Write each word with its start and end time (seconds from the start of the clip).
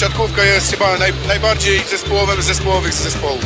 siatkówka 0.00 0.44
jest 0.44 0.72
chyba 0.72 0.98
naj, 0.98 1.12
najbardziej 1.28 1.78
zespołowym 1.78 2.42
z 2.42 2.44
zespołowych 2.44 2.92
z 2.92 3.02
zespołów. 3.04 3.44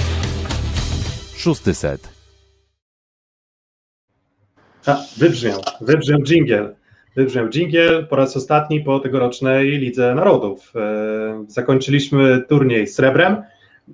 Szósty 1.37 1.75
set. 1.75 2.09
A, 4.87 4.97
wybrzmiał, 5.17 5.61
wybrzmiał 5.81 6.23
dżingiel. 6.23 6.75
Wybrzmiał 7.17 7.49
dżingiel 7.49 8.07
po 8.07 8.17
raz 8.17 8.37
ostatni 8.37 8.81
po 8.81 9.01
tegorocznej 9.01 9.71
Lidze 9.71 10.15
Narodów. 10.15 10.73
E, 10.77 11.45
zakończyliśmy 11.49 12.43
turniej 12.49 12.87
srebrem. 12.87 13.43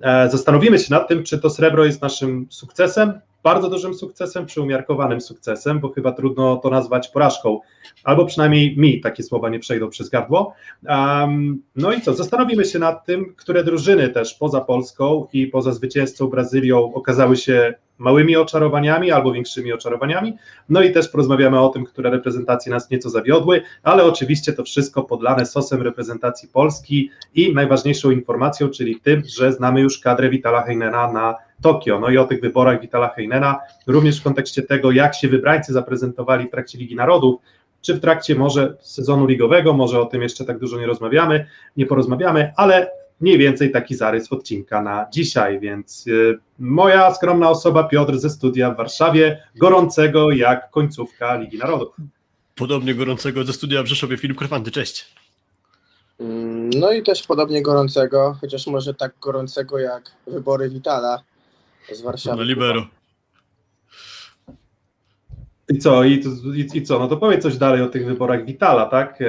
E, 0.01 0.29
zastanowimy 0.29 0.79
się 0.79 0.93
nad 0.93 1.07
tym, 1.07 1.23
czy 1.23 1.39
to 1.39 1.49
srebro 1.49 1.85
jest 1.85 2.01
naszym 2.01 2.47
sukcesem, 2.49 3.19
bardzo 3.43 3.69
dużym 3.69 3.93
sukcesem, 3.93 4.45
czy 4.45 4.61
umiarkowanym 4.61 5.21
sukcesem, 5.21 5.79
bo 5.79 5.89
chyba 5.89 6.11
trudno 6.11 6.57
to 6.57 6.69
nazwać 6.69 7.07
porażką, 7.07 7.59
albo 8.03 8.25
przynajmniej 8.25 8.77
mi 8.77 9.01
takie 9.01 9.23
słowa 9.23 9.49
nie 9.49 9.59
przejdą 9.59 9.89
przez 9.89 10.09
gardło. 10.09 10.53
Um, 10.87 11.63
no 11.75 11.93
i 11.93 12.01
co, 12.01 12.13
zastanowimy 12.13 12.65
się 12.65 12.79
nad 12.79 13.05
tym, 13.05 13.33
które 13.37 13.63
drużyny 13.63 14.09
też 14.09 14.33
poza 14.33 14.61
Polską 14.61 15.27
i 15.33 15.47
poza 15.47 15.71
zwycięzcą 15.71 16.27
Brazylią 16.27 16.93
okazały 16.93 17.37
się 17.37 17.73
małymi 18.01 18.35
oczarowaniami 18.35 19.11
albo 19.11 19.31
większymi 19.31 19.73
oczarowaniami. 19.73 20.37
No 20.69 20.81
i 20.81 20.91
też 20.91 21.09
porozmawiamy 21.09 21.59
o 21.59 21.69
tym, 21.69 21.85
które 21.85 22.09
reprezentacje 22.09 22.71
nas 22.71 22.89
nieco 22.89 23.09
zawiodły, 23.09 23.61
ale 23.83 24.03
oczywiście 24.03 24.53
to 24.53 24.63
wszystko 24.63 25.03
podlane 25.03 25.45
sosem 25.45 25.81
reprezentacji 25.81 26.49
Polski 26.49 27.09
i 27.35 27.53
najważniejszą 27.53 28.11
informacją, 28.11 28.69
czyli 28.69 28.99
tym, 28.99 29.23
że 29.25 29.53
znamy 29.53 29.81
już 29.81 29.99
kadrę 29.99 30.29
Witala 30.29 30.61
Heinena 30.61 31.11
na 31.11 31.35
Tokio. 31.61 31.99
No 31.99 32.09
i 32.09 32.17
o 32.17 32.25
tych 32.25 32.41
wyborach 32.41 32.81
Witala 32.81 33.09
Heinena, 33.09 33.59
również 33.87 34.19
w 34.19 34.23
kontekście 34.23 34.61
tego, 34.61 34.91
jak 34.91 35.15
się 35.15 35.27
wybrańcy 35.27 35.73
zaprezentowali 35.73 36.47
w 36.47 36.51
trakcie 36.51 36.77
Ligi 36.77 36.95
Narodów, 36.95 37.41
czy 37.81 37.93
w 37.93 37.99
trakcie 37.99 38.35
może 38.35 38.77
sezonu 38.81 39.25
ligowego, 39.25 39.73
może 39.73 40.01
o 40.01 40.05
tym 40.05 40.21
jeszcze 40.21 40.45
tak 40.45 40.59
dużo 40.59 40.79
nie 40.79 40.87
rozmawiamy, 40.87 41.45
nie 41.77 41.85
porozmawiamy, 41.85 42.53
ale 42.57 43.00
mniej 43.21 43.37
więcej 43.37 43.71
taki 43.71 43.95
zarys 43.95 44.31
odcinka 44.33 44.81
na 44.81 45.05
dzisiaj, 45.11 45.59
więc 45.59 46.07
y, 46.07 46.39
moja 46.59 47.13
skromna 47.13 47.49
osoba 47.49 47.83
Piotr 47.83 48.17
ze 48.19 48.29
studia 48.29 48.71
w 48.71 48.77
Warszawie, 48.77 49.43
gorącego 49.55 50.31
jak 50.31 50.71
końcówka 50.71 51.35
Ligi 51.35 51.57
Narodów. 51.57 51.95
Podobnie 52.55 52.95
gorącego 52.95 53.43
ze 53.43 53.53
studia 53.53 53.83
w 53.83 53.87
Rzeszowie 53.87 54.17
Filip 54.17 54.37
Krefanty, 54.37 54.71
cześć. 54.71 55.05
Mm, 56.19 56.69
No 56.69 56.91
i 56.91 57.03
też 57.03 57.23
podobnie 57.23 57.61
gorącego, 57.61 58.37
chociaż 58.41 58.67
może 58.67 58.93
tak 58.93 59.11
gorącego 59.21 59.79
jak 59.79 60.11
wybory 60.27 60.69
Witala 60.69 61.23
z 61.91 62.01
Warszawy. 62.01 62.37
Na 62.37 62.43
libero. 62.43 62.87
I 65.71 65.77
co, 65.77 66.03
i, 66.03 66.23
i, 66.55 66.77
i 66.77 66.83
co, 66.83 66.99
no 66.99 67.07
to 67.07 67.17
powiedz 67.17 67.43
coś 67.43 67.57
dalej 67.57 67.81
o 67.81 67.87
tych 67.87 68.05
wyborach 68.05 68.45
Witala, 68.45 68.85
tak? 68.85 69.19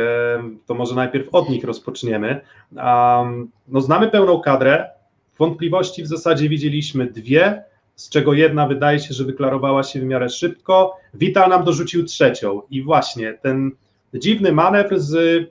To 0.67 0.75
może 0.75 0.95
najpierw 0.95 1.29
od 1.33 1.49
nich 1.49 1.65
rozpoczniemy. 1.65 2.41
Um, 2.77 3.51
no 3.69 3.81
znamy 3.81 4.11
pełną 4.11 4.41
kadrę, 4.41 4.91
wątpliwości 5.39 6.03
w 6.03 6.07
zasadzie 6.07 6.49
widzieliśmy 6.49 7.07
dwie, 7.07 7.65
z 7.95 8.09
czego 8.09 8.34
jedna 8.34 8.67
wydaje 8.67 9.01
się, 9.01 9.15
że 9.15 9.25
wyklarowała 9.25 9.83
się 9.83 10.01
w 10.01 10.05
miarę 10.05 10.29
szybko. 10.29 10.97
Wital 11.15 11.51
nam 11.51 11.65
dorzucił 11.65 12.05
trzecią 12.05 12.62
i 12.71 12.83
właśnie 12.83 13.39
ten 13.43 13.71
dziwny 14.15 14.53
manewr 14.53 15.01
z 15.01 15.45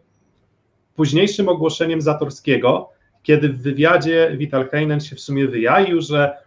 późniejszym 0.95 1.49
ogłoszeniem 1.49 2.01
Zatorskiego, 2.01 2.89
kiedy 3.23 3.49
w 3.49 3.61
wywiadzie 3.61 4.35
Vital 4.37 4.69
Heinen 4.69 4.99
się 4.99 5.15
w 5.15 5.19
sumie 5.19 5.47
wyjaił, 5.47 6.01
że 6.01 6.37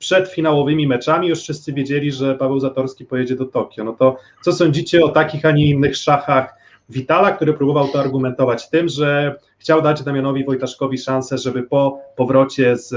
przed 0.00 0.28
finałowymi 0.28 0.86
meczami 0.86 1.28
już 1.28 1.40
wszyscy 1.40 1.72
wiedzieli, 1.72 2.12
że 2.12 2.34
Paweł 2.34 2.60
Zatorski 2.60 3.04
pojedzie 3.04 3.36
do 3.36 3.44
Tokio. 3.44 3.84
No 3.84 3.92
to 3.92 4.16
co 4.42 4.52
sądzicie 4.52 5.04
o 5.04 5.08
takich, 5.08 5.44
a 5.44 5.50
nie 5.50 5.66
innych 5.66 5.96
szachach 5.96 6.60
Witala, 6.90 7.32
który 7.32 7.54
próbował 7.54 7.88
to 7.88 8.00
argumentować 8.00 8.70
tym, 8.70 8.88
że 8.88 9.36
chciał 9.58 9.82
dać 9.82 10.02
Damianowi 10.02 10.44
Wojtaszkowi 10.44 10.98
szansę, 10.98 11.38
żeby 11.38 11.62
po 11.62 11.98
powrocie 12.16 12.76
z 12.76 12.94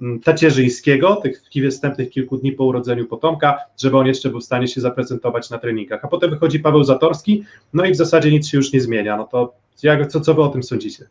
mm, 0.00 0.20
tacierzyńskiego, 0.20 1.16
tych 1.16 1.42
wstępnych 1.70 2.10
kilku 2.10 2.36
dni 2.36 2.52
po 2.52 2.64
urodzeniu 2.64 3.06
potomka, 3.06 3.58
żeby 3.78 3.96
on 3.96 4.06
jeszcze 4.06 4.28
był 4.28 4.40
w 4.40 4.44
stanie 4.44 4.68
się 4.68 4.80
zaprezentować 4.80 5.50
na 5.50 5.58
treningach. 5.58 6.04
A 6.04 6.08
potem 6.08 6.30
wychodzi 6.30 6.60
Paweł 6.60 6.84
Zatorski, 6.84 7.44
no 7.72 7.84
i 7.84 7.92
w 7.92 7.96
zasadzie 7.96 8.30
nic 8.30 8.48
się 8.48 8.56
już 8.56 8.72
nie 8.72 8.80
zmienia. 8.80 9.16
No 9.16 9.24
to 9.24 9.54
jak, 9.82 10.06
co, 10.06 10.20
co 10.20 10.34
wy 10.34 10.42
o 10.42 10.48
tym 10.48 10.62
sądzicie? 10.62 11.06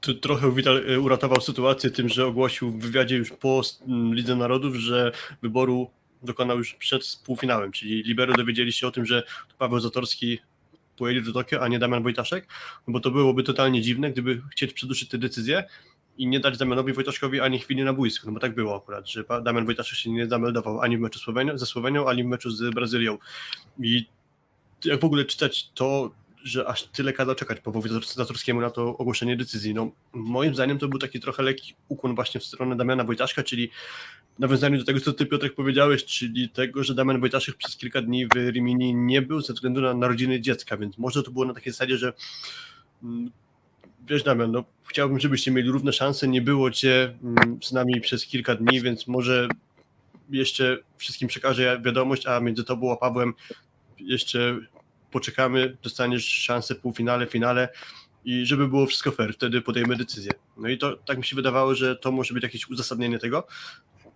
Tu 0.00 0.14
trochę 0.14 0.54
Wital 0.54 0.84
e, 0.90 1.00
uratował 1.00 1.40
sytuację 1.40 1.90
tym, 1.90 2.08
że 2.08 2.26
ogłosił 2.26 2.70
w 2.70 2.78
wywiadzie 2.78 3.16
już 3.16 3.30
po 3.30 3.62
Lidze 4.12 4.36
Narodów, 4.36 4.74
że 4.74 5.12
wyboru 5.42 5.90
dokonał 6.22 6.58
już 6.58 6.74
przed 6.74 7.20
półfinałem, 7.24 7.72
czyli 7.72 8.02
Libero 8.02 8.34
dowiedzieli 8.34 8.72
się 8.72 8.86
o 8.86 8.90
tym, 8.90 9.06
że 9.06 9.22
Paweł 9.58 9.80
Zatorski 9.80 10.38
pojedzie 10.96 11.22
do 11.22 11.32
Tokio, 11.32 11.62
a 11.62 11.68
nie 11.68 11.78
Damian 11.78 12.02
Wojtaszek, 12.02 12.46
no 12.86 12.92
bo 12.92 13.00
to 13.00 13.10
byłoby 13.10 13.42
totalnie 13.42 13.82
dziwne, 13.82 14.10
gdyby 14.10 14.42
chcieć 14.52 14.72
przedłużyć 14.72 15.08
tę 15.08 15.18
decyzję 15.18 15.64
i 16.18 16.26
nie 16.26 16.40
dać 16.40 16.58
Damianowi 16.58 16.92
Wojtaszkowi 16.92 17.40
ani 17.40 17.58
chwili 17.58 17.84
na 17.84 17.92
boisku, 17.92 18.26
no 18.26 18.32
bo 18.32 18.40
tak 18.40 18.54
było 18.54 18.76
akurat, 18.76 19.10
że 19.10 19.24
Damian 19.42 19.64
Wojtaszek 19.64 19.98
się 19.98 20.10
nie 20.10 20.26
zameldował 20.26 20.80
ani 20.80 20.98
w 20.98 21.00
meczu 21.00 21.20
ze 21.54 21.66
Słowenią, 21.66 22.08
ani 22.08 22.24
w 22.24 22.26
meczu 22.26 22.50
z 22.50 22.74
Brazylią. 22.74 23.18
I 23.82 24.06
jak 24.84 25.00
w 25.00 25.04
ogóle 25.04 25.24
czytać 25.24 25.70
to, 25.74 26.10
że 26.50 26.68
aż 26.68 26.82
tyle 26.82 27.12
kazał 27.12 27.34
czekać 27.34 27.60
Pawłowi 27.60 27.90
Zatorskiemu 28.14 28.60
na 28.60 28.70
to 28.70 28.96
ogłoszenie 28.96 29.36
decyzji. 29.36 29.74
No, 29.74 29.90
moim 30.12 30.54
zdaniem 30.54 30.78
to 30.78 30.88
był 30.88 30.98
taki 30.98 31.20
trochę 31.20 31.42
lekki 31.42 31.74
ukłon 31.88 32.14
właśnie 32.14 32.40
w 32.40 32.44
stronę 32.44 32.76
Damiana 32.76 33.04
Wojtaszka, 33.04 33.42
czyli 33.42 33.70
nawiązaniu 34.38 34.78
do 34.78 34.84
tego, 34.84 35.00
co 35.00 35.12
ty 35.12 35.26
Piotrek 35.26 35.54
powiedziałeś, 35.54 36.04
czyli 36.04 36.48
tego, 36.48 36.84
że 36.84 36.94
Damian 36.94 37.20
Wojtaszek 37.20 37.56
przez 37.56 37.76
kilka 37.76 38.02
dni 38.02 38.26
w 38.26 38.50
Rimini 38.50 38.94
nie 38.94 39.22
był 39.22 39.40
ze 39.40 39.52
względu 39.52 39.80
na 39.80 39.94
narodziny 39.94 40.40
dziecka, 40.40 40.76
więc 40.76 40.98
może 40.98 41.22
to 41.22 41.30
było 41.30 41.44
na 41.44 41.54
takiej 41.54 41.72
zasadzie, 41.72 41.96
że 41.96 42.12
mm, 43.02 43.30
wiesz 44.06 44.22
Damian, 44.22 44.52
no, 44.52 44.64
chciałbym, 44.88 45.20
żebyście 45.20 45.50
mieli 45.50 45.70
równe 45.70 45.92
szanse, 45.92 46.28
nie 46.28 46.42
było 46.42 46.70
cię 46.70 47.18
mm, 47.22 47.58
z 47.62 47.72
nami 47.72 48.00
przez 48.00 48.26
kilka 48.26 48.54
dni, 48.54 48.80
więc 48.80 49.06
może 49.06 49.48
jeszcze 50.30 50.78
wszystkim 50.96 51.28
przekażę 51.28 51.80
wiadomość, 51.84 52.26
a 52.26 52.40
między 52.40 52.64
tobą 52.64 52.92
a 52.92 52.96
Pawłem 52.96 53.34
jeszcze 53.98 54.58
poczekamy, 55.10 55.76
dostaniesz 55.82 56.24
szansę 56.28 56.74
półfinale, 56.74 57.26
finale 57.26 57.68
i 58.24 58.46
żeby 58.46 58.68
było 58.68 58.86
wszystko 58.86 59.10
fair, 59.10 59.34
wtedy 59.34 59.60
podejmę 59.60 59.96
decyzję. 59.96 60.32
No 60.56 60.68
i 60.68 60.78
to 60.78 60.96
tak 60.96 61.18
mi 61.18 61.24
się 61.24 61.36
wydawało, 61.36 61.74
że 61.74 61.96
to 61.96 62.12
może 62.12 62.34
być 62.34 62.42
jakieś 62.42 62.68
uzasadnienie 62.68 63.18
tego, 63.18 63.46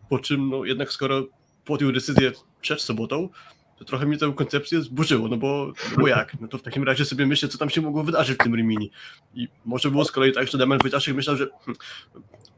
po 0.08 0.18
czym 0.18 0.48
no 0.48 0.64
jednak 0.64 0.92
skoro 0.92 1.26
podjął 1.64 1.92
decyzję 1.92 2.32
przed 2.60 2.82
sobotą, 2.82 3.28
to 3.78 3.84
trochę 3.84 4.06
mnie 4.06 4.18
tę 4.18 4.32
koncepcję 4.36 4.82
zburzyło, 4.82 5.28
no 5.28 5.36
bo, 5.36 5.72
bo 5.98 6.08
jak? 6.08 6.40
No 6.40 6.48
to 6.48 6.58
w 6.58 6.62
takim 6.62 6.84
razie 6.84 7.04
sobie 7.04 7.26
myślę, 7.26 7.48
co 7.48 7.58
tam 7.58 7.70
się 7.70 7.80
mogło 7.80 8.04
wydarzyć 8.04 8.38
w 8.38 8.42
tym 8.42 8.56
Rimini. 8.56 8.90
I 9.34 9.48
może 9.64 9.90
było 9.90 10.04
z 10.04 10.12
kolei 10.12 10.32
tak, 10.32 10.48
że 10.48 10.58
Damian 10.58 10.78
Wojtaszek 10.78 11.14
myślał, 11.14 11.36
że 11.36 11.46
hm, 11.64 11.76
wie- 12.14 12.51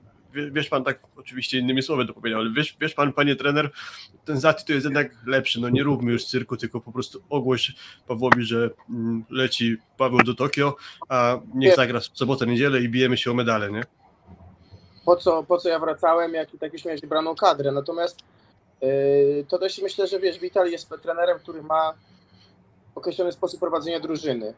wiesz 0.52 0.68
pan, 0.68 0.84
tak 0.84 1.00
oczywiście 1.16 1.58
innymi 1.58 1.82
słowy 1.82 2.06
to 2.06 2.14
powiedział, 2.14 2.40
ale 2.40 2.50
wiesz, 2.50 2.76
wiesz 2.80 2.94
pan, 2.94 3.12
panie 3.12 3.36
trener, 3.36 3.70
ten 4.24 4.40
Zati 4.40 4.64
to 4.64 4.72
jest 4.72 4.84
jednak 4.84 5.10
lepszy, 5.26 5.60
no 5.60 5.68
nie 5.68 5.82
róbmy 5.82 6.12
już 6.12 6.24
cyrku, 6.24 6.56
tylko 6.56 6.80
po 6.80 6.92
prostu 6.92 7.22
ogłoś 7.30 7.74
Pawłowi, 8.08 8.44
że 8.44 8.70
mm, 8.90 9.24
leci 9.30 9.76
Paweł 9.98 10.18
do 10.18 10.34
Tokio, 10.34 10.76
a 11.08 11.38
niech 11.54 11.70
Nie. 11.70 11.76
zagra 11.76 12.00
w 12.00 12.04
sobotę, 12.04 12.46
niedzielę 12.46 12.80
i 12.80 12.88
bijemy 12.88 13.16
się 13.16 13.30
o 13.30 13.34
medale, 13.34 13.72
nie? 13.72 13.82
Po 15.04 15.16
co, 15.16 15.42
po 15.42 15.58
co 15.58 15.68
ja 15.68 15.78
wracałem, 15.78 16.34
jak 16.34 16.54
i 16.54 16.58
tak 16.58 16.72
już 16.72 16.84
miałeś 16.84 17.00
wybraną 17.00 17.34
kadrę. 17.34 17.72
Natomiast 17.72 18.18
yy, 18.80 19.46
to 19.48 19.58
też 19.58 19.82
myślę, 19.82 20.06
że 20.06 20.20
wiesz, 20.20 20.38
Wital 20.38 20.70
jest 20.70 20.94
trenerem, 21.02 21.38
który 21.38 21.62
ma 21.62 21.94
określony 22.94 23.32
sposób 23.32 23.60
prowadzenia 23.60 24.00
drużyny. 24.00 24.54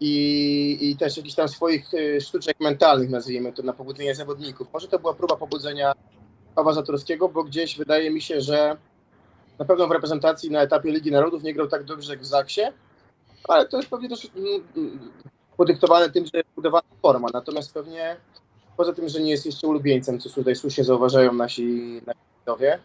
I, 0.00 0.78
I 0.80 0.96
też 0.96 1.16
jakichś 1.16 1.34
tam 1.34 1.48
swoich 1.48 1.94
y, 1.94 2.20
sztuczek 2.20 2.60
mentalnych, 2.60 3.10
nazwijmy 3.10 3.52
to, 3.52 3.62
na 3.62 3.72
pobudzenie 3.72 4.14
zawodników. 4.14 4.68
Może 4.72 4.88
to 4.88 4.98
była 4.98 5.14
próba 5.14 5.36
pobudzenia 5.36 5.92
Pawła 6.54 6.72
Zatorskiego, 6.72 7.28
bo 7.28 7.44
gdzieś 7.44 7.76
wydaje 7.78 8.10
mi 8.10 8.22
się, 8.22 8.40
że 8.40 8.76
na 9.58 9.64
pewno 9.64 9.86
w 9.88 9.90
reprezentacji 9.90 10.50
na 10.50 10.60
etapie 10.62 10.90
Ligi 10.92 11.10
Narodów 11.10 11.42
nie 11.42 11.54
grał 11.54 11.68
tak 11.68 11.84
dobrze 11.84 12.12
jak 12.12 12.22
w 12.22 12.26
Zaksie, 12.26 12.60
ale 13.44 13.68
to 13.68 13.76
jest 13.76 13.90
pewnie 13.90 14.08
też 14.08 14.30
mm, 14.36 14.64
mm, 14.76 15.10
podyktowane 15.56 16.10
tym, 16.10 16.24
że 16.24 16.30
jest 16.34 16.48
budowana 16.56 16.88
forma. 17.02 17.28
Natomiast 17.34 17.74
pewnie 17.74 18.16
poza 18.76 18.92
tym, 18.92 19.08
że 19.08 19.20
nie 19.20 19.30
jest 19.30 19.46
jeszcze 19.46 19.66
ulubieńcem, 19.66 20.20
co 20.20 20.30
tutaj 20.30 20.56
słusznie 20.56 20.84
zauważają 20.84 21.32
nasi 21.32 22.00
widzowie, 22.40 22.78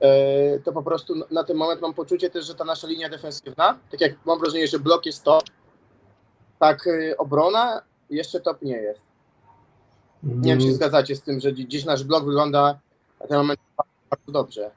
e, 0.00 0.58
to 0.58 0.72
po 0.72 0.82
prostu 0.82 1.14
na- 1.30 1.44
ten 1.44 1.56
moment 1.56 1.80
mam 1.82 1.94
poczucie 1.94 2.30
też, 2.30 2.46
że 2.46 2.54
ta 2.54 2.64
nasza 2.64 2.86
linia 2.86 3.08
defensywna, 3.08 3.78
tak 3.90 4.00
jak 4.00 4.12
mam 4.26 4.38
wrażenie, 4.38 4.66
że 4.68 4.78
blok 4.78 5.06
jest 5.06 5.24
top, 5.24 5.42
tak 6.58 6.86
e, 6.86 7.16
obrona 7.16 7.82
jeszcze 8.10 8.40
top 8.40 8.62
nie 8.62 8.76
jest. 8.76 9.00
Nie 10.22 10.50
wiem, 10.50 10.60
czy 10.60 10.66
się 10.66 10.72
zgadzacie 10.72 11.16
z 11.16 11.22
tym, 11.22 11.40
że 11.40 11.52
dzi- 11.52 11.68
dziś 11.68 11.84
nasz 11.84 12.04
blok 12.04 12.24
wygląda 12.24 12.78
na 13.20 13.26
ten 13.26 13.38
moment 13.38 13.60
bardzo 14.10 14.32
dobrze. 14.32 14.70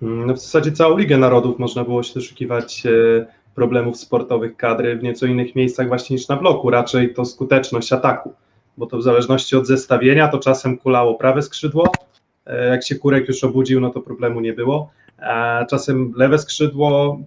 No 0.00 0.34
w 0.34 0.38
zasadzie 0.38 0.72
całą 0.72 0.96
Ligę 0.96 1.18
Narodów 1.18 1.58
można 1.58 1.84
było 1.84 2.02
się 2.02 2.14
doszukiwać 2.14 2.86
e, 2.86 3.26
problemów 3.54 3.96
sportowych 3.96 4.56
kadry 4.56 4.96
w 4.96 5.02
nieco 5.02 5.26
innych 5.26 5.56
miejscach 5.56 5.88
właśnie 5.88 6.16
niż 6.16 6.28
na 6.28 6.36
bloku, 6.36 6.70
raczej 6.70 7.14
to 7.14 7.24
skuteczność 7.24 7.92
ataku, 7.92 8.32
bo 8.76 8.86
to 8.86 8.98
w 8.98 9.02
zależności 9.02 9.56
od 9.56 9.66
zestawienia 9.66 10.28
to 10.28 10.38
czasem 10.38 10.78
kulało 10.78 11.14
prawe 11.14 11.42
skrzydło, 11.42 11.92
e, 12.46 12.66
jak 12.66 12.84
się 12.84 12.94
Kurek 12.94 13.28
już 13.28 13.44
obudził, 13.44 13.80
no 13.80 13.90
to 13.90 14.00
problemu 14.00 14.40
nie 14.40 14.52
było, 14.52 14.90
a 15.18 15.64
czasem 15.70 16.12
lewe 16.16 16.38
skrzydło, 16.38 17.18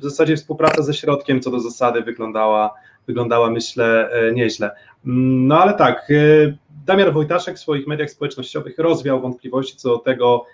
w 0.00 0.02
zasadzie 0.02 0.36
współpraca 0.36 0.82
ze 0.82 0.94
środkiem 0.94 1.40
co 1.40 1.50
do 1.50 1.60
zasady 1.60 2.02
wyglądała, 2.02 2.74
wyglądała 3.06 3.50
myślę 3.50 4.10
e, 4.10 4.32
nieźle. 4.32 4.70
Mm, 5.06 5.46
No 5.46 5.62
ale 5.62 5.74
tak, 5.74 6.10
e, 6.10 6.56
Damian 6.86 7.12
Wojtaszek 7.12 7.56
w 7.56 7.60
swoich 7.60 7.86
mediach 7.86 8.10
społecznościowych 8.10 8.78
rozwiał 8.78 9.20
wątpliwości 9.20 9.76
co 9.76 9.88
do 9.88 9.98
tego, 9.98 10.46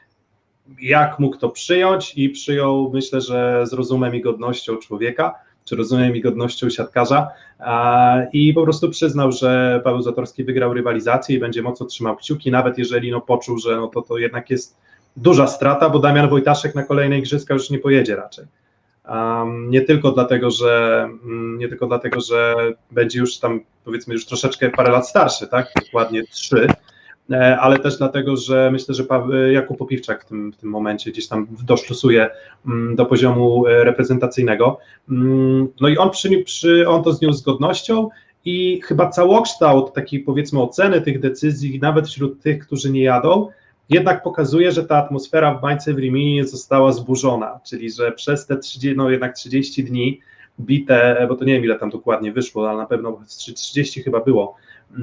jak 0.81 1.19
mógł 1.19 1.37
to 1.37 1.49
przyjąć 1.49 2.13
i 2.19 2.29
przyjął, 2.29 2.91
myślę, 2.95 3.21
że 3.21 3.67
z 3.67 3.73
rozumem 3.73 4.15
i 4.15 4.21
godnością 4.21 4.77
człowieka, 4.77 5.35
czy 5.65 5.77
rozumem 5.77 6.17
i 6.17 6.21
godnością 6.21 6.71
siatkarza 6.71 7.29
i 8.33 8.55
po 8.55 8.63
prostu 8.63 8.91
przyznał, 8.91 9.33
że 9.33 9.81
Paweł 9.85 10.03
Zatorski 10.03 10.45
wygrał 10.45 10.75
rywalizację 10.75 11.37
i 11.37 11.39
będzie 11.39 11.63
mocno 11.63 11.87
trzymał 11.87 12.17
kciuki, 12.17 12.51
nawet 12.51 12.79
jeżeli 12.79 13.11
no, 13.11 13.21
poczuł, 13.21 13.59
że 13.59 13.77
no, 13.77 13.87
to, 13.87 14.03
to 14.03 14.19
jednak 14.19 14.51
jest 14.51 14.77
duża 15.17 15.47
strata, 15.47 15.91
bo 15.91 15.99
Damian 15.99 16.29
Wojtaszek 16.29 16.75
na 16.75 16.83
kolejne 16.83 17.19
igrzyska 17.19 17.55
już 17.55 17.71
nie 17.71 17.79
pojedzie 17.79 18.17
raczej. 18.17 18.45
Nie 19.69 19.81
tylko 19.81 20.13
dlatego, 20.13 20.51
że 20.51 21.03
mm, 21.25 21.59
nie 21.59 21.69
tylko 21.69 21.87
dlatego, 21.87 22.21
że 22.21 22.55
będzie 22.91 23.19
już 23.19 23.39
tam 23.39 23.61
powiedzmy 23.85 24.15
już 24.15 24.27
troszeczkę 24.27 24.71
parę 24.71 24.93
lat 24.93 25.09
starszy, 25.09 25.47
tak? 25.47 25.73
Dokładnie 25.85 26.25
trzy, 26.25 26.67
e, 27.31 27.59
ale 27.61 27.79
też 27.79 27.99
dlatego, 27.99 28.37
że 28.37 28.71
myślę, 28.73 28.95
że 28.95 29.05
Pa- 29.05 29.27
Jakub 29.53 29.79
Popiwczak 29.79 30.25
w 30.25 30.29
tym, 30.29 30.53
w 30.53 30.57
tym 30.57 30.71
momencie 30.71 31.11
gdzieś 31.11 31.29
tam 31.29 31.47
doszlusuje 31.67 32.31
mm, 32.67 32.97
do 32.97 33.07
poziomu 33.07 33.67
e, 33.67 33.85
reprezentacyjnego. 33.85 34.79
Mm, 35.11 35.69
No 35.81 35.89
i 35.89 35.99
on, 35.99 36.11
przy, 36.11 36.43
przy, 36.45 36.89
on 36.89 37.03
to 37.05 37.13
z 37.13 37.43
godnością 37.43 38.09
i 38.45 38.81
chyba 38.85 39.09
całokształt 39.09 39.93
takiej 39.93 40.21
powiedzmy 40.21 40.63
oceny 40.63 41.01
tych 41.01 41.21
decyzji, 41.21 41.81
nawet 41.81 42.09
wśród 42.09 42.43
tych, 42.43 42.67
którzy 42.67 42.91
nie 42.91 43.03
jadą, 43.03 43.49
jednak 43.89 44.23
pokazuje, 44.23 44.73
że 44.73 44.85
ta 44.85 44.97
atmosfera 44.97 45.55
w 45.55 45.61
bańce 45.61 45.95
w 45.95 45.99
Rimini 45.99 46.47
została 46.47 46.93
zburzona, 46.93 47.61
czyli 47.65 47.91
że 47.91 48.13
przez 48.13 48.47
te 48.47 48.57
30, 48.57 48.97
no 48.97 49.11
jednak 49.11 49.35
30 49.35 49.85
dni 49.85 50.21
bite, 50.61 51.27
bo 51.29 51.37
to 51.37 51.45
nie 51.45 51.55
wiem 51.55 51.65
ile 51.65 51.79
tam 51.79 51.91
dokładnie 51.91 52.33
wyszło, 52.33 52.71
ale 52.71 52.79
na 52.79 52.87
pewno 52.87 53.21
30 53.55 54.03
chyba 54.03 54.21
było 54.21 54.57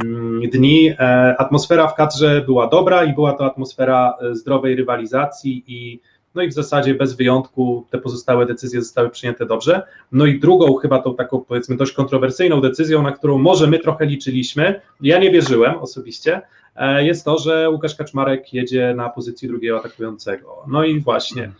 mm, 0.04 0.50
dni, 0.50 0.90
e, 0.90 1.36
atmosfera 1.38 1.88
w 1.88 1.96
kadrze 1.96 2.42
była 2.46 2.68
dobra 2.68 3.04
i 3.04 3.14
była 3.14 3.34
to 3.34 3.46
atmosfera 3.46 4.18
e, 4.22 4.36
zdrowej 4.36 4.76
rywalizacji 4.76 5.64
i 5.68 6.00
no 6.36 6.42
i 6.42 6.48
w 6.48 6.54
zasadzie 6.54 6.96
bez 6.96 7.14
wyjątku 7.14 7.88
te 7.90 7.98
pozostałe 7.98 8.46
decyzje 8.46 8.82
zostały 8.82 9.10
przyjęte 9.10 9.46
dobrze. 9.46 9.82
No 10.12 10.26
i 10.26 10.40
drugą 10.40 10.76
chyba 10.76 11.00
tą 11.00 11.16
taką 11.16 11.40
powiedzmy 11.40 11.78
dość 11.78 11.92
kontrowersyjną 11.92 12.62
decyzją, 12.62 13.02
na 13.02 13.12
którą 13.12 13.38
może 13.38 13.68
my 13.68 13.80
trochę 13.80 14.06
liczyliśmy, 14.06 14.82
ja 15.02 15.20
nie 15.20 15.32
wierzyłem 15.32 15.80
osobiście, 15.80 16.42
e, 16.76 17.06
jest 17.06 17.26
to, 17.26 17.38
że 17.38 17.70
Łukasz 17.70 17.96
Kaczmarek 17.96 18.54
jedzie 18.54 18.94
na 18.96 19.10
pozycji 19.10 19.48
drugiego 19.48 19.80
atakującego. 19.80 20.64
No 20.68 20.84
i 20.84 21.00
właśnie, 21.00 21.52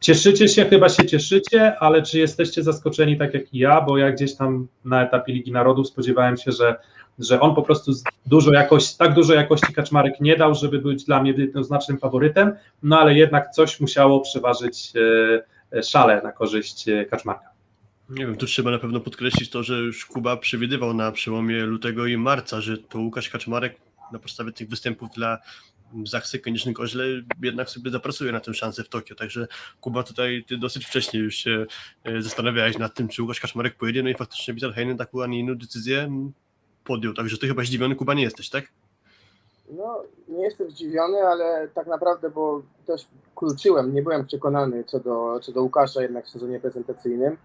cieszycie 0.00 0.48
się, 0.48 0.64
chyba 0.64 0.88
się 0.88 1.06
cieszycie, 1.06 1.78
ale 1.78 2.02
czy 2.02 2.18
jesteście 2.18 2.62
zaskoczeni 2.62 3.18
tak 3.18 3.34
jak 3.34 3.54
ja, 3.54 3.80
bo 3.80 3.98
ja 3.98 4.12
gdzieś 4.12 4.34
tam 4.34 4.68
na 4.84 5.02
etapie 5.02 5.32
Ligi 5.32 5.52
Narodów 5.52 5.88
spodziewałem 5.88 6.36
się, 6.36 6.52
że, 6.52 6.76
że 7.18 7.40
on 7.40 7.54
po 7.54 7.62
prostu 7.62 7.92
dużo 8.26 8.52
jakości, 8.52 8.98
tak 8.98 9.14
dużo 9.14 9.34
jakości 9.34 9.72
Kaczmarek 9.72 10.20
nie 10.20 10.36
dał, 10.36 10.54
żeby 10.54 10.78
być 10.78 11.04
dla 11.04 11.22
mnie 11.22 11.32
jednoznacznym 11.32 11.98
faworytem, 11.98 12.52
no 12.82 12.98
ale 13.00 13.14
jednak 13.14 13.50
coś 13.50 13.80
musiało 13.80 14.20
przeważyć 14.20 14.92
e, 15.72 15.82
szale 15.82 16.22
na 16.22 16.32
korzyść 16.32 16.88
e, 16.88 17.04
Kaczmarka. 17.04 17.48
Nie 18.08 18.26
wiem, 18.26 18.36
tu 18.36 18.46
trzeba 18.46 18.70
na 18.70 18.78
pewno 18.78 19.00
podkreślić 19.00 19.50
to, 19.50 19.62
że 19.62 19.74
już 19.74 20.06
Kuba 20.06 20.36
przewidywał 20.36 20.94
na 20.94 21.12
przełomie 21.12 21.64
lutego 21.64 22.06
i 22.06 22.16
marca, 22.16 22.60
że 22.60 22.78
to 22.78 22.98
Łukasz 22.98 23.30
Kaczmarek 23.30 23.76
na 24.12 24.18
podstawie 24.18 24.52
tych 24.52 24.68
występów 24.68 25.10
dla 25.10 25.38
Zachsy 26.04 26.38
Konieczny 26.38 26.72
Koźle 26.72 27.04
jednak 27.42 27.70
sobie 27.70 27.90
zapracuje 27.90 28.32
na 28.32 28.40
tę 28.40 28.54
szansę 28.54 28.84
w 28.84 28.88
Tokio, 28.88 29.16
także 29.16 29.46
Kuba 29.80 30.02
tutaj 30.02 30.44
ty 30.48 30.58
dosyć 30.58 30.86
wcześnie 30.86 31.20
już 31.20 31.34
się 31.34 31.66
e, 32.04 32.22
zastanawiałeś 32.22 32.78
nad 32.78 32.94
tym, 32.94 33.08
czy 33.08 33.22
Łukasz 33.22 33.40
Kaczmarek 33.40 33.76
pojedzie, 33.76 34.02
no 34.02 34.08
i 34.08 34.14
faktycznie 34.14 34.54
Vital 34.54 34.72
Heinen 34.72 34.96
taką, 34.96 35.22
a 35.22 35.26
nie 35.26 35.38
inną 35.38 35.58
decyzję 35.58 36.10
podjął, 36.84 37.14
także 37.14 37.38
ty 37.38 37.48
chyba 37.48 37.62
zdziwiony 37.62 37.96
Kuba 37.96 38.14
nie 38.14 38.22
jesteś, 38.22 38.50
tak? 38.50 38.64
No, 39.70 40.02
nie 40.28 40.42
jestem 40.42 40.70
zdziwiony, 40.70 41.18
ale 41.18 41.68
tak 41.74 41.86
naprawdę, 41.86 42.30
bo 42.30 42.62
też 42.86 43.06
kluczyłem, 43.34 43.94
nie 43.94 44.02
byłem 44.02 44.26
przekonany 44.26 44.84
co 44.84 45.00
do, 45.00 45.40
co 45.42 45.52
do 45.52 45.62
Łukasza 45.62 46.02
jednak 46.02 46.26
w 46.26 46.30
sezonie 46.30 46.60
prezentacyjnym. 46.60 47.36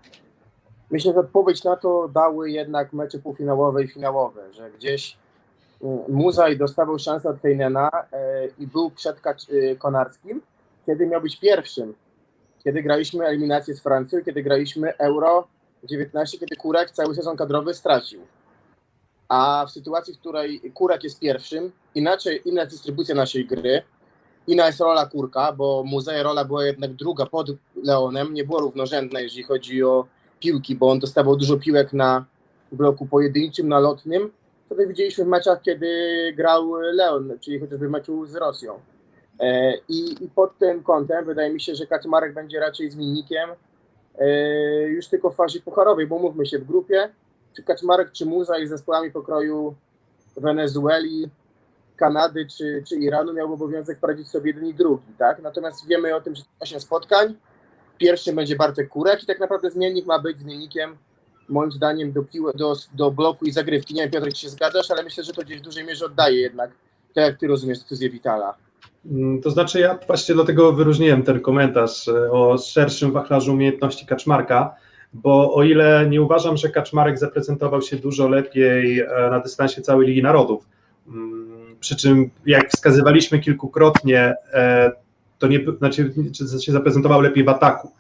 Myślę, 0.92 1.14
że 1.14 1.20
odpowiedź 1.20 1.64
na 1.64 1.76
to 1.76 2.08
dały 2.08 2.52
jednak 2.52 2.94
mecze 2.94 3.20
półfinałowe 3.20 3.84
i 3.84 3.88
finałowe, 3.88 4.54
że 4.54 4.72
gdzieś 4.72 5.18
y, 5.84 6.12
Muzaj 6.12 6.58
dostawał 6.58 7.00
szansę 7.00 7.30
od 7.30 7.42
Heinena 7.42 7.90
y, 7.90 8.54
i 8.60 8.68
był 8.68 8.92
przed 8.92 9.18
y, 9.50 9.76
Konarskim, 9.80 10.42
kiedy 10.86 11.08
miał 11.08 11.22
być 11.22 11.40
pierwszym. 11.40 11.94
Kiedy 12.64 12.84
graliśmy 12.84 13.26
eliminację 13.26 13.76
z 13.76 13.82
Francją, 13.82 14.20
kiedy 14.26 14.44
graliśmy 14.44 14.98
Euro 14.98 15.48
19, 15.84 16.38
kiedy 16.38 16.56
Kurek 16.56 16.92
cały 16.92 17.16
sezon 17.16 17.38
kadrowy 17.38 17.74
stracił. 17.74 18.22
A 19.30 19.66
w 19.68 19.72
sytuacji, 19.72 20.14
w 20.14 20.20
której 20.20 20.72
Kurek 20.74 21.04
jest 21.04 21.20
pierwszym, 21.20 21.72
inaczej, 21.96 22.42
inna 22.46 22.62
jest 22.62 22.74
dystrybucja 22.74 23.16
naszej 23.16 23.46
gry, 23.46 23.84
inna 24.48 24.68
jest 24.68 24.80
rola 24.80 25.06
Kurka, 25.06 25.52
bo 25.52 25.84
Muzej 25.84 26.24
rola 26.24 26.46
była 26.46 26.66
jednak 26.66 26.94
druga 26.94 27.26
pod 27.26 27.48
Leonem, 27.84 28.34
nie 28.34 28.44
było 28.44 28.60
równorzędna, 28.60 29.20
jeżeli 29.20 29.44
chodzi 29.44 29.84
o 29.84 30.06
piłki, 30.40 30.76
bo 30.76 30.92
on 30.92 31.00
dostawał 31.00 31.36
dużo 31.36 31.58
piłek 31.58 31.94
na 31.94 32.26
bloku 32.72 33.06
pojedynczym, 33.06 33.68
na 33.68 33.80
lotnym, 33.80 34.32
co 34.70 34.76
my 34.76 34.88
widzieliśmy 34.88 35.26
w 35.26 35.28
meczach, 35.28 35.62
kiedy 35.62 35.88
grał 36.36 36.74
Leon, 36.76 37.40
czyli 37.40 37.60
chociażby 37.60 37.88
w 37.88 37.92
meczu 37.92 38.26
z 38.26 38.36
Rosją. 38.36 38.80
E, 39.40 39.74
I, 39.90 40.24
I 40.24 40.30
pod 40.30 40.58
tym 40.58 40.84
kątem 40.84 41.26
wydaje 41.26 41.54
mi 41.54 41.62
się, 41.62 41.76
że 41.76 41.88
Kaczmarek 41.88 42.34
będzie 42.34 42.60
raczej 42.60 42.90
zmiennikiem 42.90 43.50
e, 44.16 44.28
już 44.82 45.08
tylko 45.08 45.30
w 45.30 45.36
fazie 45.36 45.60
pucharowej, 45.60 46.08
bo 46.08 46.20
mówmy 46.20 46.46
się 46.46 46.60
w 46.60 46.64
grupie, 46.64 47.10
czy 47.56 47.64
Kaczmarek, 47.64 48.12
czy 48.12 48.26
Muza 48.26 48.58
i 48.58 48.68
zespołami 48.68 49.12
pokroju 49.12 49.76
Wenezueli, 50.38 51.30
Kanady 51.96 52.46
czy, 52.58 52.84
czy 52.88 52.96
Iranu 52.96 53.34
miał 53.34 53.54
obowiązek 53.54 54.00
poradzić 54.00 54.28
sobie 54.28 54.52
jeden 54.52 54.68
i 54.68 54.74
drugi, 54.74 55.14
tak? 55.18 55.42
Natomiast 55.42 55.88
wiemy 55.88 56.16
o 56.16 56.22
tym, 56.22 56.36
że 56.36 56.44
8 56.60 56.80
spotkań, 56.80 57.36
pierwszym 57.98 58.36
będzie 58.36 58.56
Bartek 58.56 58.90
Kurek 58.90 59.24
i 59.24 59.26
tak 59.26 59.40
naprawdę 59.40 59.72
zmiennik 59.72 60.06
ma 60.06 60.20
być 60.20 60.38
zmiennikiem 60.38 60.98
moim 61.54 61.72
zdaniem 61.72 62.12
do, 62.12 62.24
piły, 62.24 62.52
do, 62.56 62.76
do 62.94 63.12
bloku 63.12 63.46
i 63.46 63.52
zagrywki. 63.52 63.94
Nie 63.94 64.02
wiem 64.02 64.12
Piotr, 64.12 64.34
czy 64.34 64.42
się 64.42 64.50
zgadzasz, 64.50 64.92
ale 64.92 65.04
myślę, 65.04 65.24
że 65.24 65.34
to 65.34 65.42
gdzieś 65.42 65.60
w 65.60 65.64
dużej 65.64 65.86
mierze 65.86 66.06
oddaje 66.06 66.42
jednak, 66.42 66.72
tak 67.14 67.24
jak 67.24 67.38
ty 67.40 67.48
rozumiesz 67.48 67.80
decyzję 67.80 68.10
Vitala. 68.10 68.54
Mm, 69.12 69.42
To 69.42 69.50
znaczy, 69.52 69.80
ja 69.80 70.00
właśnie 70.08 70.36
dlatego 70.36 70.74
wyróżniłem 70.74 71.24
ten 71.24 71.40
komentarz 71.42 72.08
e, 72.08 72.32
o 72.32 72.58
szerszym 72.58 73.12
wachlarzu 73.12 73.54
umiejętności 73.54 74.06
Kaczmarka, 74.06 74.76
bo 75.14 75.54
o 75.54 75.64
ile 75.64 76.06
nie 76.10 76.22
uważam, 76.22 76.58
że 76.58 76.70
Kaczmarek 76.70 77.20
zaprezentował 77.20 77.82
się 77.82 77.98
dużo 77.98 78.28
lepiej 78.28 79.00
e, 79.00 79.08
na 79.32 79.40
dystansie 79.40 79.82
całej 79.82 80.08
Ligi 80.08 80.24
Narodów, 80.24 80.66
mm, 81.08 81.76
przy 81.80 81.96
czym 81.96 82.30
jak 82.46 82.70
wskazywaliśmy 82.72 83.40
kilkukrotnie, 83.40 84.36
e, 84.54 84.92
to 85.40 85.48
nie, 85.48 85.60
znaczy, 85.78 86.14
czy 86.38 86.62
się 86.66 86.72
zaprezentował 86.72 87.22
lepiej 87.22 87.44
w 87.44 87.50
ataku, 87.50 87.92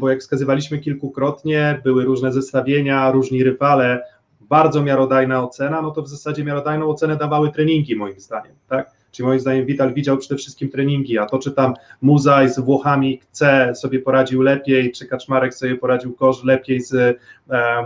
bo 0.00 0.10
jak 0.10 0.20
wskazywaliśmy 0.20 0.78
kilkukrotnie, 0.78 1.80
były 1.84 2.04
różne 2.04 2.32
zestawienia, 2.32 3.10
różni 3.10 3.44
rywale, 3.44 4.02
bardzo 4.40 4.82
miarodajna 4.82 5.44
ocena, 5.44 5.82
no 5.82 5.90
to 5.90 6.02
w 6.02 6.08
zasadzie 6.08 6.44
miarodajną 6.44 6.88
ocenę 6.88 7.16
dawały 7.16 7.52
treningi 7.52 7.96
moim 7.96 8.20
zdaniem, 8.20 8.54
tak? 8.68 8.95
Czyli 9.16 9.26
moim 9.26 9.40
zdaniem 9.40 9.66
Vital 9.66 9.94
widział 9.94 10.18
przede 10.18 10.36
wszystkim 10.36 10.68
treningi, 10.68 11.18
a 11.18 11.26
to 11.26 11.38
czy 11.38 11.52
tam 11.52 11.74
Muzaj 12.02 12.48
z 12.50 12.58
Włochami 12.58 13.20
C 13.30 13.72
sobie 13.74 14.00
poradził 14.00 14.42
lepiej, 14.42 14.92
czy 14.92 15.06
Kaczmarek 15.06 15.54
sobie 15.54 15.76
poradził 15.76 16.14
Kosz 16.14 16.44
lepiej 16.44 16.80
z, 16.80 17.18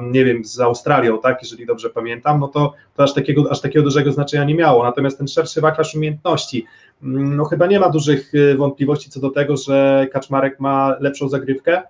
nie 0.02 0.24
wiem, 0.24 0.44
z 0.44 0.60
Australią, 0.60 1.18
tak, 1.18 1.38
jeżeli 1.42 1.66
dobrze 1.66 1.90
pamiętam, 1.90 2.40
no 2.40 2.48
to, 2.48 2.74
to 2.96 3.02
aż, 3.02 3.14
takiego, 3.14 3.50
aż 3.50 3.60
takiego 3.60 3.82
dużego 3.82 4.12
znaczenia 4.12 4.44
nie 4.44 4.54
miało. 4.54 4.84
Natomiast 4.84 5.18
ten 5.18 5.28
szerszy 5.28 5.60
wachlarz 5.60 5.94
umiejętności, 5.94 6.66
mm, 7.02 7.36
no 7.36 7.44
chyba 7.44 7.66
nie 7.66 7.80
ma 7.80 7.88
dużych 7.88 8.34
y, 8.34 8.56
wątpliwości 8.56 9.10
co 9.10 9.20
do 9.20 9.30
tego, 9.30 9.56
że 9.56 10.06
Kaczmarek 10.12 10.60
ma 10.60 10.96
lepszą 11.00 11.28
zagrywkę, 11.28 11.82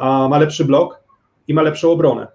ma 0.00 0.38
lepszy 0.38 0.64
blok 0.64 1.00
i 1.48 1.54
ma 1.54 1.62
lepszą 1.62 1.90
obronę. 1.90 2.26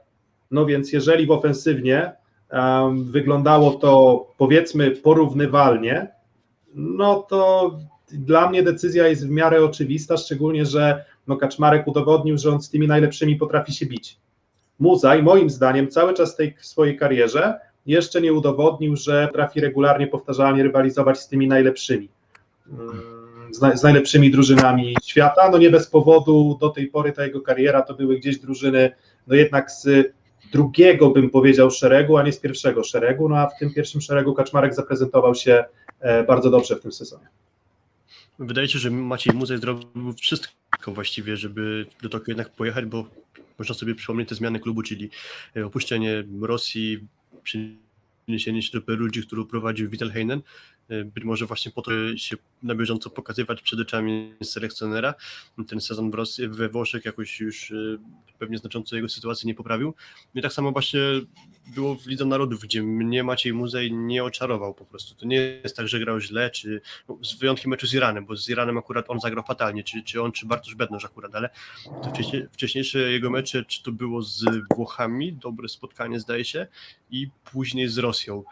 No 0.52 0.66
więc 0.66 0.94
jeżeli 0.94 1.26
w 1.26 1.32
ofensywnie 1.32 2.12
um, 2.52 3.12
wyglądało 3.12 3.72
to 3.72 4.26
powiedzmy 4.38 4.92
porównywalnie, 4.92 6.19
no 6.74 7.16
to 7.30 7.72
dla 8.12 8.50
mnie 8.50 8.64
decyzja 8.64 9.08
jest 9.08 9.28
w 9.28 9.30
miarę 9.30 9.64
oczywista, 9.64 10.18
szczególnie, 10.18 10.66
że 10.66 11.06
no 11.28 11.38
Kaczmarek 11.38 11.88
udowodnił, 11.88 12.38
że 12.38 12.50
on 12.50 12.62
z 12.62 12.70
tymi 12.70 12.88
najlepszymi 12.88 13.36
potrafi 13.36 13.74
się 13.74 13.86
bić. 13.86 14.18
Muzaj, 14.80 15.24
moim 15.24 15.50
zdaniem, 15.50 15.88
cały 15.88 16.14
czas 16.14 16.36
tej 16.36 16.56
w 16.60 16.66
swojej 16.66 16.98
karierze 16.98 17.60
jeszcze 17.86 18.22
nie 18.22 18.34
udowodnił, 18.34 18.96
że 18.96 19.28
potrafi 19.28 19.62
regularnie, 19.62 20.08
powtarzalnie 20.08 20.64
rywalizować 20.64 21.20
z 21.20 21.28
tymi 21.28 21.48
najlepszymi. 21.48 22.10
Mm, 22.72 23.54
Z, 23.54 23.62
naj, 23.62 23.78
z 23.78 23.84
najlepszymi 23.84 24.32
drużynami 24.32 24.96
świata. 25.04 25.50
No 25.52 25.58
nie 25.58 25.70
bez 25.70 25.88
powodu 25.88 26.58
do 26.62 26.70
tej 26.70 26.88
pory 26.88 27.12
ta 27.12 27.24
jego 27.24 27.42
kariera 27.42 27.82
to 27.82 27.94
były 27.94 28.18
gdzieś 28.18 28.40
drużyny, 28.40 28.92
no 29.28 29.36
jednak 29.36 29.72
z 29.72 30.14
drugiego 30.52 31.10
bym 31.10 31.30
powiedział 31.30 31.72
szeregu, 31.72 32.18
a 32.18 32.24
nie 32.24 32.32
z 32.32 32.40
pierwszego 32.40 32.84
szeregu, 32.84 33.30
no 33.30 33.38
a 33.38 33.48
w 33.48 33.60
tym 33.60 33.74
pierwszym 33.74 34.02
szeregu 34.02 34.34
Kaczmarek 34.34 34.74
zaprezentował 34.74 35.36
się 35.36 35.66
bardzo 36.28 36.50
dobrze 36.50 36.76
w 36.76 36.82
tym 36.82 36.92
sezonie. 36.92 37.28
Wydaje 38.40 38.68
się, 38.68 38.80
że 38.80 38.92
Maciej 38.92 39.36
Muzej 39.36 39.58
zrobił 39.58 40.14
wszystko 40.14 40.92
właściwie, 40.92 41.38
żeby 41.38 41.86
do 42.02 42.10
Tokio 42.10 42.32
jednak 42.32 42.50
pojechać, 42.50 42.86
bo 42.86 43.06
można 43.60 43.76
sobie 43.76 43.96
przypomnieć 43.96 44.30
te 44.30 44.36
zmiany 44.36 44.60
klubu, 44.60 44.84
czyli 44.84 45.10
e, 45.58 45.66
opuszczenie 45.66 46.24
Rosji, 46.42 47.08
przeniesienie 47.44 48.62
się 48.62 48.80
do 48.80 48.82
Perudzi, 48.82 49.22
którą 49.22 49.46
prowadził 49.46 49.90
Vital 49.90 50.12
Heinen, 50.12 50.40
e, 50.40 50.44
być 51.06 51.24
może 51.24 51.46
właśnie 51.46 51.72
po 51.72 51.82
to 51.82 51.92
się 52.18 52.38
na 52.64 52.76
bieżąco 52.76 53.10
pokazywać 53.10 53.62
przed 53.62 53.80
oczami 53.80 54.34
selekcjonera. 54.44 55.14
Ten 55.68 55.82
sezon 55.82 56.12
we 56.48 56.70
Włoszech 56.70 57.06
jakoś 57.06 57.40
już 57.40 57.72
e, 57.72 57.76
pewnie 58.40 58.58
znacząco 58.58 58.96
jego 58.96 59.10
sytuacji 59.10 59.48
nie 59.48 59.56
poprawił. 59.56 59.94
I 60.36 60.42
tak 60.42 60.54
samo 60.54 60.72
właśnie 60.72 61.00
było 61.76 61.96
w 61.96 62.08
Lidze 62.08 62.26
Narodów, 62.26 62.62
gdzie 62.62 62.84
mnie 62.84 63.24
Maciej 63.24 63.54
Muzej 63.54 63.94
nie 63.94 64.24
oczarował 64.24 64.74
po 64.74 64.86
prostu. 64.86 65.16
To 65.16 65.26
nie 65.26 65.38
jest 65.38 65.76
tak, 65.76 65.88
że 65.88 66.00
grał 66.00 66.20
źle, 66.20 66.50
czy 66.50 66.82
no, 67.10 67.18
z 67.24 67.34
wyjątkiem 67.34 67.72
meczu 67.72 67.88
z 67.88 67.94
Iranem, 67.94 68.26
bo 68.26 68.36
z 68.38 68.50
Iranem 68.50 68.78
akurat 68.78 69.06
on 69.10 69.20
zagrał 69.20 69.44
fatalnie, 69.44 69.84
czy, 69.84 70.04
czy 70.04 70.22
on, 70.22 70.32
czy 70.32 70.46
Bartosz 70.46 70.76
Bednoż 70.76 71.06
akurat, 71.06 71.36
ale 71.36 71.50
wcześniejsze 72.52 73.00
jego 73.00 73.30
mecze, 73.30 73.66
czy 73.66 73.84
to 73.84 73.92
było 73.92 74.22
z 74.22 74.46
Włochami, 74.76 75.34
dobre 75.34 75.70
spotkanie 75.70 76.20
zdaje 76.20 76.46
się, 76.46 76.68
i 77.12 77.28
później 77.52 77.88
z 77.88 77.98
Rosją. 77.98 78.44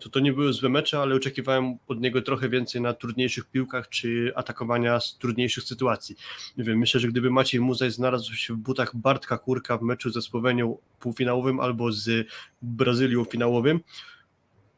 To, 0.00 0.08
to 0.10 0.20
nie 0.20 0.32
były 0.32 0.52
złe 0.52 0.68
mecze, 0.68 0.98
ale 0.98 1.14
oczekiwałem 1.14 1.76
od 1.88 2.00
niego 2.00 2.22
trochę 2.22 2.48
więcej 2.48 2.80
na 2.80 2.94
trudniejszych 2.94 3.44
piłkach, 3.44 3.88
czy 3.88 4.32
atakowania 4.36 5.00
z 5.00 5.18
trudniejszych 5.18 5.64
sytuacji. 5.64 6.16
Nie 6.56 6.64
wiem, 6.64 6.78
myślę, 6.78 7.00
że 7.00 7.08
gdyby 7.08 7.30
Maciej 7.30 7.60
Muzej 7.60 7.90
znalazł 7.90 8.34
się 8.34 8.54
w 8.54 8.56
butach 8.56 8.96
Bartka 8.96 9.38
Kurka 9.38 9.78
w 9.78 9.82
meczu 9.82 10.10
ze 10.10 10.22
Słowenią 10.22 10.78
półfinałowym 11.00 11.60
albo 11.60 11.92
z 11.92 12.28
Brazylią 12.62 13.24
finałowym, 13.24 13.80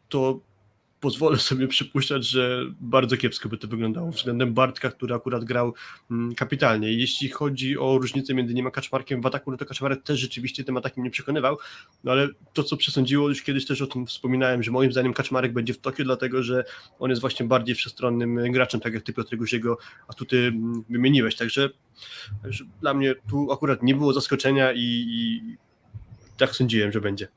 to 0.08 0.40
pozwolę 1.00 1.38
sobie 1.38 1.68
przypuszczać, 1.68 2.26
że 2.26 2.60
bardzo 2.80 3.16
kiepsko 3.16 3.48
by 3.48 3.58
to 3.58 3.68
wyglądało 3.68 4.10
względem 4.10 4.54
Bartka, 4.54 4.90
który 4.90 5.14
akurat 5.14 5.44
grał 5.44 5.74
mm, 6.10 6.34
kapitalnie. 6.34 6.92
Jeśli 6.92 7.28
chodzi 7.28 7.78
o 7.78 7.98
różnicę 7.98 8.34
między 8.34 8.54
nim 8.54 8.66
a 8.66 8.70
Kaczmarkiem 8.70 9.20
w 9.20 9.26
ataku, 9.26 9.50
no 9.50 9.56
to 9.56 9.66
Kaczmarek 9.66 10.02
też 10.02 10.20
rzeczywiście 10.20 10.64
tym 10.64 10.76
atakiem 10.76 11.04
nie 11.04 11.10
przekonywał, 11.10 11.58
no 12.04 12.12
ale 12.12 12.28
to, 12.52 12.62
co 12.62 12.76
przesądziło, 12.76 13.28
już 13.28 13.42
kiedyś 13.42 13.66
też 13.66 13.82
o 13.82 13.86
tym 13.86 14.06
wspominałem, 14.06 14.62
że 14.62 14.70
moim 14.70 14.92
zdaniem 14.92 15.12
Kaczmarek 15.12 15.52
będzie 15.52 15.74
w 15.74 15.78
Tokio, 15.78 16.04
dlatego 16.04 16.42
że 16.42 16.64
on 16.98 17.10
jest 17.10 17.20
właśnie 17.20 17.46
bardziej 17.46 17.74
wszechstronnym 17.74 18.52
graczem, 18.52 18.80
tak 18.80 18.94
jak 18.94 19.02
ty 19.02 19.12
Piotr 19.12 19.36
już 19.36 19.52
jego 19.52 19.78
atuty 20.08 20.36
mm, 20.36 20.84
wymieniłeś, 20.90 21.36
także, 21.36 21.70
także 22.42 22.64
dla 22.80 22.94
mnie 22.94 23.14
tu 23.30 23.52
akurat 23.52 23.82
nie 23.82 23.94
było 23.94 24.12
zaskoczenia 24.12 24.72
i, 24.72 25.04
i 25.08 25.40
tak 26.36 26.56
sądziłem, 26.56 26.92
że 26.92 27.00
będzie. 27.00 27.28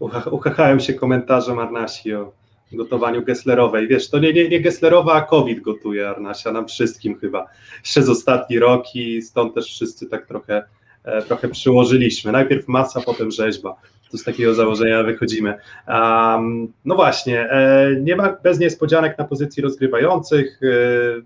Ucha- 0.00 0.30
Uchachałem 0.30 0.80
się 0.80 0.94
komentarzem 0.94 1.58
Arnasi 1.58 2.14
o 2.14 2.32
gotowaniu 2.72 3.22
Gesslerowej. 3.22 3.88
Wiesz, 3.88 4.10
to 4.10 4.18
nie, 4.18 4.32
nie, 4.32 4.48
nie 4.48 4.60
Gesslerowa, 4.60 5.14
a 5.14 5.22
COVID 5.22 5.60
gotuje 5.60 6.08
Arnasia 6.08 6.52
nam 6.52 6.68
wszystkim 6.68 7.18
chyba 7.18 7.46
przez 7.82 8.08
ostatni 8.08 8.58
rok 8.58 8.94
i 8.94 9.22
stąd 9.22 9.54
też 9.54 9.66
wszyscy 9.66 10.06
tak 10.06 10.26
trochę, 10.26 10.62
e, 11.04 11.22
trochę 11.22 11.48
przyłożyliśmy. 11.48 12.32
Najpierw 12.32 12.68
masa, 12.68 13.00
potem 13.00 13.30
rzeźba. 13.30 13.76
To 14.10 14.18
z 14.18 14.24
takiego 14.24 14.54
założenia 14.54 15.02
wychodzimy. 15.02 15.54
Um, 15.88 16.72
no 16.84 16.94
właśnie, 16.94 17.50
e, 17.50 17.90
nie 18.00 18.16
ma 18.16 18.36
bez 18.42 18.58
niespodzianek 18.58 19.18
na 19.18 19.24
pozycji 19.24 19.62
rozgrywających. 19.62 20.60
E, 20.62 20.66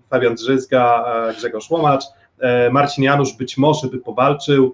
Fabian 0.09 0.35
Drzyzga, 0.35 1.05
Grzegorz 1.37 1.69
Łomacz, 1.69 2.03
Marcin 2.71 3.03
Janusz 3.03 3.33
być 3.33 3.57
może 3.57 3.87
by 3.87 3.97
powalczył, 3.97 4.73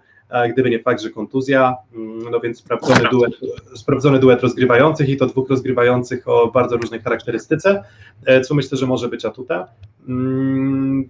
gdyby 0.53 0.69
nie 0.69 0.79
fakt, 0.79 1.01
że 1.01 1.09
kontuzja, 1.09 1.75
Mm, 1.95 2.31
no 2.31 2.39
więc 2.39 2.59
sprawdzony 2.59 3.09
duet, 3.11 3.33
sprawdzony 3.75 4.19
duet 4.19 4.41
rozgrywających 4.41 5.09
i 5.09 5.17
to 5.17 5.25
dwóch 5.25 5.49
rozgrywających 5.49 6.27
o 6.27 6.51
bardzo 6.51 6.77
różnej 6.77 6.99
charakterystyce, 7.01 7.83
e, 8.25 8.41
co 8.41 8.55
myślę, 8.55 8.77
że 8.77 8.87
może 8.87 9.07
być 9.09 9.25
atutem. 9.25 9.63
Mm, 10.07 11.09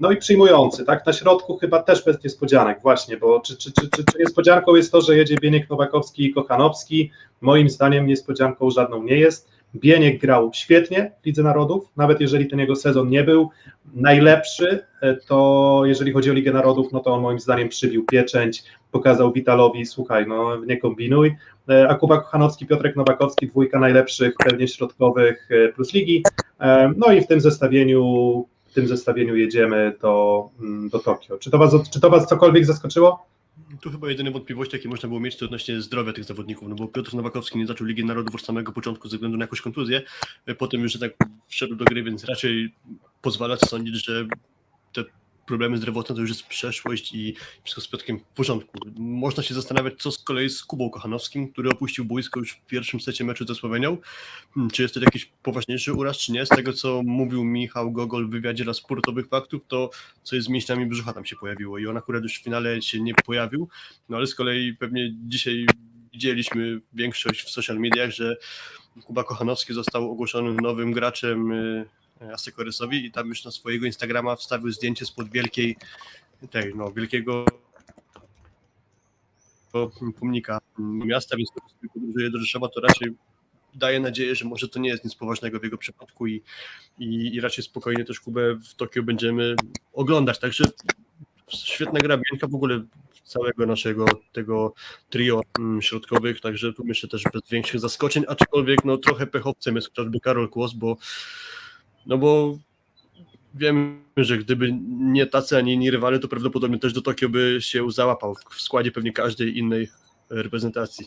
No 0.00 0.10
i 0.10 0.16
przyjmujący, 0.16 0.84
tak? 0.84 1.06
Na 1.06 1.12
środku 1.12 1.56
chyba 1.56 1.82
też 1.82 2.04
bez 2.04 2.24
niespodzianek, 2.24 2.78
właśnie, 2.82 3.16
bo 3.16 3.40
czy, 3.40 3.56
czy, 3.56 3.72
czy, 3.72 3.88
czy, 3.90 4.04
czy 4.04 4.18
niespodzianką 4.18 4.76
jest 4.76 4.92
to, 4.92 5.00
że 5.00 5.16
jedzie 5.16 5.36
Bieniek 5.42 5.70
Nowakowski 5.70 6.24
i 6.26 6.34
Kochanowski? 6.34 7.10
Moim 7.40 7.70
zdaniem 7.70 8.06
niespodzianką 8.06 8.70
żadną 8.70 9.02
nie 9.02 9.16
jest. 9.16 9.48
Bieniek 9.74 10.20
grał 10.20 10.50
świetnie 10.54 11.12
w 11.22 11.26
Lidze 11.26 11.42
Narodów, 11.42 11.92
nawet 11.96 12.20
jeżeli 12.20 12.46
ten 12.46 12.58
jego 12.58 12.76
sezon 12.76 13.10
nie 13.10 13.24
był 13.24 13.50
najlepszy, 13.94 14.84
e, 15.00 15.16
to 15.16 15.82
jeżeli 15.84 16.12
chodzi 16.12 16.30
o 16.30 16.34
Ligę 16.34 16.52
Narodów, 16.52 16.92
no 16.92 17.00
to 17.00 17.14
on 17.14 17.22
moim 17.22 17.40
zdaniem 17.40 17.68
przybił 17.68 18.04
pieczęć, 18.04 18.64
pokazał 18.92 19.32
Witalowi, 19.32 19.86
słuchaj, 19.86 20.26
no 20.26 20.56
nie 20.64 20.76
kombinuj, 20.76 21.36
E, 21.68 21.88
a 21.88 21.94
Kuba 21.94 22.20
Kochanowski, 22.20 22.66
Piotrek 22.66 22.96
Nowakowski, 22.96 23.46
dwójka 23.46 23.78
najlepszych 23.78 24.34
pewnie 24.44 24.68
środkowych 24.68 25.48
e, 25.50 25.68
plus 25.68 25.94
ligi, 25.94 26.22
no 26.96 27.12
i 27.12 27.20
w 27.20 27.26
tym 27.26 27.40
zestawieniu 27.40 28.46
w 28.66 28.72
tym 28.72 28.88
zestawieniu 28.88 29.36
jedziemy 29.36 29.92
do, 30.02 30.44
mm, 30.60 30.88
do 30.88 30.98
Tokio. 30.98 31.38
Czy 31.38 31.50
to, 31.50 31.58
was, 31.58 31.90
czy 31.90 32.00
to 32.00 32.10
Was 32.10 32.26
cokolwiek 32.26 32.64
zaskoczyło? 32.64 33.26
Tu 33.80 33.90
chyba 33.90 34.08
jedyne 34.08 34.30
wątpliwości, 34.30 34.76
jakie 34.76 34.88
można 34.88 35.08
było 35.08 35.20
mieć, 35.20 35.36
to 35.36 35.44
odnośnie 35.44 35.80
zdrowia 35.82 36.12
tych 36.12 36.24
zawodników, 36.24 36.68
no 36.68 36.74
bo 36.74 36.88
Piotr 36.88 37.14
Nowakowski 37.14 37.58
nie 37.58 37.66
zaczął 37.66 37.86
Ligi 37.86 38.04
Narodów 38.04 38.34
od 38.34 38.42
samego 38.42 38.72
początku 38.72 39.08
ze 39.08 39.16
względu 39.16 39.38
na 39.38 39.44
jakąś 39.44 39.60
kontuzję, 39.60 40.02
e, 40.46 40.54
potem 40.54 40.80
już 40.80 40.98
tak 40.98 41.12
wszedł 41.48 41.74
do 41.74 41.84
gry, 41.84 42.02
więc 42.02 42.24
raczej 42.24 42.74
pozwala 43.22 43.56
sądzić, 43.56 44.06
że 44.06 44.26
te 44.92 45.04
problemy 45.48 45.76
zdrowotne 45.76 46.14
to 46.14 46.20
już 46.20 46.30
jest 46.30 46.46
przeszłość 46.46 47.14
i 47.14 47.34
wszystko 47.64 47.80
z 47.80 47.88
Piotrkiem 47.88 48.18
w 48.18 48.22
porządku. 48.22 48.78
Można 48.96 49.42
się 49.42 49.54
zastanawiać, 49.54 49.94
co 49.98 50.10
z 50.10 50.18
kolei 50.18 50.50
z 50.50 50.64
Kubą 50.64 50.90
Kochanowskim, 50.90 51.52
który 51.52 51.70
opuścił 51.70 52.04
boisko 52.04 52.40
już 52.40 52.52
w 52.52 52.66
pierwszym 52.66 53.00
secie 53.00 53.24
meczu 53.24 53.46
ze 53.46 53.54
Słowenią. 53.54 53.96
Hmm, 54.54 54.70
Czy 54.70 54.82
jest 54.82 54.94
to 54.94 55.00
jakiś 55.00 55.30
poważniejszy 55.42 55.92
uraz, 55.92 56.16
czy 56.16 56.32
nie? 56.32 56.46
Z 56.46 56.48
tego, 56.48 56.72
co 56.72 57.02
mówił 57.02 57.44
Michał 57.44 57.92
Gogol 57.92 58.26
w 58.26 58.30
wywiadzie 58.30 58.64
dla 58.64 58.74
sportowych 58.74 59.28
faktów, 59.28 59.62
to 59.68 59.90
coś 60.22 60.42
z 60.42 60.48
mięśniami 60.48 60.86
brzucha 60.86 61.12
tam 61.12 61.24
się 61.24 61.36
pojawiło 61.36 61.78
i 61.78 61.86
on 61.86 61.96
akurat 61.96 62.22
już 62.22 62.38
w 62.40 62.44
finale 62.44 62.82
się 62.82 63.00
nie 63.00 63.14
pojawił, 63.14 63.68
no 64.08 64.16
ale 64.16 64.26
z 64.26 64.34
kolei 64.34 64.74
pewnie 64.74 65.14
dzisiaj 65.28 65.66
widzieliśmy 66.12 66.80
większość 66.92 67.42
w 67.42 67.50
social 67.50 67.78
mediach, 67.78 68.10
że 68.10 68.36
Kuba 69.04 69.24
Kochanowski 69.24 69.74
został 69.74 70.10
ogłoszony 70.10 70.54
nowym 70.62 70.92
graczem 70.92 71.52
y, 71.52 71.88
Asekorysowi 72.34 73.06
i 73.06 73.12
tam 73.12 73.28
już 73.28 73.44
na 73.44 73.50
swojego 73.50 73.86
Instagrama 73.86 74.36
wstawił 74.36 74.70
zdjęcie 74.70 75.06
spod 75.06 75.28
wielkiej, 75.28 75.76
tej, 76.50 76.74
no, 76.74 76.92
wielkiego 76.92 77.44
pomnika 80.20 80.58
miasta, 80.78 81.36
więc 81.36 81.50
podróżuje 81.94 82.30
do 82.30 82.38
Rzeszowa, 82.38 82.68
to 82.68 82.80
raczej 82.80 83.14
daje 83.74 84.00
nadzieję, 84.00 84.34
że 84.34 84.44
może 84.44 84.68
to 84.68 84.80
nie 84.80 84.88
jest 84.88 85.04
nic 85.04 85.14
poważnego 85.14 85.60
w 85.60 85.64
jego 85.64 85.78
przypadku 85.78 86.26
i, 86.26 86.42
i, 86.98 87.34
i 87.34 87.40
raczej 87.40 87.64
spokojnie 87.64 88.04
też 88.04 88.20
Kubę 88.20 88.54
w 88.54 88.74
Tokio 88.74 89.02
będziemy 89.02 89.56
oglądać, 89.92 90.38
także 90.38 90.64
świetna 91.48 92.00
gra 92.00 92.16
Bianka 92.16 92.46
w 92.46 92.54
ogóle 92.54 92.84
całego 93.24 93.66
naszego 93.66 94.06
tego 94.32 94.74
trio 95.10 95.40
mm, 95.58 95.82
środkowych, 95.82 96.40
także 96.40 96.72
tu 96.72 96.84
myślę 96.84 97.08
też 97.08 97.22
bez 97.32 97.42
większych 97.50 97.80
zaskoczeń, 97.80 98.24
aczkolwiek 98.28 98.84
no 98.84 98.96
trochę 98.96 99.26
pechowcem 99.26 99.76
jest 99.76 99.88
chociażby 99.88 100.20
Karol 100.20 100.48
Kłos, 100.48 100.74
bo 100.74 100.96
no 102.08 102.18
bo 102.18 102.58
wiem, 103.54 104.02
że 104.16 104.38
gdyby 104.38 104.78
nie 104.88 105.26
tacy, 105.26 105.56
ani 105.56 105.72
inni 105.72 105.90
rywale, 105.90 106.18
to 106.18 106.28
prawdopodobnie 106.28 106.78
też 106.78 106.92
do 106.92 107.02
Tokio 107.02 107.28
by 107.28 107.58
się 107.60 107.90
załapał 107.90 108.34
w 108.50 108.60
składzie 108.60 108.92
pewnie 108.92 109.12
każdej 109.12 109.58
innej 109.58 109.88
reprezentacji. 110.30 111.06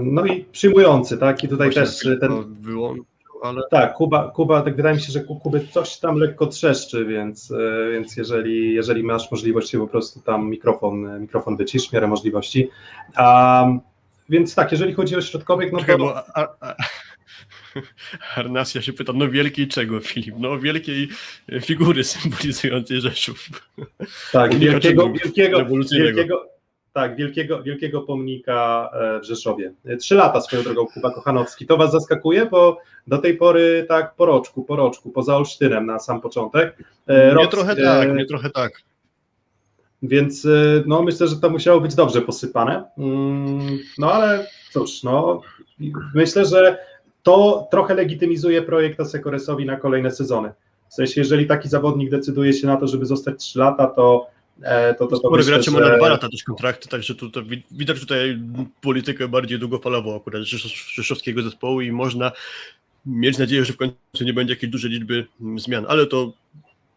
No 0.00 0.26
i 0.26 0.44
przyjmujący, 0.44 1.18
tak? 1.18 1.44
I 1.44 1.48
tutaj 1.48 1.68
Właśnie 1.70 1.82
też 1.82 1.98
tylko 1.98 2.28
ten. 2.28 2.54
wyłączył, 2.54 3.04
ale 3.42 3.62
Tak, 3.70 3.94
Kuba, 3.94 4.30
Kuba, 4.30 4.62
tak 4.62 4.76
wydaje 4.76 4.94
mi 4.94 5.00
się, 5.02 5.12
że 5.12 5.20
Kuby 5.20 5.66
coś 5.72 5.98
tam 5.98 6.16
lekko 6.16 6.46
trzeszczy, 6.46 7.04
więc, 7.04 7.50
e, 7.50 7.90
więc 7.92 8.16
jeżeli, 8.16 8.74
jeżeli 8.74 9.02
masz 9.02 9.30
możliwość, 9.30 9.70
to 9.70 9.78
po 9.78 9.86
prostu 9.86 10.20
tam 10.20 10.50
mikrofon, 10.50 11.06
e, 11.06 11.20
mikrofon 11.20 11.56
wycisz 11.56 11.88
w 11.88 11.92
miarę 11.92 12.06
możliwości. 12.06 12.68
Um, 13.18 13.80
więc 14.28 14.54
tak, 14.54 14.72
jeżeli 14.72 14.94
chodzi 14.94 15.16
o 15.16 15.20
środkowych, 15.20 15.72
no 15.72 15.78
Czekaj, 15.78 15.96
to. 15.96 16.04
bo 16.04 16.16
a, 16.16 16.48
a, 16.60 16.74
Arnasia 18.36 18.82
się 18.82 18.92
pyta, 18.92 19.12
no 19.12 19.28
wielkiej 19.28 19.68
czego, 19.68 20.00
Filip? 20.00 20.34
No 20.38 20.58
wielkiej 20.58 21.08
figury 21.60 22.04
symbolizującej 22.04 23.00
Rzeszów. 23.00 23.48
Tak, 24.32 24.54
wielkiego, 24.58 25.10
wielkiego, 25.12 25.66
wielkiego, 25.92 26.48
tak, 26.92 27.16
wielkiego, 27.16 27.62
wielkiego 27.62 28.00
pomnika 28.02 28.90
e, 28.94 29.20
w 29.20 29.24
Rzeszowie. 29.24 29.72
E, 29.84 29.96
Trzy 29.96 30.14
lata 30.14 30.40
swoją 30.40 30.62
drogą 30.62 30.86
Kuba 30.86 31.10
Kochanowski. 31.10 31.66
To 31.66 31.76
was 31.76 31.92
zaskakuje, 31.92 32.46
bo 32.46 32.78
do 33.06 33.18
tej 33.18 33.36
pory 33.36 33.86
tak 33.88 34.14
po 34.14 34.26
roczku, 34.26 34.64
po 34.64 34.76
roczku, 34.76 35.10
poza 35.10 35.36
Olsztynem 35.36 35.86
na 35.86 35.98
sam 35.98 36.20
początek. 36.20 36.78
E, 37.06 37.34
rok- 37.34 37.50
trochę 37.50 37.72
e, 37.72 37.76
tak, 37.84 38.12
mnie 38.12 38.26
trochę 38.26 38.50
tak. 38.50 38.72
Więc 40.02 40.44
e, 40.46 40.82
no, 40.86 41.02
myślę, 41.02 41.28
że 41.28 41.36
to 41.36 41.50
musiało 41.50 41.80
być 41.80 41.94
dobrze 41.94 42.22
posypane. 42.22 42.84
Mm, 42.98 43.78
No 43.98 44.12
ale 44.12 44.46
cóż, 44.72 45.02
no, 45.02 45.40
myślę, 46.14 46.44
że 46.46 46.78
to 47.24 47.68
trochę 47.70 47.94
legitymizuje 47.94 48.62
projekt 48.62 49.00
Asekoresowi 49.00 49.66
na 49.66 49.76
kolejne 49.76 50.10
sezony. 50.10 50.50
W 50.90 50.94
sensie, 50.94 51.20
jeżeli 51.20 51.46
taki 51.46 51.68
zawodnik 51.68 52.10
decyduje 52.10 52.52
się 52.52 52.66
na 52.66 52.76
to, 52.76 52.86
żeby 52.86 53.06
zostać 53.06 53.38
3 53.38 53.58
lata, 53.58 53.86
to 53.86 54.26
e, 54.62 54.94
to, 54.94 55.06
to, 55.06 55.10
to 55.10 55.16
Sporo 55.16 55.44
graczy 55.44 55.70
ma 55.70 55.80
na 55.80 55.96
dwa 55.96 56.08
lata 56.08 56.28
też 56.28 56.44
kontrakty, 56.44 56.88
także 56.88 57.14
tu 57.14 57.30
to 57.30 57.42
wi- 57.42 57.62
widać 57.70 58.00
tutaj 58.00 58.38
politykę 58.80 59.28
bardziej 59.28 59.58
długofalową 59.58 60.16
akurat 60.16 60.42
rzesz- 60.42 60.94
rzeszowskiego 60.94 61.42
zespołu 61.42 61.80
i 61.80 61.92
można 61.92 62.32
mieć 63.06 63.38
nadzieję, 63.38 63.64
że 63.64 63.72
w 63.72 63.76
końcu 63.76 63.94
nie 64.20 64.32
będzie 64.32 64.52
jakiejś 64.52 64.72
dużej 64.72 64.90
liczby 64.90 65.26
zmian, 65.56 65.84
ale 65.88 66.06
to 66.06 66.32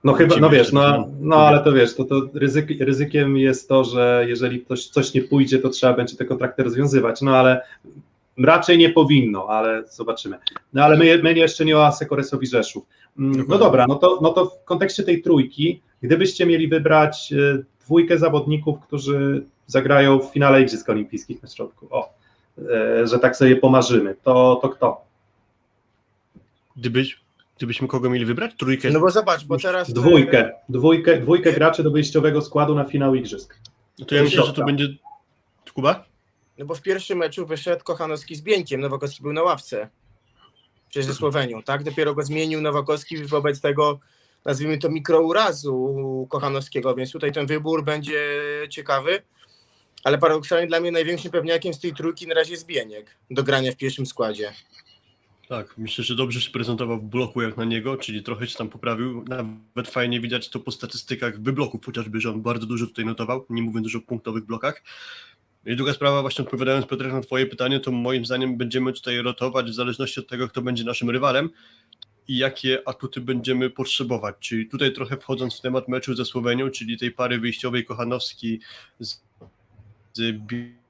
No 0.03 0.13
chyba, 0.13 0.38
no 0.38 0.50
wiesz, 0.50 0.72
no, 0.72 1.07
no 1.19 1.36
ale 1.36 1.63
to 1.63 1.72
wiesz, 1.72 1.96
to, 1.96 2.05
to 2.05 2.22
ryzyk, 2.34 2.67
ryzykiem 2.79 3.38
jest 3.38 3.69
to, 3.69 3.84
że 3.84 4.25
jeżeli 4.27 4.65
coś, 4.65 4.86
coś 4.86 5.13
nie 5.13 5.22
pójdzie, 5.22 5.60
to 5.60 5.69
trzeba 5.69 5.93
będzie 5.93 6.17
te 6.17 6.25
kontrakty 6.25 6.63
rozwiązywać, 6.63 7.22
no 7.22 7.38
ale 7.38 7.62
raczej 8.38 8.77
nie 8.77 8.89
powinno, 8.89 9.48
ale 9.50 9.84
zobaczymy. 9.89 10.38
No 10.74 10.84
ale 10.84 10.98
my, 10.98 11.20
my 11.24 11.34
jeszcze 11.34 11.65
nie 11.65 11.77
o 11.77 11.86
Asekoresowi 11.86 12.48
Rzeszów. 12.48 12.86
Mm, 13.20 13.46
No 13.48 13.58
dobra, 13.58 13.86
no 13.88 13.96
to, 13.96 14.20
no 14.22 14.29
to 14.34 14.46
w 14.46 14.63
kontekście 14.65 15.03
tej 15.03 15.22
trójki, 15.22 15.82
gdybyście 16.01 16.46
mieli 16.46 16.67
wybrać 16.67 17.34
e, 17.34 17.63
dwójkę 17.86 18.17
zawodników, 18.17 18.79
którzy 18.79 19.46
zagrają 19.67 20.20
w 20.20 20.25
finale 20.34 20.62
Igrzysk 20.62 20.89
Olimpijskich 20.89 21.44
na 21.44 21.50
środku, 21.50 21.88
o, 21.91 22.10
e, 22.72 23.08
że 23.08 23.20
tak 23.20 23.36
sobie 23.36 23.56
pomarzymy, 23.56 24.15
to, 24.24 24.60
to 24.62 24.70
kto? 24.70 25.01
Gdybyś, 26.77 27.20
gdybyśmy 27.58 27.88
kogo 27.88 28.10
mieli 28.10 28.25
wybrać? 28.25 28.51
Trójkę? 28.58 28.89
No 28.89 29.00
bo 29.00 29.12
zobacz, 29.12 29.46
bo 29.46 29.58
teraz... 29.58 29.94
Dwójkę, 29.94 30.51
dwójkę, 30.70 31.22
dwójkę 31.22 31.53
graczy 31.53 31.84
do 31.84 31.91
wyjściowego 31.91 32.41
składu 32.41 32.75
na 32.75 32.84
finał 32.86 33.15
Igrzysk. 33.15 33.56
No 34.00 34.06
to 34.06 34.15
ja 34.15 34.24
myślę, 34.24 34.44
że 34.44 34.53
to 34.53 34.65
będzie... 34.65 34.88
Kuba? 35.74 36.06
No 36.57 36.65
bo 36.65 36.75
w 36.75 36.81
pierwszym 36.81 37.17
meczu 37.17 37.45
wyszedł 37.45 37.83
Kochanowski 37.83 38.35
z 38.35 38.41
Bieńkiem, 38.41 38.81
Nowakowski 38.81 39.23
był 39.23 39.33
na 39.33 39.43
ławce. 39.43 39.89
Przecież 40.89 41.05
ze 41.05 41.13
Słowenią, 41.13 41.63
tak? 41.63 41.83
Dopiero 41.83 42.15
go 42.15 42.23
zmienił 42.23 42.61
Nowakowski 42.61 43.17
wobec 43.25 43.61
tego, 43.61 43.99
nazwijmy 44.45 44.77
to 44.77 44.89
mikrourazu 44.89 46.27
Kochanowskiego, 46.29 46.95
więc 46.95 47.11
tutaj 47.11 47.31
ten 47.31 47.47
wybór 47.47 47.83
będzie 47.83 48.41
ciekawy. 48.69 49.21
Ale 50.03 50.17
paradoksalnie 50.17 50.67
dla 50.67 50.79
mnie 50.79 50.91
największym 50.91 51.31
pewniakiem 51.31 51.73
z 51.73 51.79
tej 51.79 51.93
trójki 51.93 52.27
na 52.27 52.33
razie 52.33 52.51
jest 52.51 52.65
Bieniek 52.65 53.17
do 53.31 53.43
grania 53.43 53.71
w 53.71 53.75
pierwszym 53.75 54.05
składzie. 54.05 54.53
Tak, 55.49 55.77
myślę, 55.77 56.03
że 56.03 56.15
dobrze 56.15 56.41
się 56.41 56.51
prezentował 56.51 56.99
w 56.99 57.03
bloku 57.03 57.41
jak 57.41 57.57
na 57.57 57.65
niego, 57.65 57.97
czyli 57.97 58.23
trochę 58.23 58.47
się 58.47 58.57
tam 58.57 58.69
poprawił. 58.69 59.25
Nawet 59.27 59.91
fajnie 59.91 60.21
widać 60.21 60.49
to 60.49 60.59
po 60.59 60.71
statystykach 60.71 61.41
wybloków, 61.41 61.85
chociażby, 61.85 62.21
że 62.21 62.29
on 62.29 62.41
bardzo 62.41 62.65
dużo 62.65 62.85
tutaj 62.85 63.05
notował, 63.05 63.45
nie 63.49 63.61
mówiąc 63.61 63.83
dużo 63.83 63.97
o 63.97 64.01
punktowych 64.01 64.45
blokach. 64.45 64.83
I 65.65 65.75
druga 65.75 65.93
sprawa, 65.93 66.21
właśnie 66.21 66.45
odpowiadając 66.45 66.87
Piotrek 66.87 67.13
na 67.13 67.21
twoje 67.21 67.45
pytanie, 67.45 67.79
to 67.79 67.91
moim 67.91 68.25
zdaniem 68.25 68.57
będziemy 68.57 68.93
tutaj 68.93 69.17
rotować 69.17 69.71
w 69.71 69.73
zależności 69.73 70.19
od 70.19 70.27
tego, 70.27 70.47
kto 70.47 70.61
będzie 70.61 70.83
naszym 70.83 71.09
rywalem 71.09 71.49
i 72.27 72.37
jakie 72.37 72.87
atuty 72.87 73.21
będziemy 73.21 73.69
potrzebować. 73.69 74.35
Czyli 74.39 74.67
tutaj 74.67 74.93
trochę 74.93 75.17
wchodząc 75.17 75.57
w 75.57 75.61
temat 75.61 75.87
meczu 75.87 76.15
ze 76.15 76.25
Słowenią, 76.25 76.69
czyli 76.69 76.97
tej 76.97 77.11
pary 77.11 77.39
wyjściowej 77.39 77.85
Kochanowski 77.85 78.59
z, 78.99 79.21
z 80.13 80.35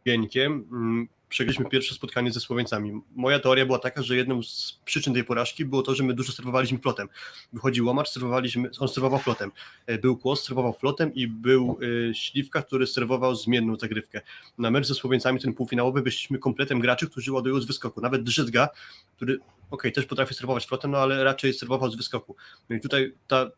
Bieńkiem, 0.06 0.68
mm, 0.72 1.08
przegraliśmy 1.30 1.66
pierwsze 1.70 1.96
spotkanie 1.96 2.32
ze 2.32 2.40
Słoweńcami. 2.40 3.02
Moja 3.16 3.40
teoria 3.40 3.66
była 3.66 3.80
taka, 3.80 4.02
że 4.02 4.16
jedną 4.16 4.44
z 4.44 4.80
przyczyn 4.86 5.14
tej 5.14 5.24
porażki 5.24 5.66
było 5.66 5.82
to, 5.82 5.96
że 5.96 6.04
my 6.04 6.14
dużo 6.14 6.32
serwowaliśmy 6.32 6.78
flotem. 6.80 7.08
Wychodzi 7.54 7.82
łomacz, 7.82 8.10
serwowaliśmy, 8.10 8.70
on 8.80 8.88
serwował 8.88 9.20
flotem. 9.20 9.52
E, 9.86 9.98
Był 9.98 10.18
kłos, 10.18 10.44
serwował 10.44 10.74
flotem 10.74 11.14
i 11.14 11.28
był 11.28 11.80
y, 11.82 12.12
śliwka, 12.16 12.62
który 12.62 12.88
serwował 12.88 13.36
zmienną 13.36 13.76
zagrywkę. 13.76 14.22
Na 14.58 14.72
mecz 14.72 14.88
ze 14.88 14.96
Słoweńcami 14.96 15.40
ten 15.40 15.54
półfinałowy 15.54 16.02
wyszliśmy 16.02 16.40
kompletem 16.40 16.80
graczy, 16.80 17.10
którzy 17.10 17.32
ładują 17.32 17.62
z 17.62 17.66
wyskoku. 17.66 18.02
Nawet 18.02 18.24
Drzyzga, 18.24 18.70
który 19.16 19.40
okej, 19.72 19.92
też 19.92 20.06
potrafi 20.06 20.34
serwować 20.34 20.66
flotem, 20.66 20.92
no 20.92 20.98
ale 20.98 21.24
raczej 21.24 21.54
serwował 21.54 21.92
z 21.92 21.96
wyskoku. 21.96 22.36
No 22.70 22.76
i 22.76 22.80
tutaj 22.80 23.14
ta 23.28 23.52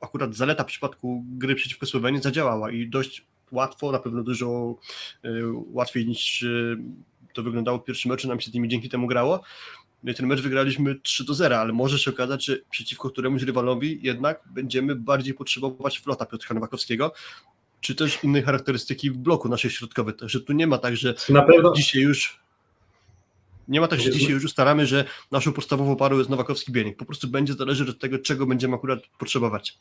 akurat 0.00 0.34
zaleta 0.34 0.64
w 0.64 0.66
przypadku 0.66 1.24
gry 1.28 1.54
przeciwko 1.54 1.86
Słowenii 1.86 2.22
zadziałała 2.22 2.70
i 2.70 2.88
dość 2.88 3.26
łatwo, 3.52 3.92
na 3.92 3.98
pewno 3.98 4.22
dużo 4.22 4.76
y, 5.24 5.42
łatwiej 5.72 6.06
niż 6.06 6.42
y, 6.42 6.78
to 7.34 7.42
wyglądało 7.42 7.78
w 7.78 7.84
pierwszym 7.84 8.10
meczu, 8.10 8.28
nam 8.28 8.40
się 8.40 8.50
z 8.50 8.54
nimi 8.54 8.68
dzięki 8.68 8.88
temu 8.88 9.06
grało. 9.06 9.40
No 10.02 10.14
ten 10.14 10.26
mecz 10.26 10.40
wygraliśmy 10.40 10.94
3 11.00 11.24
do 11.24 11.34
0, 11.34 11.58
ale 11.58 11.72
może 11.72 11.98
się 11.98 12.10
okazać, 12.10 12.44
że 12.44 12.58
przeciwko 12.70 13.10
któremuś 13.10 13.42
rywalowi 13.42 13.98
jednak 14.02 14.42
będziemy 14.46 14.94
bardziej 14.94 15.34
potrzebować 15.34 15.98
flota 15.98 16.26
Piotra 16.26 16.54
Nowakowskiego, 16.54 17.12
czy 17.80 17.94
też 17.94 18.24
innej 18.24 18.42
charakterystyki 18.42 19.10
w 19.10 19.16
bloku 19.16 19.48
naszej 19.48 19.70
środkowej. 19.70 20.14
Także 20.14 20.40
tu 20.40 20.52
nie 20.52 20.66
ma 20.66 20.78
tak, 20.78 20.96
że 20.96 21.14
Na 21.28 21.42
pewno, 21.42 21.72
dzisiaj 21.72 22.02
już 22.02 22.40
nie 23.68 23.80
ma 23.80 23.88
tak, 23.88 24.00
że 24.00 24.10
dzisiaj 24.10 24.30
już 24.30 24.44
ustalamy, 24.44 24.86
że 24.86 25.04
naszą 25.30 25.52
podstawową 25.52 25.96
parą 25.96 26.18
jest 26.18 26.30
Nowakowski 26.30 26.72
Bieniek. 26.72 26.96
Po 26.96 27.04
prostu 27.04 27.28
będzie 27.28 27.54
zależeć 27.54 27.88
od 27.88 27.98
tego, 27.98 28.18
czego 28.18 28.46
będziemy 28.46 28.74
akurat 28.74 29.00
potrzebować. 29.18 29.78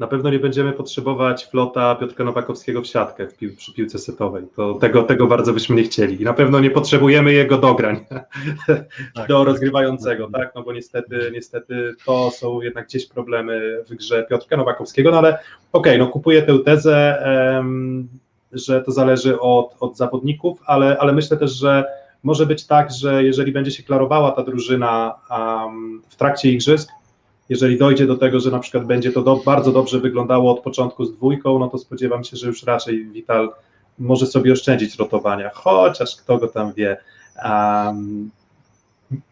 Na 0.00 0.06
pewno 0.06 0.30
nie 0.30 0.38
będziemy 0.38 0.72
potrzebować 0.72 1.46
flota 1.46 1.94
Piotrka 1.94 2.24
Nowakowskiego 2.24 2.82
w 2.82 2.86
siatkę 2.86 3.26
w 3.26 3.36
pił, 3.36 3.56
przy 3.56 3.74
piłce 3.74 3.98
setowej. 3.98 4.44
To 4.56 4.74
tego, 4.74 5.02
tego 5.02 5.26
bardzo 5.26 5.52
byśmy 5.52 5.76
nie 5.76 5.82
chcieli. 5.82 6.22
I 6.22 6.24
na 6.24 6.32
pewno 6.32 6.60
nie 6.60 6.70
potrzebujemy 6.70 7.32
jego 7.32 7.58
dograń 7.58 8.06
Tak. 9.14 9.28
do 9.28 9.44
rozgrywającego, 9.44 10.30
tak? 10.32 10.52
No 10.54 10.62
bo 10.62 10.72
niestety, 10.72 11.30
niestety 11.32 11.94
to 12.06 12.30
są 12.30 12.60
jednak 12.60 12.86
gdzieś 12.86 13.06
problemy 13.06 13.84
w 13.88 13.94
grze 13.94 14.26
Piotrka 14.30 14.56
Nowakowskiego, 14.56 15.10
no 15.10 15.18
ale 15.18 15.38
okej, 15.72 15.98
no 15.98 16.06
kupuję 16.06 16.42
tę 16.42 16.58
tezę, 16.58 17.24
że 18.52 18.82
to 18.82 18.92
zależy 18.92 19.40
od, 19.40 19.76
od 19.80 19.96
zawodników, 19.96 20.58
ale, 20.66 20.98
ale 20.98 21.12
myślę 21.12 21.36
też, 21.36 21.52
że 21.52 21.84
może 22.22 22.46
być 22.46 22.66
tak, 22.66 22.90
że 22.92 23.24
jeżeli 23.24 23.52
będzie 23.52 23.70
się 23.70 23.82
klarowała 23.82 24.30
ta 24.30 24.42
drużyna 24.42 25.14
em, 25.30 26.02
w 26.08 26.16
trakcie 26.16 26.50
igrzysk, 26.52 26.90
jeżeli 27.50 27.78
dojdzie 27.78 28.06
do 28.06 28.16
tego, 28.16 28.40
że 28.40 28.50
na 28.50 28.58
przykład 28.58 28.86
będzie 28.86 29.12
to 29.12 29.22
do, 29.22 29.36
bardzo 29.36 29.72
dobrze 29.72 30.00
wyglądało 30.00 30.52
od 30.52 30.60
początku 30.60 31.04
z 31.04 31.12
dwójką, 31.12 31.58
no 31.58 31.68
to 31.68 31.78
spodziewam 31.78 32.24
się, 32.24 32.36
że 32.36 32.46
już 32.46 32.62
raczej 32.62 33.06
Vital 33.06 33.52
może 33.98 34.26
sobie 34.26 34.52
oszczędzić 34.52 34.96
rotowania, 34.96 35.50
chociaż 35.54 36.16
kto 36.16 36.38
go 36.38 36.48
tam 36.48 36.72
wie. 36.72 36.96
Um, 37.44 38.30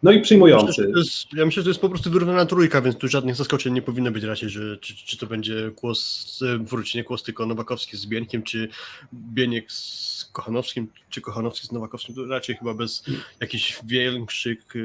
no 0.03 0.11
i 0.11 0.13
Myślę, 0.13 0.21
przyjmujący. 0.21 0.91
to 0.93 0.99
jest, 0.99 1.33
ja 1.33 1.45
myślę, 1.45 1.61
że 1.61 1.63
to 1.63 1.69
jest 1.69 1.81
po 1.81 1.89
prostu 1.89 2.11
wyrównana 2.11 2.45
trójka, 2.45 2.81
więc 2.81 2.97
tu 2.97 3.07
żadnych 3.07 3.35
zaskoczeń 3.35 3.73
nie 3.73 3.81
powinno 3.81 4.11
być 4.11 4.23
raczej, 4.23 4.49
że 4.49 4.77
czy, 4.77 4.95
czy 4.95 5.17
to 5.17 5.27
będzie 5.27 5.71
kłos, 5.75 6.39
e, 6.55 6.57
wróć, 6.57 6.95
nie 6.95 7.03
kłos, 7.03 7.23
tylko 7.23 7.45
Nowakowski 7.45 7.97
z 7.97 8.05
Bieńkiem, 8.05 8.43
czy 8.43 8.69
Bieniek 9.13 9.71
z 9.71 10.29
Kochanowskim, 10.33 10.87
czy 11.09 11.21
Kochanowski 11.21 11.67
z 11.67 11.71
Nowakowskim, 11.71 12.15
to 12.15 12.25
raczej 12.25 12.55
chyba 12.55 12.73
bez 12.73 13.03
jakichś 13.39 13.79
większych 13.83 14.75
e, 14.75 14.79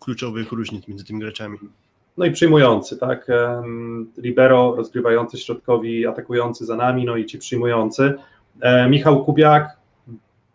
kluczowych 0.00 0.52
różnic 0.52 0.88
między 0.88 1.04
tymi 1.04 1.20
graczami. 1.20 1.58
No 2.18 2.24
i 2.24 2.30
przyjmujący, 2.30 2.96
tak? 2.96 3.26
Libero 4.16 4.74
rozgrywający 4.76 5.38
środkowi, 5.38 6.06
atakujący 6.06 6.66
za 6.66 6.76
nami, 6.76 7.04
no 7.04 7.16
i 7.16 7.26
ci 7.26 7.38
przyjmujący. 7.38 8.14
E, 8.60 8.88
Michał 8.88 9.24
Kubiak, 9.24 9.76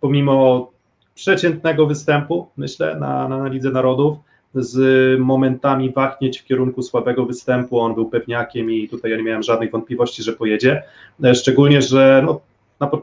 pomimo 0.01 0.71
przeciętnego 1.15 1.87
występu, 1.87 2.47
myślę, 2.57 2.95
na, 2.99 3.27
na 3.27 3.47
Lidze 3.47 3.71
Narodów, 3.71 4.17
z 4.55 5.19
momentami 5.19 5.89
wahnięć 5.89 6.39
w 6.39 6.45
kierunku 6.45 6.81
słabego 6.81 7.25
występu, 7.25 7.79
on 7.79 7.95
był 7.95 8.09
pewniakiem 8.09 8.71
i 8.71 8.89
tutaj 8.89 9.11
ja 9.11 9.17
nie 9.17 9.23
miałem 9.23 9.43
żadnych 9.43 9.71
wątpliwości, 9.71 10.23
że 10.23 10.33
pojedzie. 10.33 10.83
E, 11.23 11.35
Szczególnie, 11.35 11.81
że 11.81 12.23
no, 12.25 12.41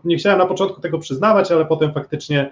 nie 0.05 0.17
chciałem 0.17 0.39
na 0.39 0.47
początku 0.47 0.81
tego 0.81 0.99
przyznawać, 0.99 1.53
ale 1.53 1.67
potem 1.67 1.93
faktycznie 1.93 2.51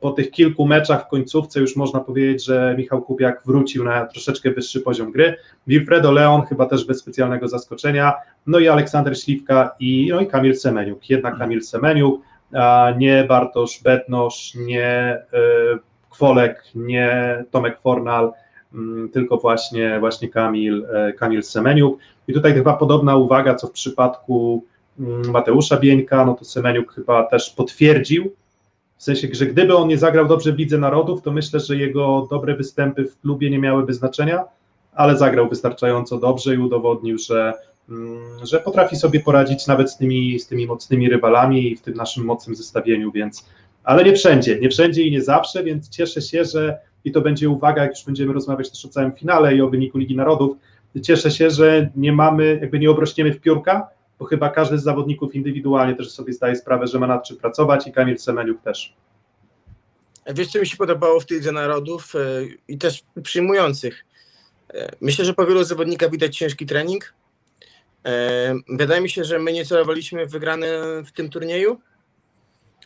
po 0.00 0.10
tych 0.10 0.30
kilku 0.30 0.66
meczach 0.66 1.04
w 1.04 1.08
końcówce 1.08 1.60
już 1.60 1.76
można 1.76 2.00
powiedzieć, 2.00 2.44
że 2.44 2.74
Michał 2.78 3.02
Kubiak 3.02 3.42
wrócił 3.46 3.84
na 3.84 4.06
troszeczkę 4.06 4.50
wyższy 4.50 4.80
poziom 4.80 5.12
gry. 5.12 5.36
Wilfredo 5.66 6.12
Leon 6.12 6.42
chyba 6.42 6.66
też 6.66 6.84
bez 6.84 6.98
specjalnego 6.98 7.48
zaskoczenia, 7.48 8.14
no 8.46 8.58
i 8.58 8.68
Aleksander 8.68 9.20
Śliwka 9.20 9.74
i, 9.80 10.08
no 10.10 10.20
i 10.20 10.26
Kamil 10.26 10.56
Semeniuk. 10.56 11.10
Jednak 11.10 11.38
Kamil 11.38 11.62
Semeniuk, 11.62 12.20
a 12.52 12.92
nie 12.98 13.24
Bartosz 13.24 13.82
Betnosz, 13.82 14.54
nie 14.54 14.86
e, 14.86 15.24
Kwolek, 16.10 16.62
nie 16.74 17.44
Tomek 17.50 17.80
Fornal, 17.80 18.32
mm, 18.74 19.08
tylko 19.08 19.36
właśnie, 19.36 20.00
właśnie 20.00 20.28
Kamil, 20.28 20.86
e, 20.92 21.12
Kamil 21.12 21.42
Semeniuk. 21.42 21.98
I 22.28 22.32
tutaj 22.32 22.54
chyba 22.54 22.76
podobna 22.76 23.16
uwaga, 23.16 23.54
co 23.54 23.66
w 23.66 23.72
przypadku 23.72 24.64
mm, 25.00 25.30
Mateusza 25.30 25.76
Bieńka, 25.76 26.24
no 26.24 26.34
to 26.34 26.44
Semeniuk 26.44 26.94
chyba 26.94 27.22
też 27.22 27.50
potwierdził, 27.50 28.32
w 28.98 29.02
sensie, 29.02 29.28
że 29.32 29.46
gdyby 29.46 29.76
on 29.76 29.88
nie 29.88 29.98
zagrał 29.98 30.28
dobrze 30.28 30.52
w 30.52 30.58
Lidze 30.58 30.78
Narodów, 30.78 31.22
to 31.22 31.32
myślę, 31.32 31.60
że 31.60 31.76
jego 31.76 32.26
dobre 32.30 32.56
występy 32.56 33.04
w 33.04 33.20
klubie 33.20 33.50
nie 33.50 33.58
miałyby 33.58 33.94
znaczenia, 33.94 34.44
ale 34.94 35.16
zagrał 35.16 35.48
wystarczająco 35.48 36.18
dobrze 36.18 36.54
i 36.54 36.58
udowodnił, 36.58 37.18
że, 37.18 37.52
mm, 37.88 38.46
że 38.46 38.60
potrafi 38.60 38.96
sobie 38.96 39.20
poradzić 39.20 39.66
nawet 39.66 39.90
z 39.90 39.96
tymi, 39.96 40.40
z 40.40 40.46
tymi 40.46 40.66
mocnymi 40.66 41.08
rywalami 41.08 41.72
i 41.72 41.76
w 41.76 41.82
tym 41.82 41.94
naszym 41.94 42.24
mocnym 42.24 42.56
zestawieniu, 42.56 43.12
więc 43.12 43.44
ale 43.84 44.04
nie 44.04 44.12
wszędzie, 44.12 44.60
nie 44.60 44.70
wszędzie 44.70 45.02
i 45.02 45.10
nie 45.10 45.22
zawsze, 45.22 45.64
więc 45.64 45.88
cieszę 45.88 46.22
się, 46.22 46.44
że 46.44 46.78
i 47.04 47.12
to 47.12 47.20
będzie 47.20 47.48
uwaga, 47.48 47.82
jak 47.82 47.90
już 47.90 48.04
będziemy 48.04 48.32
rozmawiać 48.32 48.70
też 48.70 48.84
o 48.84 48.88
całym 48.88 49.12
finale 49.12 49.56
i 49.56 49.62
o 49.62 49.68
wyniku 49.68 49.98
Ligi 49.98 50.16
Narodów, 50.16 50.56
cieszę 51.02 51.30
się, 51.30 51.50
że 51.50 51.90
nie 51.96 52.12
mamy, 52.12 52.58
jakby 52.60 52.78
nie 52.78 52.90
obrośniemy 52.90 53.32
w 53.32 53.40
piórka, 53.40 53.88
bo 54.18 54.24
chyba 54.24 54.50
każdy 54.50 54.78
z 54.78 54.82
zawodników 54.82 55.34
indywidualnie 55.34 55.94
też 55.94 56.10
sobie 56.10 56.32
zdaje 56.32 56.56
sprawę, 56.56 56.86
że 56.86 56.98
ma 56.98 57.06
nad 57.06 57.24
czym 57.24 57.36
pracować 57.36 57.86
i 57.86 57.92
Kamil 57.92 58.18
Semeniuk 58.18 58.62
też. 58.62 58.94
Wiesz, 60.34 60.48
co 60.48 60.60
mi 60.60 60.66
się 60.66 60.76
podobało 60.76 61.20
w 61.20 61.26
tej 61.26 61.36
Lidze 61.36 61.52
Narodów 61.52 62.14
e, 62.14 62.18
i 62.68 62.78
też 62.78 63.02
przyjmujących? 63.22 64.04
E, 64.74 64.92
Myślę, 65.00 65.24
że 65.24 65.34
po 65.34 65.46
wielu 65.46 65.64
zawodnikach 65.64 66.10
widać 66.10 66.36
ciężki 66.36 66.66
trening. 66.66 67.14
E, 68.06 68.54
Wydaje 68.68 69.00
mi 69.00 69.10
się, 69.10 69.24
że 69.24 69.38
my 69.38 69.52
nie 69.52 69.64
celowaliśmy 69.64 70.26
wygrane 70.26 70.66
w 71.06 71.12
tym 71.12 71.30
turnieju, 71.30 71.80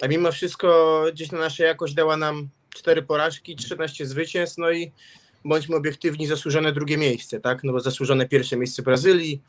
a 0.03 0.09
mimo 0.09 0.33
wszystko 0.33 1.05
gdzieś 1.13 1.33
na 1.33 1.39
nasza 1.39 1.65
jakość 1.65 1.95
dała 1.95 2.17
nam 2.17 2.49
cztery 2.75 3.03
porażki, 3.03 3.57
13 3.57 4.07
zwycięstw, 4.07 4.59
no 4.59 4.71
i 4.71 4.93
bądźmy 5.45 5.77
obiektywni, 5.77 6.27
zasłużone 6.27 6.73
drugie 6.73 6.97
miejsce, 6.97 7.41
tak? 7.41 7.65
No 7.65 7.73
bo 7.73 7.81
zasłużone 7.81 8.29
pierwsze 8.29 8.57
miejsce 8.57 8.83
Brazylii, 8.83 9.43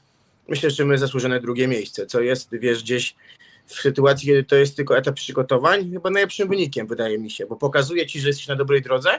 myślę, 0.47 0.69
że 0.69 0.85
my 0.85 0.97
zasłużone 0.97 1.39
drugie 1.39 1.67
miejsce, 1.67 2.05
co 2.05 2.21
jest, 2.21 2.49
wiesz, 2.51 2.83
gdzieś 2.83 3.15
w 3.65 3.73
sytuacji, 3.73 4.27
kiedy 4.27 4.43
to 4.43 4.55
jest 4.55 4.75
tylko 4.75 4.97
etap 4.97 5.15
przygotowań, 5.15 5.91
chyba 5.91 6.09
najlepszym 6.09 6.47
wynikiem, 6.47 6.87
wydaje 6.87 7.19
mi 7.19 7.31
się, 7.31 7.45
bo 7.45 7.55
pokazuje 7.55 8.07
ci, 8.07 8.19
że 8.19 8.27
jesteś 8.27 8.47
na 8.47 8.55
dobrej 8.55 8.81
drodze, 8.81 9.09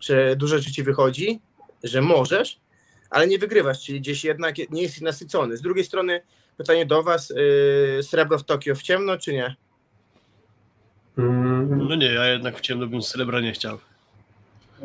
że 0.00 0.36
dużo 0.36 0.58
rzeczy 0.58 0.72
ci 0.72 0.82
wychodzi, 0.82 1.40
że 1.84 2.02
możesz, 2.02 2.60
ale 3.10 3.26
nie 3.26 3.38
wygrywasz, 3.38 3.84
czyli 3.84 4.00
gdzieś 4.00 4.24
jednak 4.24 4.56
nie 4.70 4.82
jesteś 4.82 5.00
nasycony. 5.00 5.56
Z 5.56 5.62
drugiej 5.62 5.84
strony 5.84 6.22
pytanie 6.56 6.86
do 6.86 7.02
was, 7.02 7.30
yy, 7.30 8.02
srebro 8.02 8.38
w 8.38 8.44
Tokio 8.44 8.74
w 8.74 8.82
ciemno, 8.82 9.18
czy 9.18 9.32
nie? 9.32 9.56
Mm, 11.18 11.88
No 11.88 11.94
nie, 11.94 12.06
ja 12.06 12.26
jednak 12.26 12.58
w 12.58 12.60
ciemno 12.60 12.86
bym 12.86 13.02
srebra 13.02 13.40
nie 13.40 13.52
chciał. 13.52 13.78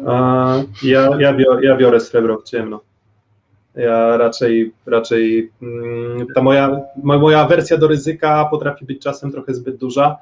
a, 0.07 0.55
ja, 0.83 1.09
ja, 1.19 1.33
biorę, 1.33 1.65
ja 1.67 1.77
biorę 1.77 1.99
srebro 1.99 2.37
w 2.37 2.43
ciemno. 2.43 2.81
Ja 3.75 4.17
raczej, 4.17 4.73
raczej 4.85 5.51
mm, 5.61 6.27
ta 6.35 6.41
moja, 6.41 6.81
mo- 7.03 7.19
moja 7.19 7.47
wersja 7.47 7.77
do 7.77 7.87
ryzyka 7.87 8.45
potrafi 8.45 8.85
być 8.85 9.01
czasem 9.01 9.31
trochę 9.31 9.53
zbyt 9.53 9.75
duża, 9.75 10.17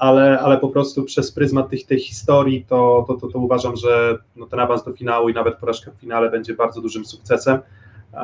ale, 0.00 0.38
ale 0.40 0.58
po 0.58 0.68
prostu 0.68 1.02
przez 1.04 1.32
pryzmat 1.32 1.70
tych, 1.70 1.86
tej 1.86 2.00
historii 2.00 2.64
to, 2.68 3.04
to, 3.08 3.14
to, 3.14 3.28
to 3.28 3.38
uważam, 3.38 3.76
że 3.76 4.18
no, 4.36 4.46
ten 4.46 4.60
awans 4.60 4.84
do 4.84 4.92
finału 4.92 5.28
i 5.28 5.34
nawet 5.34 5.56
porażka 5.56 5.90
w 5.90 6.00
finale 6.00 6.30
będzie 6.30 6.54
bardzo 6.54 6.80
dużym 6.80 7.04
sukcesem. 7.04 7.58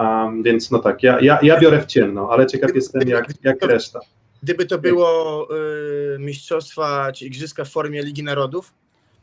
Um, 0.01 0.43
więc 0.43 0.71
no 0.71 0.79
tak, 0.79 1.03
ja, 1.03 1.21
ja, 1.21 1.39
ja 1.43 1.61
biorę 1.61 1.83
w 1.83 1.87
ciemno, 1.87 2.29
ale 2.31 2.47
ciekaw 2.47 2.75
jestem 2.75 3.09
jak, 3.09 3.27
jak 3.43 3.65
reszta. 3.65 4.01
Gdyby 4.43 4.67
to 4.67 4.79
było 4.79 5.49
y, 6.15 6.19
mistrzostwa 6.19 7.13
czy 7.13 7.27
igrzyska 7.27 7.65
w 7.65 7.69
formie 7.69 8.03
Ligi 8.03 8.23
Narodów, 8.23 8.73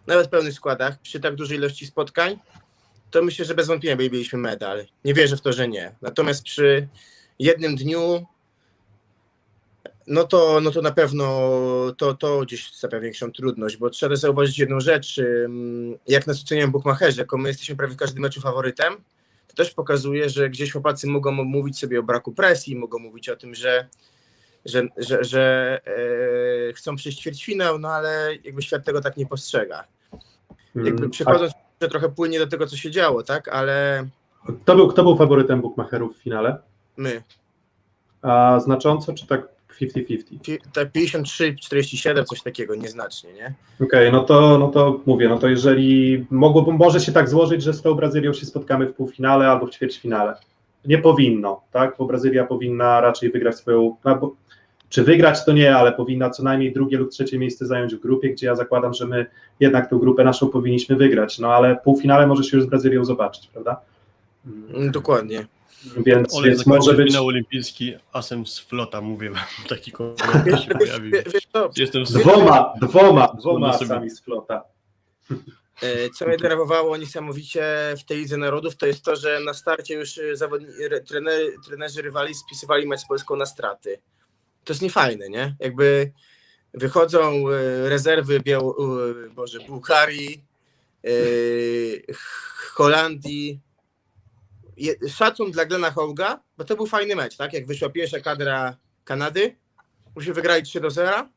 nawet 0.08 0.28
w 0.28 0.30
pełnych 0.30 0.54
składach, 0.54 1.00
przy 1.02 1.20
tak 1.20 1.36
dużej 1.36 1.58
ilości 1.58 1.86
spotkań, 1.86 2.38
to 3.12 3.24
myślę, 3.24 3.46
że 3.46 3.56
bez 3.56 3.68
wątpienia 3.68 3.96
bylibyśmy 3.96 4.40
medal. 4.40 4.86
Nie 5.06 5.14
wierzę 5.14 5.38
w 5.38 5.42
to, 5.42 5.54
że 5.54 5.68
nie. 5.68 5.96
Natomiast 6.02 6.44
przy 6.44 6.88
jednym 7.40 7.76
dniu, 7.76 8.26
no 10.08 10.24
to, 10.24 10.60
no 10.62 10.72
to 10.72 10.82
na 10.82 10.92
pewno 10.92 11.26
to, 11.98 12.14
to 12.14 12.42
gdzieś 12.42 12.74
stawia 12.74 13.00
większą 13.00 13.32
trudność, 13.32 13.78
bo 13.78 13.90
trzeba 13.90 14.16
zauważyć 14.16 14.60
jedną 14.60 14.80
rzecz, 14.80 15.22
jak 16.08 16.28
nas 16.28 16.44
oceniają 16.44 16.72
bukmacherzy, 16.72 17.22
jako 17.22 17.38
my 17.38 17.50
jesteśmy 17.50 17.76
prawie 17.76 17.94
w 17.94 17.98
każdym 17.98 18.22
meczu 18.22 18.42
faworytem, 18.42 18.94
to 19.48 19.56
też 19.56 19.72
pokazuje, 19.72 20.30
że 20.30 20.50
gdzieś 20.50 20.72
chłopacy 20.72 21.08
mogą 21.08 21.32
mówić 21.32 21.80
sobie 21.80 22.00
o 22.00 22.04
braku 22.04 22.32
presji, 22.32 22.76
mogą 22.76 23.00
mówić 23.00 23.30
o 23.30 23.36
tym, 23.36 23.56
że 23.56 23.88
że, 24.66 24.88
że, 24.98 25.24
że 25.24 25.80
e, 26.70 26.74
chcą 26.74 26.96
przejść 26.96 27.20
ćwierćfinał, 27.20 27.80
no 27.80 27.90
ale 27.90 28.30
jakby 28.44 28.62
świat 28.62 28.86
tego 28.86 29.02
tak 29.02 29.18
nie 29.18 29.26
postrzega. 29.26 29.88
Jakby 30.76 30.90
Mm, 30.90 31.10
przechodząc 31.10 31.54
że 31.82 31.88
trochę 31.90 32.10
płynnie 32.10 32.40
do 32.40 32.48
tego, 32.48 32.68
co 32.68 32.78
się 32.78 32.92
działo, 32.92 33.24
tak, 33.24 33.48
ale 33.48 34.08
kto, 34.64 34.76
był, 34.76 34.88
kto 34.88 35.04
był 35.04 35.18
faworytem 35.18 35.62
bookmacherów 35.62 36.18
w 36.18 36.22
finale? 36.22 36.58
my, 36.98 37.22
A 38.22 38.60
znacząco 38.60 39.14
czy 39.14 39.28
tak 39.28 39.48
50-50? 39.82 40.24
pi- 40.44 40.60
tak 40.74 40.92
53-47, 40.92 42.24
coś 42.26 42.42
takiego, 42.42 42.76
nieznacznie, 42.76 43.34
nie? 43.34 43.54
Okej, 43.84 44.12
no 44.12 44.24
to 44.24 44.58
no 44.58 44.68
to 44.68 45.00
mówię, 45.06 45.30
no 45.30 45.38
to 45.40 45.48
jeżeli 45.48 46.26
mogło, 46.30 46.72
może 46.72 47.00
się 47.00 47.12
tak 47.12 47.30
złożyć, 47.30 47.64
że 47.64 47.74
z 47.74 47.82
tą 47.82 47.94
Brazylią 47.94 48.34
się 48.34 48.46
spotkamy 48.46 48.86
w 48.88 48.94
półfinale 48.94 49.48
albo 49.48 49.66
w 49.68 49.70
ćwierćfinale. 49.70 50.36
Nie 50.86 50.98
powinno, 50.98 51.62
tak? 51.72 51.96
Bo 52.00 52.06
Brazylia 52.06 52.46
powinna 52.46 53.02
raczej 53.02 53.32
wygrać 53.32 53.56
swoją. 53.56 53.96
Albo, 54.04 54.36
czy 54.90 55.04
wygrać 55.04 55.46
to 55.46 55.52
nie, 55.54 55.76
ale 55.76 55.92
powinna 55.94 56.30
co 56.30 56.44
najmniej 56.44 56.74
drugie 56.74 56.98
lub 56.98 57.10
trzecie 57.12 57.40
miejsce 57.40 57.66
zająć 57.66 57.96
w 57.96 58.00
grupie, 58.00 58.30
gdzie 58.30 58.48
ja 58.48 58.56
zakładam, 58.56 58.94
że 58.94 59.06
my 59.08 59.26
jednak 59.60 59.90
tę 59.90 59.96
grupę 60.00 60.24
naszą 60.24 60.48
powinniśmy 60.50 60.96
wygrać. 60.96 61.40
No 61.40 61.54
ale 61.54 61.76
półfinale 61.84 62.28
może 62.28 62.44
się 62.44 62.58
już 62.58 62.66
z 62.66 62.70
Brazylią 62.70 63.06
zobaczyć, 63.06 63.48
prawda? 63.48 63.82
Mm, 64.46 64.92
Dokładnie. 64.92 65.48
Więc, 66.06 66.36
Olej 66.36 66.50
więc 66.52 66.66
może 66.66 66.94
być. 66.94 67.08
finał 67.08 67.26
olimpijski 67.28 67.94
asem 68.14 68.46
z 68.46 68.60
flota, 68.60 69.02
mówię 69.02 69.30
wam. 69.30 69.42
Taki 69.70 69.92
komentarz 69.92 70.66
się 70.66 70.72
pojawił. 70.76 71.12
wiesz, 71.12 71.34
wiesz 71.34 71.48
co, 71.54 71.70
Jestem 71.78 72.06
z 72.06 72.14
Dwoma, 72.14 72.74
dwoma, 72.82 73.28
dwoma 73.40 73.70
asami 73.70 74.10
z 74.10 74.22
flota. 74.22 74.64
e, 75.82 76.10
co 76.10 76.28
mnie 76.28 76.38
denerwowało 76.38 76.98
niesamowicie 76.98 77.64
w 78.00 78.04
tej 78.04 78.18
Lidze 78.18 78.38
Narodów, 78.38 78.76
to 78.78 78.86
jest 78.86 79.04
to, 79.06 79.16
że 79.16 79.40
na 79.46 79.54
starcie 79.54 79.94
już 79.94 80.20
zawodni, 80.34 80.68
re, 80.84 81.02
trenerzy, 81.02 81.52
trenerzy 81.68 82.02
rywali 82.02 82.34
spisywali 82.36 82.88
mecz 82.88 83.00
z 83.00 83.08
Polską 83.08 83.36
na 83.36 83.46
straty. 83.46 84.00
To 84.68 84.74
jest 84.74 84.82
niefajne, 84.82 85.30
nie? 85.30 85.56
Jakby 85.60 86.12
wychodzą 86.74 87.50
e, 87.50 87.90
rezerwy 87.90 88.40
Biał, 88.40 88.76
e, 89.26 89.30
Boże, 89.30 89.60
Bułgarii, 89.60 90.44
e, 91.04 91.10
Holandii. 92.74 93.62
Szacun 95.10 95.52
dla 95.52 95.66
Glena 95.66 95.92
Hołga, 95.92 96.44
bo 96.58 96.64
to 96.64 96.76
był 96.76 96.86
fajny 96.88 97.16
mecz, 97.16 97.38
tak? 97.38 97.54
Jak 97.54 97.68
wyszła 97.68 97.90
pierwsza 97.90 98.20
kadra 98.20 98.78
Kanady, 99.04 99.56
już 100.16 100.26
wygrali 100.30 100.64
3 100.64 100.80
do 100.82 100.92
0, 100.92 101.30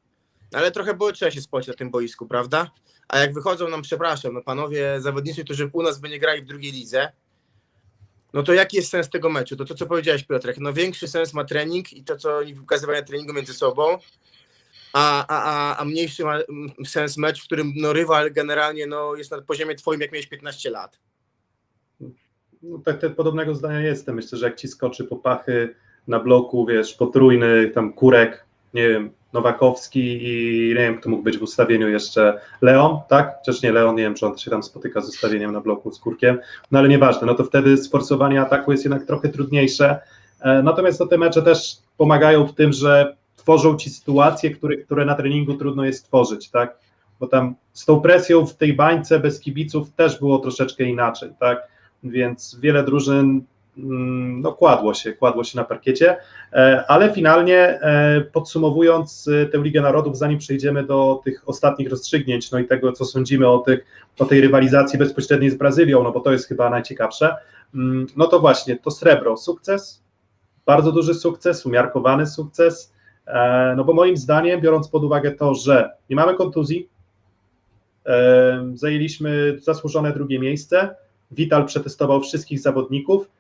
ale 0.53 0.71
trochę 0.71 0.95
było 0.95 1.13
trzeba 1.13 1.31
się 1.31 1.41
spoć 1.41 1.67
na 1.67 1.75
tym 1.75 1.91
boisku, 1.91 2.27
prawda? 2.27 2.71
A 3.09 3.19
jak 3.19 3.35
wychodzą 3.35 3.69
nam, 3.69 3.83
przepraszam, 3.83 4.35
no 4.35 4.43
panowie 4.43 5.01
zawodnicy, 5.01 5.45
którzy 5.45 5.71
u 5.73 5.83
nas 5.83 6.01
by 6.01 6.09
nie 6.09 6.19
grali 6.19 6.43
w 6.43 6.47
drugiej 6.47 6.73
lidze, 6.73 7.13
no 8.33 8.43
to 8.43 8.53
jaki 8.53 8.77
jest 8.77 8.91
sens 8.91 9.11
tego 9.11 9.31
meczu? 9.31 9.57
To 9.57 9.65
to, 9.65 9.75
co 9.75 9.87
powiedziałeś, 9.87 10.25
Piotrek, 10.25 10.59
no 10.59 10.73
większy 10.73 11.09
sens 11.09 11.35
ma 11.35 11.45
trening 11.45 11.93
i 11.93 12.05
to, 12.05 12.17
co 12.17 12.37
oni 12.37 12.55
wykazywają 12.55 13.03
treningu 13.03 13.33
między 13.33 13.55
sobą, 13.55 13.99
a, 14.93 15.27
a, 15.29 15.77
a, 15.77 15.85
mniejszy 15.85 16.25
ma 16.25 16.39
sens 16.87 17.17
mecz, 17.17 17.43
w 17.43 17.45
którym 17.45 17.73
no, 17.77 17.93
rywal 17.93 18.33
generalnie 18.33 18.87
no, 18.87 19.15
jest 19.15 19.31
na 19.31 19.43
poziomie 19.43 19.75
twoim, 19.75 20.01
jak 20.01 20.13
miałeś 20.13 20.27
15 20.27 20.71
lat. 20.71 20.99
No, 22.63 22.79
tak, 22.85 23.01
tak 23.01 23.17
podobnego 23.17 23.55
zdania 23.55 23.81
jestem. 23.81 24.15
Myślę, 24.15 24.39
że 24.39 24.47
jak 24.47 24.57
ci 24.57 24.69
skoczy 24.69 25.05
po 25.05 25.17
pachy 25.17 25.75
na 26.09 26.21
bloku, 26.21 26.67
wiesz, 26.67 26.95
potrójny, 26.95 27.71
tam 27.75 27.93
Kurek, 27.93 28.45
nie 28.75 28.89
wiem, 28.89 29.11
Nowakowski 29.33 30.19
i 30.23 30.69
nie 30.69 30.75
wiem, 30.75 30.99
kto 30.99 31.11
mógł 31.11 31.23
być 31.23 31.39
w 31.39 31.43
ustawieniu 31.43 31.89
jeszcze, 31.89 32.41
Leon, 32.63 32.99
tak? 33.09 33.35
Chociaż 33.39 33.63
nie 33.63 33.73
Leon, 33.73 33.97
nie 33.97 34.03
wiem, 34.03 34.15
czy 34.15 34.27
on 34.27 34.39
się 34.39 34.51
tam 34.51 34.63
spotyka 34.63 35.01
z 35.01 35.09
ustawieniem 35.09 35.53
na 35.53 35.61
bloku 35.61 35.93
z 35.93 35.99
Kurkiem, 35.99 36.39
no 36.71 36.79
ale 36.79 36.89
nieważne, 36.89 37.27
no 37.27 37.35
to 37.35 37.45
wtedy 37.45 37.77
sforsowanie 37.77 38.41
ataku 38.41 38.73
jest 38.73 38.85
jednak 38.85 39.07
trochę 39.07 39.29
trudniejsze, 39.29 40.01
E, 40.41 40.63
natomiast 40.63 40.99
to 40.99 41.07
te 41.07 41.19
mecze 41.19 41.43
też 41.43 41.77
pomagają 41.97 42.47
w 42.47 42.55
tym, 42.55 42.73
że 42.73 43.17
tworzą 43.37 43.77
ci 43.77 43.91
sytuacje, 43.91 44.51
które, 44.51 44.77
które 44.77 45.05
na 45.05 45.15
treningu 45.15 45.55
trudno 45.55 45.85
jest 45.85 46.07
tworzyć, 46.07 46.51
tak? 46.51 46.79
Bo 47.21 47.27
tam 47.27 47.55
z 47.73 47.85
tą 47.85 48.01
presją 48.01 48.47
w 48.47 48.57
tej 48.57 48.73
bańce 48.73 49.21
bez 49.21 49.41
kibiców 49.41 49.91
też 49.91 50.19
było 50.19 50.39
troszeczkę 50.39 50.85
inaczej, 50.85 51.31
tak? 51.41 51.69
Więc 52.05 52.59
wiele 52.61 52.85
drużyn 52.85 53.43
no, 53.77 54.53
kładło 54.53 54.95
się, 54.95 55.13
kładło 55.13 55.45
się 55.45 55.59
na 55.59 55.65
parkiecie, 55.65 56.17
e, 56.53 56.85
ale 56.89 57.13
finalnie 57.13 57.59
e, 57.59 58.21
podsumowując 58.21 59.29
e, 59.29 59.47
tę 59.47 59.59
Ligę 59.59 59.81
Narodów, 59.81 60.19
zanim 60.19 60.39
przejdziemy 60.39 60.85
do 60.85 61.21
tych 61.25 61.49
ostatnich 61.49 61.91
rozstrzygnięć, 61.91 62.51
no 62.51 62.59
i 62.59 62.67
tego, 62.67 62.93
co 62.93 63.05
sądzimy 63.05 63.49
o, 63.49 63.59
tych, 63.59 63.85
o 64.19 64.25
tej 64.25 64.41
rywalizacji 64.41 64.99
bezpośredniej 64.99 65.51
z 65.51 65.55
Brazylią, 65.55 66.03
no 66.03 66.13
bo 66.13 66.21
to 66.21 66.33
jest 66.33 66.49
chyba 66.49 66.71
najciekawsze, 66.71 67.37
mm, 67.75 68.07
no 68.17 68.27
to 68.27 68.41
właśnie, 68.41 68.77
to 68.77 68.91
srebro, 68.91 69.37
sukces, 69.37 70.03
bardzo 70.67 70.93
duży 70.93 71.15
sukces, 71.15 71.67
umiarkowany 71.67 72.27
sukces, 72.27 72.93
no 73.77 73.85
bo 73.85 73.93
moim 73.93 74.17
zdaniem, 74.17 74.61
biorąc 74.61 74.89
pod 74.89 75.05
uwagę 75.05 75.31
to, 75.31 75.55
że 75.55 75.91
nie 76.11 76.17
mamy 76.17 76.35
kontuzji, 76.35 76.89
zajęliśmy 78.75 79.59
zasłużone 79.61 80.13
drugie 80.13 80.39
miejsce, 80.39 80.95
Vital 81.31 81.67
przetestował 81.67 82.21
wszystkich 82.21 82.61
zawodników 82.61 83.31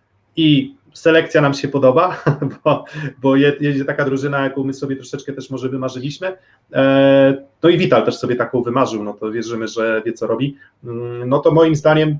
i 0.40 0.76
selekcja 0.94 1.40
nam 1.40 1.54
się 1.54 1.68
podoba, 1.68 2.22
bo, 2.64 2.84
bo 3.22 3.36
je- 3.36 3.56
jedzie 3.60 3.84
taka 3.84 4.04
drużyna, 4.04 4.40
jaką 4.44 4.64
my 4.64 4.74
sobie 4.74 4.96
troszeczkę 4.96 5.32
też 5.32 5.50
może 5.50 5.68
wymarzyliśmy. 5.68 6.36
E, 6.72 7.44
No 7.62 7.68
i 7.68 7.78
Vital 7.78 8.04
też 8.04 8.16
sobie 8.18 8.36
taką 8.36 8.62
wymarzył, 8.62 9.02
no 9.04 9.12
to 9.14 9.30
wierzymy, 9.32 9.68
że 9.68 10.02
wie 10.06 10.12
co 10.12 10.26
robi. 10.26 10.56
Mm, 10.84 11.28
No 11.28 11.38
to 11.38 11.50
moim 11.50 11.76
zdaniem 11.76 12.18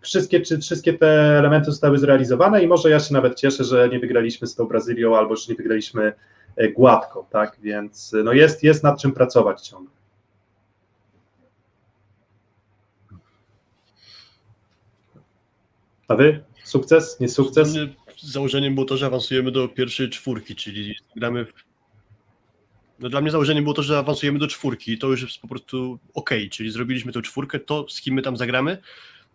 wszystkie, 0.00 0.40
czy, 0.40 0.58
wszystkie 0.58 0.92
te 0.94 1.38
elementy 1.38 1.70
zostały 1.70 1.98
zrealizowane 1.98 2.62
i 2.62 2.66
może 2.66 2.90
ja 2.90 3.00
się 3.00 3.14
nawet 3.14 3.34
cieszę, 3.34 3.64
że 3.64 3.88
nie 3.88 3.98
wygraliśmy 3.98 4.46
z 4.46 4.54
tą 4.54 4.64
Brazylią 4.64 5.16
albo 5.16 5.36
że 5.36 5.44
nie 5.52 5.56
wygraliśmy 5.56 6.12
e, 6.56 6.68
gładko, 6.68 7.26
tak, 7.30 7.56
więc 7.62 8.14
no 8.24 8.32
jest, 8.32 8.62
jest 8.62 8.84
nad 8.84 9.00
czym 9.00 9.12
pracować 9.12 9.60
ciągle. 9.68 9.90
A 16.08 16.14
wy? 16.16 16.44
Sukces? 16.68 17.20
Nie 17.20 17.28
sukces? 17.28 17.74
Założeniem 18.22 18.74
było 18.74 18.86
to, 18.86 18.96
że 18.96 19.06
awansujemy 19.06 19.52
do 19.52 19.68
pierwszej 19.68 20.10
czwórki, 20.10 20.54
czyli 20.54 20.94
gramy 21.16 21.44
w... 21.44 21.52
No 23.00 23.08
dla 23.08 23.20
mnie 23.20 23.30
założeniem 23.30 23.64
było 23.64 23.74
to, 23.74 23.82
że 23.82 23.98
awansujemy 23.98 24.38
do 24.38 24.46
czwórki 24.46 24.92
i 24.92 24.98
to 24.98 25.06
już 25.06 25.22
jest 25.22 25.38
po 25.38 25.48
prostu 25.48 25.98
ok, 26.14 26.30
czyli 26.50 26.70
zrobiliśmy 26.70 27.12
tę 27.12 27.22
czwórkę, 27.22 27.58
to 27.58 27.86
z 27.88 28.00
kim 28.00 28.14
my 28.14 28.22
tam 28.22 28.36
zagramy, 28.36 28.78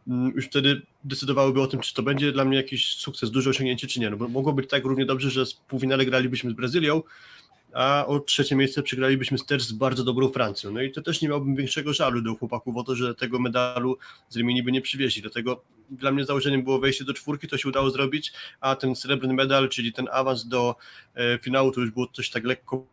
mm, 0.07 0.31
już 0.35 0.45
wtedy 0.45 0.81
decydowałyby 1.03 1.61
o 1.61 1.67
tym, 1.67 1.79
czy 1.79 1.93
to 1.93 2.03
będzie 2.03 2.31
dla 2.31 2.45
mnie 2.45 2.57
jakiś 2.57 2.95
sukces, 2.95 3.31
duże 3.31 3.49
osiągnięcie, 3.49 3.87
czy 3.87 3.99
nie. 3.99 4.09
No 4.09 4.17
bo 4.17 4.27
mogło 4.27 4.53
być 4.53 4.69
tak 4.69 4.83
równie 4.83 5.05
dobrze, 5.05 5.29
że 5.29 5.45
w 5.45 5.55
półfinale 5.55 6.05
gralibyśmy 6.05 6.51
z 6.51 6.53
Brazylią, 6.53 7.01
a 7.73 8.05
o 8.05 8.19
trzecie 8.19 8.55
miejsce 8.55 8.83
przegralibyśmy 8.83 9.37
też 9.37 9.63
z 9.63 9.71
bardzo 9.71 10.03
dobrą 10.03 10.29
Francją. 10.29 10.71
No 10.71 10.81
i 10.81 10.91
to 10.91 11.01
też 11.01 11.21
nie 11.21 11.29
miałbym 11.29 11.55
większego 11.55 11.93
żalu 11.93 12.21
do 12.21 12.35
chłopaków 12.35 12.77
o 12.77 12.83
to, 12.83 12.95
że 12.95 13.15
tego 13.15 13.39
medalu 13.39 13.97
z 14.29 14.37
Rimini 14.37 14.63
by 14.63 14.71
nie 14.71 14.81
przywieźli. 14.81 15.21
Dlatego 15.21 15.63
dla 15.89 16.11
mnie 16.11 16.25
założeniem 16.25 16.63
było 16.63 16.79
wejście 16.79 17.03
do 17.03 17.13
czwórki, 17.13 17.47
to 17.47 17.57
się 17.57 17.69
udało 17.69 17.89
zrobić, 17.89 18.33
a 18.61 18.75
ten 18.75 18.95
srebrny 18.95 19.33
medal, 19.33 19.69
czyli 19.69 19.93
ten 19.93 20.07
awans 20.11 20.47
do 20.47 20.75
e, 21.15 21.39
finału, 21.39 21.71
to 21.71 21.81
już 21.81 21.91
było 21.91 22.07
coś 22.07 22.29
tak 22.29 22.43
lekko 22.43 22.85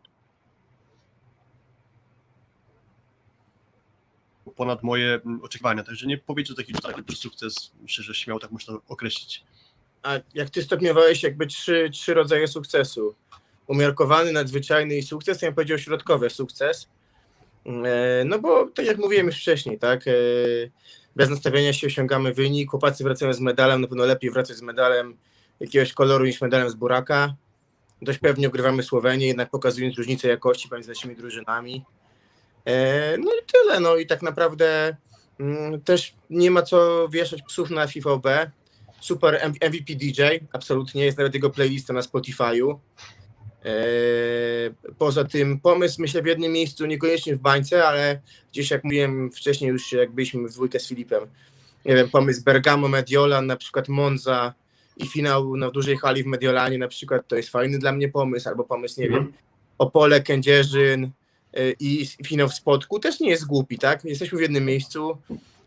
ponad 4.55 4.83
moje 4.83 5.21
mm, 5.25 5.41
oczekiwania, 5.43 5.83
także 5.83 6.07
nie 6.07 6.17
powiedział 6.17 6.55
taki 6.55 6.73
taki 6.73 7.15
sukces, 7.15 7.71
że 7.87 8.13
śmiało 8.13 8.39
tak 8.39 8.51
można 8.51 8.73
określić. 8.87 9.43
A 10.03 10.19
jak 10.33 10.49
ty 10.49 10.63
stopniowałeś 10.63 11.23
jakby 11.23 11.47
trzy, 11.47 11.89
trzy 11.93 12.13
rodzaje 12.13 12.47
sukcesu? 12.47 13.15
Umiarkowany, 13.71 14.31
nadzwyczajny 14.31 14.95
i 14.97 15.03
sukces, 15.03 15.41
ja 15.41 15.47
bym 15.47 15.55
powiedział 15.55 15.77
środkowy 15.77 16.29
sukces. 16.29 16.87
E, 17.65 18.23
No 18.25 18.39
bo 18.39 18.67
tak 18.67 18.85
jak 18.85 18.97
mówiłem 18.97 19.25
już 19.25 19.37
wcześniej, 19.37 19.79
tak? 19.79 20.07
e, 20.07 20.11
Bez 21.15 21.29
nastawienia 21.29 21.73
się 21.73 21.87
osiągamy 21.87 22.33
wynik, 22.33 22.69
chłopacy 22.69 23.03
wracają 23.03 23.33
z 23.33 23.39
medalem, 23.39 23.81
na 23.81 23.87
pewno 23.87 24.05
lepiej 24.05 24.31
wracać 24.31 24.57
z 24.57 24.61
medalem 24.61 25.17
jakiegoś 25.59 25.93
koloru 25.93 26.25
niż 26.25 26.41
medalem 26.41 26.69
z 26.69 26.73
buraka. 26.75 27.35
Dość 28.01 28.19
pewnie 28.19 28.47
ogrywamy 28.47 28.83
Słowenię, 28.83 29.27
jednak 29.27 29.49
pokazując 29.49 29.97
różnicę 29.97 30.27
jakości 30.27 30.69
pomiędzy 30.69 30.89
naszymi 30.89 31.15
drużynami. 31.15 31.85
E, 32.65 33.17
No 33.17 33.31
i 33.31 33.45
tyle, 33.53 33.79
no 33.79 33.95
i 33.95 34.05
tak 34.07 34.21
naprawdę 34.21 34.95
mm, 35.39 35.81
też 35.81 36.13
nie 36.29 36.51
ma 36.51 36.61
co 36.61 37.09
wieszać 37.09 37.41
psów 37.41 37.69
na 37.69 37.87
FIVB. 37.87 38.27
Super 39.01 39.41
MVP 39.49 39.95
DJ, 39.95 40.21
absolutnie, 40.53 41.05
jest 41.05 41.17
nawet 41.17 41.33
jego 41.33 41.49
playlista 41.49 41.93
na 41.93 42.01
Spotify'u. 42.01 42.77
E, 43.65 43.71
Poza 44.97 45.23
tym 45.23 45.59
pomysł 45.59 46.01
myślę 46.01 46.21
w 46.21 46.25
jednym 46.25 46.51
miejscu, 46.51 46.85
niekoniecznie 46.85 47.35
w 47.35 47.39
bańce, 47.39 47.87
ale 47.87 48.21
gdzieś 48.51 48.71
jak 48.71 48.83
mówiłem 48.83 49.31
wcześniej 49.31 49.69
już 49.69 49.91
jak 49.91 50.11
byliśmy 50.11 50.47
w 50.47 50.51
dwójkę 50.51 50.79
z 50.79 50.87
Filipem, 50.87 51.23
nie 51.85 51.95
wiem, 51.95 52.09
pomysł 52.09 52.43
Bergamo, 52.43 52.87
Mediolan, 52.87 53.45
na 53.45 53.55
przykład 53.55 53.89
Monza 53.89 54.53
i 54.97 55.07
finał 55.07 55.57
na 55.57 55.71
dużej 55.71 55.97
hali 55.97 56.23
w 56.23 56.25
Mediolanie 56.25 56.77
na 56.77 56.87
przykład, 56.87 57.27
to 57.27 57.35
jest 57.35 57.49
fajny 57.49 57.79
dla 57.79 57.91
mnie 57.91 58.09
pomysł, 58.09 58.49
albo 58.49 58.63
pomysł, 58.63 59.01
nie 59.01 59.09
wiem, 59.09 59.33
Opole, 59.77 60.21
Kędzierzyn 60.21 61.11
y, 61.57 61.75
i 61.79 62.07
finał 62.27 62.49
w 62.49 62.53
Spodku 62.53 62.99
też 62.99 63.19
nie 63.19 63.29
jest 63.29 63.45
głupi, 63.45 63.77
tak? 63.77 64.05
Jesteśmy 64.05 64.37
w 64.37 64.41
jednym 64.41 64.65
miejscu, 64.65 65.17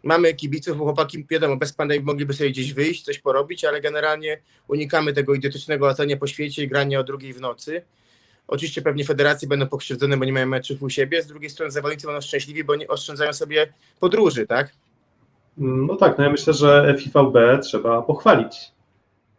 mamy 0.04 0.34
kibiców, 0.34 0.78
chłopaki, 0.78 1.26
wiadomo, 1.30 1.56
bez 1.56 1.72
pandemii 1.72 2.04
mogliby 2.04 2.32
sobie 2.32 2.50
gdzieś 2.50 2.72
wyjść, 2.72 3.04
coś 3.04 3.18
porobić, 3.18 3.64
ale 3.64 3.80
generalnie 3.80 4.40
unikamy 4.68 5.12
tego 5.12 5.34
idiotycznego 5.34 5.86
latania 5.86 6.16
po 6.16 6.26
świecie 6.26 6.62
i 6.62 6.68
grania 6.68 7.00
o 7.00 7.04
drugiej 7.04 7.32
w 7.32 7.40
nocy. 7.40 7.82
Oczywiście 8.48 8.82
pewnie 8.82 9.04
federacje 9.04 9.48
będą 9.48 9.66
pokrzywdzone, 9.66 10.16
bo 10.16 10.24
nie 10.24 10.32
mają 10.32 10.46
meczów 10.46 10.82
u 10.82 10.90
siebie, 10.90 11.22
z 11.22 11.26
drugiej 11.26 11.50
strony 11.50 11.70
zawodnicy 11.70 12.06
będą 12.06 12.20
szczęśliwi, 12.20 12.64
bo 12.64 12.76
nie 12.76 12.88
oszczędzają 12.88 13.32
sobie 13.32 13.72
podróży, 14.00 14.46
tak? 14.46 14.72
No 15.56 15.96
tak, 15.96 16.18
no 16.18 16.24
ja 16.24 16.30
myślę, 16.30 16.52
że 16.52 16.96
FIVB 16.98 17.36
trzeba 17.62 18.02
pochwalić. 18.02 18.72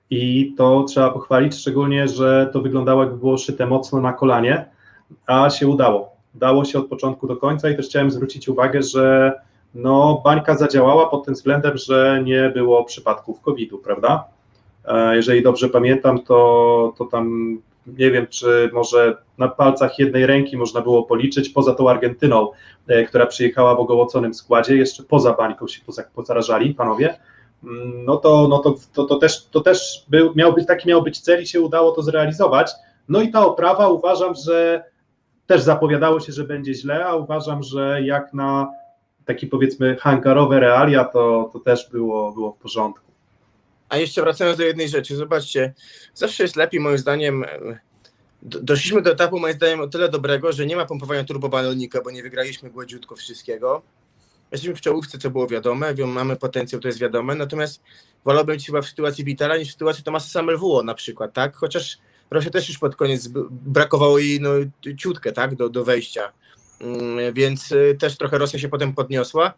I 0.09 0.53
to 0.57 0.83
trzeba 0.83 1.11
pochwalić, 1.11 1.55
szczególnie, 1.55 2.07
że 2.07 2.49
to 2.53 2.61
wyglądało 2.61 3.03
jakby 3.03 3.17
było 3.17 3.37
szyte 3.37 3.65
mocno 3.65 4.01
na 4.01 4.13
kolanie, 4.13 4.65
a 5.25 5.49
się 5.49 5.67
udało. 5.67 6.15
Udało 6.35 6.65
się 6.65 6.79
od 6.79 6.87
początku 6.87 7.27
do 7.27 7.37
końca 7.37 7.69
i 7.69 7.75
też 7.75 7.85
chciałem 7.85 8.11
zwrócić 8.11 8.49
uwagę, 8.49 8.83
że 8.83 9.33
no, 9.75 10.21
bańka 10.23 10.55
zadziałała 10.57 11.09
pod 11.09 11.25
tym 11.25 11.33
względem, 11.33 11.77
że 11.77 12.21
nie 12.23 12.49
było 12.49 12.83
przypadków 12.83 13.41
COVID-u, 13.41 13.77
prawda? 13.77 14.23
E, 14.85 15.15
Jeżeli 15.15 15.43
dobrze 15.43 15.69
pamiętam, 15.69 16.19
to, 16.21 16.93
to 16.97 17.05
tam 17.05 17.57
nie 17.87 18.11
wiem, 18.11 18.27
czy 18.27 18.69
może 18.73 19.17
na 19.37 19.47
palcach 19.47 19.99
jednej 19.99 20.25
ręki 20.25 20.57
można 20.57 20.81
było 20.81 21.03
policzyć, 21.03 21.49
poza 21.49 21.73
tą 21.75 21.89
Argentyną, 21.89 22.51
e, 22.87 23.03
która 23.03 23.25
przyjechała 23.25 23.75
w 23.75 23.79
ogołoconym 23.79 24.33
składzie, 24.33 24.75
jeszcze 24.75 25.03
poza 25.03 25.33
bańką 25.33 25.67
się 25.67 25.81
poza- 25.85 26.03
pozarażali 26.15 26.73
panowie, 26.73 27.17
Mm, 27.63 28.05
no 28.05 28.17
to, 28.17 28.47
no 28.47 28.59
to, 28.59 28.75
to, 28.93 29.03
to 29.05 29.15
też, 29.15 29.45
to 29.45 29.61
też 29.61 30.05
był, 30.09 30.33
miał 30.35 30.53
być, 30.53 30.67
taki 30.67 30.87
miał 30.89 31.01
być 31.01 31.19
cel 31.19 31.41
i 31.43 31.47
się 31.47 31.61
udało 31.61 31.91
to 31.91 32.01
zrealizować. 32.01 32.71
No 33.09 33.21
i 33.21 33.31
ta 33.31 33.45
oprawa 33.45 33.87
uważam, 33.89 34.33
że 34.45 34.83
też 35.47 35.61
zapowiadało 35.61 36.19
się, 36.19 36.31
że 36.33 36.43
będzie 36.43 36.73
źle, 36.73 37.05
a 37.05 37.15
uważam, 37.15 37.63
że 37.63 38.01
jak 38.01 38.33
na 38.33 38.67
taki 39.25 39.47
powiedzmy 39.47 39.95
hangarowe 39.95 40.59
realia, 40.59 41.03
to, 41.05 41.49
to 41.53 41.59
też 41.59 41.89
było, 41.91 42.31
było 42.31 42.51
w 42.51 42.57
porządku. 42.57 43.05
A 43.89 43.97
jeszcze 43.97 44.21
wracając 44.21 44.57
do 44.57 44.63
jednej 44.63 44.89
rzeczy, 44.89 45.15
zobaczcie, 45.15 45.73
zawsze 46.13 46.43
jest 46.43 46.55
lepiej 46.55 46.79
moim 46.79 46.97
zdaniem, 46.97 47.45
do- 48.41 48.61
doszliśmy 48.61 49.01
do 49.01 49.11
etapu 49.11 49.39
moim 49.39 49.53
zdaniem 49.53 49.79
o 49.79 49.87
tyle 49.87 50.09
dobrego, 50.09 50.51
że 50.51 50.65
nie 50.65 50.75
ma 50.75 50.85
pompowania 50.85 51.23
turbobalonika, 51.23 52.01
bo 52.01 52.11
nie 52.11 52.23
wygraliśmy 52.23 52.69
gładziutko 52.69 53.15
wszystkiego. 53.15 53.81
Jesteśmy 54.51 54.75
w 54.75 54.81
czołówce, 54.81 55.17
co 55.17 55.29
było 55.29 55.47
wiadome, 55.47 55.93
mamy 56.07 56.35
potencjał, 56.35 56.81
to 56.81 56.87
jest 56.87 56.99
wiadome, 56.99 57.35
natomiast 57.35 57.81
wolałbym 58.25 58.59
chyba 58.59 58.81
w 58.81 58.85
sytuacji 58.87 59.23
Vitala 59.23 59.57
niż 59.57 59.67
w 59.67 59.71
sytuacji 59.71 60.03
Tomasa 60.03 60.29
Samelwuo 60.29 60.83
na 60.83 60.93
przykład, 60.93 61.33
tak? 61.33 61.55
Chociaż 61.55 61.97
Rosja 62.31 62.51
też 62.51 62.69
już 62.69 62.77
pod 62.77 62.95
koniec 62.95 63.27
brakowało 63.49 64.19
jej 64.19 64.39
no, 64.41 64.49
ciutkę, 64.97 65.31
tak, 65.31 65.55
do, 65.55 65.69
do 65.69 65.83
wejścia. 65.83 66.31
Mm, 66.81 67.33
Więc 67.33 67.71
y, 67.71 67.97
też 67.99 68.17
trochę 68.17 68.37
Rosja 68.37 68.59
się 68.59 68.69
potem 68.69 68.93
podniosła. 68.93 69.53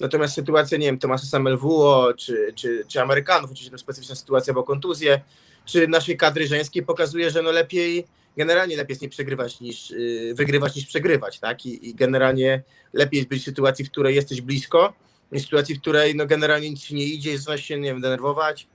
Natomiast 0.00 0.34
sytuacja, 0.34 0.78
nie 0.78 0.86
wiem, 0.86 0.98
Tomasa 0.98 1.26
Samelwuo, 1.26 2.14
czy, 2.14 2.52
czy, 2.54 2.84
czy 2.88 3.00
Amerykanów, 3.00 3.50
oczywiście 3.50 3.70
to 3.70 3.78
specyficzna 3.78 4.14
sytuacja, 4.14 4.54
bo 4.54 4.62
kontuzje, 4.62 5.20
czy 5.64 5.88
naszej 5.88 6.16
kadry 6.16 6.46
żeńskiej 6.46 6.82
pokazuje, 6.82 7.30
że 7.30 7.42
no 7.42 7.50
lepiej, 7.50 8.06
generalnie 8.36 8.76
lepiej 8.76 8.92
jest 8.92 9.02
nie 9.02 9.08
przegrywać 9.08 9.60
niż 9.60 9.90
yy, 9.90 10.34
wygrywać 10.34 10.76
niż 10.76 10.86
przegrywać, 10.86 11.38
tak? 11.38 11.66
I, 11.66 11.88
I 11.88 11.94
generalnie 11.94 12.62
lepiej 12.92 13.18
jest 13.18 13.28
być 13.28 13.42
w 13.42 13.44
sytuacji, 13.44 13.84
w 13.84 13.90
której 13.90 14.14
jesteś 14.14 14.40
blisko, 14.40 14.92
niż 15.32 15.42
w 15.42 15.44
sytuacji, 15.44 15.74
w 15.74 15.80
której 15.80 16.14
no 16.14 16.26
generalnie 16.26 16.70
nic 16.70 16.90
nie 16.90 17.04
idzie, 17.04 17.38
zaczyna 17.38 17.58
się, 17.58 17.80
nie 17.80 17.88
wiem, 17.88 18.00
denerwować, 18.00 18.66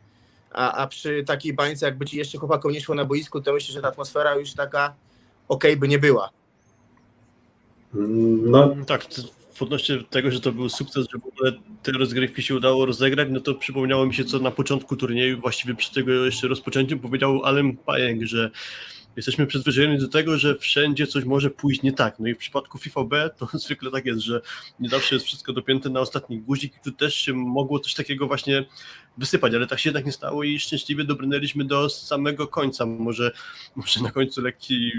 a, 0.51 0.71
a 0.71 0.87
przy 0.87 1.23
takiej 1.23 1.53
bańce, 1.53 1.85
jakby 1.85 2.05
ci 2.05 2.17
jeszcze 2.17 2.37
chłopakom 2.37 2.71
nie 2.71 2.81
szło 2.81 2.95
na 2.95 3.05
boisku, 3.05 3.41
to 3.41 3.53
myślę, 3.53 3.73
że 3.73 3.81
ta 3.81 3.87
atmosfera 3.87 4.35
już 4.35 4.53
taka 4.53 4.95
okej 5.47 5.77
by 5.77 5.87
nie 5.87 5.99
była. 5.99 6.29
No, 7.93 8.75
Tak, 8.87 9.05
w 9.53 9.61
odnośnie 9.61 10.03
tego, 10.09 10.31
że 10.31 10.39
to 10.39 10.51
był 10.51 10.69
sukces, 10.69 11.07
że 11.13 11.19
w 11.19 11.25
ogóle 11.25 11.51
te 11.83 11.91
rozgrywki 11.91 12.43
się 12.43 12.55
udało 12.55 12.85
rozegrać, 12.85 13.27
no 13.31 13.39
to 13.39 13.55
przypomniało 13.55 14.05
mi 14.05 14.13
się, 14.13 14.25
co 14.25 14.39
na 14.39 14.51
początku 14.51 14.95
turnieju, 14.95 15.41
właściwie 15.41 15.75
przy 15.75 15.93
tego 15.93 16.11
jeszcze 16.25 16.47
rozpoczęciu, 16.47 16.99
powiedział 16.99 17.43
Alem 17.43 17.77
Pajęk, 17.77 18.23
że 18.23 18.51
jesteśmy 19.15 19.47
przyzwyczajeni 19.47 19.97
do 19.97 20.07
tego, 20.07 20.37
że 20.37 20.55
wszędzie 20.55 21.07
coś 21.07 21.25
może 21.25 21.49
pójść 21.49 21.81
nie 21.81 21.93
tak. 21.93 22.19
No 22.19 22.27
i 22.27 22.33
w 22.35 22.37
przypadku 22.37 22.77
FIVB 22.77 23.13
to 23.37 23.47
zwykle 23.63 23.91
tak 23.91 24.05
jest, 24.05 24.19
że 24.19 24.41
nie 24.79 24.89
zawsze 24.89 25.15
jest 25.15 25.25
wszystko 25.25 25.53
dopięte 25.53 25.89
na 25.89 25.99
ostatni 25.99 26.39
guzik 26.39 26.73
i 26.75 26.79
tu 26.83 26.91
też 26.91 27.15
się 27.15 27.33
mogło 27.33 27.79
coś 27.79 27.93
takiego 27.93 28.27
właśnie 28.27 28.65
wysypać, 29.17 29.53
ale 29.53 29.67
tak 29.67 29.79
się 29.79 29.89
jednak 29.89 30.05
nie 30.05 30.11
stało 30.11 30.43
i 30.43 30.59
szczęśliwie 30.59 31.03
dobrnęliśmy 31.03 31.65
do 31.65 31.89
samego 31.89 32.47
końca. 32.47 32.85
Może, 32.85 33.31
może 33.75 34.01
na 34.01 34.11
końcu 34.11 34.41
lekki 34.41 34.91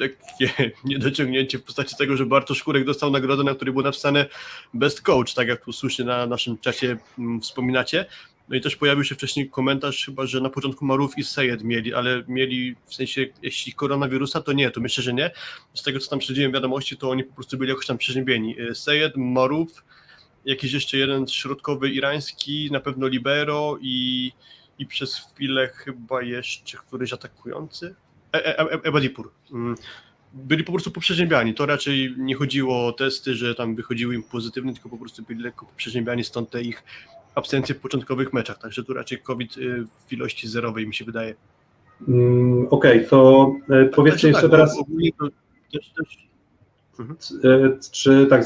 lekkie 0.00 0.50
niedociągnięcie 0.84 1.58
w 1.58 1.62
postaci 1.62 1.96
tego, 1.96 2.16
że 2.16 2.26
Bartosz 2.26 2.62
Kurek 2.62 2.84
dostał 2.84 3.10
nagrodę, 3.10 3.44
na 3.44 3.54
której 3.54 3.72
było 3.72 3.84
napisane 3.84 4.26
Best 4.74 5.02
Coach, 5.02 5.34
tak 5.34 5.48
jak 5.48 5.64
tu 5.64 5.72
słusznie 5.72 6.04
na 6.04 6.26
naszym 6.26 6.58
czacie 6.58 6.96
mm, 7.18 7.40
wspominacie. 7.40 8.06
No 8.48 8.56
i 8.56 8.60
też 8.60 8.76
pojawił 8.76 9.04
się 9.04 9.14
wcześniej 9.14 9.50
komentarz 9.50 10.04
chyba, 10.04 10.26
że 10.26 10.40
na 10.40 10.50
początku 10.50 10.84
Marów 10.84 11.18
i 11.18 11.24
Sejed 11.24 11.64
mieli, 11.64 11.94
ale 11.94 12.22
mieli 12.28 12.76
w 12.86 12.94
sensie, 12.94 13.26
jeśli 13.42 13.72
koronawirusa, 13.72 14.40
to 14.40 14.52
nie, 14.52 14.70
to 14.70 14.80
myślę, 14.80 15.04
że 15.04 15.14
nie. 15.14 15.30
Z 15.74 15.82
tego, 15.82 15.98
co 15.98 16.10
tam 16.10 16.20
śledziłem 16.20 16.52
wiadomości, 16.52 16.96
to 16.96 17.10
oni 17.10 17.24
po 17.24 17.34
prostu 17.34 17.58
byli 17.58 17.70
jakoś 17.70 17.86
tam 17.86 17.98
przeziębieni. 17.98 18.60
Y, 18.60 18.74
Sejed, 18.74 19.16
Marów, 19.16 19.84
jakiś 20.44 20.72
jeszcze 20.72 20.96
jeden 20.96 21.28
środkowy 21.28 21.90
irański, 21.90 22.68
na 22.72 22.80
pewno 22.80 23.06
Libero 23.06 23.78
i, 23.80 24.32
i 24.78 24.86
przez 24.86 25.16
chwilę 25.16 25.68
chyba 25.68 26.22
jeszcze 26.22 26.78
któryś 26.78 27.12
atakujący. 27.12 27.94
E, 28.32 28.46
e, 28.46 28.58
e, 28.58 28.80
Ebadipur. 28.82 29.30
Mm. 29.52 29.74
Byli 30.32 30.64
po 30.64 30.72
prostu 30.72 30.90
poprzeziębiani. 30.90 31.54
To 31.54 31.66
raczej 31.66 32.14
nie 32.18 32.34
chodziło 32.34 32.86
o 32.86 32.92
testy, 32.92 33.34
że 33.34 33.54
tam 33.54 33.74
wychodziły 33.74 34.14
im 34.14 34.22
pozytywne, 34.22 34.72
tylko 34.72 34.88
po 34.88 34.96
prostu 34.96 35.22
byli 35.22 35.42
lekko 35.42 35.66
poprzeziębiani, 35.66 36.24
stąd 36.24 36.50
te 36.50 36.62
ich 36.62 36.84
absencje 37.34 37.74
w 37.74 37.80
początkowych 37.80 38.32
meczach. 38.32 38.58
Także 38.58 38.84
tu 38.84 38.94
raczej 38.94 39.18
COVID 39.18 39.56
y, 39.56 39.84
w 40.06 40.12
ilości 40.12 40.48
zerowej 40.48 40.86
mi 40.86 40.94
się 40.94 41.04
wydaje. 41.04 41.34
mm, 42.08 42.66
okej, 42.70 43.06
to 43.08 43.52
e, 43.70 43.84
powiedzcie 43.84 44.20
Także 44.20 44.28
jeszcze 44.28 44.42
tak, 44.42 44.50
teraz, 44.50 44.76
to 45.18 45.28
też, 45.72 45.90
też 45.90 46.30
e, 47.44 47.78
czy 47.92 48.26
tak, 48.26 48.44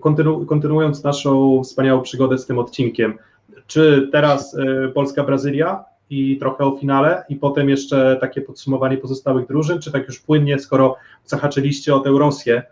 kontynu, 0.00 0.46
kontynuując 0.46 1.04
naszą 1.04 1.62
wspaniałą 1.64 2.02
przygodę 2.02 2.38
z 2.38 2.46
tym 2.46 2.58
odcinkiem, 2.58 3.18
czy 3.66 4.08
teraz 4.12 4.56
Polska-Brazylia 4.94 5.84
i 6.12 6.36
trochę 6.38 6.64
o 6.64 6.76
finale 6.76 7.24
i 7.28 7.36
potem 7.36 7.68
jeszcze 7.68 8.16
takie 8.20 8.40
podsumowanie 8.40 8.96
pozostałych 8.96 9.46
drużyn, 9.46 9.80
czy 9.80 9.92
tak 9.92 10.06
już 10.06 10.20
płynnie, 10.20 10.58
skoro 10.58 10.96
zahaczyliście 11.24 11.94
o 11.94 12.00
tę 12.00 12.10
Rosję, 12.10 12.62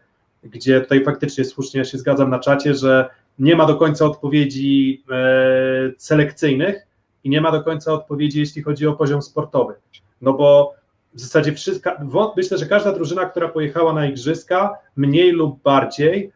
gdzie 0.44 0.80
tutaj 0.80 1.04
faktycznie 1.04 1.44
słusznie 1.44 1.84
się 1.84 1.98
zgadzam 1.98 2.30
na 2.30 2.38
czacie, 2.38 2.74
że 2.74 3.08
nie 3.38 3.56
ma 3.56 3.66
do 3.66 3.76
końca 3.76 4.04
odpowiedzi 4.04 5.02
e, 5.10 5.92
selekcyjnych 5.98 6.86
i 7.24 7.30
nie 7.30 7.40
ma 7.40 7.52
do 7.52 7.62
końca 7.62 7.92
odpowiedzi, 7.92 8.40
jeśli 8.40 8.62
chodzi 8.62 8.86
o 8.86 8.92
poziom 8.92 9.22
sportowy. 9.22 9.74
No 10.20 10.32
bo 10.32 10.74
w 11.14 11.20
zasadzie 11.20 11.52
wszystka, 11.52 12.06
myślę, 12.36 12.58
że 12.58 12.66
każda 12.66 12.92
drużyna, 12.92 13.26
która 13.26 13.48
pojechała 13.48 13.92
na 13.92 14.06
igrzyska, 14.06 14.74
mniej 14.96 15.32
lub 15.32 15.62
bardziej 15.62 16.32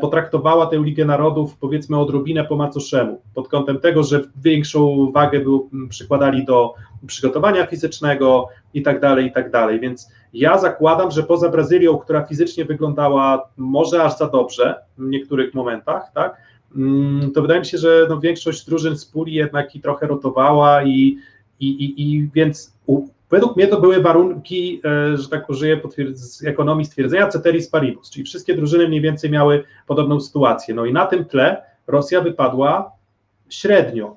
potraktowała 0.00 0.66
tę 0.66 0.76
Ligę 0.76 1.04
Narodów 1.04 1.56
powiedzmy 1.58 1.98
odrobinę 1.98 2.44
po 2.44 2.56
macoszemu, 2.56 3.20
pod 3.34 3.48
kątem 3.48 3.80
tego, 3.80 4.02
że 4.02 4.22
większą 4.42 5.12
wagę 5.12 5.40
był, 5.40 5.70
przykładali 5.88 6.44
do 6.44 6.74
przygotowania 7.06 7.66
fizycznego 7.66 8.48
i 8.74 8.82
tak 8.82 9.00
dalej, 9.00 9.26
i 9.26 9.32
tak 9.32 9.50
dalej, 9.50 9.80
więc 9.80 10.08
ja 10.32 10.58
zakładam, 10.58 11.10
że 11.10 11.22
poza 11.22 11.48
Brazylią, 11.48 11.98
która 11.98 12.26
fizycznie 12.26 12.64
wyglądała 12.64 13.48
może 13.56 14.02
aż 14.02 14.16
za 14.18 14.28
dobrze 14.28 14.74
w 14.98 15.08
niektórych 15.08 15.54
momentach, 15.54 16.02
tak, 16.14 16.36
mm, 16.76 17.32
to 17.32 17.42
wydaje 17.42 17.60
mi 17.60 17.66
się, 17.66 17.78
że 17.78 18.06
no, 18.08 18.20
większość 18.20 18.66
drużyn 18.66 18.98
z 18.98 19.06
puli 19.06 19.34
jednak 19.34 19.74
i 19.74 19.80
trochę 19.80 20.06
rotowała 20.06 20.82
i, 20.82 21.18
i, 21.60 21.68
i, 21.68 22.14
i 22.14 22.30
więc 22.34 22.76
według 23.30 23.56
mnie 23.56 23.66
to 23.66 23.80
były 23.80 24.02
warunki, 24.02 24.80
e, 24.84 25.16
że 25.16 25.28
tak 25.28 25.50
użyję 25.50 25.80
z 26.12 26.44
ekonomii 26.44 26.84
stwierdzenia 26.84 27.28
ceteris 27.28 27.68
paribus, 27.68 28.10
czyli 28.10 28.24
wszystkie 28.24 28.54
drużyny 28.54 28.88
mniej 28.88 29.00
więcej 29.00 29.30
miały 29.30 29.64
podobną 29.86 30.20
sytuację. 30.20 30.74
No 30.74 30.84
i 30.84 30.92
na 30.92 31.06
tym 31.06 31.24
tle 31.24 31.62
Rosja 31.86 32.20
wypadła 32.20 32.92
średnio, 33.48 34.16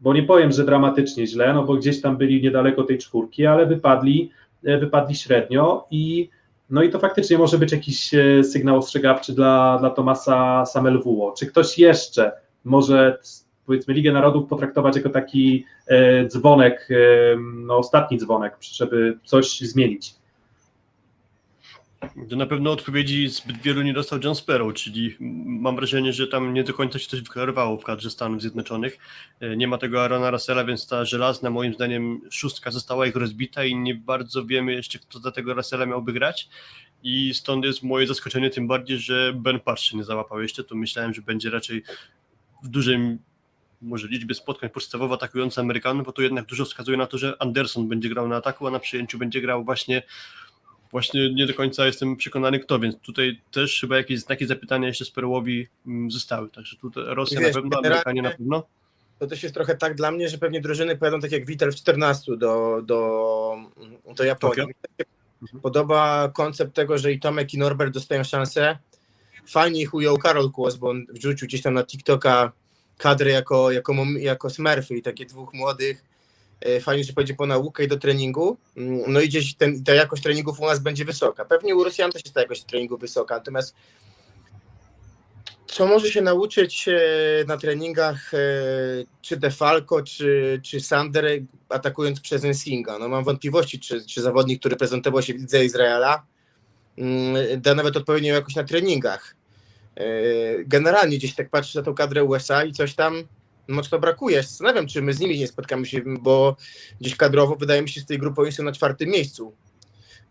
bo 0.00 0.14
nie 0.14 0.22
powiem, 0.22 0.52
że 0.52 0.64
dramatycznie 0.64 1.26
źle, 1.26 1.54
no 1.54 1.64
bo 1.64 1.74
gdzieś 1.74 2.00
tam 2.00 2.16
byli 2.16 2.42
niedaleko 2.42 2.82
tej 2.82 2.98
czwórki, 2.98 3.46
ale 3.46 3.66
wypadli, 3.66 4.30
e, 4.64 4.78
wypadli 4.78 5.14
średnio 5.14 5.86
i 5.90 6.28
no 6.70 6.82
i 6.82 6.90
to 6.90 6.98
faktycznie 6.98 7.38
może 7.38 7.58
być 7.58 7.72
jakiś 7.72 8.14
e, 8.14 8.44
sygnał 8.44 8.78
ostrzegawczy 8.78 9.34
dla, 9.34 9.78
dla 9.78 9.90
Tomasa 9.90 10.66
Samelwuo. 10.66 11.34
Czy 11.38 11.46
ktoś 11.46 11.78
jeszcze 11.78 12.32
może 12.64 13.18
powiedzmy 13.68 13.94
Ligę 13.94 14.12
Narodów 14.12 14.48
potraktować 14.48 14.96
jako 14.96 15.10
taki 15.10 15.64
e, 15.86 16.26
dzwonek, 16.26 16.88
e, 16.90 16.96
no 17.54 17.76
ostatni 17.76 18.18
dzwonek, 18.18 18.56
żeby 18.60 19.18
coś 19.24 19.60
zmienić? 19.60 20.14
To 22.30 22.36
na 22.36 22.46
pewno 22.46 22.70
odpowiedzi 22.72 23.28
zbyt 23.28 23.56
wielu 23.56 23.82
nie 23.82 23.92
dostał 23.92 24.18
John 24.24 24.34
Sparrow, 24.34 24.74
czyli 24.74 25.16
mam 25.46 25.76
wrażenie, 25.76 26.12
że 26.12 26.28
tam 26.28 26.54
nie 26.54 26.64
do 26.64 26.74
końca 26.74 26.98
się 26.98 27.08
coś 27.08 27.20
wyklarowało 27.20 27.78
w 27.78 27.84
kadrze 27.84 28.10
Stanów 28.10 28.40
Zjednoczonych. 28.40 28.98
E, 29.40 29.56
Nie 29.56 29.68
ma 29.68 29.78
tego 29.78 30.04
Arona 30.04 30.30
Russella, 30.30 30.64
więc 30.64 30.88
ta 30.88 31.04
żelazna, 31.04 31.50
moim 31.50 31.74
zdaniem, 31.74 32.20
szóstka 32.30 32.70
została 32.70 33.06
ich 33.06 33.16
rozbita 33.16 33.64
i 33.64 33.76
nie 33.76 33.94
bardzo 33.94 34.44
wiemy 34.44 34.72
jeszcze, 34.72 34.98
kto 34.98 35.18
za 35.18 35.32
tego 35.32 35.54
Russella 35.54 35.86
miałby 35.86 36.12
grać. 36.12 36.48
I 37.02 37.34
stąd 37.34 37.64
jest 37.64 37.82
moje 37.82 38.06
zaskoczenie, 38.06 38.50
tym 38.50 38.68
bardziej, 38.68 38.98
że 38.98 39.32
Ben 39.36 39.60
Parch 39.60 39.80
się 39.80 39.96
nie 39.96 40.04
załapał 40.04 40.42
jeszcze, 40.42 40.64
to 40.64 40.74
myślałem, 40.74 41.14
że 41.14 41.22
będzie 41.22 41.50
raczej 41.50 41.82
w 42.62 42.68
dużym 42.68 43.18
może 43.82 44.08
liczbie 44.08 44.34
spotkań 44.34 44.70
podstawowo 44.70 45.14
atakujący 45.14 45.60
Amerykanów, 45.60 46.06
bo 46.06 46.12
to 46.12 46.22
jednak 46.22 46.46
dużo 46.46 46.64
wskazuje 46.64 46.96
na 46.96 47.06
to, 47.06 47.18
że 47.18 47.36
Anderson 47.38 47.88
będzie 47.88 48.08
grał 48.08 48.28
na 48.28 48.36
ataku, 48.36 48.66
a 48.66 48.70
na 48.70 48.78
przyjęciu 48.78 49.18
będzie 49.18 49.40
grał 49.40 49.64
właśnie 49.64 50.02
Właśnie 50.90 51.34
nie 51.34 51.46
do 51.46 51.54
końca 51.54 51.86
jestem 51.86 52.16
przekonany 52.16 52.60
kto, 52.60 52.78
więc 52.78 52.98
tutaj 52.98 53.40
też 53.50 53.80
chyba 53.80 53.96
jakieś 53.96 54.20
znaki 54.20 54.46
zapytania 54.46 54.88
jeszcze 54.88 55.04
Sperłowi 55.04 55.68
mm, 55.86 56.10
zostały. 56.10 56.50
Także 56.50 56.76
tutaj 56.76 57.04
Rosja 57.06 57.40
Wiesz, 57.40 57.54
na 57.54 57.62
pewno, 57.62 57.78
Amerykanie 57.78 58.22
na 58.22 58.30
pewno. 58.30 58.66
To 59.18 59.26
też 59.26 59.42
jest 59.42 59.54
trochę 59.54 59.76
tak 59.76 59.94
dla 59.94 60.10
mnie, 60.10 60.28
że 60.28 60.38
pewnie 60.38 60.60
drużyny 60.60 60.96
pojadą 60.96 61.20
tak 61.20 61.32
jak 61.32 61.46
Vital 61.46 61.72
w 61.72 61.76
14 61.76 62.36
do, 62.36 62.82
do, 62.82 63.56
do 64.16 64.24
Japonii. 64.24 64.64
Podoba 65.62 66.28
koncept 66.34 66.74
tego, 66.74 66.98
że 66.98 67.12
i 67.12 67.20
Tomek 67.20 67.54
i 67.54 67.58
Norbert 67.58 67.94
dostają 67.94 68.24
szansę. 68.24 68.78
Fajnie 69.46 69.80
ich 69.80 69.94
ujął 69.94 70.18
Karol 70.18 70.50
Kłos, 70.50 70.76
bo 70.76 70.90
on 70.90 71.06
wrzucił 71.08 71.48
gdzieś 71.48 71.62
tam 71.62 71.74
na 71.74 71.84
TikToka 71.84 72.52
kadry 72.98 73.30
jako, 73.30 73.70
jako, 73.70 73.94
jako 74.18 74.50
smurfy 74.50 74.96
i 74.96 75.02
takie 75.02 75.26
dwóch 75.26 75.54
młodych. 75.54 76.04
E, 76.60 76.80
Fajnie, 76.80 77.04
że 77.04 77.12
pójdzie 77.12 77.34
po 77.34 77.46
naukę 77.46 77.84
i 77.84 77.88
do 77.88 77.96
treningu. 77.98 78.56
Mm, 78.76 79.12
No 79.12 79.20
i 79.20 79.28
gdzieś 79.28 79.54
ten, 79.54 79.84
ta 79.84 79.94
jakość 79.94 80.22
treningów 80.22 80.60
u 80.60 80.66
nas 80.66 80.78
będzie 80.78 81.04
wysoka. 81.04 81.44
Pewnie 81.44 81.76
u 81.76 81.84
Rosjan 81.84 82.12
też 82.12 82.24
jest 82.24 82.34
ta 82.34 82.40
jakość 82.40 82.64
treningu 82.64 82.98
wysoka, 82.98 83.34
natomiast 83.34 83.74
co 85.66 85.86
może 85.86 86.10
się 86.10 86.22
nauczyć 86.22 86.88
e, 86.88 87.00
na 87.46 87.56
treningach 87.56 88.34
e, 88.34 88.38
czy 89.22 89.36
Defalco, 89.36 90.02
czy, 90.02 90.60
czy 90.64 90.80
Sander 90.80 91.24
atakując 91.68 92.20
przez 92.20 92.44
Ensinga? 92.44 92.98
No 92.98 93.08
mam 93.08 93.24
wątpliwości, 93.24 93.80
czy, 93.80 94.06
czy 94.06 94.22
zawodnik, 94.22 94.60
który 94.60 94.76
prezentował 94.76 95.22
się 95.22 95.34
w 95.34 95.36
lidze 95.36 95.64
Izraela 95.64 96.26
mm, 96.98 97.60
da 97.60 97.74
nawet 97.74 97.96
odpowiednią 97.96 98.34
jakość 98.34 98.56
na 98.56 98.64
treningach. 98.64 99.37
E, 99.98 100.04
Generalnie 100.64 101.18
gdzieś 101.18 101.34
tak 101.34 101.50
patrzę 101.50 101.78
na 101.78 101.84
tą 101.84 101.94
kadrę 101.94 102.24
USA 102.24 102.64
i 102.64 102.72
coś 102.72 102.94
tam 102.94 103.22
mocno 103.68 103.98
brakuje. 103.98 104.42
Zastanawiam, 104.42 104.86
czy 104.86 105.02
my 105.02 105.12
z 105.12 105.20
nimi 105.20 105.38
nie 105.38 105.46
spotkamy 105.46 105.86
się, 105.86 106.02
bo 106.20 106.56
gdzieś 107.00 107.16
kadrowo 107.16 107.56
wydaje 107.56 107.82
mi 107.82 107.88
się, 107.88 107.94
że 107.94 108.04
z 108.04 108.06
tej 108.06 108.18
grupy 108.18 108.42
oni 108.42 108.52
są 108.52 108.62
na 108.62 108.72
czwartym 108.72 109.10
miejscu. 109.10 109.52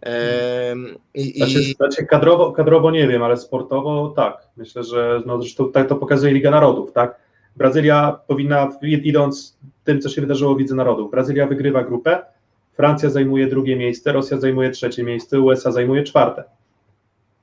Em, 0.01 0.95
I, 1.13 1.37
Znaczy, 1.37 1.59
i, 1.61 1.73
znaczy 1.73 2.05
kadrowo, 2.05 2.51
kadrowo 2.51 2.91
nie 2.91 3.07
wiem, 3.07 3.23
ale 3.23 3.37
sportowo 3.37 4.13
tak. 4.15 4.47
Myślę, 4.57 4.83
że 4.83 5.21
no 5.25 5.41
zresztą 5.41 5.71
tak 5.71 5.89
to 5.89 5.95
pokazuje 5.95 6.33
Liga 6.33 6.51
Narodów, 6.51 6.91
tak? 6.91 7.19
Brazylia 7.55 8.19
powinna, 8.27 8.69
idąc 8.81 9.57
tym, 9.83 10.01
co 10.01 10.09
się 10.09 10.21
wydarzyło 10.21 10.55
w 10.55 10.59
Lidze 10.59 10.75
Narodów, 10.75 11.11
Brazylia 11.11 11.47
wygrywa 11.47 11.83
grupę, 11.83 12.25
Francja 12.73 13.09
zajmuje 13.09 13.47
drugie 13.47 13.75
miejsce, 13.75 14.11
Rosja 14.11 14.37
zajmuje 14.37 14.71
trzecie 14.71 15.03
miejsce, 15.03 15.39
USA 15.39 15.71
zajmuje 15.71 16.03
czwarte. 16.03 16.43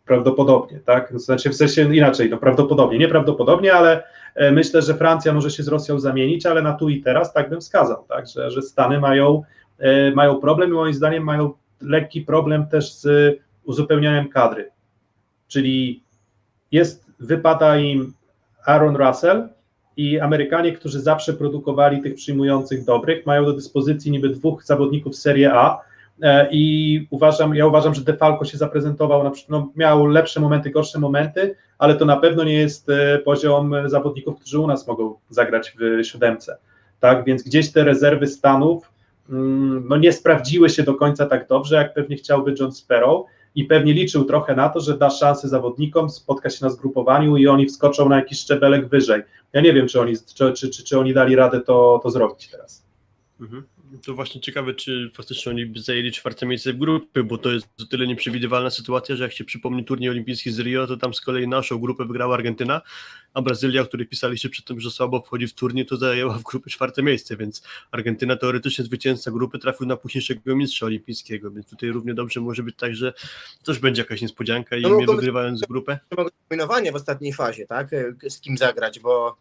Prawdopodobnie, 0.06 0.80
tak? 0.80 1.12
Znaczy 1.20 1.50
w 1.50 1.56
sensie 1.56 1.94
inaczej, 1.94 2.30
no 2.30 2.36
prawdopodobnie, 2.36 2.98
nieprawdopodobnie, 2.98 3.74
ale 3.74 4.02
e, 4.34 4.52
myślę, 4.52 4.82
że 4.82 4.94
Francja 4.94 5.32
może 5.32 5.50
się 5.50 5.62
z 5.62 5.68
Rosją 5.68 6.00
zamienić, 6.00 6.46
ale 6.46 6.62
na 6.62 6.72
tu 6.72 6.88
i 6.88 7.02
teraz 7.02 7.32
tak 7.32 7.50
bym 7.50 7.60
wskazał, 7.60 8.04
tak? 8.08 8.26
Że, 8.26 8.50
że 8.50 8.62
Stany 8.62 9.00
mają, 9.00 9.42
e, 9.78 10.10
mają 10.10 10.40
problem 10.40 10.70
i 10.70 10.72
moim 10.72 10.94
zdaniem 10.94 11.24
mają 11.24 11.52
lekki 11.80 12.20
problem 12.20 12.66
też 12.66 12.94
z 12.94 13.36
uzupełnianiem 13.64 14.28
kadry. 14.28 14.70
Czyli 15.48 16.02
jest, 16.72 17.04
wypada 17.20 17.78
im 17.78 18.12
Aaron 18.66 18.96
Russell 18.96 19.48
i 19.96 20.20
Amerykanie, 20.20 20.72
którzy 20.72 21.00
zawsze 21.00 21.32
produkowali 21.32 22.02
tych 22.02 22.14
przyjmujących 22.14 22.84
dobrych, 22.84 23.26
mają 23.26 23.44
do 23.44 23.52
dyspozycji 23.52 24.12
niby 24.12 24.28
dwóch 24.28 24.64
zawodników 24.64 25.16
Serie 25.16 25.54
A 25.54 25.80
i 26.50 27.06
uważam, 27.10 27.54
ja 27.54 27.66
uważam, 27.66 27.94
że 27.94 28.00
Defalco 28.00 28.44
się 28.44 28.58
zaprezentował, 28.58 29.24
na 29.24 29.30
przykład, 29.30 29.50
no, 29.50 29.72
miał 29.76 30.06
lepsze 30.06 30.40
momenty, 30.40 30.70
gorsze 30.70 30.98
momenty, 30.98 31.56
ale 31.78 31.94
to 31.94 32.04
na 32.04 32.16
pewno 32.16 32.44
nie 32.44 32.54
jest 32.54 32.88
e, 32.88 33.18
poziom 33.18 33.74
zawodników, 33.86 34.40
którzy 34.40 34.58
u 34.58 34.66
nas 34.66 34.86
mogą 34.86 35.14
zagrać 35.30 35.76
w 35.80 36.04
siódemce. 36.04 36.56
Tak, 37.00 37.24
więc 37.24 37.42
gdzieś 37.42 37.72
te 37.72 37.84
rezerwy 37.84 38.26
Stanów 38.26 38.92
mm, 39.30 39.84
no 39.88 39.96
nie 39.96 40.12
sprawdziły 40.12 40.70
się 40.70 40.82
do 40.82 40.94
końca 40.94 41.26
tak 41.26 41.48
dobrze, 41.48 41.76
jak 41.76 41.94
pewnie 41.94 42.16
chciałby 42.16 42.54
John 42.60 42.72
Sparrow 42.72 43.26
i 43.54 43.64
pewnie 43.64 43.92
liczył 43.92 44.24
trochę 44.24 44.54
na 44.54 44.68
to, 44.68 44.80
że 44.80 44.98
da 44.98 45.10
szansę 45.10 45.48
zawodnikom, 45.48 46.10
spotka 46.10 46.50
się 46.50 46.64
na 46.64 46.70
zgrupowaniu 46.70 47.36
i 47.36 47.46
oni 47.46 47.66
wskoczą 47.66 48.08
na 48.08 48.16
jakiś 48.16 48.38
szczebelek 48.38 48.88
wyżej. 48.88 49.22
Ja 49.52 49.60
nie 49.60 49.72
wiem, 49.72 49.88
czy 49.88 50.00
oni, 50.00 50.14
czy, 50.34 50.52
czy, 50.52 50.70
czy 50.70 50.98
oni 50.98 51.14
dali 51.14 51.36
radę 51.36 51.60
to, 51.60 52.00
to 52.02 52.10
zrobić 52.10 52.48
teraz. 52.50 52.84
Mhm. 53.40 53.64
To 54.02 54.14
właśnie 54.14 54.40
ciekawe, 54.40 54.74
czy 54.74 55.10
faktycznie 55.14 55.52
oni 55.52 55.72
zajęli 55.76 56.12
czwarte 56.12 56.46
miejsce 56.46 56.72
w 56.72 56.76
grupy, 56.76 57.24
bo 57.24 57.38
to 57.38 57.52
jest 57.52 57.66
o 57.82 57.84
tyle 57.84 58.06
nieprzewidywalna 58.06 58.70
sytuacja, 58.70 59.16
że 59.16 59.24
jak 59.24 59.32
się 59.32 59.44
przypomni 59.44 59.84
turniej 59.84 60.10
olimpijski 60.10 60.50
z 60.52 60.58
Rio, 60.60 60.86
to 60.86 60.96
tam 60.96 61.14
z 61.14 61.20
kolei 61.20 61.48
naszą 61.48 61.78
grupę 61.78 62.04
wygrała 62.04 62.34
Argentyna, 62.34 62.80
a 63.34 63.42
Brazylia, 63.42 63.82
o 63.82 63.86
której 63.86 64.06
pisaliście 64.06 64.48
przy 64.48 64.62
tym, 64.62 64.80
że 64.80 64.90
słabo 64.90 65.20
wchodzi 65.22 65.46
w 65.46 65.54
turniej, 65.54 65.86
to 65.86 65.96
zajęła 65.96 66.34
w 66.38 66.42
grupie 66.42 66.70
czwarte 66.70 67.02
miejsce, 67.02 67.36
więc 67.36 67.62
Argentyna 67.90 68.36
teoretycznie 68.36 68.84
zwycięzca 68.84 69.30
grupy 69.30 69.58
trafił 69.58 69.86
na 69.86 69.96
późniejszego 69.96 70.56
mistrza 70.56 70.86
olimpijskiego, 70.86 71.50
więc 71.50 71.66
tutaj 71.70 71.90
równie 71.90 72.14
dobrze 72.14 72.40
może 72.40 72.62
być 72.62 72.76
tak, 72.76 72.94
że 72.94 73.12
też 73.64 73.78
będzie 73.78 74.02
jakaś 74.02 74.22
niespodzianka 74.22 74.76
i 74.76 74.82
No, 74.82 74.90
mnie 74.90 75.06
wygrywając 75.06 75.60
grupę. 75.60 75.98
dominowanie 76.50 76.92
w 76.92 76.94
ostatniej 76.94 77.32
fazie, 77.32 77.66
tak? 77.66 77.88
Z 78.28 78.40
kim 78.40 78.58
zagrać, 78.58 79.00
bo, 79.00 79.36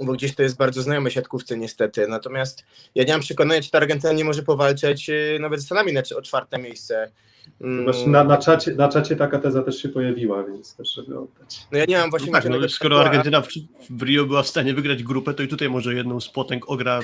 bo 0.00 0.12
gdzieś 0.12 0.34
to 0.34 0.42
jest 0.42 0.56
bardzo 0.56 0.82
znajome 0.82 1.10
siatkówce 1.10 1.56
niestety. 1.56 2.08
Natomiast 2.08 2.64
ja 2.94 3.04
nie 3.04 3.12
mam 3.12 3.20
przekonania, 3.20 3.62
czy 3.62 3.70
ta 3.70 3.78
Argentyna 3.78 4.12
nie 4.12 4.24
może 4.24 4.42
powalczyć 4.42 5.10
e, 5.10 5.38
nawet 5.40 5.60
z 5.60 5.64
Stanami 5.64 5.92
na, 5.92 6.02
o 6.16 6.22
czwarte 6.22 6.58
miejsce. 6.58 7.12
Mm, 7.60 7.84
Właśnie 7.84 8.06
na, 8.06 8.24
na, 8.24 8.36
czacie, 8.36 8.74
na 8.74 8.88
czacie 8.88 9.16
taka 9.16 9.38
teza 9.38 9.62
też 9.62 9.82
się 9.82 9.88
pojawiła, 9.88 10.44
więc 10.44 10.76
też 10.76 10.94
żeby 10.94 11.18
oddać. 11.18 11.66
No 11.72 11.78
ja 11.78 11.84
nie 11.84 11.98
mam 11.98 12.10
właśnie 12.10 12.32
No 12.32 12.40
tak, 12.40 12.50
no, 12.50 12.68
skoro 12.68 13.00
Argentyna 13.00 13.40
w, 13.40 13.48
w 13.90 14.02
Rio 14.02 14.26
była 14.26 14.42
w 14.42 14.48
stanie 14.48 14.74
wygrać 14.74 15.02
grupę, 15.02 15.34
to 15.34 15.42
i 15.42 15.48
tutaj 15.48 15.68
może 15.68 15.94
jedną 15.94 16.20
z 16.20 16.28
potęg 16.28 16.70
ogra 16.70 17.00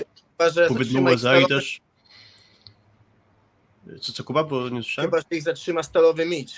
powiedzmy 0.68 1.00
USA 1.00 1.38
i 1.38 1.46
też... 1.46 1.80
Co, 4.00 4.12
co 4.12 4.24
Kuba, 4.24 4.44
bo 4.44 4.68
nie 4.68 4.82
słyszałem? 4.82 5.10
Chyba, 5.10 5.20
że 5.20 5.36
ich 5.36 5.42
zatrzyma 5.42 5.82
stalowy 5.82 6.26
Mitch. 6.26 6.54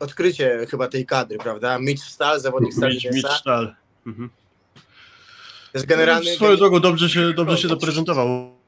Odkrycie 0.00 0.66
chyba 0.70 0.88
tej 0.88 1.06
kadry, 1.06 1.38
prawda? 1.38 1.78
Mitch 1.78 2.04
Stal, 2.04 2.40
zawodnik 2.40 2.74
Stalinesa. 2.74 3.36
Stal. 3.36 3.74
Mhm. 4.06 4.30
Jest 5.74 5.86
generalny... 5.86 6.30
Swoją 6.30 6.56
drogą 6.56 6.80
dobrze 6.80 7.08
się, 7.08 7.32
dobrze. 7.32 7.58
się 7.58 7.68
zaprezentował 7.68 8.58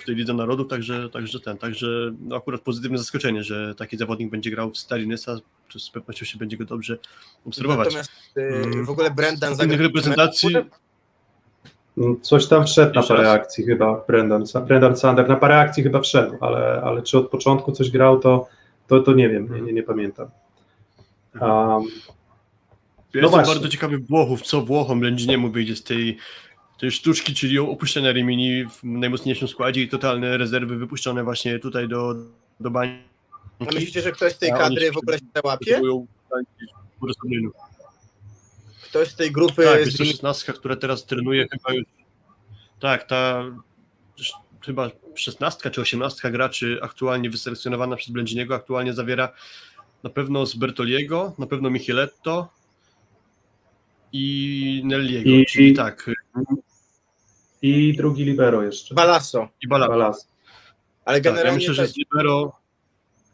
w 0.00 0.04
tej 0.06 0.14
Lidze 0.14 0.34
Narodów, 0.34 0.68
także, 0.68 1.10
także 1.10 1.40
ten, 1.40 1.58
także 1.58 1.86
no 2.20 2.36
akurat 2.36 2.60
pozytywne 2.60 2.98
zaskoczenie, 2.98 3.44
że 3.44 3.74
taki 3.74 3.96
zawodnik 3.96 4.30
będzie 4.30 4.50
grał 4.50 4.70
w 4.70 4.78
Stalinesa, 4.78 5.36
to 5.72 5.78
z 5.78 5.90
pewnością 5.90 6.24
się 6.26 6.38
będzie 6.38 6.56
go 6.56 6.64
dobrze 6.64 6.98
obserwować. 7.46 7.86
Natomiast 7.86 8.10
e, 8.36 8.40
Mm. 8.40 8.84
w 8.84 8.90
ogóle 8.90 9.10
Brendan 9.10 9.56
Z 9.56 9.62
innych 9.64 9.80
reprezentacji, 9.80 10.56
Mm, 11.98 12.20
Coś 12.20 12.46
tam 12.46 12.66
wszedł 12.66 12.94
na 12.94 13.02
parę 13.02 13.30
akcji 13.30 13.64
chyba, 13.64 14.04
Brendan, 14.08 14.44
Brendan 14.66 14.96
Sander, 14.96 15.28
na 15.28 15.36
parę 15.36 15.58
akcji 15.58 15.82
chyba 15.82 16.00
wszedł, 16.00 16.36
ale, 16.40 16.82
ale 16.84 17.02
czy 17.02 17.18
od 17.18 17.28
początku 17.30 17.72
coś 17.72 17.90
grał, 17.90 18.18
to, 18.20 18.48
to, 18.86 19.00
to 19.00 19.12
nie 19.12 19.28
wiem, 19.28 19.54
nie, 19.54 19.60
nie, 19.60 19.72
nie 19.72 19.82
pamiętam. 19.82 20.28
Um, 21.40 21.82
Ja 23.14 23.20
No 23.20 23.26
jestem 23.26 23.30
właśnie. 23.30 23.54
bardzo 23.54 23.68
ciekawy 23.68 23.98
Włochów, 23.98 24.42
co 24.42 24.62
Włochom 24.62 25.02
Lędziniemu 25.02 25.50
wyjdzie 25.50 25.76
z 25.76 25.82
tej, 25.82 26.18
tej 26.80 26.90
sztuczki, 26.90 27.34
czyli 27.34 27.58
opuszczenia 27.58 28.12
Rimini 28.12 28.64
w 28.64 28.84
najmocniejszym 28.84 29.48
składzie 29.48 29.82
i 29.82 29.88
totalne 29.88 30.36
rezerwy 30.38 30.76
wypuszczone 30.76 31.24
właśnie 31.24 31.58
tutaj 31.58 31.88
do, 31.88 32.14
do 32.60 32.70
bańki. 32.70 33.04
A 33.60 33.64
myślicie, 33.64 34.02
że 34.02 34.12
ktoś 34.12 34.32
z 34.32 34.38
tej 34.38 34.50
kadry 34.50 34.92
w 34.92 34.96
ogóle 34.96 35.18
się 35.18 35.24
załapie? 35.34 35.80
Ktoś 38.82 39.08
z 39.08 39.14
tej 39.16 39.32
grupy 39.32 39.64
Tak, 39.64 39.80
jest 39.80 39.98
to 39.98 40.04
szesnastka, 40.04 40.52
która 40.52 40.76
teraz 40.76 41.06
trenuje 41.06 41.46
chyba 41.52 41.72
już. 41.74 41.84
Tak, 42.80 43.06
ta 43.06 43.44
chyba 44.64 44.90
szesnastka 45.14 45.70
czy 45.70 45.80
osiemnastka 45.80 46.30
graczy 46.30 46.78
aktualnie 46.82 47.30
wyselekcjonowana 47.30 47.96
przez 47.96 48.10
Blędziniego 48.10 48.54
aktualnie 48.54 48.92
zawiera 48.92 49.32
na 50.02 50.10
pewno 50.10 50.46
z 50.46 50.54
Bertoliego, 50.54 51.34
na 51.38 51.46
pewno 51.46 51.70
Micheletto 51.70 52.48
i 54.12 54.82
Nelliego, 54.84 55.30
I- 55.30 55.46
czyli 55.46 55.68
i- 55.68 55.74
tak, 55.74 56.10
I 57.62 57.96
drugi 57.96 58.24
libero 58.24 58.62
jeszcze. 58.62 58.94
Balasso. 58.94 59.48
i 59.62 59.68
Bala. 59.68 59.88
Balas. 59.88 60.28
Ale 61.04 61.16
Tak, 61.18 61.24
ja 61.24 61.30
generalnie 61.32 61.58
myślę, 61.58 61.74
że 61.74 61.86
z 61.86 61.96
Libero 61.96 62.52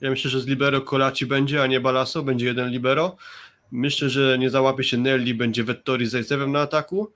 ja 0.00 0.10
myślę, 0.10 0.30
że 0.30 0.40
z 0.40 0.46
Libero 0.46 0.80
Kolaci 0.80 1.26
będzie, 1.26 1.62
a 1.62 1.66
nie 1.66 1.80
Balaso, 1.80 2.22
będzie 2.22 2.46
jeden 2.46 2.70
Libero. 2.70 3.16
Myślę, 3.72 4.08
że 4.10 4.38
nie 4.38 4.50
załapie 4.50 4.84
się 4.84 4.98
Nelly, 4.98 5.34
będzie 5.34 5.64
Vettori 5.64 6.06
z 6.06 6.10
Zajcewem 6.10 6.52
na 6.52 6.60
ataku. 6.60 7.12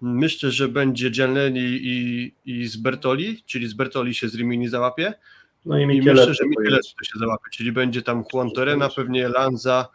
Myślę, 0.00 0.50
że 0.50 0.68
będzie 0.68 1.10
Gianleni 1.10 1.60
i, 1.60 2.32
i 2.44 2.66
z 2.66 2.76
Bertoli, 2.76 3.42
czyli 3.46 3.68
z 3.68 3.74
Bertoli 3.74 4.14
się 4.14 4.28
z 4.28 4.34
Rimini 4.34 4.68
załapie. 4.68 5.14
No 5.64 5.78
i 5.78 5.82
I 5.82 5.86
myślę, 5.86 6.34
że. 6.34 6.44
Micheletto 6.46 7.04
się 7.04 7.18
załapie, 7.18 7.44
czyli 7.52 7.72
będzie 7.72 8.02
tam 8.02 8.24
Juan 8.32 8.50
Torena, 8.50 8.88
pewnie 8.88 9.28
Lanza, 9.28 9.88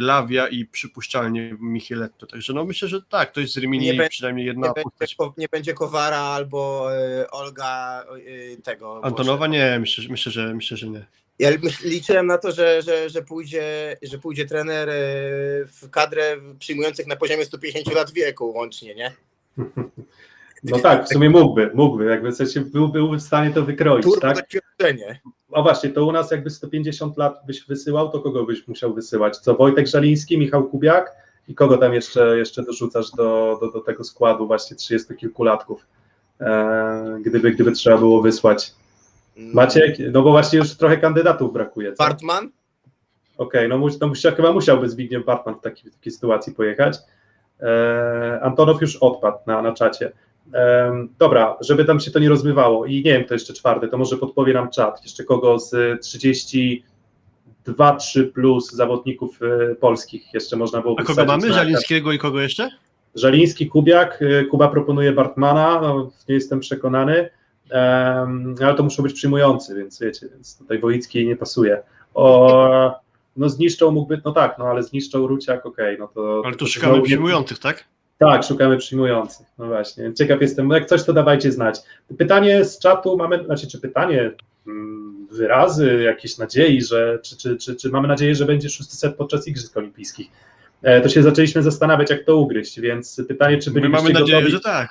Lawia 0.00 0.48
i 0.48 0.64
przypuszczalnie 0.64 1.56
Micheletto. 1.60 2.26
Także 2.26 2.52
no 2.52 2.64
myślę, 2.64 2.88
że 2.88 3.02
tak, 3.02 3.32
to 3.32 3.40
jest 3.40 3.52
z 3.52 3.56
Rimini 3.56 3.92
Nie 3.92 4.08
przynajmniej 4.08 4.44
nie 4.46 4.50
jedna 4.52 4.66
będzie, 4.72 4.82
postać. 4.90 5.14
ko- 5.14 5.34
nie 5.38 5.48
będzie 5.48 5.74
Kowara 5.74 6.18
albo 6.20 6.88
y, 7.22 7.30
Olga 7.30 8.04
y, 8.26 8.56
tego. 8.64 9.00
Antonowa 9.04 9.38
Boże. 9.46 9.50
nie, 9.58 9.78
myślę, 9.80 10.04
że- 10.04 10.10
myślę, 10.10 10.32
że 10.32 10.54
myślę, 10.54 10.76
że 10.76 10.88
nie. 10.88 11.06
Ja 11.38 11.50
liczyłem 11.84 12.26
na 12.26 12.38
to, 12.38 12.52
że, 12.52 12.82
że, 12.82 13.10
że, 13.10 13.22
pójdzie, 13.22 13.96
że 14.02 14.18
pójdzie 14.18 14.46
trener 14.46 14.88
y, 14.88 14.92
w 15.66 15.90
kadrę 15.90 16.36
przyjmujących 16.58 17.06
na 17.06 17.16
poziomie 17.16 17.44
150 17.44 17.94
lat 17.96 18.10
wieku 18.12 18.52
łącznie, 18.52 18.94
nie? 18.94 19.12
No 20.64 20.78
tak, 20.78 21.04
w 21.04 21.08
sumie 21.08 21.30
mógłby, 21.30 21.70
mógłby, 21.74 22.04
jakby 22.04 22.32
w 22.32 22.36
sensie 22.36 22.60
był, 22.60 22.88
był 22.88 23.12
w 23.12 23.20
stanie 23.20 23.50
to 23.50 23.62
wykroić, 23.62 24.04
Turbo 24.04 24.20
tak? 24.20 24.36
doświadczenie. 24.36 25.20
A 25.52 25.62
właśnie, 25.62 25.90
to 25.90 26.06
u 26.06 26.12
nas 26.12 26.30
jakby 26.30 26.50
150 26.50 27.16
lat 27.16 27.42
byś 27.46 27.66
wysyłał, 27.66 28.10
to 28.10 28.20
kogo 28.20 28.44
byś 28.44 28.68
musiał 28.68 28.94
wysyłać? 28.94 29.36
Co, 29.36 29.54
Wojtek 29.54 29.86
Żaliński, 29.86 30.38
Michał 30.38 30.64
Kubiak 30.64 31.12
i 31.48 31.54
kogo 31.54 31.78
tam 31.78 31.94
jeszcze, 31.94 32.38
jeszcze 32.38 32.62
dorzucasz 32.62 33.10
do, 33.10 33.58
do, 33.60 33.72
do 33.72 33.80
tego 33.80 34.04
składu 34.04 34.46
właśnie 34.46 34.76
30-kilkulatków, 34.76 35.76
e, 36.40 37.18
gdyby, 37.24 37.50
gdyby 37.50 37.72
trzeba 37.72 37.98
było 37.98 38.22
wysłać? 38.22 38.74
Maciek? 39.36 39.96
No 40.12 40.22
bo 40.22 40.30
właśnie 40.30 40.58
już 40.58 40.76
trochę 40.76 40.96
kandydatów 40.96 41.52
brakuje, 41.52 41.92
co? 41.92 42.04
Bartman? 42.04 42.50
Okej, 43.38 43.68
no, 43.68 43.78
mus, 43.78 44.00
no 44.00 44.06
musia, 44.06 44.30
chyba 44.30 44.52
musiałby 44.52 44.88
Zbigniew 44.88 45.24
Bartman 45.24 45.54
w 45.54 45.60
takiej, 45.60 45.90
w 45.90 45.94
takiej 45.94 46.12
sytuacji 46.12 46.54
pojechać. 46.54 46.98
E, 47.60 48.40
Antonow 48.42 48.80
już 48.80 48.96
odpadł 48.96 49.38
na, 49.46 49.62
na 49.62 49.72
czacie. 49.72 50.12
Dobra, 51.18 51.56
żeby 51.60 51.84
tam 51.84 52.00
się 52.00 52.10
to 52.10 52.18
nie 52.18 52.28
rozmywało 52.28 52.86
i 52.86 52.94
nie 52.96 53.02
wiem, 53.02 53.24
to 53.24 53.34
jeszcze 53.34 53.52
czwarty, 53.54 53.88
to 53.88 53.98
może 53.98 54.16
podpowie 54.16 54.54
nam 54.54 54.70
czat, 54.70 55.00
jeszcze 55.02 55.24
kogo 55.24 55.58
z 55.58 55.72
32-3 56.02 56.82
plus 58.34 58.72
zawodników 58.72 59.38
e, 59.42 59.74
polskich 59.74 60.34
jeszcze 60.34 60.56
można 60.56 60.80
było 60.80 60.96
A 60.98 61.02
kogo 61.02 61.24
mamy? 61.24 61.48
na- 61.48 61.54
Żalińskiego 61.54 62.12
i 62.12 62.18
kogo 62.18 62.40
jeszcze? 62.40 62.70
Żaliński, 63.14 63.66
Kubiak, 63.66 64.22
y, 64.22 64.44
Kuba 64.50 64.68
proponuje 64.68 65.12
Bartmana, 65.12 65.80
no, 65.80 66.10
nie 66.28 66.34
jestem 66.34 66.60
przekonany, 66.60 67.30
em, 67.70 68.54
ale 68.64 68.74
to 68.74 68.82
muszą 68.82 69.02
być 69.02 69.12
przyjmujący, 69.12 69.74
więc 69.74 70.00
wiecie, 70.00 70.28
więc 70.32 70.58
tutaj 70.58 70.78
Wojicki 70.78 71.26
nie 71.26 71.36
pasuje. 71.36 71.82
O, 72.14 73.00
no 73.36 73.48
zniszczą 73.48 73.90
mógłby, 73.90 74.20
no 74.24 74.32
tak, 74.32 74.58
no 74.58 74.64
ale 74.64 74.82
zniszczą 74.82 75.26
Ruciak, 75.26 75.66
okej, 75.66 75.96
no 75.98 76.08
to... 76.14 76.42
Ale 76.44 76.52
tu 76.52 76.58
to 76.58 76.66
szukamy 76.70 77.02
przyjmujących, 77.02 77.58
tak? 77.58 77.84
Tak, 78.18 78.44
szukamy 78.44 78.76
przyjmujących, 78.76 79.46
no 79.58 79.66
właśnie, 79.66 80.14
ciekaw 80.14 80.40
jestem, 80.40 80.70
jak 80.70 80.86
coś 80.86 81.04
to 81.04 81.12
dawajcie 81.12 81.52
znać. 81.52 81.80
Pytanie 82.18 82.64
z 82.64 82.78
czatu 82.78 83.16
mamy, 83.16 83.44
znaczy 83.44 83.66
czy 83.66 83.80
pytanie, 83.80 84.30
mm, 84.66 85.26
wyrazy, 85.30 86.02
jakieś 86.02 86.38
nadziei, 86.38 86.82
że, 86.82 87.18
czy, 87.22 87.36
czy, 87.36 87.56
czy, 87.56 87.76
czy 87.76 87.90
mamy 87.90 88.08
nadzieję, 88.08 88.34
że 88.34 88.44
będzie 88.44 88.68
szósty 88.68 88.96
set 88.96 89.16
podczas 89.16 89.48
Igrzysk 89.48 89.76
Olimpijskich. 89.76 90.28
E, 90.82 91.00
To 91.00 91.08
się 91.08 91.22
zaczęliśmy 91.22 91.62
zastanawiać, 91.62 92.10
jak 92.10 92.24
to 92.24 92.36
ugryźć, 92.36 92.80
więc 92.80 93.22
pytanie, 93.28 93.58
czy 93.58 93.70
My 93.70 93.74
bylibyście 93.74 94.02
mamy 94.08 94.20
nadzieję, 94.20 94.38
gotowi... 94.38 94.52
że 94.52 94.60
tak. 94.60 94.90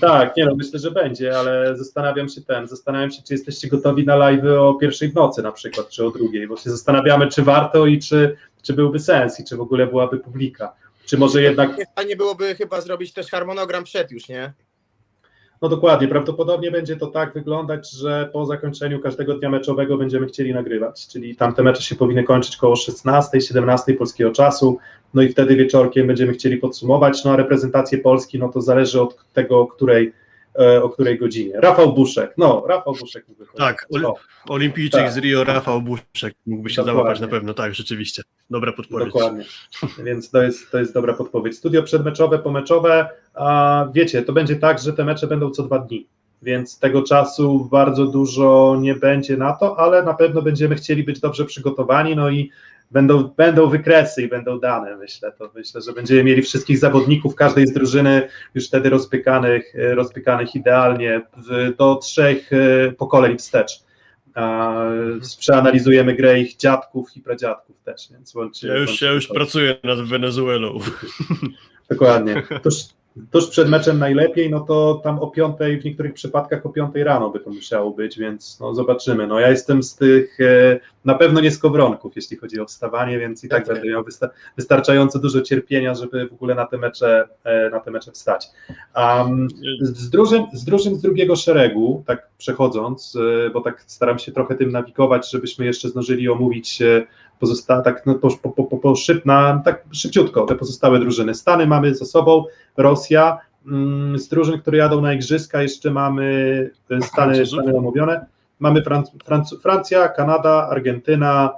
Tak, 0.00 0.36
nie 0.36 0.46
no, 0.46 0.54
myślę, 0.54 0.78
że 0.78 0.90
będzie, 0.90 1.38
ale 1.38 1.76
zastanawiam 1.76 2.28
się 2.28 2.40
ten, 2.40 2.68
zastanawiam 2.68 3.10
się, 3.10 3.22
czy 3.22 3.34
jesteście 3.34 3.68
gotowi 3.68 4.06
na 4.06 4.16
live 4.16 4.44
o 4.44 4.74
pierwszej 4.74 5.08
w 5.08 5.14
nocy 5.14 5.42
na 5.42 5.52
przykład, 5.52 5.88
czy 5.88 6.06
o 6.06 6.10
drugiej, 6.10 6.48
bo 6.48 6.56
się 6.56 6.70
zastanawiamy, 6.70 7.28
czy 7.28 7.42
warto 7.42 7.86
i 7.86 7.98
czy, 7.98 8.36
czy 8.62 8.72
byłby 8.72 8.98
sens 8.98 9.40
i 9.40 9.44
czy 9.44 9.56
w 9.56 9.60
ogóle 9.60 9.86
byłaby 9.86 10.18
publika. 10.18 10.72
Czy 11.06 11.18
może 11.18 11.42
jednak, 11.42 11.76
Fajnie 11.96 12.16
byłoby 12.16 12.54
chyba 12.54 12.80
zrobić 12.80 13.12
też 13.12 13.30
harmonogram 13.30 13.84
przed 13.84 14.10
już, 14.10 14.28
nie? 14.28 14.52
no 15.62 15.68
dokładnie, 15.68 16.08
prawdopodobnie 16.08 16.70
będzie 16.70 16.96
to 16.96 17.06
tak 17.06 17.34
wyglądać, 17.34 17.90
że 17.90 18.30
po 18.32 18.46
zakończeniu 18.46 19.00
każdego 19.00 19.34
dnia 19.34 19.50
meczowego 19.50 19.96
będziemy 19.96 20.26
chcieli 20.26 20.54
nagrywać, 20.54 21.08
czyli 21.08 21.36
tamte 21.36 21.62
mecze 21.62 21.82
się 21.82 21.96
powinny 21.96 22.24
kończyć 22.24 22.56
koło 22.56 22.76
16, 22.76 23.40
17 23.40 23.94
polskiego 23.94 24.30
czasu, 24.30 24.78
no 25.14 25.22
i 25.22 25.28
wtedy 25.28 25.56
wieczorkiem 25.56 26.06
będziemy 26.06 26.32
chcieli 26.32 26.56
podsumować, 26.56 27.24
no 27.24 27.30
a 27.30 27.36
reprezentację 27.36 27.98
Polski, 27.98 28.38
no 28.38 28.48
to 28.48 28.60
zależy 28.60 29.00
od 29.00 29.24
tego, 29.32 29.66
której, 29.66 30.12
o 30.82 30.88
której 30.88 31.18
godzinie. 31.18 31.60
Rafał 31.60 31.94
Buszek, 31.94 32.34
no, 32.38 32.64
Rafał 32.68 32.94
Buszek 33.00 33.28
mógłby 33.28 33.46
Tak, 33.56 33.86
O. 34.04 34.14
Olimpijczyk 34.48 35.00
Tak. 35.00 35.12
z 35.12 35.16
Rio, 35.18 35.44
Rafał 35.44 35.82
Buszek 35.82 36.34
mógłby 36.46 36.70
się 36.70 36.76
Dokładnie. 36.76 36.98
załapać 37.02 37.20
na 37.20 37.28
pewno, 37.28 37.54
tak, 37.54 37.74
rzeczywiście. 37.74 38.22
Dobra 38.50 38.72
podpowiedź. 38.72 39.06
Dokładnie. 39.06 39.44
Więc 40.04 40.30
to 40.30 40.42
jest, 40.42 40.70
to 40.70 40.78
jest 40.78 40.94
dobra 40.94 41.14
podpowiedź. 41.14 41.56
Studio 41.56 41.82
przedmeczowe, 41.82 42.38
pomeczowe. 42.38 43.08
A 43.34 43.86
wiecie, 43.94 44.22
to 44.22 44.32
będzie 44.32 44.56
tak, 44.56 44.78
że 44.78 44.92
te 44.92 45.04
mecze 45.04 45.26
będą 45.26 45.50
co 45.50 45.62
dwa 45.62 45.78
dni. 45.78 46.06
Więc 46.42 46.78
tego 46.78 47.02
czasu 47.02 47.68
bardzo 47.70 48.06
dużo 48.06 48.76
nie 48.80 48.94
będzie 48.94 49.36
na 49.36 49.52
to, 49.52 49.78
ale 49.78 50.02
na 50.02 50.14
pewno 50.14 50.42
będziemy 50.42 50.74
chcieli 50.74 51.04
być 51.04 51.20
dobrze 51.20 51.44
przygotowani. 51.44 52.16
No 52.16 52.30
i 52.30 52.50
będą, 52.92 53.22
będą 53.22 53.68
wykresy 53.68 54.22
i 54.22 54.28
będą 54.28 54.60
dane, 54.60 54.96
myślę. 54.96 55.32
To 55.38 55.50
myślę, 55.54 55.80
że 55.82 55.92
będziemy 55.92 56.24
mieli 56.24 56.42
wszystkich 56.42 56.78
zawodników 56.78 57.34
każdej 57.34 57.66
z 57.66 57.72
drużyny 57.72 58.28
już 58.54 58.66
wtedy 58.66 58.90
rozpykanych, 58.90 59.74
e, 59.76 59.94
rozpykanych 59.94 60.54
idealnie 60.54 61.22
do 61.78 61.96
trzech 61.96 62.50
e, 62.52 62.92
pokoleń 62.92 63.38
wstecz. 63.38 63.72
A, 64.34 64.74
przeanalizujemy 65.38 66.14
grę 66.14 66.40
ich 66.40 66.56
dziadków 66.56 67.16
i 67.16 67.20
pradziadków 67.20 67.76
też, 67.84 68.08
więc 68.12 68.34
łącznie, 68.34 68.68
Ja 68.68 68.76
już, 68.76 69.02
ja 69.02 69.12
już 69.12 69.28
to- 69.28 69.34
pracuję 69.34 69.76
nad 69.84 70.00
Wenezuelą. 70.00 70.78
Dokładnie. 71.90 72.42
Tuż, 72.62 72.74
tuż 73.30 73.48
przed 73.48 73.68
meczem 73.68 73.98
najlepiej, 73.98 74.50
no 74.50 74.60
to 74.60 75.00
tam 75.04 75.18
o 75.18 75.26
piątej, 75.26 75.80
w 75.80 75.84
niektórych 75.84 76.14
przypadkach 76.14 76.66
o 76.66 76.68
piątej 76.68 77.04
rano 77.04 77.30
by 77.30 77.40
to 77.40 77.50
musiało 77.50 77.90
być, 77.90 78.18
więc 78.18 78.60
no 78.60 78.74
zobaczymy. 78.74 79.26
No 79.26 79.40
ja 79.40 79.50
jestem 79.50 79.82
z 79.82 79.96
tych, 79.96 80.40
e, 80.40 80.80
na 81.04 81.14
pewno 81.14 81.40
nie 81.40 81.50
z 81.50 81.58
kowronków, 81.58 82.16
jeśli 82.16 82.36
chodzi 82.36 82.60
o 82.60 82.66
wstawanie, 82.66 83.18
więc 83.18 83.44
i 83.44 83.48
tak 83.48 83.60
Jasne. 83.60 83.74
będę 83.74 83.88
miał 83.88 84.04
wysta- 84.04 84.28
wystarczająco 84.56 85.18
dużo 85.18 85.40
cierpienia, 85.40 85.94
żeby 85.94 86.28
w 86.28 86.32
ogóle 86.32 86.54
na 86.54 86.66
te 86.66 86.78
mecze, 86.78 87.28
e, 87.44 87.70
na 87.70 87.80
te 87.80 87.90
mecze 87.90 88.12
wstać. 88.12 88.46
Um, 88.96 89.48
z, 89.80 89.98
z, 89.98 90.10
drużyn, 90.10 90.46
z 90.52 90.64
drużyn 90.64 90.94
z 90.94 91.02
drugiego 91.02 91.36
szeregu, 91.36 92.04
tak 92.06 92.28
przechodząc, 92.38 93.16
e, 93.46 93.50
bo 93.50 93.60
tak 93.60 93.84
staram 93.86 94.18
się 94.18 94.32
trochę 94.32 94.54
tym 94.54 94.72
nawigować, 94.72 95.30
żebyśmy 95.30 95.64
jeszcze 95.64 95.88
zdążyli 95.88 96.28
omówić 96.28 96.82
pozostałe, 97.42 97.82
tak 97.82 98.06
no, 98.06 98.14
po, 98.14 98.30
po, 98.48 98.64
po, 98.64 98.76
po 98.78 98.96
szyb, 98.96 99.26
na, 99.26 99.62
tak 99.64 99.84
szybciutko 99.92 100.46
te 100.46 100.54
pozostałe 100.54 101.00
drużyny. 101.00 101.34
Stany 101.34 101.66
mamy 101.66 101.94
za 101.94 102.04
sobą, 102.04 102.44
Rosja, 102.76 103.38
mm, 103.66 104.18
z 104.18 104.28
drużyn, 104.28 104.60
które 104.60 104.78
jadą 104.78 105.00
na 105.00 105.12
igrzyska 105.12 105.62
jeszcze 105.62 105.90
mamy 105.90 106.26
e, 106.90 107.02
Stany? 107.02 107.46
Stany 107.46 107.76
omówione, 107.76 108.26
mamy 108.60 108.82
Franc, 108.82 109.10
Franc, 109.24 109.54
Francja, 109.62 110.08
Kanada, 110.08 110.68
Argentyna, 110.70 111.50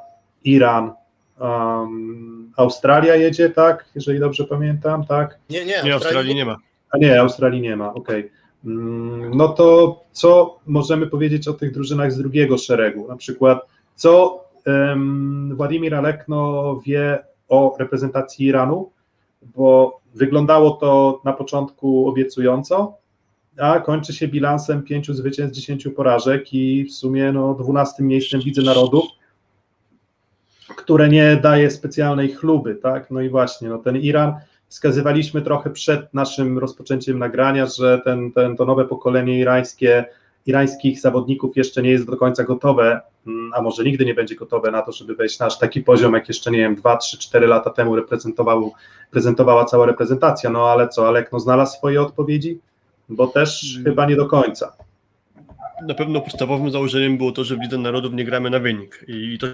Iran, 0.44 0.92
um, 1.40 2.52
Australia 2.56 3.14
jedzie, 3.16 3.50
tak, 3.50 3.84
jeżeli 3.94 4.20
dobrze 4.20 4.44
pamiętam, 4.44 5.04
tak, 5.06 5.38
Nie, 5.50 5.64
nie, 5.64 5.82
Nie, 5.84 5.94
Australii 5.94 6.34
nie 6.34 6.44
ma. 6.44 6.56
a 6.90 6.98
nie, 6.98 7.20
Australii 7.20 7.60
nie 7.60 7.76
ma, 7.76 7.94
okej. 7.94 8.30
Mm, 8.64 9.30
No 9.36 9.48
to 9.48 10.00
co 10.12 10.58
możemy 10.66 11.06
powiedzieć 11.06 11.48
o 11.48 11.52
tych 11.52 11.72
drużynach 11.72 12.12
z 12.12 12.18
drugiego 12.18 12.58
szeregu? 12.58 13.08
Na 13.08 13.16
przykład, 13.16 13.58
co 13.96 14.43
Władimir 15.54 15.94
Alekno 15.94 16.80
wie 16.86 17.24
o 17.48 17.76
reprezentacji 17.78 18.46
Iranu? 18.46 18.90
Bo 19.42 20.00
wyglądało 20.14 20.70
to 20.70 21.20
na 21.24 21.32
początku 21.32 22.08
obiecująco, 22.08 22.94
a 23.58 23.80
kończy 23.80 24.12
się 24.12 24.28
bilansem 24.28 24.82
pięciu 24.82 25.14
zwycięstw, 25.14 25.56
10 25.56 25.88
porażek 25.96 26.54
i 26.54 26.84
w 26.84 26.92
sumie 26.92 27.32
no, 27.32 27.54
12 27.54 28.02
miejscem 28.02 28.40
w 28.40 28.44
Lidze 28.44 28.62
Narodów. 28.62 29.04
które 30.76 31.08
nie 31.08 31.36
daje 31.36 31.70
specjalnej 31.70 32.32
chluby, 32.32 32.74
tak? 32.74 33.10
No 33.10 33.20
i 33.20 33.28
właśnie, 33.28 33.68
no 33.68 33.78
ten 33.78 33.96
Iran, 33.96 34.34
wskazywaliśmy 34.68 35.42
trochę 35.42 35.70
przed 35.70 36.14
naszym 36.14 36.58
rozpoczęciem 36.58 37.18
nagrania, 37.18 37.66
że 37.66 38.00
ten, 38.04 38.32
ten, 38.32 38.56
to 38.56 38.64
nowe 38.64 38.84
pokolenie 38.84 39.38
irańskie, 39.38 40.04
irańskich 40.46 41.00
zawodników 41.00 41.56
jeszcze 41.56 41.82
nie 41.82 41.90
jest 41.90 42.06
do 42.06 42.16
końca 42.16 42.44
gotowe, 42.44 43.00
mm, 43.26 43.52
a 43.54 43.62
może 43.62 43.84
nigdy 43.84 44.04
nie 44.04 44.14
będzie 44.14 44.34
gotowe 44.34 44.70
na 44.70 44.82
to, 44.82 44.92
żeby 44.92 45.14
wejść 45.14 45.38
na 45.38 45.46
aż 45.46 45.58
taki 45.58 45.80
poziom, 45.80 46.14
jak 46.14 46.28
jeszcze, 46.28 46.50
nie 46.50 46.58
wiem, 46.58 46.74
2, 46.74 46.96
3, 46.96 47.18
4 47.18 47.46
lata 47.46 47.70
temu 47.70 47.96
reprezentował, 47.96 48.72
prezentowała 49.10 49.64
cała 49.64 49.86
reprezentacja, 49.86 50.50
no 50.50 50.70
ale 50.70 50.88
co, 50.88 51.08
Alek 51.08 51.32
no, 51.32 51.40
znalazł 51.40 51.76
swoje 51.76 52.02
odpowiedzi? 52.02 52.58
Bo 53.08 53.26
też 53.26 53.74
Mm. 53.74 53.84
chyba 53.84 54.06
nie 54.06 54.16
do 54.16 54.26
końca. 54.26 54.72
Na 55.86 55.94
pewno 55.94 56.20
podstawowym 56.20 56.70
założeniem 56.70 57.18
było 57.18 57.32
to, 57.32 57.44
że 57.44 57.56
w 57.56 57.60
Lidze 57.60 57.78
Narodów 57.78 58.12
nie 58.12 58.24
gramy 58.24 58.50
na 58.50 58.58
wynik 58.58 59.04
i 59.08 59.38
to 59.38 59.46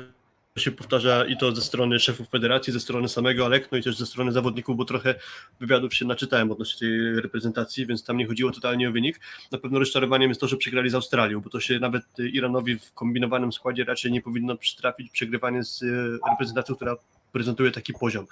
się 0.59 0.73
powtarza 0.73 1.25
i 1.25 1.37
to 1.37 1.55
ze 1.55 1.63
strony 1.63 1.99
szefów 1.99 2.29
federacji, 2.29 2.73
ze 2.73 2.81
strony 2.81 3.09
samego 3.09 3.47
Alek, 3.47 3.73
no 3.73 3.79
i 3.79 3.83
też 3.83 3.97
ze 3.97 4.07
strony 4.07 4.33
zawodników, 4.33 4.77
bo 4.77 4.85
trochę 4.85 5.15
wywiadów 5.61 5.95
się 5.95 6.05
naczytałem 6.05 6.51
odnośnie 6.51 6.79
tej 6.79 7.21
reprezentacji, 7.21 7.87
więc 7.87 8.05
tam 8.05 8.17
nie 8.17 8.27
chodziło 8.27 8.51
totalnie 8.51 8.89
o 8.89 8.93
wynik. 8.93 9.21
Na 9.53 9.59
pewno 9.59 9.79
rozczarowaniem 9.79 10.29
jest 10.31 10.41
to, 10.41 10.49
że 10.49 10.57
przegrali 10.57 10.91
z 10.91 10.95
Australią, 10.95 11.41
bo 11.41 11.51
to 11.51 11.61
się 11.61 11.79
nawet 11.79 12.05
Iranowi 12.19 12.79
w 12.79 12.93
kombinowanym 12.93 13.53
składzie 13.53 13.85
raczej 13.85 14.13
nie 14.13 14.23
powinno 14.23 14.57
przytrafić 14.57 15.11
przegrywanie 15.11 15.65
z 15.65 15.83
e, 15.83 15.87
reprezentacją, 16.31 16.75
która 16.75 16.97
prezentuje 17.33 17.71
taki 17.71 17.93
poziom. 17.93 18.27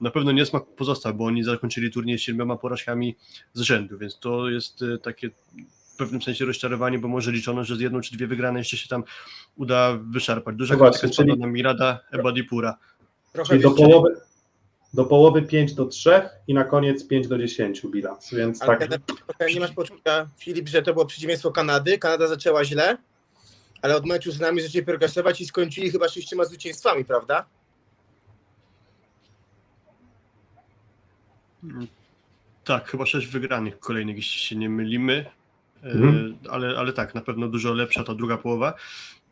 Na 0.00 0.10
pewno 0.10 0.32
niesmak 0.32 0.62
pozostał, 0.76 1.14
bo 1.14 1.24
oni 1.24 1.44
zakończyli 1.44 1.90
turniej 1.90 2.18
siedmioma 2.18 2.56
porażkami 2.56 3.16
z 3.52 3.60
rzędu, 3.60 3.98
więc 3.98 4.18
to 4.18 4.50
jest 4.50 4.82
e, 4.82 4.98
takie 4.98 5.30
w 5.92 5.96
pewnym 5.96 6.22
sensie 6.22 6.44
rozczarowanie, 6.44 6.98
bo 6.98 7.08
może 7.08 7.32
liczono, 7.32 7.64
że 7.64 7.76
z 7.76 7.80
jedną 7.80 8.00
czy 8.00 8.16
dwie 8.16 8.26
wygrane 8.26 8.58
jeszcze 8.58 8.76
się 8.76 8.88
tam 8.88 9.04
uda 9.56 9.98
wyszarpać. 10.10 10.56
Duża 10.56 10.74
No 10.74 10.78
właśnie, 10.78 10.98
krytyka 11.00 11.14
spadła 11.14 11.34
czyli- 11.34 11.40
na 11.40 11.46
Mirada 11.52 12.00
Ebadipura. 12.10 12.76
Czyli 13.46 13.60
do 13.62 13.70
połowy, 13.70 14.20
do 14.94 15.04
połowy 15.04 15.42
5 15.42 15.74
do 15.74 15.86
3 15.86 16.28
i 16.48 16.54
na 16.54 16.64
koniec 16.64 17.06
5 17.08 17.28
do 17.28 17.38
10 17.38 17.82
bilans, 17.86 18.34
więc 18.34 18.62
Ale 18.62 18.78
tak, 18.88 19.00
nie 19.54 19.60
masz 19.60 19.72
poczucia, 19.72 20.28
Filip, 20.38 20.68
że 20.68 20.82
to 20.82 20.92
było 20.92 21.06
przeciwieństwo 21.06 21.50
Kanady. 21.50 21.98
Kanada 21.98 22.26
zaczęła 22.26 22.64
źle, 22.64 22.96
ale 23.82 23.96
od 23.96 24.06
meczu 24.06 24.32
z 24.32 24.40
nami 24.40 24.60
zaczęli 24.60 24.84
progresować 24.84 25.40
i 25.40 25.46
skończyli 25.46 25.90
chyba 25.90 26.08
sześcioma 26.08 26.44
zwycięstwami, 26.44 27.04
prawda? 27.04 27.46
Tak, 32.64 32.88
chyba 32.90 33.06
sześć 33.06 33.26
wygranych 33.26 33.78
kolejnych, 33.78 34.16
jeśli 34.16 34.40
się 34.40 34.56
nie 34.56 34.68
mylimy. 34.70 35.24
E, 35.82 35.90
Mhm. 35.92 36.36
Ale, 36.50 36.78
ale 36.78 36.92
tak, 36.92 37.14
na 37.14 37.20
pewno 37.20 37.48
dużo 37.48 37.72
lepsza 37.74 38.04
ta 38.04 38.14
druga 38.14 38.36
połowa. 38.38 38.74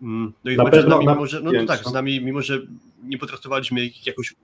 Mm, 0.02 0.32
No 0.44 0.50
i 0.50 0.56
Na 0.56 0.64
meczu 0.64 0.76
z 0.76 0.80
pewno 0.80 0.94
nami, 0.96 1.06
na 1.06 1.12
mimo, 1.14 1.26
że, 1.26 1.40
no 1.40 1.50
pięć, 1.52 1.68
tak, 1.68 1.84
z 1.84 1.92
nami, 1.92 2.20
mimo 2.24 2.42
że 2.42 2.58
nie 3.04 3.18
potraktowaliśmy 3.18 3.84
ich 3.84 4.06
jakoś. 4.06 4.34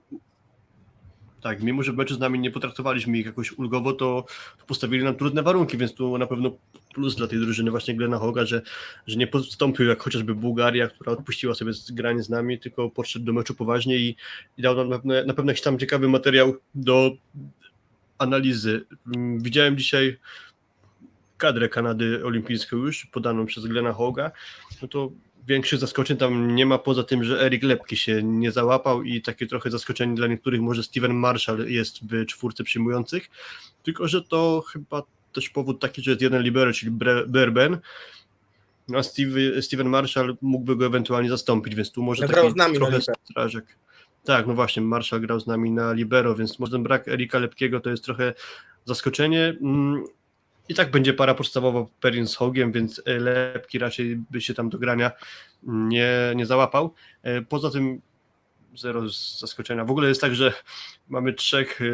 Tak, 1.41 1.63
mimo 1.63 1.83
że 1.83 1.91
w 1.91 1.95
meczu 1.97 2.15
z 2.15 2.19
nami 2.19 2.39
nie 2.39 2.51
potraktowaliśmy 2.51 3.17
ich 3.17 3.25
jakoś 3.25 3.51
ulgowo, 3.51 3.93
to, 3.93 4.25
to 4.59 4.65
postawili 4.65 5.03
nam 5.03 5.15
trudne 5.15 5.43
warunki, 5.43 5.77
więc 5.77 5.93
tu 5.93 6.17
na 6.17 6.27
pewno 6.27 6.51
plus 6.93 7.15
dla 7.15 7.27
tej 7.27 7.39
drużyny 7.39 7.71
właśnie 7.71 7.95
Glena 7.95 8.17
Hoga, 8.17 8.45
że, 8.45 8.61
że 9.07 9.17
nie 9.17 9.27
postąpił 9.27 9.85
jak 9.85 10.01
chociażby 10.03 10.35
Bułgaria, 10.35 10.87
która 10.87 11.11
odpuściła 11.11 11.55
sobie 11.55 11.73
z- 11.73 11.91
granie 11.91 12.23
z 12.23 12.29
nami, 12.29 12.59
tylko 12.59 12.89
podszedł 12.89 13.25
do 13.25 13.33
meczu 13.33 13.55
poważnie 13.55 13.97
i, 13.97 14.15
i 14.57 14.61
dał 14.61 14.75
nam 14.75 14.89
na 14.89 14.95
pewno, 14.97 15.13
na 15.25 15.33
pewno 15.33 15.51
jakiś 15.51 15.63
tam 15.63 15.79
ciekawy 15.79 16.09
materiał 16.09 16.53
do 16.75 17.11
analizy. 18.17 18.85
Mm, 19.15 19.39
Widziałem 19.41 19.77
dzisiaj 19.77 20.17
kadrę 21.37 21.69
Kanady 21.69 22.25
Olimpijską 22.25 22.77
już 22.77 23.05
podaną 23.05 23.45
przez 23.45 23.65
Glena 23.65 23.93
Hoga, 23.93 24.31
no 24.81 24.87
to 24.87 25.11
większych 25.47 25.79
zaskoczeń 25.79 26.17
tam 26.17 26.55
nie 26.55 26.65
ma, 26.65 26.77
poza 26.77 27.03
tym, 27.03 27.23
że 27.23 27.45
Erik 27.45 27.63
Lepki 27.63 27.97
się 27.97 28.23
nie 28.23 28.51
załapał 28.51 29.03
i 29.03 29.21
takie 29.21 29.47
trochę 29.47 29.71
zaskoczenie 29.71 30.15
dla 30.15 30.27
niektórych 30.27 30.61
może 30.61 30.83
Steven 30.83 31.13
Marshall 31.13 31.67
jest 31.67 31.99
w 32.03 32.25
czwórce 32.25 32.63
przyjmujących, 32.63 33.29
tylko 33.83 34.07
że 34.07 34.21
to 34.21 34.63
chyba 34.71 35.03
też 35.33 35.49
powód 35.49 35.79
taki, 35.79 36.01
że 36.01 36.11
jest 36.11 36.21
jeden 36.21 36.43
libero, 36.43 36.73
czyli 36.73 36.91
Berben, 37.27 37.77
a 38.95 39.03
Steve, 39.03 39.61
Steven 39.61 39.89
Marshall 39.89 40.37
mógłby 40.41 40.75
go 40.75 40.85
ewentualnie 40.85 41.29
zastąpić, 41.29 41.75
więc 41.75 41.91
tu 41.91 42.03
może 42.03 42.27
No, 42.27 42.33
taki 42.33 42.51
z 42.51 42.55
nami 42.55 42.79
na 42.79 42.85
trochę 42.85 43.01
strażek. 43.23 43.77
Tak, 44.23 44.47
no 44.47 44.53
właśnie, 44.53 44.81
Marshall 44.81 45.21
grał 45.21 45.39
z 45.39 45.47
nami 45.47 45.71
na 45.71 45.93
libero, 45.93 46.35
więc 46.35 46.59
może 46.59 46.71
ten 46.71 46.83
brak 46.83 47.07
Erika 47.07 47.39
Lepkiego 47.39 47.79
to 47.79 47.89
jest 47.89 48.03
trochę 48.03 48.33
zaskoczenie. 48.85 49.57
I 50.69 50.73
tak 50.75 50.91
będzie 50.91 51.13
para 51.13 51.33
podstawowa 51.33 51.85
Perin 52.01 52.27
z 52.27 52.35
Hogiem, 52.35 52.71
więc 52.71 53.01
e, 53.05 53.19
Lepki 53.19 53.79
raczej 53.79 54.15
by 54.31 54.41
się 54.41 54.53
tam 54.53 54.69
do 54.69 54.77
grania 54.77 55.11
nie, 55.63 56.09
nie 56.35 56.45
załapał. 56.45 56.93
E, 57.23 57.41
Poza 57.41 57.71
tym 57.71 58.01
zero 58.75 59.09
zaskoczenia. 59.39 59.85
W 59.85 59.91
ogóle 59.91 60.07
jest 60.07 60.21
tak, 60.21 60.35
że 60.35 60.53
mamy 61.07 61.33
trzech 61.33 61.81
e, 61.81 61.85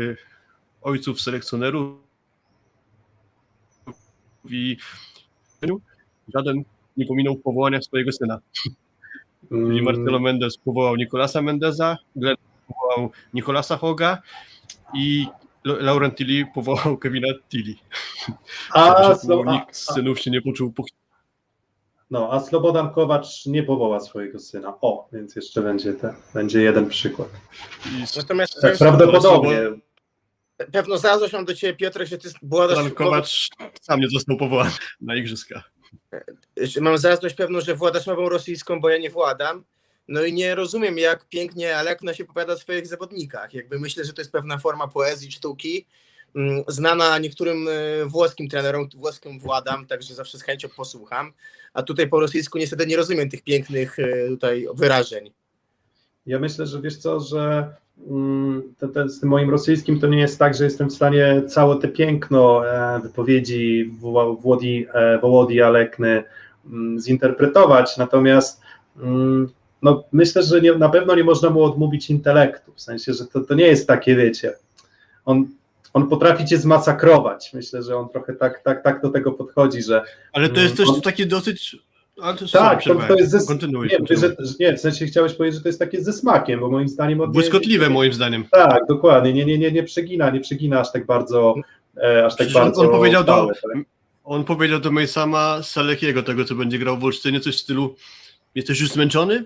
ojców 0.82 1.22
selekcjonerów 1.22 1.98
i 4.50 4.78
żaden 6.34 6.64
nie 6.98 7.06
pominął 7.06 7.36
w 7.36 7.42
powołaniach 7.42 7.84
swojego 7.84 8.12
syna. 8.12 8.40
Czyli 9.50 9.80
mm, 9.80 9.84
Marcelo 9.84 10.20
Mendes 10.20 10.58
powołał 10.58 10.96
Nicolasa 10.96 11.42
Mendeza, 11.42 11.98
Glenn 12.16 12.38
powołał 12.68 13.12
Nicolasa 13.34 13.78
Hoga 13.78 14.22
i 14.94 15.28
Laurent 15.66 16.16
Tilly 16.16 16.46
powołał 16.54 16.98
Kevina 16.98 17.28
Tilly. 17.50 17.76
a, 18.74 19.14
Slo- 19.14 19.44
a, 19.48 19.52
nikt 19.54 19.76
z 19.76 19.94
synów 19.94 20.20
się 20.20 20.32
nie 20.32 20.42
poczuł 20.42 20.72
po 20.74 20.84
no, 22.12 22.30
a 22.32 22.40
Slobodan 22.40 22.94
Kowacz 22.94 23.46
nie 23.46 23.64
powoła 23.64 24.00
swojego 24.00 24.40
syna. 24.40 24.78
O, 24.82 25.08
więc 25.14 25.36
jeszcze 25.36 25.62
będzie, 25.62 25.94
te, 25.94 26.14
będzie 26.34 26.62
jeden 26.62 26.90
przykład. 26.90 27.28
i 27.86 28.18
Natomiast 28.18 28.62
Tak, 28.62 28.78
prawdopodobnie. 28.78 29.60
pewno 30.72 30.98
zazdrość 30.98 31.34
mam 31.34 31.46
do 31.46 31.56
ciebie, 31.56 31.74
Piotrek, 31.74 32.08
że 32.08 32.18
ty 32.18 32.30
była 32.42 32.68
dość 32.68 32.94
Kowacz 32.94 33.50
sam 33.82 34.00
nie 34.00 34.10
został 34.10 34.38
powołany 34.38 34.72
na 35.02 35.16
igrzyska. 35.16 35.64
że 36.62 36.82
mam 36.82 36.98
zazdrość 36.98 37.36
pewną, 37.36 37.62
że 37.62 37.76
władasz 37.76 38.08
mową 38.08 38.30
rosyjską, 38.30 38.82
bo 38.82 38.90
ja 38.90 38.98
nie 38.98 39.10
władam. 39.10 39.64
No 40.08 40.24
i 40.24 40.34
nie 40.34 40.56
rozumiem, 40.56 40.98
jak 40.98 41.26
pięknie 41.26 41.78
Alekno 41.78 42.14
się 42.14 42.26
powiada 42.26 42.54
o 42.54 42.58
swoich 42.58 42.88
zawodnikach. 42.88 43.54
Jakby 43.54 43.80
myślę, 43.80 44.06
że 44.06 44.14
to 44.14 44.22
jest 44.22 44.32
pewna 44.32 44.58
forma 44.58 44.88
poezji, 44.88 45.32
sztuki, 45.32 45.86
mm, 46.36 46.64
znana 46.68 47.20
niektórym 47.20 47.68
e, 47.68 48.06
włoskim 48.06 48.50
trenerom, 48.50 48.90
włoskim 48.96 49.40
władam, 49.40 49.86
także 49.86 50.16
zawsze 50.16 50.38
z 50.38 50.42
chęcią 50.42 50.68
posłucham. 50.78 51.34
A 51.74 51.84
tutaj 51.84 52.08
po 52.10 52.20
rosyjsku 52.20 52.58
niestety 52.58 52.88
nie 52.88 52.98
rozumiem 52.98 53.30
tych 53.30 53.42
pięknych 53.42 54.00
e, 54.00 54.28
tutaj 54.28 54.68
wyrażeń. 54.74 55.32
Ja 56.26 56.40
myślę, 56.40 56.66
że 56.66 56.82
wiesz 56.82 56.98
co, 56.98 57.20
że 57.20 57.74
mm, 58.10 58.76
ten, 58.80 58.92
ten, 58.92 59.10
z 59.10 59.20
tym 59.20 59.30
moim 59.30 59.50
rosyjskim 59.50 60.00
to 60.00 60.08
nie 60.08 60.20
jest 60.20 60.40
tak, 60.40 60.56
że 60.56 60.64
jestem 60.64 60.90
w 60.90 60.94
stanie 60.94 61.44
całe 61.48 61.80
te 61.80 61.88
piękno 61.88 62.70
e, 62.70 63.00
wypowiedzi 63.00 63.92
Wło- 64.02 64.42
Włodi, 64.42 64.88
e, 64.94 65.20
Wołodi 65.20 65.62
Alekny 65.62 66.24
mm, 66.66 67.00
zinterpretować, 67.00 67.98
natomiast 67.98 68.62
mm, 68.98 69.50
no, 69.84 70.04
myślę, 70.12 70.44
że 70.44 70.62
nie, 70.62 70.74
na 70.74 70.90
pewno 70.90 71.16
nie 71.16 71.24
można 71.24 71.50
mu 71.50 71.64
odmówić 71.64 72.10
intelektu, 72.10 72.74
w 72.76 72.82
sensie, 72.82 73.14
że 73.14 73.26
to, 73.26 73.40
to 73.42 73.54
nie 73.54 73.66
jest 73.66 73.88
takie, 73.88 74.16
wiecie, 74.16 74.54
on, 75.26 75.48
on 75.94 76.10
potrafi 76.10 76.46
cię 76.46 76.58
zmasakrować, 76.58 77.52
myślę, 77.54 77.84
że 77.84 77.98
on 77.98 78.10
trochę 78.10 78.34
tak, 78.34 78.64
tak, 78.64 78.84
tak 78.84 79.02
do 79.02 79.10
tego 79.10 79.32
podchodzi, 79.32 79.84
że 79.84 80.02
Ale 80.34 80.50
to 80.50 80.62
jest 80.62 80.78
też 80.78 80.90
On- 80.90 81.02
takie 81.02 81.26
dosyć... 81.26 81.78
Ale 82.22 82.38
to, 82.38 82.48
tak, 82.48 82.84
to, 82.84 82.96
to 82.96 83.16
jest 83.16 83.32
ze, 83.32 83.46
Kontynuuj. 83.48 83.88
nie, 83.88 83.98
kontynuuj. 83.98 84.28
że, 84.40 84.54
nie, 84.60 84.78
w 84.78 84.80
sensie 84.80 85.06
chciałeś 85.06 85.34
powiedzieć, 85.34 85.58
że 85.58 85.64
to 85.64 85.70
jest 85.70 85.80
takie 85.80 86.02
ze 86.04 86.14
smakiem, 86.14 86.60
bo 86.60 86.70
moim 86.70 86.88
zdaniem 86.90 87.32
Błyskotliwe 87.32 87.90
moim 87.90 88.14
zdaniem. 88.14 88.46
tak, 88.52 88.82
dokładnie. 88.90 89.34
Nie, 89.34 89.46
nie, 89.46 89.58
nie, 89.58 89.72
nie 89.72 89.84
przegina, 89.84 90.30
nie 90.30 90.40
przegina 90.40 90.80
aż 90.80 90.92
tak 90.92 91.06
bardzo. 91.06 91.56
E, 91.98 92.26
aż 92.26 92.32
tak 92.34 92.48
Przecież 92.48 92.54
bardzo 92.54 92.82
on 92.82 92.90
powiedział 92.90 93.24
do- 93.24 93.48
tak? 93.48 93.84
On 94.24 94.44
powiedział 94.44 94.80
do 94.80 94.92
Mejsama 94.92 95.64
Salekiego, 95.64 96.24
tego 96.24 96.46
co 96.46 96.56
będzie 96.56 96.80
grał 96.80 96.98
w 96.98 97.04
Olsztynie, 97.04 97.40
coś 97.40 97.56
w 97.56 97.60
stylu 97.60 97.96
jesteś 98.56 98.80
już 98.82 98.90
zmęczony? 98.92 99.44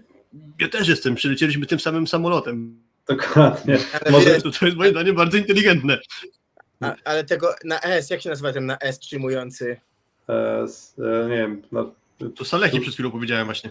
Ja 0.59 0.67
też 0.69 0.87
jestem, 0.87 1.15
przylecieliśmy 1.15 1.65
tym 1.65 1.79
samym 1.79 2.07
samolotem. 2.07 2.79
Dokładnie. 3.07 3.77
Ale, 4.01 4.11
Może- 4.11 4.25
wiesz, 4.33 4.43
To, 4.43 4.51
to 4.51 4.65
jest 4.65 4.77
moim 4.77 4.91
zdaniem 4.91 5.15
bardzo 5.15 5.37
inteligentne. 5.37 5.97
a, 6.81 6.95
ale 7.03 7.23
tego 7.23 7.55
na 7.65 7.79
S, 7.81 8.09
jak 8.09 8.21
się 8.21 8.29
nazywa 8.29 8.53
ten 8.53 8.65
na 8.65 8.77
S 8.77 8.99
przyjmujący? 8.99 9.77
S, 10.63 10.95
e, 10.99 11.29
nie 11.29 11.35
wiem. 11.37 11.61
No, 11.71 11.91
To 12.35 12.45
Saleki 12.45 12.79
przed 12.79 12.93
chwilą 12.93 13.11
powiedziałem 13.11 13.45
właśnie. 13.45 13.69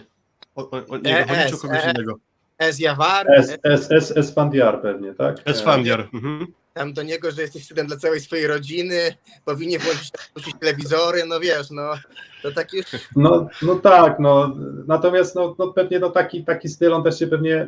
O, 0.55 0.69
o, 0.69 0.85
o, 0.89 0.97
nie, 0.97 1.17
E, 1.19 1.27
chodzi 1.27 1.39
o 1.41 1.43
S, 1.55 1.61
kogoś 1.61 1.85
e. 1.85 1.91
innego. 1.91 2.19
S 2.59 2.79
Jawar? 2.79 3.25
S, 3.31 3.57
S, 3.63 3.91
S, 3.91 4.17
Esfandiar 4.17 4.81
pewnie, 4.81 5.13
tak? 5.13 5.37
Esfandiar. 5.45 6.07
Mhm. 6.13 6.47
Tam 6.77 6.93
do 6.93 7.03
niego, 7.03 7.31
że 7.31 7.41
jesteś 7.41 7.61
wstydem 7.61 7.87
dla 7.87 7.97
całej 7.97 8.19
swojej 8.19 8.47
rodziny, 8.47 9.15
powinien 9.45 9.81
włączyć 9.81 10.11
włączyć 10.33 10.55
telewizory, 10.59 11.23
no 11.27 11.39
wiesz, 11.39 11.71
no 11.71 11.93
to 12.43 12.51
tak 12.51 12.73
już 12.73 12.85
No, 13.15 13.47
no 13.61 13.75
tak, 13.75 14.19
no. 14.19 14.55
Natomiast 14.87 15.35
no, 15.35 15.55
no 15.59 15.67
pewnie 15.67 15.99
no, 15.99 16.09
taki, 16.09 16.43
taki 16.43 16.69
styl 16.69 16.93
on 16.93 17.03
też 17.03 17.19
się 17.19 17.27
pewnie. 17.27 17.67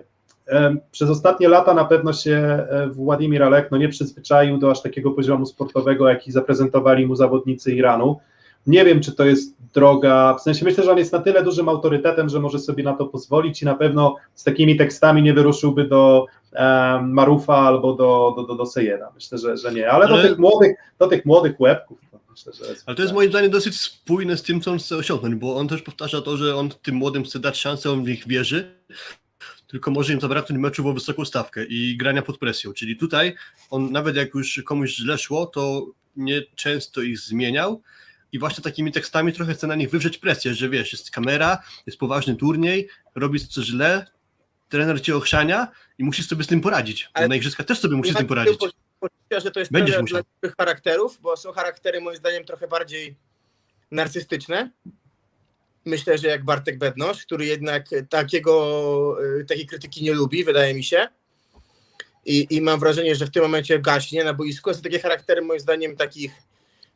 Przez 0.91 1.09
ostatnie 1.09 1.47
lata 1.49 1.73
na 1.73 1.85
pewno 1.85 2.13
się 2.13 2.35
e, 2.69 2.89
Władimir 2.91 3.43
Alek 3.43 3.71
no, 3.71 3.77
nie 3.77 3.89
przyzwyczaił 3.89 4.57
do 4.57 4.71
aż 4.71 4.81
takiego 4.81 5.11
poziomu 5.11 5.45
sportowego, 5.45 6.09
jaki 6.09 6.31
zaprezentowali 6.31 7.05
mu 7.05 7.15
zawodnicy 7.15 7.71
Iranu. 7.71 8.19
Nie 8.67 8.85
wiem, 8.85 9.01
czy 9.01 9.11
to 9.11 9.25
jest 9.25 9.55
droga, 9.73 10.35
w 10.39 10.41
sensie 10.41 10.65
myślę, 10.65 10.83
że 10.83 10.91
on 10.91 10.97
jest 10.97 11.13
na 11.13 11.19
tyle 11.19 11.43
dużym 11.43 11.69
autorytetem, 11.69 12.29
że 12.29 12.39
może 12.39 12.59
sobie 12.59 12.83
na 12.83 12.93
to 12.93 13.05
pozwolić 13.05 13.61
i 13.61 13.65
na 13.65 13.75
pewno 13.75 14.15
z 14.35 14.43
takimi 14.43 14.77
tekstami 14.77 15.23
nie 15.23 15.33
wyruszyłby 15.33 15.87
do 15.87 16.25
Marufa 17.03 17.55
albo 17.55 17.93
do, 17.93 18.33
do, 18.35 18.43
do, 18.43 18.55
do 18.55 18.65
Sejera. 18.65 19.11
Myślę, 19.15 19.37
że, 19.37 19.57
że 19.57 19.73
nie, 19.73 19.91
ale, 19.91 20.05
Ale- 20.05 20.23
do, 20.23 20.29
tych 20.29 20.39
młodych, 20.39 20.77
do 20.99 21.07
tych 21.07 21.25
młodych 21.25 21.59
łebków 21.59 21.99
myślę, 22.45 22.65
że 22.65 22.71
jest 22.71 22.83
Ale 22.85 22.95
to 22.95 23.01
jest 23.01 23.13
moim 23.13 23.29
zdaniem 23.29 23.51
dosyć 23.51 23.81
spójne 23.81 24.37
z 24.37 24.43
tym, 24.43 24.61
co 24.61 24.71
on 24.71 24.79
chce 24.79 24.95
osiągnąć, 24.95 25.35
bo 25.35 25.55
on 25.55 25.67
też 25.67 25.81
powtarza 25.81 26.21
to, 26.21 26.37
że 26.37 26.55
on 26.55 26.69
tym 26.81 26.95
młodym 26.95 27.23
chce 27.23 27.39
dać 27.39 27.57
szansę, 27.57 27.91
on 27.91 28.03
w 28.03 28.07
nich 28.07 28.27
wierzy, 28.27 28.75
tylko 29.67 29.91
może 29.91 30.13
im 30.13 30.21
zabraknąć 30.21 30.61
meczu 30.61 30.87
o 30.89 30.93
wysoką 30.93 31.25
stawkę 31.25 31.65
i 31.65 31.97
grania 31.97 32.21
pod 32.21 32.37
presją. 32.37 32.73
Czyli 32.73 32.97
tutaj 32.97 33.35
on 33.69 33.91
nawet 33.91 34.15
jak 34.15 34.33
już 34.33 34.61
komuś 34.65 34.95
źle 34.95 35.17
szło, 35.17 35.45
to 35.45 35.85
nie 36.15 36.41
często 36.55 37.01
ich 37.01 37.19
zmieniał 37.19 37.81
i 38.31 38.39
właśnie 38.39 38.63
takimi 38.63 38.91
tekstami 38.91 39.33
trochę 39.33 39.53
chce 39.53 39.67
na 39.67 39.75
nich 39.75 39.89
wywrzeć 39.89 40.17
presję, 40.17 40.53
że 40.53 40.69
wiesz, 40.69 40.91
jest 40.91 41.11
kamera, 41.11 41.63
jest 41.85 41.99
poważny 41.99 42.35
turniej, 42.35 42.87
robisz 43.15 43.47
coś 43.47 43.65
źle, 43.65 44.05
trener 44.69 45.01
cię 45.01 45.15
ochrzania 45.15 45.67
i 45.97 46.03
musisz 46.03 46.27
sobie 46.27 46.43
z 46.43 46.47
tym 46.47 46.61
poradzić. 46.61 47.09
Ale- 47.13 47.27
na 47.27 47.35
igrzyskach 47.35 47.65
też 47.65 47.79
sobie 47.79 47.95
musisz 47.95 48.13
z 48.13 48.17
tym 48.17 48.27
poradzić. 48.27 48.57
poczucia, 48.99 49.39
że 49.39 49.51
to 49.51 49.59
jest 49.59 49.71
Będziesz 49.71 50.01
musiał. 50.01 50.21
dla 50.41 50.51
charakterów, 50.57 51.21
bo 51.21 51.37
są 51.37 51.51
charaktery 51.51 52.01
moim 52.01 52.17
zdaniem 52.17 52.45
trochę 52.45 52.67
bardziej 52.67 53.15
narcystyczne. 53.91 54.71
Myślę, 55.85 56.17
że 56.17 56.27
jak 56.27 56.43
Bartek 56.45 56.77
Bednosz, 56.77 57.25
który 57.25 57.45
jednak 57.45 57.89
takiego, 58.09 59.15
y, 59.39 59.45
takiej 59.45 59.65
krytyki 59.65 60.03
nie 60.03 60.13
lubi, 60.13 60.43
wydaje 60.43 60.73
mi 60.73 60.83
się. 60.83 61.07
I, 62.25 62.47
I 62.49 62.61
mam 62.61 62.79
wrażenie, 62.79 63.15
że 63.15 63.25
w 63.25 63.31
tym 63.31 63.43
momencie 63.43 63.79
gaśnie 63.79 64.23
na 64.23 64.33
boisku. 64.33 64.73
Są 64.73 64.81
takie 64.81 64.99
charaktery 64.99 65.41
moim 65.41 65.59
zdaniem 65.59 65.95
takich 65.95 66.31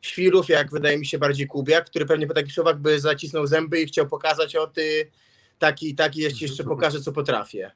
świrów, 0.02 0.48
jak 0.48 0.70
wydaje 0.70 0.98
mi 0.98 1.06
się 1.06 1.18
bardziej 1.18 1.46
Kubiak, 1.46 1.86
który 1.86 2.06
pewnie 2.06 2.26
po 2.26 2.34
takich 2.34 2.52
słowach 2.52 2.78
by 2.78 3.00
zacisnął 3.00 3.46
zęby 3.46 3.80
i 3.80 3.86
chciał 3.86 4.06
pokazać 4.06 4.56
o 4.56 4.66
ty 4.66 5.10
taki 5.58 5.90
i 5.90 5.94
taki, 5.94 6.20
jeśli 6.20 6.46
jeszcze 6.46 6.64
pokażę, 6.64 7.00
co 7.00 7.12
potrafię. 7.12 7.70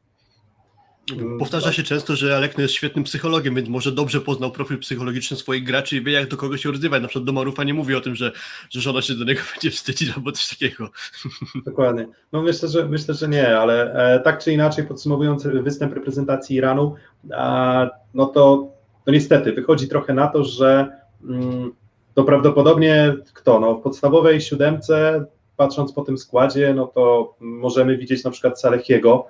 Powtarza 1.38 1.72
się 1.72 1.82
często, 1.82 2.16
że 2.16 2.36
Alekno 2.36 2.62
jest 2.62 2.74
świetnym 2.74 3.04
psychologiem, 3.04 3.54
więc 3.54 3.68
może 3.68 3.92
dobrze 3.92 4.20
poznał 4.20 4.50
profil 4.50 4.78
psychologiczny 4.78 5.36
swoich 5.36 5.64
graczy 5.64 5.96
i 5.96 6.04
wie, 6.04 6.12
jak 6.12 6.28
do 6.28 6.36
kogo 6.36 6.56
się 6.56 6.68
odzywać. 6.68 7.02
Na 7.02 7.08
przykład 7.08 7.24
do 7.24 7.32
Marufa 7.32 7.64
nie 7.64 7.74
mówi 7.74 7.94
o 7.94 8.00
tym, 8.00 8.14
że, 8.14 8.32
że 8.70 8.80
żona 8.80 9.02
się 9.02 9.14
do 9.14 9.24
niego 9.24 9.40
będzie 9.54 9.70
wstydzić 9.70 10.10
albo 10.16 10.32
coś 10.32 10.48
takiego. 10.48 10.90
Dokładnie. 11.66 12.08
No 12.32 12.42
myślę, 12.42 12.68
że 12.68 12.88
myślę, 12.88 13.14
że 13.14 13.28
nie, 13.28 13.58
ale 13.58 13.92
e, 14.14 14.20
tak 14.20 14.44
czy 14.44 14.52
inaczej 14.52 14.86
podsumowując 14.86 15.46
występ 15.46 15.94
reprezentacji 15.94 16.56
Iranu, 16.56 16.94
a, 17.34 17.86
no 18.14 18.26
to 18.26 18.72
no 19.06 19.12
niestety 19.12 19.52
wychodzi 19.52 19.88
trochę 19.88 20.14
na 20.14 20.26
to, 20.26 20.44
że 20.44 20.88
mm, 21.24 21.72
to 22.14 22.24
prawdopodobnie 22.24 23.16
kto? 23.32 23.60
No 23.60 23.74
w 23.74 23.82
podstawowej 23.82 24.40
siódemce, 24.40 25.24
patrząc 25.58 25.92
po 25.92 26.02
tym 26.02 26.18
składzie, 26.18 26.74
no 26.74 26.86
to 26.86 27.34
możemy 27.40 27.96
widzieć 27.96 28.24
na 28.24 28.30
przykład 28.30 28.60
Salehiego, 28.60 29.26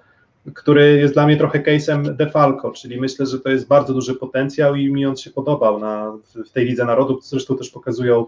który 0.55 0.97
jest 0.97 1.15
dla 1.15 1.27
mnie 1.27 1.37
trochę 1.37 1.63
case'em 1.63 2.17
Defalco, 2.17 2.71
czyli 2.71 3.01
myślę, 3.01 3.27
że 3.27 3.41
to 3.41 3.49
jest 3.49 3.69
bardzo 3.69 3.95
duży 3.95 4.15
potencjał 4.15 4.75
i 4.75 4.93
mi 4.93 5.07
on 5.07 5.17
się 5.17 5.31
podobał 5.31 5.79
na, 5.79 6.13
w 6.47 6.51
tej 6.51 6.67
Lidze 6.67 6.85
Narodów, 6.85 7.25
zresztą 7.25 7.57
też 7.57 7.71
pokazują, 7.71 8.27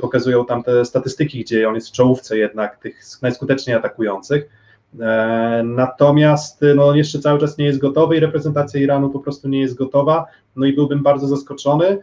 pokazują 0.00 0.46
tam 0.46 0.62
te 0.62 0.84
statystyki, 0.84 1.40
gdzie 1.40 1.68
on 1.68 1.74
jest 1.74 1.88
w 1.88 1.92
czołówce 1.92 2.38
jednak 2.38 2.76
tych 2.76 3.00
najskuteczniej 3.22 3.76
atakujących. 3.76 4.48
E, 5.00 5.62
Natomiast 5.64 6.60
no, 6.74 6.94
jeszcze 6.94 7.18
cały 7.18 7.40
czas 7.40 7.58
nie 7.58 7.64
jest 7.64 7.78
gotowy 7.78 8.16
i 8.16 8.20
reprezentacja 8.20 8.80
Iranu 8.80 9.10
po 9.10 9.20
prostu 9.20 9.48
nie 9.48 9.60
jest 9.60 9.74
gotowa. 9.74 10.26
No 10.56 10.66
i 10.66 10.72
byłbym 10.72 11.02
bardzo 11.02 11.26
zaskoczony, 11.26 11.98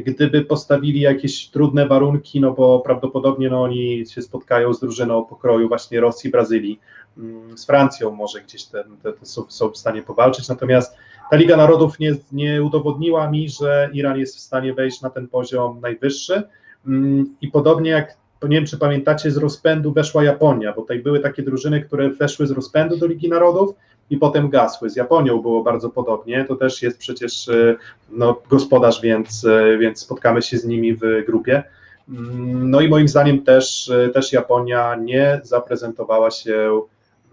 gdyby 0.00 0.44
postawili 0.44 1.00
jakieś 1.00 1.48
trudne 1.48 1.88
warunki, 1.88 2.40
no 2.40 2.52
bo 2.52 2.80
prawdopodobnie 2.80 3.50
no, 3.50 3.62
oni 3.62 4.04
się 4.06 4.22
spotkają 4.22 4.74
z 4.74 4.80
drużyną 4.80 5.24
pokroju 5.24 5.68
właśnie 5.68 6.00
Rosji, 6.00 6.30
Brazylii, 6.30 6.80
mm, 7.18 7.58
z 7.58 7.66
Francją 7.66 8.10
może 8.10 8.40
gdzieś 8.40 8.64
te, 8.64 8.84
te, 9.02 9.12
te 9.12 9.26
są, 9.26 9.44
są 9.48 9.70
w 9.70 9.76
stanie 9.76 10.02
powalczyć. 10.02 10.48
Natomiast 10.48 10.96
ta 11.30 11.36
Liga 11.36 11.56
Narodów 11.56 11.98
nie, 11.98 12.14
nie 12.32 12.62
udowodniła 12.62 13.30
mi, 13.30 13.48
że 13.48 13.90
Iran 13.92 14.18
jest 14.18 14.36
w 14.36 14.40
stanie 14.40 14.74
wejść 14.74 15.00
na 15.00 15.10
ten 15.10 15.28
poziom 15.28 15.80
najwyższy. 15.80 16.42
Mm, 16.86 17.36
I 17.40 17.48
podobnie 17.48 17.90
jak 17.90 18.16
nie 18.48 18.56
wiem, 18.56 18.66
czy 18.66 18.78
pamiętacie, 18.78 19.30
z 19.30 19.36
rozpędu 19.36 19.92
weszła 19.92 20.24
Japonia, 20.24 20.72
bo 20.72 20.80
tutaj 20.82 20.98
były 20.98 21.20
takie 21.20 21.42
drużyny, 21.42 21.80
które 21.80 22.10
weszły 22.10 22.46
z 22.46 22.50
rozpędu 22.50 22.96
do 22.96 23.06
Ligi 23.06 23.28
Narodów 23.28 23.74
i 24.10 24.16
potem 24.16 24.50
gasły. 24.50 24.90
Z 24.90 24.96
Japonią 24.96 25.42
było 25.42 25.62
bardzo 25.62 25.90
podobnie. 25.90 26.44
To 26.44 26.56
też 26.56 26.82
jest 26.82 26.98
przecież 26.98 27.48
e, 27.48 27.76
no, 28.10 28.40
gospodarz, 28.50 29.00
więc, 29.00 29.44
e, 29.44 29.78
więc 29.78 30.00
spotkamy 30.00 30.42
się 30.42 30.58
z 30.58 30.64
nimi 30.64 30.94
w 30.94 31.00
grupie. 31.26 31.62
Mm, 32.08 32.70
No 32.70 32.80
i 32.80 32.88
moim 32.88 33.08
zdaniem 33.08 33.42
też, 33.42 33.88
e, 33.88 34.08
też 34.08 34.32
Japonia 34.32 34.96
nie 34.96 35.40
zaprezentowała 35.44 36.30
się 36.30 36.80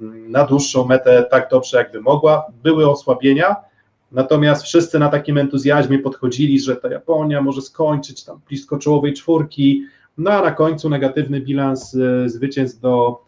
mm, 0.01 0.31
na 0.31 0.45
dłuższą 0.45 0.85
metę 0.85 1.27
tak 1.31 1.49
dobrze, 1.51 1.77
jakby 1.77 2.01
mogła. 2.01 2.45
Były 2.63 2.89
osłabienia, 2.89 3.55
natomiast 4.11 4.63
wszyscy 4.63 4.99
na 4.99 5.09
takim 5.09 5.37
entuzjazmie 5.37 5.99
podchodzili, 5.99 6.59
że 6.59 6.75
ta 6.75 6.89
Japonia 6.89 7.41
może 7.41 7.61
skończyć 7.61 8.23
tam 8.23 8.39
blisko 8.47 8.77
czołowej 8.77 9.13
czwórki, 9.13 9.85
no 10.17 10.31
a 10.31 10.41
na 10.41 10.51
końcu 10.51 10.89
negatywny 10.89 11.41
bilans 11.41 11.97
zwycięstw 12.25 12.79
do 12.79 13.21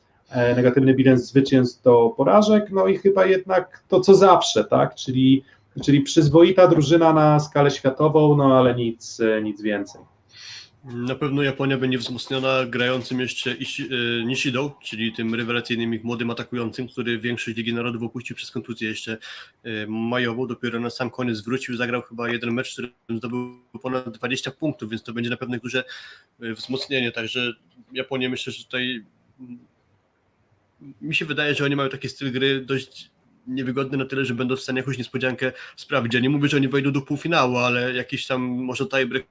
negatywny 0.55 0.93
bilans 0.93 1.27
zwycięstw 1.27 1.83
do 1.83 2.13
porażek, 2.17 2.65
no 2.71 2.87
i 2.87 2.97
chyba 2.97 3.25
jednak 3.25 3.83
to 3.87 3.99
co 3.99 4.15
zawsze, 4.15 4.63
tak, 4.63 4.95
czyli, 4.95 5.43
czyli 5.83 6.01
przyzwoita 6.01 6.67
drużyna 6.67 7.13
na 7.13 7.39
skalę 7.39 7.71
światową, 7.71 8.37
no 8.37 8.59
ale 8.59 8.75
nic, 8.75 9.19
e, 9.19 9.41
nic 9.41 9.61
więcej. 9.61 10.01
Na 10.83 11.15
pewno 11.15 11.43
Japonia 11.43 11.77
będzie 11.77 11.97
wzmocniona 11.97 12.65
grającym 12.65 13.19
jeszcze 13.19 13.51
e, 13.51 13.55
Nishidą, 14.25 14.71
czyli 14.83 15.13
tym 15.13 15.35
rewelacyjnym 15.35 15.93
ich 15.93 16.03
młodym 16.03 16.31
atakującym, 16.31 16.87
który 16.87 17.19
większość 17.19 17.57
Ligi 17.57 17.73
Narodów 17.73 18.03
opuścił 18.03 18.35
przez 18.35 18.51
kontuzję 18.51 18.89
jeszcze 18.89 19.17
e, 19.63 19.87
majową. 19.87 20.47
Dopiero 20.47 20.79
na 20.79 20.89
sam 20.89 21.09
koniec 21.09 21.41
wrócił, 21.41 21.75
zagrał 21.75 22.01
chyba 22.01 22.29
jeden 22.29 22.53
mecz, 22.53 22.69
w 22.69 22.73
którym 22.73 22.93
zdobył 23.17 23.59
ponad 23.81 24.09
20 24.09 24.51
punktów, 24.51 24.89
więc 24.89 25.03
to 25.03 25.13
będzie 25.13 25.29
na 25.29 25.37
pewno 25.37 25.57
duże 25.57 25.83
e, 26.41 26.53
wzmocnienie. 26.53 27.11
Także 27.11 27.53
Japonię 27.93 28.29
myślę, 28.29 28.53
że 28.53 28.63
tutaj 28.63 29.03
mi 31.01 31.15
się 31.15 31.25
wydaje, 31.25 31.55
że 31.55 31.65
oni 31.65 31.75
mają 31.75 31.89
taki 31.89 32.09
styl 32.09 32.31
gry 32.31 32.61
dość 32.61 33.11
niewygodny 33.47 33.97
na 33.97 34.05
tyle, 34.05 34.25
że 34.25 34.33
będą 34.33 34.55
w 34.55 34.61
stanie 34.61 34.79
jakąś 34.79 34.97
niespodziankę 34.97 35.51
sprawić. 35.75 36.13
Ja 36.13 36.19
nie 36.19 36.29
mówię, 36.29 36.49
że 36.49 36.57
oni 36.57 36.67
wejdą 36.67 36.91
do 36.91 37.01
półfinału, 37.01 37.57
ale 37.57 37.93
jakiś 37.93 38.27
tam 38.27 38.41
może 38.41 38.85
tiebreak 38.85 39.25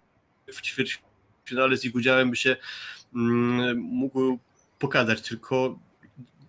w 0.53 0.61
ćwierć 0.63 1.03
w 1.45 1.49
finale 1.49 1.77
z 1.77 1.85
ich 1.85 1.95
udziałem 1.95 2.31
by 2.31 2.37
się 2.37 2.57
mm, 3.15 3.79
mógł 3.79 4.39
pokazać, 4.79 5.29
tylko 5.29 5.79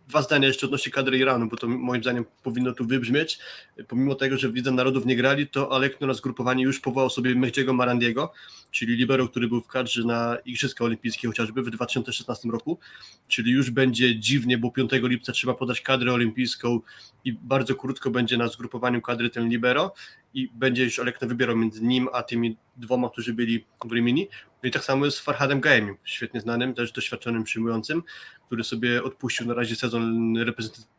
dwa 0.08 0.22
zdania 0.22 0.48
jeszcze 0.48 0.66
odnośnie 0.66 0.92
kadry 0.92 1.18
Iranu, 1.18 1.48
bo 1.48 1.58
to 1.58 1.68
moim 1.68 2.02
zdaniem 2.02 2.26
powinno 2.44 2.74
tu 2.74 2.86
wybrzmieć. 2.86 3.40
Pomimo 3.88 4.16
tego, 4.16 4.38
że 4.38 4.50
w 4.50 4.56
Lidze 4.56 4.72
Narodów 4.72 5.06
nie 5.06 5.16
grali, 5.16 5.48
to 5.48 5.72
Alekno 5.72 6.08
na 6.08 6.14
zgrupowanie 6.14 6.64
już 6.64 6.80
powołał 6.80 7.10
sobie 7.10 7.36
Mehdiego 7.36 7.74
Marandiego, 7.74 8.34
czyli 8.72 8.96
libero, 8.96 9.28
który 9.28 9.48
był 9.48 9.62
w 9.62 9.68
kadrze 9.68 10.04
na 10.04 10.38
Igrzyska 10.46 10.86
Olimpijskie 10.86 11.28
chociażby 11.28 11.62
w 11.62 11.70
2016 11.70 12.50
roku, 12.50 12.80
czyli 13.28 13.52
już 13.52 13.72
będzie 13.72 14.20
dziwnie, 14.20 14.58
bo 14.58 14.72
5 14.72 14.92
lipca 14.94 15.32
trzeba 15.32 15.54
podać 15.54 15.82
kadrę 15.82 16.14
olimpijską 16.14 16.80
i 17.26 17.34
bardzo 17.34 17.76
krótko 17.76 18.12
będzie 18.12 18.38
na 18.38 18.48
zgrupowaniu 18.48 19.02
kadry 19.02 19.30
ten 19.30 19.50
libero 19.50 19.94
i 20.34 20.50
będzie 20.54 20.84
już 20.84 21.00
Alekno 21.00 21.28
wybierał 21.28 21.58
między 21.58 21.84
nim 21.84 22.08
a 22.14 22.24
tymi 22.24 22.58
dwoma, 22.78 23.10
którzy 23.10 23.34
byli 23.34 23.66
w 23.86 23.92
Rimini. 23.92 24.28
No 24.64 24.70
i 24.70 24.72
tak 24.72 24.84
samo 24.84 25.06
jest 25.06 25.18
z 25.18 25.22
Farhadem 25.22 25.62
Gaemim, 25.62 25.98
świetnie 26.04 26.42
znanym, 26.42 26.74
też 26.74 26.92
doświadczonym 26.92 27.44
przyjmującym, 27.44 28.04
który 28.46 28.64
sobie 28.64 29.04
odpuścił 29.04 29.48
na 29.48 29.54
razie 29.54 29.76
sezon 29.76 30.38
reprezentacyjny. 30.38 30.94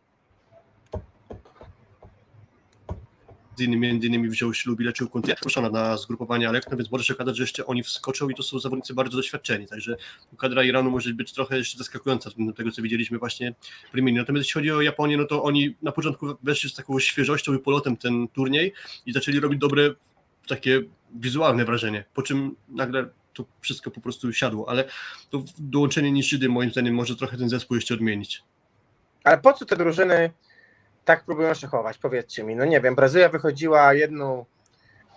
Między 3.59 4.07
innymi 4.07 4.29
wziął 4.29 4.55
ślub 4.55 4.81
i 4.81 4.85
leczył 4.85 5.09
kontuzję. 5.09 5.37
Proszona 5.41 5.71
na 5.71 5.97
zgrupowanie 5.97 6.49
Alekno, 6.49 6.77
więc 6.77 6.91
może 6.91 7.05
się 7.05 7.15
okazać, 7.15 7.37
że 7.37 7.43
jeszcze 7.43 7.67
oni 7.67 7.83
wskoczą 7.83 8.29
i 8.29 8.35
to 8.35 8.43
są 8.43 8.59
zawodnicy 8.59 8.95
bardzo 8.95 9.17
doświadczeni. 9.17 9.67
Także 9.67 9.97
kadra 10.39 10.65
Iranu 10.65 10.91
może 10.91 11.15
być 11.15 11.33
trochę 11.33 11.59
jeszcze 11.59 11.79
zaskakująca 11.79 12.31
względem 12.31 12.55
tego, 12.55 12.71
co 12.71 12.83
widzieliśmy 12.83 13.19
właśnie 13.19 13.55
w 13.93 13.97
Rimini. 13.97 14.19
Natomiast 14.19 14.47
jeśli 14.47 14.59
chodzi 14.59 14.73
o 14.73 14.81
Japonię, 14.81 15.17
no 15.17 15.25
to 15.25 15.43
oni 15.43 15.77
na 15.83 15.93
początku 15.93 16.27
weszli 16.43 16.71
z 16.71 16.75
taką 16.75 16.99
świeżością 16.99 17.55
i 17.55 17.59
polotem 17.59 17.97
ten 17.97 18.29
turniej 18.29 18.73
i 19.07 19.13
zaczęli 19.13 19.41
robić 19.41 19.61
dobre 19.61 19.95
takie 20.47 20.83
wizualne 21.15 21.65
wrażenie, 21.65 22.05
po 22.15 22.23
czym 22.23 22.57
nagle 22.69 23.09
to 23.35 23.45
wszystko 23.61 23.91
po 23.91 24.01
prostu 24.01 24.33
siadło, 24.33 24.69
ale 24.69 24.85
to 25.31 25.43
dołączenie 25.59 26.13
Nishidy 26.13 26.49
moim 26.49 26.71
zdaniem 26.71 26.95
może 26.95 27.17
trochę 27.17 27.37
ten 27.37 27.49
zespół 27.49 27.75
jeszcze 27.75 27.95
odmienić. 27.95 28.43
Ale 29.25 29.39
po 29.39 29.53
co 29.53 29.65
te 29.65 29.77
drużyny 29.77 30.31
tak 31.05 31.25
próbują 31.25 31.55
szachować? 31.55 31.99
Powiedzcie 31.99 32.45
mi. 32.45 32.57
No 32.57 32.65
nie 32.65 32.81
wiem, 32.81 32.95
Brazylia 32.95 33.29
wychodziła 33.29 33.95
jedną 33.95 34.45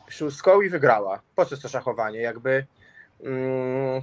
szóstką 0.09 0.61
i 0.61 0.69
wygrała. 0.69 1.21
Po 1.35 1.45
co 1.45 1.57
to 1.57 1.69
szachowanie? 1.69 2.19
Jakby 2.19 2.65
mm, 3.23 4.01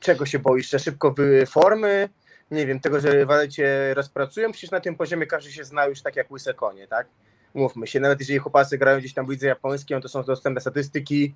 czego 0.00 0.26
się 0.26 0.38
boisz? 0.38 0.70
Że 0.70 0.78
szybko 0.78 1.12
wy 1.12 1.46
formy? 1.46 2.08
Nie 2.50 2.66
wiem, 2.66 2.80
tego, 2.80 3.00
że 3.00 3.10
rywale 3.10 3.48
cię 3.48 3.94
rozpracują? 3.94 4.52
Przecież 4.52 4.70
na 4.70 4.80
tym 4.80 4.96
poziomie 4.96 5.26
każdy 5.26 5.52
się 5.52 5.64
zna 5.64 5.86
już 5.86 6.02
tak 6.02 6.16
jak 6.16 6.30
łyse 6.30 6.54
konie, 6.54 6.86
tak? 6.86 7.06
Mówmy 7.54 7.86
się, 7.86 8.00
nawet 8.00 8.20
jeżeli 8.20 8.38
chłopacy 8.38 8.78
grają 8.78 8.98
gdzieś 8.98 9.14
tam 9.14 9.26
w 9.26 9.30
lidze 9.30 9.46
japońskiej, 9.46 9.96
no 9.96 10.00
to 10.00 10.08
są 10.08 10.22
dostępne 10.22 10.60
statystyki, 10.60 11.34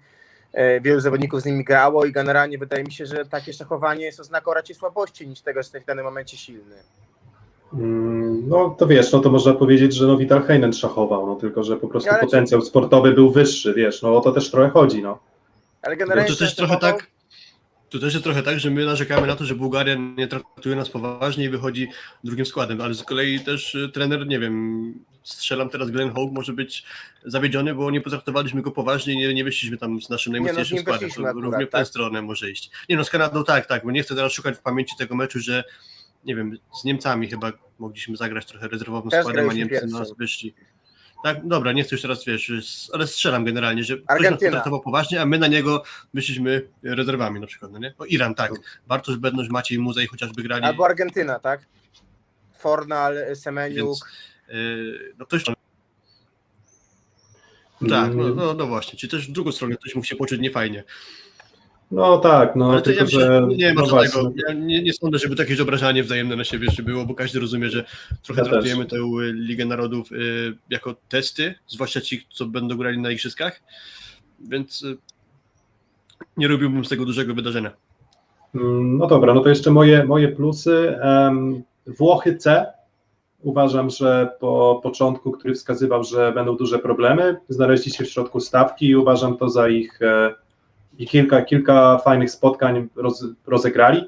wielu 0.80 1.00
zawodników 1.00 1.40
z 1.40 1.44
nimi 1.44 1.64
grało 1.64 2.04
i 2.04 2.12
generalnie 2.12 2.58
wydaje 2.58 2.84
mi 2.84 2.92
się, 2.92 3.06
że 3.06 3.24
takie 3.24 3.52
szachowanie 3.52 4.04
jest 4.04 4.20
oznaką 4.20 4.54
raczej 4.54 4.76
słabości 4.76 5.28
niż 5.28 5.40
tego, 5.40 5.56
że 5.62 5.66
jesteś 5.66 5.82
w 5.82 5.86
danym 5.86 6.04
momencie 6.04 6.36
silny. 6.36 6.76
Mm, 7.72 8.48
No 8.48 8.70
to 8.78 8.86
wiesz, 8.86 9.12
no 9.12 9.20
to 9.20 9.30
można 9.30 9.52
powiedzieć, 9.52 9.94
że 9.94 10.06
no 10.06 10.16
Vital 10.16 10.42
Heinen 10.42 10.72
szachował, 10.72 11.26
no 11.26 11.36
tylko, 11.36 11.62
że 11.62 11.76
po 11.76 11.88
prostu 11.88 12.10
Ale 12.10 12.20
potencjał 12.20 12.62
sportowy 12.62 13.12
był 13.12 13.30
wyższy, 13.30 13.74
wiesz, 13.74 14.02
no 14.02 14.16
o 14.16 14.20
to 14.20 14.32
też 14.32 14.50
trochę 14.50 14.70
chodzi, 14.70 15.02
no. 15.02 15.18
Ale 15.82 15.94
No 15.94 15.98
generalnie 15.98 16.30
to 16.30 16.36
też 16.36 16.56
trochę 16.56 16.76
tak. 16.76 17.06
To 17.96 18.00
też 18.00 18.14
jest 18.14 18.24
trochę 18.24 18.42
tak, 18.42 18.60
że 18.60 18.70
my 18.70 18.84
narzekamy 18.84 19.26
na 19.26 19.36
to, 19.36 19.44
że 19.44 19.54
Bułgaria 19.54 19.94
nie 20.16 20.28
traktuje 20.28 20.76
nas 20.76 20.88
poważnie 20.88 21.44
i 21.44 21.48
wychodzi 21.48 21.88
drugim 22.24 22.46
składem, 22.46 22.80
ale 22.80 22.94
z 22.94 23.02
kolei 23.02 23.40
też 23.40 23.74
y, 23.74 23.88
trener, 23.88 24.26
nie 24.26 24.38
wiem, 24.38 24.94
strzelam 25.22 25.68
teraz 25.68 25.90
Glenn 25.90 26.10
Hogue 26.10 26.32
może 26.32 26.52
być 26.52 26.84
zawiedziony, 27.24 27.74
bo 27.74 27.90
nie 27.90 28.00
potraktowaliśmy 28.00 28.62
go 28.62 28.70
poważnie 28.70 29.14
i 29.14 29.16
nie, 29.16 29.34
nie 29.34 29.44
wyszliśmy 29.44 29.76
tam 29.76 30.02
z 30.02 30.10
naszym 30.10 30.32
no, 30.32 30.38
najmocniejszym 30.38 30.74
nim 30.74 30.82
składem. 30.82 31.00
wyszliśmy 31.00 31.24
To 31.24 31.30
akurat, 31.30 31.44
równie 31.44 31.66
w 31.66 31.70
tę 31.70 31.78
tak. 31.78 31.86
stronę 31.86 32.22
może 32.22 32.50
iść. 32.50 32.70
Nie 32.88 32.96
no, 32.96 33.04
z 33.04 33.10
Kanadą 33.10 33.44
tak, 33.44 33.66
tak, 33.66 33.84
bo 33.84 33.90
nie 33.90 34.02
chcę 34.02 34.14
teraz 34.14 34.32
szukać 34.32 34.56
w 34.56 34.62
pamięci 34.62 34.96
tego 34.96 35.14
meczu, 35.14 35.40
że 35.40 35.64
nie 36.24 36.36
wiem, 36.36 36.58
z 36.80 36.84
Niemcami 36.84 37.28
chyba 37.28 37.52
mogliśmy 37.78 38.16
zagrać 38.16 38.46
trochę 38.46 38.68
rezerwowym 38.68 39.10
Też 39.10 39.20
składem, 39.20 39.50
a 39.50 39.52
Niemcy 39.52 39.74
na 39.74 39.80
nas 39.80 39.92
pierwszym. 39.98 40.16
wyszli. 40.18 40.54
Tak, 41.22 41.46
dobra, 41.48 41.72
nie 41.72 41.84
chcę 41.84 41.94
już 41.94 42.02
teraz, 42.02 42.24
wiesz, 42.24 42.52
ale 42.92 43.06
strzelam 43.06 43.44
generalnie, 43.44 43.84
że 43.84 43.96
ktoś 43.96 44.08
nas 44.08 44.16
Argentyna. 44.18 44.62
poważnie, 44.84 45.20
a 45.20 45.26
my 45.26 45.38
na 45.38 45.46
niego 45.46 45.82
wyszliśmy 46.14 46.68
rezerwami 46.82 47.40
na 47.40 47.46
przykład, 47.46 47.72
no 47.72 47.78
nie? 47.78 47.94
O 47.98 48.04
Iran, 48.04 48.34
tak. 48.34 48.52
Bartosz 48.86 49.16
Bednoś, 49.16 49.48
Maciej 49.48 49.78
Muzej 49.78 50.06
chociażby 50.06 50.42
grali. 50.42 50.64
Albo 50.64 50.84
Argentyna, 50.86 51.38
tak? 51.38 51.60
Fornal, 52.58 53.16
Semeniuk. 53.34 53.76
Więc, 54.48 54.58
yy, 54.60 55.14
no 55.18 55.26
ktoś. 55.26 55.44
Tak, 55.44 55.54
no, 58.14 58.24
Mm, 58.24 58.36
no, 58.36 58.54
no 58.54 58.66
właśnie, 58.66 58.98
czy 58.98 59.08
też 59.08 59.28
w 59.28 59.32
drugą 59.32 59.52
stronę 59.52 59.76
ktoś 59.76 59.94
mógł 59.94 60.06
się 60.06 60.16
poczuć 60.16 60.40
niefajnie. 60.40 60.84
No 61.90 62.18
tak, 62.18 62.56
no 62.56 62.72
Ale 62.72 62.82
tylko, 62.82 62.98
ja 62.98 63.04
myślę, 63.04 63.20
że 63.20 63.46
nie 63.56 63.74
no 63.74 63.86
właśnie. 63.86 64.22
Ja 64.48 64.54
nie, 64.54 64.82
nie 64.82 64.92
sądzę, 64.92 65.18
żeby 65.18 65.36
takie 65.36 65.62
obrażanie 65.62 66.02
wzajemne 66.02 66.36
na 66.36 66.44
siebie 66.44 66.64
jeszcze 66.64 66.82
było, 66.82 67.04
bo 67.04 67.14
każdy 67.14 67.40
rozumie, 67.40 67.70
że 67.70 67.84
trochę 68.22 68.42
Ja 68.42 68.48
traktujemy 68.48 68.86
tę 68.86 68.96
y, 68.96 69.32
Ligę 69.32 69.64
Narodów 69.64 70.12
y, 70.12 70.56
jako 70.70 70.94
testy, 71.08 71.54
zwłaszcza 71.66 72.00
ci, 72.00 72.26
co 72.30 72.46
będą 72.46 72.76
grali 72.76 72.98
na 72.98 73.10
igrzyskach. 73.10 73.62
Więc 74.40 74.82
y, 74.82 74.96
nie 76.36 76.48
robiłbym 76.48 76.84
z 76.84 76.88
tego 76.88 77.04
dużego 77.04 77.34
wydarzenia. 77.34 77.72
Mm, 78.54 78.98
No 78.98 79.06
dobra, 79.06 79.34
no 79.34 79.40
to 79.40 79.48
jeszcze 79.48 79.70
moje, 79.70 80.04
moje 80.04 80.28
plusy. 80.28 80.98
Włochy 81.86 82.36
C. 82.36 82.66
Uważam, 83.42 83.90
że 83.90 84.28
po 84.40 84.80
początku, 84.82 85.32
który 85.32 85.54
wskazywał, 85.54 86.04
że 86.04 86.32
będą 86.32 86.56
duże 86.56 86.78
problemy, 86.78 87.36
znaleźli 87.48 87.92
się 87.92 88.04
w 88.04 88.10
środku 88.10 88.40
stawki 88.40 88.86
i 88.86 88.96
uważam 88.96 89.36
to 89.36 89.48
za 89.48 89.68
ich 89.68 90.02
e, 90.02 90.34
i 90.98 91.06
kilka, 91.06 91.42
kilka 91.42 91.98
fajnych 91.98 92.30
spotkań 92.30 92.88
roz, 92.96 93.24
rozegrali 93.46 93.98
e, 93.98 94.04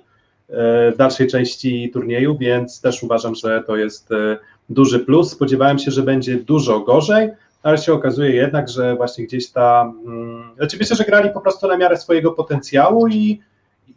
w 0.92 0.96
dalszej 0.96 1.26
części 1.28 1.90
turnieju, 1.92 2.38
więc 2.38 2.80
też 2.80 3.02
uważam, 3.02 3.34
że 3.34 3.62
to 3.66 3.76
jest 3.76 4.12
e, 4.12 4.38
duży 4.68 4.98
plus. 5.00 5.30
Spodziewałem 5.30 5.78
się, 5.78 5.90
że 5.90 6.02
będzie 6.02 6.36
dużo 6.36 6.80
gorzej, 6.80 7.30
ale 7.62 7.78
się 7.78 7.92
okazuje 7.92 8.30
jednak, 8.30 8.68
że 8.68 8.96
właśnie 8.96 9.24
gdzieś 9.24 9.50
ta. 9.50 9.92
mm, 10.06 10.54
Znaczy 10.56 10.76
myślę, 10.80 10.96
że 10.96 11.04
grali 11.04 11.30
po 11.30 11.40
prostu 11.40 11.68
na 11.68 11.76
miarę 11.76 11.96
swojego 11.96 12.32
potencjału 12.32 13.08
i 13.08 13.40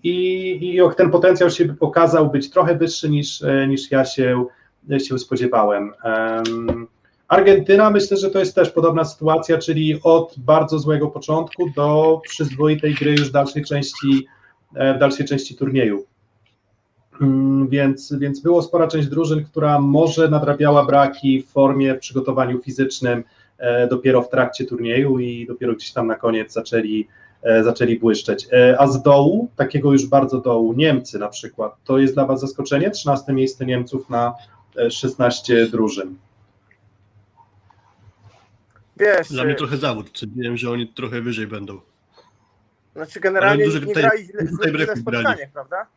i, 0.04 0.76
i 0.76 0.96
ten 0.98 1.12
potencjał 1.12 1.50
się 1.50 1.76
okazał 1.80 2.30
być 2.30 2.50
trochę 2.50 2.76
wyższy 2.76 3.10
niż, 3.10 3.42
e, 3.42 3.68
niż 3.68 3.92
ja 3.92 4.06
się, 4.06 4.46
się 5.08 5.20
spodziewałem. 5.20 5.94
Em, 6.04 6.88
Argentyna, 7.32 7.90
myślę, 7.90 8.18
że 8.18 8.30
to 8.30 8.40
jest 8.40 8.56
też 8.56 8.70
podobna 8.70 9.06
sytuacja, 9.06 9.58
czyli 9.58 10.00
od 10.04 10.36
bardzo 10.38 10.80
złego 10.80 11.08
początku 11.08 11.70
do 11.76 12.22
przyzwoitej 12.24 12.94
gry 12.94 13.12
już 13.12 13.30
w 13.30 13.32
dalszej 13.32 13.66
części, 13.66 14.28
e, 14.76 14.94
w 14.94 15.00
dalszej 15.00 15.26
części 15.26 15.56
turnieju. 15.56 16.06
Mm, 17.22 17.68
Więc, 17.68 18.14
więc 18.14 18.40
było 18.40 18.62
spora 18.62 18.88
część 18.88 19.08
drużyn, 19.08 19.46
która 19.46 19.80
może 19.80 20.30
nadrabiała 20.30 20.86
braki 20.86 21.42
w 21.42 21.48
formie, 21.48 21.96
w 21.96 22.00
przygotowaniu 22.00 22.60
fizycznym 22.62 23.24
e, 23.58 23.88
dopiero 23.88 24.22
w 24.22 24.30
trakcie 24.30 24.66
turnieju 24.66 25.20
i 25.20 25.48
dopiero 25.48 25.74
gdzieś 25.74 25.92
tam 25.92 26.08
na 26.08 26.16
koniec 26.16 26.54
zaczęli, 26.54 27.08
e, 27.44 27.64
zaczęli 27.64 28.00
błyszczeć. 28.00 28.48
A 28.78 28.88
z 28.88 29.02
dołu, 29.04 29.50
takiego 29.56 29.92
już 29.92 30.06
bardzo 30.06 30.42
dołu, 30.42 30.74
Niemcy 30.74 31.20
na 31.20 31.28
przykład, 31.28 31.76
to 31.84 31.98
jest 31.98 32.14
dla 32.14 32.26
Was 32.26 32.40
zaskoczenie? 32.40 32.90
13 32.90 33.34
miejsce 33.34 33.66
Niemców 33.66 34.10
na 34.10 34.34
e, 34.78 34.92
16 34.92 35.68
drużyn. 35.68 36.16
Wiesz, 38.98 39.30
Dla 39.30 39.44
mnie 39.44 39.56
trochę 39.56 39.78
zawód. 39.78 40.12
Wiem, 40.36 40.58
że 40.58 40.72
oni 40.72 40.88
trochę 40.88 41.22
wyżej 41.22 41.48
będą. 41.48 41.82
znaczy 42.96 43.20
generalnie 43.20 43.64
Ale 43.64 43.74
duży 43.74 43.80
nie 43.86 43.88
tutaj- 43.88 44.04
grali 44.04 44.24
źle, 44.26 44.48
tutaj 44.48 44.98
spotkaniach, 44.98 45.52
prawda? 45.54 45.88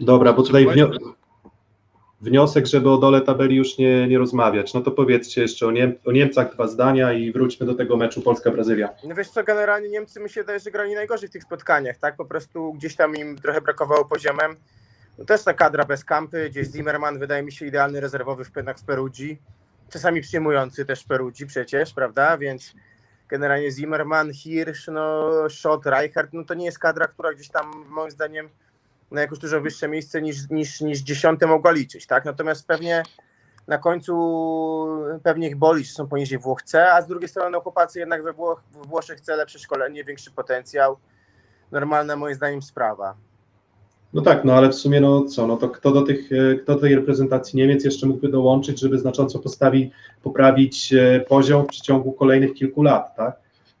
Dobra, 0.00 0.32
bo 0.32 0.42
tutaj 0.42 0.66
wnio- 0.66 1.12
wniosek, 2.20 2.66
żeby 2.66 2.90
o 2.90 2.98
dole 2.98 3.20
tabeli 3.20 3.56
już 3.56 3.78
nie, 3.78 4.08
nie 4.08 4.18
rozmawiać. 4.18 4.74
No 4.74 4.80
to 4.80 4.90
powiedzcie 4.90 5.42
jeszcze 5.42 5.66
o, 5.66 5.70
Niem- 5.70 5.94
o 6.04 6.12
Niemcach 6.12 6.54
dwa 6.54 6.66
zdania 6.66 7.12
i 7.12 7.32
wróćmy 7.32 7.66
do 7.66 7.74
tego 7.74 7.96
meczu 7.96 8.22
Polska-Brazylia. 8.22 8.88
No 9.04 9.14
wiesz 9.14 9.28
co, 9.28 9.44
generalnie 9.44 9.88
Niemcy 9.88 10.20
mi 10.20 10.30
się 10.30 10.40
wydaje, 10.40 10.60
że 10.60 10.70
grali 10.70 10.94
najgorzej 10.94 11.28
w 11.28 11.32
tych 11.32 11.42
spotkaniach, 11.42 11.96
tak? 11.98 12.16
Po 12.16 12.24
prostu 12.24 12.72
gdzieś 12.72 12.96
tam 12.96 13.16
im 13.16 13.36
trochę 13.38 13.60
brakowało 13.60 14.04
poziomem. 14.04 14.56
No 15.18 15.24
też 15.24 15.44
ta 15.44 15.54
kadra 15.54 15.84
bez 15.84 16.04
kampy, 16.04 16.50
gdzieś 16.50 16.68
Zimmerman 16.68 17.18
wydaje 17.18 17.42
mi 17.42 17.52
się 17.52 17.66
idealny 17.66 18.00
rezerwowy 18.00 18.44
w, 18.44 18.56
jednak 18.56 18.78
w 18.78 18.84
Perugii. 18.84 19.38
Czasami 19.90 20.20
przyjmujący 20.20 20.84
też 20.84 21.02
w 21.02 21.06
Perugii 21.06 21.46
przecież, 21.46 21.92
prawda? 21.92 22.38
Więc 22.38 22.74
generalnie 23.28 23.70
Zimmerman, 23.70 24.32
Hirsch, 24.32 24.88
no 24.88 25.30
Schott, 25.50 25.86
Reichert, 25.86 26.30
no 26.32 26.44
to 26.44 26.54
nie 26.54 26.64
jest 26.64 26.78
kadra, 26.78 27.06
która 27.06 27.34
gdzieś 27.34 27.48
tam 27.48 27.84
moim 27.88 28.10
zdaniem 28.10 28.48
na 29.10 29.20
jakoś 29.20 29.38
dużo 29.38 29.60
wyższe 29.60 29.88
miejsce 29.88 30.22
niż, 30.22 30.50
niż, 30.50 30.80
niż 30.80 31.00
dziesiąte 31.00 31.46
mogła 31.46 31.70
liczyć, 31.70 32.06
tak? 32.06 32.24
Natomiast 32.24 32.66
pewnie 32.66 33.02
na 33.66 33.78
końcu 33.78 34.14
pewnie 35.22 35.48
ich 35.48 35.56
boli, 35.56 35.84
że 35.84 35.92
są 35.92 36.08
poniżej 36.08 36.38
Włoch 36.38 36.62
C, 36.62 36.92
a 36.92 37.02
z 37.02 37.06
drugiej 37.06 37.28
strony 37.28 37.50
no, 37.50 37.86
jednak 37.94 38.22
we, 38.22 38.32
Włoch, 38.32 38.62
Włoszech 38.72 39.20
C 39.20 39.36
lepsze 39.36 39.58
szkolenie, 39.58 40.04
większy 40.04 40.30
potencjał. 40.30 40.96
Normalna 41.70 42.16
moim 42.16 42.34
zdaniem 42.34 42.62
sprawa. 42.62 43.16
No 44.14 44.22
tak, 44.22 44.44
no 44.44 44.52
ale 44.54 44.68
w 44.68 44.74
sumie 44.74 45.00
no 45.00 45.24
co, 45.24 45.46
no 45.46 45.56
to 45.56 45.68
kto 45.68 45.90
do, 45.92 46.02
tych, 46.02 46.32
e, 46.32 46.54
kto 46.54 46.74
do 46.74 46.80
tej 46.80 46.94
reprezentacji 46.94 47.56
Niemiec 47.56 47.84
jeszcze 47.84 48.06
mógłby 48.06 48.28
dołączyć, 48.28 48.80
żeby 48.80 48.98
znacząco 48.98 49.38
postawi, 49.38 49.90
poprawić 50.22 50.92
e, 50.92 51.20
poziom 51.28 51.64
w 51.64 51.66
przeciągu 51.66 52.12
kolejnych 52.12 52.54
kilku 52.54 52.82
lat, 52.82 53.16
tak? 53.16 53.36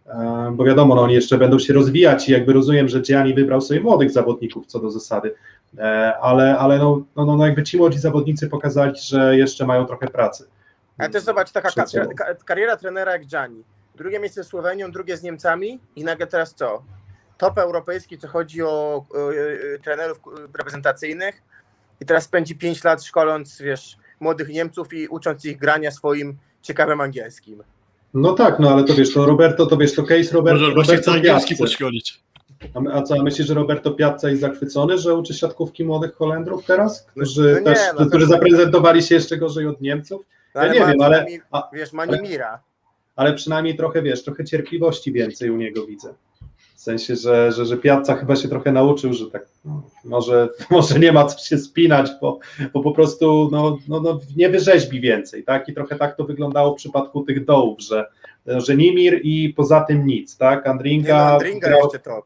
E, 0.06 0.52
Bo 0.54 0.64
wiadomo, 0.64 0.94
no 0.94 1.02
oni 1.02 1.14
jeszcze 1.14 1.38
będą 1.38 1.58
się 1.58 1.72
rozwijać 1.72 2.28
i 2.28 2.32
jakby 2.32 2.52
rozumiem, 2.52 2.88
że 2.88 3.00
Gianni 3.00 3.34
wybrał 3.34 3.60
sobie 3.60 3.80
młodych 3.80 4.10
zawodników 4.10 4.66
co 4.66 4.78
do 4.80 4.90
zasady, 4.90 5.34
ale, 6.20 6.58
ale 6.58 6.78
no, 6.78 7.02
no, 7.16 7.24
no, 7.24 7.36
no 7.36 7.46
jakby 7.46 7.62
ci 7.62 7.76
młodzi 7.76 7.98
zawodnicy 7.98 8.48
pokazali, 8.48 8.92
że 9.00 9.36
jeszcze 9.38 9.66
mają 9.66 9.84
trochę 9.86 10.06
pracy. 10.08 10.44
Ale 10.98 11.10
też 11.10 11.22
zobacz, 11.22 11.52
taka 11.52 11.68
Przed 11.68 11.84
ka- 11.84 11.86
sobą. 11.90 12.14
ka- 12.14 12.34
kariera 12.44 12.76
trenera 12.76 13.12
jak 13.12 13.26
Gianni. 13.26 13.62
Drugie 13.96 14.20
miejsce 14.20 14.44
z 14.44 14.46
Słowenią, 14.46 14.90
drugie 14.90 15.16
z 15.16 15.22
Niemcami 15.22 15.78
i 15.96 16.04
nagle 16.04 16.26
teraz 16.26 16.54
co? 16.54 16.82
Top 17.38 17.58
europejski, 17.58 18.18
co 18.18 18.28
chodzi 18.28 18.62
o, 18.62 18.68
o, 18.68 19.04
o 19.10 19.32
trenerów 19.84 20.18
e, 20.18 20.58
reprezentacyjnych 20.58 21.42
i 22.00 22.06
teraz 22.06 22.24
spędzi 22.24 22.56
5 22.56 22.84
lat 22.84 23.04
szkoląc, 23.04 23.58
wiesz, 23.62 23.96
młodych 24.20 24.48
Niemców 24.48 24.92
i 24.92 25.08
ucząc 25.08 25.44
ich 25.44 25.58
grania 25.58 25.90
swoim 25.90 26.36
ciekawym 26.62 27.00
angielskim. 27.00 27.62
No 28.14 28.32
tak, 28.32 28.58
no 28.58 28.70
ale 28.70 28.84
to 28.84 28.94
wiesz, 28.94 29.14
to 29.14 29.26
Roberto, 29.26 29.66
to 29.66 29.76
wiesz, 29.76 29.94
to 29.94 30.02
case 30.02 30.32
Robert, 30.32 30.60
Może 30.60 30.72
właśnie 30.74 30.96
chce 30.96 31.10
Roberto 31.10 31.30
angielski 31.32 31.56
podszkolić. 31.56 32.20
A, 32.74 32.98
a 32.98 33.02
co, 33.02 33.14
a 33.20 33.22
myślisz, 33.22 33.46
że 33.46 33.54
Roberto 33.54 33.90
Piazza 33.90 34.28
jest 34.28 34.40
zachwycony, 34.40 34.98
że 34.98 35.14
uczy 35.14 35.34
siatkówki 35.34 35.84
młodych 35.84 36.14
Holendrów 36.14 36.64
teraz? 36.64 37.02
Którzy, 37.02 37.52
No 37.52 37.58
nie, 37.58 37.64
też, 37.76 37.78
no 37.98 38.06
którzy 38.06 38.26
zaprezentowali 38.26 39.02
się 39.02 39.14
jeszcze 39.14 39.36
gorzej 39.36 39.66
od 39.66 39.80
Niemców? 39.80 40.26
No, 40.54 40.64
Ja 40.64 40.72
nie 40.72 40.80
ma 40.80 40.86
wiem, 40.86 41.00
ale- 41.00 41.16
przynajmniej, 41.16 41.40
a- 41.50 41.70
wiesz, 41.72 41.92
Manimira. 41.92 42.60
ale 43.16 43.34
przynajmniej 43.34 43.76
trochę, 43.76 44.02
wiesz, 44.02 44.24
trochę 44.24 44.44
cierpliwości 44.44 45.12
więcej 45.12 45.50
u 45.50 45.56
niego 45.56 45.86
widzę. 45.86 46.14
W 46.86 46.88
sensie, 46.88 47.16
że, 47.16 47.52
że, 47.52 47.66
że 47.66 47.76
Piazza 47.76 48.16
chyba 48.16 48.36
się 48.36 48.48
trochę 48.48 48.72
nauczył, 48.72 49.12
że 49.12 49.30
tak 49.30 49.46
no, 49.64 49.82
może, 50.04 50.48
może 50.70 50.98
nie 50.98 51.12
ma 51.12 51.24
co 51.24 51.44
się 51.44 51.58
spinać, 51.58 52.10
bo, 52.20 52.38
bo 52.72 52.82
po 52.82 52.92
prostu 52.92 53.48
no, 53.52 53.78
no, 53.88 54.00
no, 54.00 54.20
nie 54.36 54.48
wyrzeźbi 54.48 55.00
więcej, 55.00 55.44
tak? 55.44 55.68
I 55.68 55.74
trochę 55.74 55.96
tak 55.96 56.16
to 56.16 56.24
wyglądało 56.24 56.72
w 56.72 56.76
przypadku 56.76 57.22
tych 57.22 57.44
dołów, 57.44 57.80
że, 57.80 58.06
że 58.46 58.76
Nimir 58.76 59.20
i 59.22 59.54
poza 59.56 59.80
tym 59.80 60.06
nic, 60.06 60.36
tak? 60.36 60.58
Nie, 60.58 60.64
no, 60.64 60.70
Andringa, 60.70 61.32
Andringa 61.32 61.68
grał- 61.68 61.80
jeszcze 61.82 61.98
top. 61.98 62.24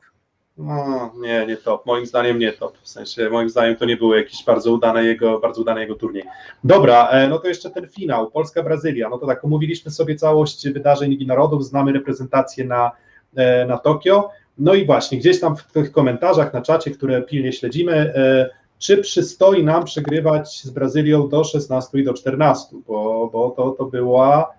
no, 0.59 1.13
nie, 1.21 1.47
nie 1.47 1.57
top. 1.57 1.87
Moim 1.87 2.07
zdaniem 2.07 2.39
nie 2.39 2.53
top. 2.53 2.79
W 2.83 2.89
sensie, 2.89 3.31
moim 3.31 3.51
zdaniem 3.51 3.77
to 3.77 3.85
nie 3.85 3.97
był 3.97 4.15
jakiś 4.15 4.45
bardzo 4.45 4.73
udany 4.73 5.05
jego, 5.05 5.39
bardzo 5.39 5.61
udany 5.61 5.81
jego 5.81 5.95
turniej. 5.95 6.25
Dobra, 6.65 7.09
e, 7.09 7.29
no 7.29 7.39
to 7.39 7.49
jeszcze 7.49 7.71
ten 7.71 7.89
finał, 7.89 8.31
Polska-Brazylia. 8.31 9.09
No 9.09 9.19
to 9.19 9.27
tak, 9.27 9.45
omówiliśmy 9.45 9.91
sobie 9.91 10.17
całość 10.17 10.69
wydarzeń 10.69 11.11
Ligi 11.11 11.27
Narodów, 11.27 11.65
znamy 11.65 11.93
reprezentację 11.93 12.65
na, 12.65 12.91
e, 13.37 13.67
na 13.67 13.79
Tokio. 13.79 14.31
No 14.61 14.75
i 14.75 14.87
właśnie, 14.87 15.19
gdzieś 15.19 15.41
tam 15.41 15.57
w 15.57 15.73
tych 15.73 15.93
komentarzach 15.93 16.53
na 16.53 16.63
czacie, 16.63 16.91
które 16.91 17.23
pilnie 17.23 17.53
śledzimy, 17.53 17.93
e, 17.93 18.51
czy 18.79 18.99
przystoi 18.99 19.65
nam 19.65 19.85
przegrywać 19.85 20.63
z 20.63 20.71
Brazylią 20.71 21.29
do 21.29 21.45
16 21.45 21.99
i 21.99 22.05
do 22.05 22.15
14, 22.15 22.77
bo, 22.87 23.31
bo 23.33 23.51
to, 23.51 23.71
to 23.71 23.85
była, 23.85 24.55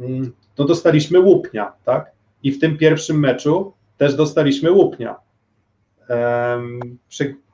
mm, 0.00 0.32
to 0.54 0.64
dostaliśmy 0.64 1.20
łupnia, 1.20 1.72
tak? 1.84 2.12
i 2.42 2.52
w 2.52 2.60
tym 2.60 2.78
pierwszym 2.78 3.18
meczu 3.20 3.72
też 3.98 4.14
dostaliśmy 4.14 4.70
łupnia. 4.70 5.16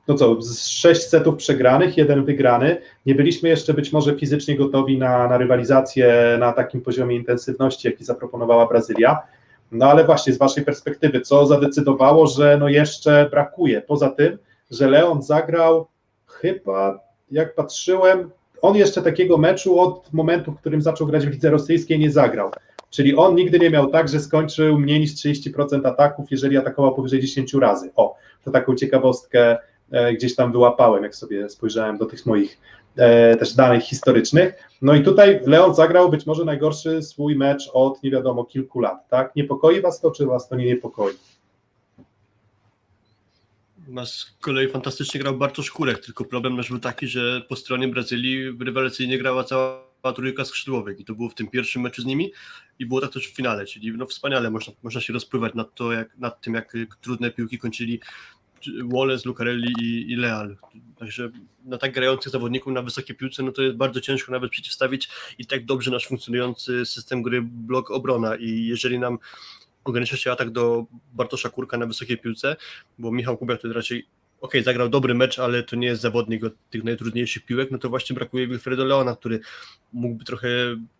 No 0.07 0.15
co, 0.15 0.41
z 0.41 0.67
sześć 0.67 1.01
setów 1.01 1.35
przegranych, 1.35 1.97
jeden 1.97 2.25
wygrany. 2.25 2.81
Nie 3.05 3.15
byliśmy 3.15 3.49
jeszcze 3.49 3.73
być 3.73 3.91
może 3.91 4.15
fizycznie 4.15 4.57
gotowi 4.57 4.97
na, 4.97 5.27
na 5.27 5.37
rywalizację 5.37 6.37
na 6.39 6.53
takim 6.53 6.81
poziomie 6.81 7.15
intensywności, 7.15 7.87
jaki 7.87 8.03
zaproponowała 8.03 8.67
Brazylia. 8.67 9.19
No 9.71 9.85
ale 9.85 10.03
właśnie 10.03 10.33
z 10.33 10.37
Waszej 10.37 10.65
perspektywy, 10.65 11.21
co 11.21 11.45
zadecydowało, 11.45 12.27
że 12.27 12.57
no 12.59 12.69
jeszcze 12.69 13.29
brakuje? 13.31 13.81
Poza 13.81 14.09
tym, 14.09 14.37
że 14.71 14.89
Leon 14.89 15.21
zagrał 15.21 15.87
chyba, 16.27 16.99
jak 17.31 17.55
patrzyłem, 17.55 18.31
on 18.61 18.75
jeszcze 18.75 19.01
takiego 19.01 19.37
meczu 19.37 19.79
od 19.79 20.13
momentu, 20.13 20.51
w 20.51 20.59
którym 20.59 20.81
zaczął 20.81 21.07
grać 21.07 21.25
w 21.25 21.31
lidze 21.31 21.49
rosyjskiej 21.49 21.99
nie 21.99 22.11
zagrał. 22.11 22.51
Czyli 22.89 23.15
on 23.15 23.35
nigdy 23.35 23.59
nie 23.59 23.69
miał 23.69 23.89
tak, 23.89 24.09
że 24.09 24.19
skończył 24.19 24.79
mniej 24.79 24.99
niż 24.99 25.11
30% 25.11 25.87
ataków, 25.87 26.31
jeżeli 26.31 26.57
atakował 26.57 26.95
powyżej 26.95 27.21
10 27.21 27.53
razy. 27.53 27.91
O, 27.95 28.15
to 28.45 28.51
taką 28.51 28.75
ciekawostkę 28.75 29.57
e, 29.91 30.13
gdzieś 30.13 30.35
tam 30.35 30.51
wyłapałem, 30.51 31.03
jak 31.03 31.15
sobie 31.15 31.49
spojrzałem 31.49 31.97
do 31.97 32.05
tych 32.05 32.25
moich 32.25 32.57
też 33.39 33.53
danych 33.53 33.83
historycznych. 33.83 34.53
No 34.81 34.95
i 34.95 35.03
tutaj 35.03 35.39
Leon 35.45 35.75
zagrał 35.75 36.09
być 36.09 36.25
może 36.25 36.45
najgorszy 36.45 37.01
swój 37.01 37.35
mecz 37.35 37.69
od 37.73 38.03
nie 38.03 38.11
wiadomo 38.11 38.45
kilku 38.45 38.79
lat, 38.79 39.09
tak? 39.09 39.35
Niepokoi 39.35 39.81
Was 39.81 40.01
to, 40.01 40.11
czy 40.11 40.25
Was 40.25 40.49
to 40.49 40.55
nie 40.55 40.65
niepokoi? 40.65 41.13
Nas 43.87 44.13
z 44.13 44.37
kolei 44.41 44.67
fantastycznie 44.67 45.19
grał 45.19 45.37
Bartosz 45.37 45.71
Kurek, 45.71 46.05
tylko 46.05 46.25
problem 46.25 46.57
nasz 46.57 46.69
był 46.69 46.79
taki, 46.79 47.07
że 47.07 47.41
po 47.49 47.55
stronie 47.55 47.87
Brazylii 47.87 48.57
rewelacyjnie 48.65 49.17
grała 49.17 49.43
cała 49.43 50.13
trójka 50.15 50.45
skrzydłowych 50.45 50.99
i 50.99 51.05
to 51.05 51.15
było 51.15 51.29
w 51.29 51.35
tym 51.35 51.47
pierwszym 51.47 51.81
meczu 51.81 52.01
z 52.01 52.05
nimi 52.05 52.31
i 52.79 52.85
było 52.85 53.01
tak 53.01 53.13
też 53.13 53.27
w 53.27 53.35
finale, 53.35 53.65
czyli 53.65 53.91
no 53.97 54.05
wspaniale 54.05 54.51
można, 54.51 54.73
można 54.83 55.01
się 55.01 55.13
rozpływać 55.13 55.53
nad, 55.53 55.75
to, 55.75 55.91
jak, 55.91 56.17
nad 56.17 56.41
tym, 56.41 56.53
jak 56.53 56.73
trudne 57.01 57.31
piłki 57.31 57.57
kończyli 57.57 57.99
Wallace, 58.93 59.29
Lucarelli 59.29 59.73
i, 59.81 60.11
i 60.11 60.15
Leal. 60.15 60.57
Także 60.97 61.29
na 61.65 61.77
tak 61.77 61.93
grających 61.93 62.31
zawodników 62.31 62.73
na 62.73 62.81
wysokiej 62.81 63.15
piłce, 63.15 63.43
no 63.43 63.51
to 63.51 63.61
jest 63.61 63.77
bardzo 63.77 64.01
ciężko 64.01 64.31
nawet 64.31 64.51
przeciwstawić 64.51 65.09
i 65.37 65.45
tak 65.45 65.65
dobrze 65.65 65.91
nasz 65.91 66.07
funkcjonujący 66.07 66.85
system 66.85 67.21
gry 67.21 67.41
blok 67.41 67.91
obrona 67.91 68.35
i 68.35 68.65
jeżeli 68.65 68.99
nam 68.99 69.19
ogranicza 69.83 70.17
się 70.17 70.31
atak 70.31 70.49
do 70.49 70.85
Bartosza 71.13 71.49
Kurka 71.49 71.77
na 71.77 71.85
wysokiej 71.85 72.17
piłce, 72.17 72.55
bo 72.97 73.11
Michał 73.11 73.37
Kubiak 73.37 73.61
to 73.61 73.73
raczej 73.73 74.05
ok, 74.41 74.53
zagrał 74.63 74.89
dobry 74.89 75.13
mecz, 75.13 75.39
ale 75.39 75.63
to 75.63 75.75
nie 75.75 75.87
jest 75.87 76.01
zawodnik 76.01 76.43
od 76.43 76.53
tych 76.69 76.83
najtrudniejszych 76.83 77.45
piłek, 77.45 77.71
no 77.71 77.77
to 77.77 77.89
właśnie 77.89 78.13
brakuje 78.13 78.47
Wilfredo 78.47 78.85
Leona, 78.85 79.15
który 79.15 79.39
mógłby 79.93 80.25
trochę 80.25 80.49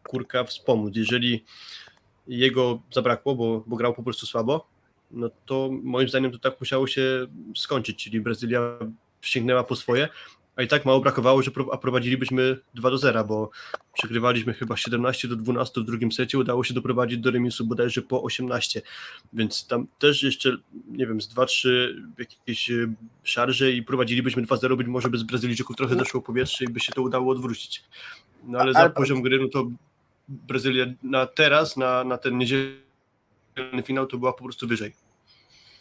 Kurka 0.03 0.43
wspomóc. 0.43 0.93
Jeżeli 0.95 1.45
jego 2.28 2.82
zabrakło, 2.91 3.36
bo, 3.36 3.64
bo 3.68 3.76
grał 3.76 3.93
po 3.93 4.03
prostu 4.03 4.26
słabo, 4.26 4.68
no 5.12 5.30
to 5.45 5.70
moim 5.84 6.10
zdaniem 6.10 6.32
to 6.32 6.39
tak 6.39 6.60
musiało 6.60 6.88
się 6.88 7.28
skończyć, 7.55 8.03
czyli 8.03 8.22
Brazylia 8.22 8.80
sięgnęła 9.22 9.64
po 9.64 9.76
swoje, 9.76 10.10
a 10.60 10.62
i 10.62 10.68
tak 10.68 10.86
mało 10.86 10.99
brakowało, 10.99 11.41
że 11.41 11.51
prowadzilibyśmy 11.82 12.60
2 12.74 12.89
do 12.89 12.97
0, 12.97 13.24
bo 13.24 13.49
przegrywaliśmy 13.93 14.53
chyba 14.53 14.78
17 14.78 15.28
do 15.28 15.36
12 15.36 15.82
w 15.82 15.84
drugim 15.84 16.12
secie, 16.12 16.38
udało 16.38 16.64
się 16.64 16.74
doprowadzić 16.74 17.20
do 17.20 17.32
remisu 17.32 17.66
bodajże 17.66 18.01
po 18.01 18.24
18, 18.24 18.82
więc 19.34 19.68
tam 19.68 19.88
też 19.99 20.24
jeszcze, 20.24 20.57
nie 20.91 21.07
wiem, 21.07 21.22
z 21.22 21.36
2-3 21.36 21.70
jakieś 22.18 22.72
e, 22.72 22.93
szarże 23.24 23.72
i 23.72 23.84
prowadzilibyśmy 23.84 24.43
2-0, 24.43 24.78
być 24.78 24.88
może 24.88 25.10
by 25.10 25.18
z 25.18 25.24
Brazylijczyków 25.24 25.76
trochę 25.76 25.95
zeszło 25.95 26.22
powietrze 26.22 26.66
i 26.66 26.68
by 26.68 26.80
się 26.80 26.91
to 26.91 27.01
udało 27.01 27.32
odwrócić. 27.32 27.84
No 28.43 28.60
ale 28.60 28.74
za 28.74 28.89
poziom 28.89 29.22
gry, 29.22 29.39
no 29.39 29.47
to 29.47 29.68
Brazylia 30.30 30.86
na 31.03 31.26
teraz, 31.26 31.78
na, 31.78 32.03
na 32.03 32.18
ten 32.18 32.38
niedzielny 32.38 32.88
finał 33.83 34.07
to 34.07 34.17
była 34.17 34.33
po 34.33 34.43
prostu 34.43 34.67
wyżej. 34.67 34.93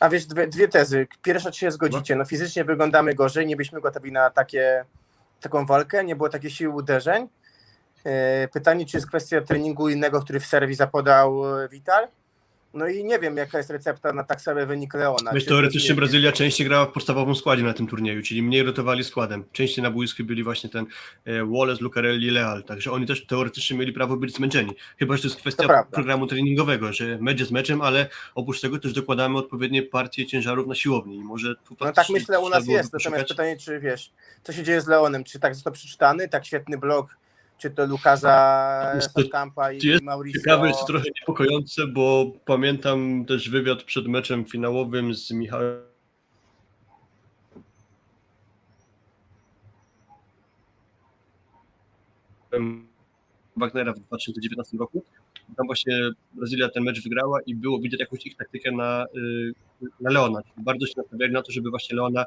A 0.00 0.08
wiesz, 0.08 0.26
dwie, 0.26 0.46
dwie 0.46 0.68
tezy. 0.68 1.06
Pierwsza, 1.22 1.50
czy 1.50 1.60
się 1.60 1.70
zgodzicie? 1.70 2.16
No 2.16 2.24
fizycznie 2.24 2.64
wyglądamy 2.64 3.14
gorzej, 3.14 3.46
nie 3.46 3.56
byliśmy 3.56 3.80
gotowi 3.80 4.12
na 4.12 4.30
takie, 4.30 4.84
taką 5.40 5.66
walkę, 5.66 6.04
nie 6.04 6.16
było 6.16 6.28
takiej 6.28 6.50
siły 6.50 6.74
uderzeń. 6.74 7.28
E, 8.04 8.48
Pytanie, 8.48 8.86
czy 8.86 8.96
jest 8.96 9.06
kwestia 9.06 9.40
treningu 9.40 9.88
innego, 9.88 10.20
który 10.20 10.40
w 10.40 10.46
serwis 10.46 10.78
zapodał 10.78 11.58
e, 11.60 11.68
Vital? 11.68 12.08
No 12.74 12.88
i 12.88 13.04
nie 13.04 13.18
wiem, 13.18 13.36
jaka 13.36 13.58
jest 13.58 13.70
recepta 13.70 14.12
na 14.12 14.24
tak 14.24 14.40
sobie 14.40 14.66
wynik 14.66 14.94
Leona. 14.94 15.32
Wiesz, 15.32 15.42
Czy- 15.42 15.48
teoretycznie 15.48 15.88
nie- 15.90 15.94
Brazylia 15.96 16.32
częściej 16.32 16.66
grała 16.66 16.86
w 16.86 16.92
podstawowym 16.92 17.34
składzie 17.34 17.62
na 17.62 17.72
tym 17.72 17.86
turnieju, 17.86 18.22
czyli 18.22 18.42
mniej 18.42 18.62
rotowali 18.62 19.04
składem. 19.04 19.44
Częściej 19.52 19.82
na 19.82 19.90
boisku 19.90 20.24
byli 20.24 20.44
właśnie 20.44 20.70
ten 20.70 20.86
e, 21.24 21.44
Wallace, 21.44 21.82
Lucarelli, 21.84 22.30
Leal, 22.30 22.64
także 22.64 22.92
oni 22.92 23.06
też 23.06 23.26
teoretycznie 23.26 23.78
mieli 23.78 23.92
prawo 23.92 24.16
być 24.16 24.34
zmęczeni. 24.36 24.72
Chyba, 24.98 25.16
że 25.16 25.22
to 25.22 25.28
jest 25.28 25.40
kwestia 25.40 25.62
To 25.62 25.68
prawda. 25.68 25.94
programu 25.94 26.26
treningowego, 26.26 26.92
że 26.92 27.18
mecz 27.20 27.40
jest 27.40 27.52
meczem, 27.52 27.80
ale 27.82 28.08
oprócz 28.34 28.60
tego 28.60 28.78
też 28.78 28.92
dokładamy 28.92 29.38
odpowiednie 29.38 29.82
partie 29.82 30.26
ciężarów 30.26 30.66
na 30.66 30.74
siłowni 30.74 31.16
i 31.16 31.24
może 31.24 31.54
tu 31.54 31.76
No 31.80 31.86
tak 31.86 31.94
faktycznie 31.94 32.12
myślę, 32.20 32.40
u 32.40 32.42
trzeba 32.42 32.56
nas 32.56 32.64
byłoby 32.64 32.78
jest. 32.78 32.92
Natomiast 32.92 33.14
poszukać. 33.22 33.28
pytanie, 33.28 33.56
czy 33.56 33.80
wiesz, 33.80 34.10
co 34.42 34.52
się 34.52 34.62
dzieje 34.62 34.80
z 34.80 34.86
Leonem? 34.86 35.24
Czy 35.24 35.38
tak 35.38 35.54
został 35.54 35.72
przeczytany, 35.72 36.28
tak 36.28 36.46
świetny 36.46 36.78
blok, 36.78 37.16
czy 37.58 37.70
to 39.14 39.22
to- 39.22 39.28
Campa 39.28 39.72
i 39.72 39.78
jest 39.86 40.02
Mauricio? 40.02 40.40
Ciekawe, 40.40 40.68
jest 40.68 40.80
to 40.80 40.86
trochę 40.86 41.04
niepokojące, 41.20 41.86
bo 41.86 42.32
pamiętam 42.44 43.24
też 43.24 43.50
wywiad 43.50 43.82
przed 43.82 44.06
meczem 44.06 44.44
finałowym 44.44 45.14
z 45.14 45.30
Michałem 45.30 45.82
Wagnera 53.56 53.92
w 53.92 53.98
2019 53.98 54.78
roku. 54.78 55.04
Tam 55.56 55.66
właśnie 55.66 56.10
Brazylia 56.32 56.68
ten 56.68 56.84
mecz 56.84 57.02
wygrała 57.02 57.40
i 57.42 57.54
było 57.54 57.80
widać 57.80 58.00
jakąś 58.00 58.26
ich 58.26 58.36
taktykę 58.36 58.72
na, 58.72 59.06
y, 59.16 59.52
na 60.00 60.10
Leona. 60.10 60.40
Bardzo 60.56 60.86
się 60.86 60.92
nastawiali 60.96 61.32
na 61.32 61.42
to, 61.42 61.52
żeby 61.52 61.70
właśnie 61.70 61.96
Leona 61.96 62.24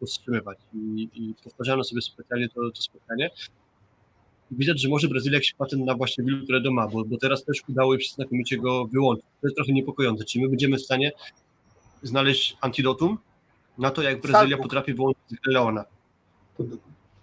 powstrzymywać. 0.00 0.58
I, 0.74 1.08
i 1.14 1.34
powtarzano 1.44 1.84
sobie 1.84 2.02
specjalnie 2.02 2.48
to, 2.48 2.70
to 2.70 2.82
spotkanie. 2.82 3.30
Widać, 4.58 4.80
że 4.80 4.88
może 4.88 5.08
Brazylia 5.08 5.36
jakiś 5.36 5.54
patent 5.54 5.84
na 5.84 5.94
właśnie 5.94 6.24
Wilfredo 6.24 6.72
ma, 6.72 6.88
bo, 6.88 7.04
bo 7.04 7.16
teraz 7.16 7.44
też 7.44 7.62
udało 7.68 7.98
się 7.98 8.14
znakomicie 8.14 8.58
go 8.58 8.86
wyłączyć. 8.86 9.24
To 9.40 9.46
jest 9.46 9.56
trochę 9.56 9.72
niepokojące. 9.72 10.24
Czy 10.24 10.40
my 10.40 10.48
będziemy 10.48 10.76
w 10.76 10.82
stanie 10.82 11.12
znaleźć 12.02 12.56
antidotum 12.60 13.18
na 13.78 13.90
to, 13.90 14.02
jak 14.02 14.20
Brazylia 14.20 14.56
Salku. 14.56 14.62
potrafi 14.62 14.94
wyłączyć 14.94 15.38
Leona? 15.46 15.84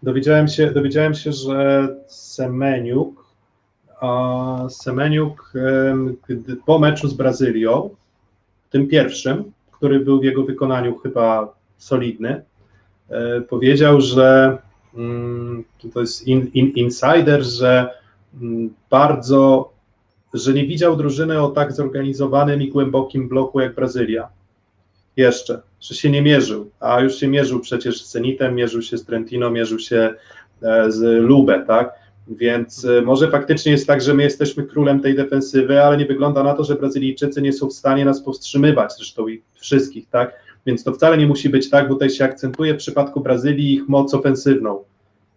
Dowiedziałem 0.04 0.48
się, 0.48 0.72
dowiedziałem 0.72 1.14
się, 1.14 1.34
że 1.34 1.88
Semeniuk, 2.08 3.26
a 4.02 4.68
Semeniuk 4.70 5.54
em, 5.56 6.18
gdy, 6.28 6.56
po 6.56 6.80
meczu 6.80 7.08
z 7.08 7.14
Brazylią, 7.14 7.96
tym 8.70 8.88
pierwszym, 8.88 9.52
który 9.72 10.00
był 10.00 10.20
w 10.20 10.24
jego 10.24 10.44
wykonaniu 10.44 10.98
chyba 10.98 11.54
solidny, 11.78 12.44
e, 13.10 13.42
powiedział, 13.42 14.02
że 14.02 14.58
to 15.94 16.00
jest 16.00 16.28
in, 16.28 16.52
in, 16.54 16.72
insider, 16.76 17.44
że 17.44 17.90
mm, 18.42 18.74
bardzo, 18.90 19.72
że 20.34 20.54
nie 20.54 20.66
widział 20.66 20.96
drużyny 20.96 21.42
o 21.42 21.50
tak 21.50 21.72
zorganizowanym 21.72 22.62
i 22.62 22.70
głębokim 22.70 23.30
bloku 23.30 23.60
jak 23.60 23.76
Brazylia. 23.76 24.30
Jeszcze, 25.18 25.62
że 25.82 25.96
się 25.96 26.10
nie 26.10 26.22
mierzył, 26.22 26.70
a 26.80 27.00
już 27.00 27.16
się 27.16 27.28
mierzył 27.28 27.60
przecież 27.60 28.06
z 28.06 28.12
Zenitem, 28.12 28.56
mierzył 28.56 28.82
się 28.82 28.98
z 28.98 29.06
Trentino, 29.06 29.50
mierzył 29.50 29.80
się 29.80 30.14
e, 30.62 30.92
z 30.92 31.24
Lubę, 31.24 31.64
tak? 31.68 31.94
Więc 32.28 32.86
e, 32.86 33.02
może 33.02 33.32
faktycznie 33.32 33.72
jest 33.72 33.88
tak, 33.88 34.02
że 34.02 34.14
my 34.14 34.24
jesteśmy 34.24 34.64
królem 34.64 35.00
tej 35.00 35.16
defensywy, 35.16 35.84
ale 35.84 35.98
nie 35.98 36.06
wygląda 36.06 36.44
na 36.44 36.54
to, 36.54 36.64
że 36.64 36.76
Brazylijczycy 36.76 37.42
nie 37.42 37.54
są 37.54 37.68
w 37.68 37.74
stanie 37.74 38.06
nas 38.06 38.22
powstrzymywać, 38.22 38.96
zresztą 38.98 39.28
i 39.28 39.42
wszystkich, 39.56 40.10
tak? 40.10 40.34
Więc 40.70 40.84
to 40.84 40.94
wcale 40.94 41.18
nie 41.18 41.28
musi 41.28 41.50
być 41.50 41.70
tak, 41.70 41.88
bo 41.88 41.94
tutaj 41.94 42.10
się 42.10 42.26
akcentuje 42.26 42.74
w 42.74 42.78
przypadku 42.78 43.22
Brazylii 43.22 43.74
ich 43.74 43.88
moc 43.88 44.14
ofensywną. 44.14 44.84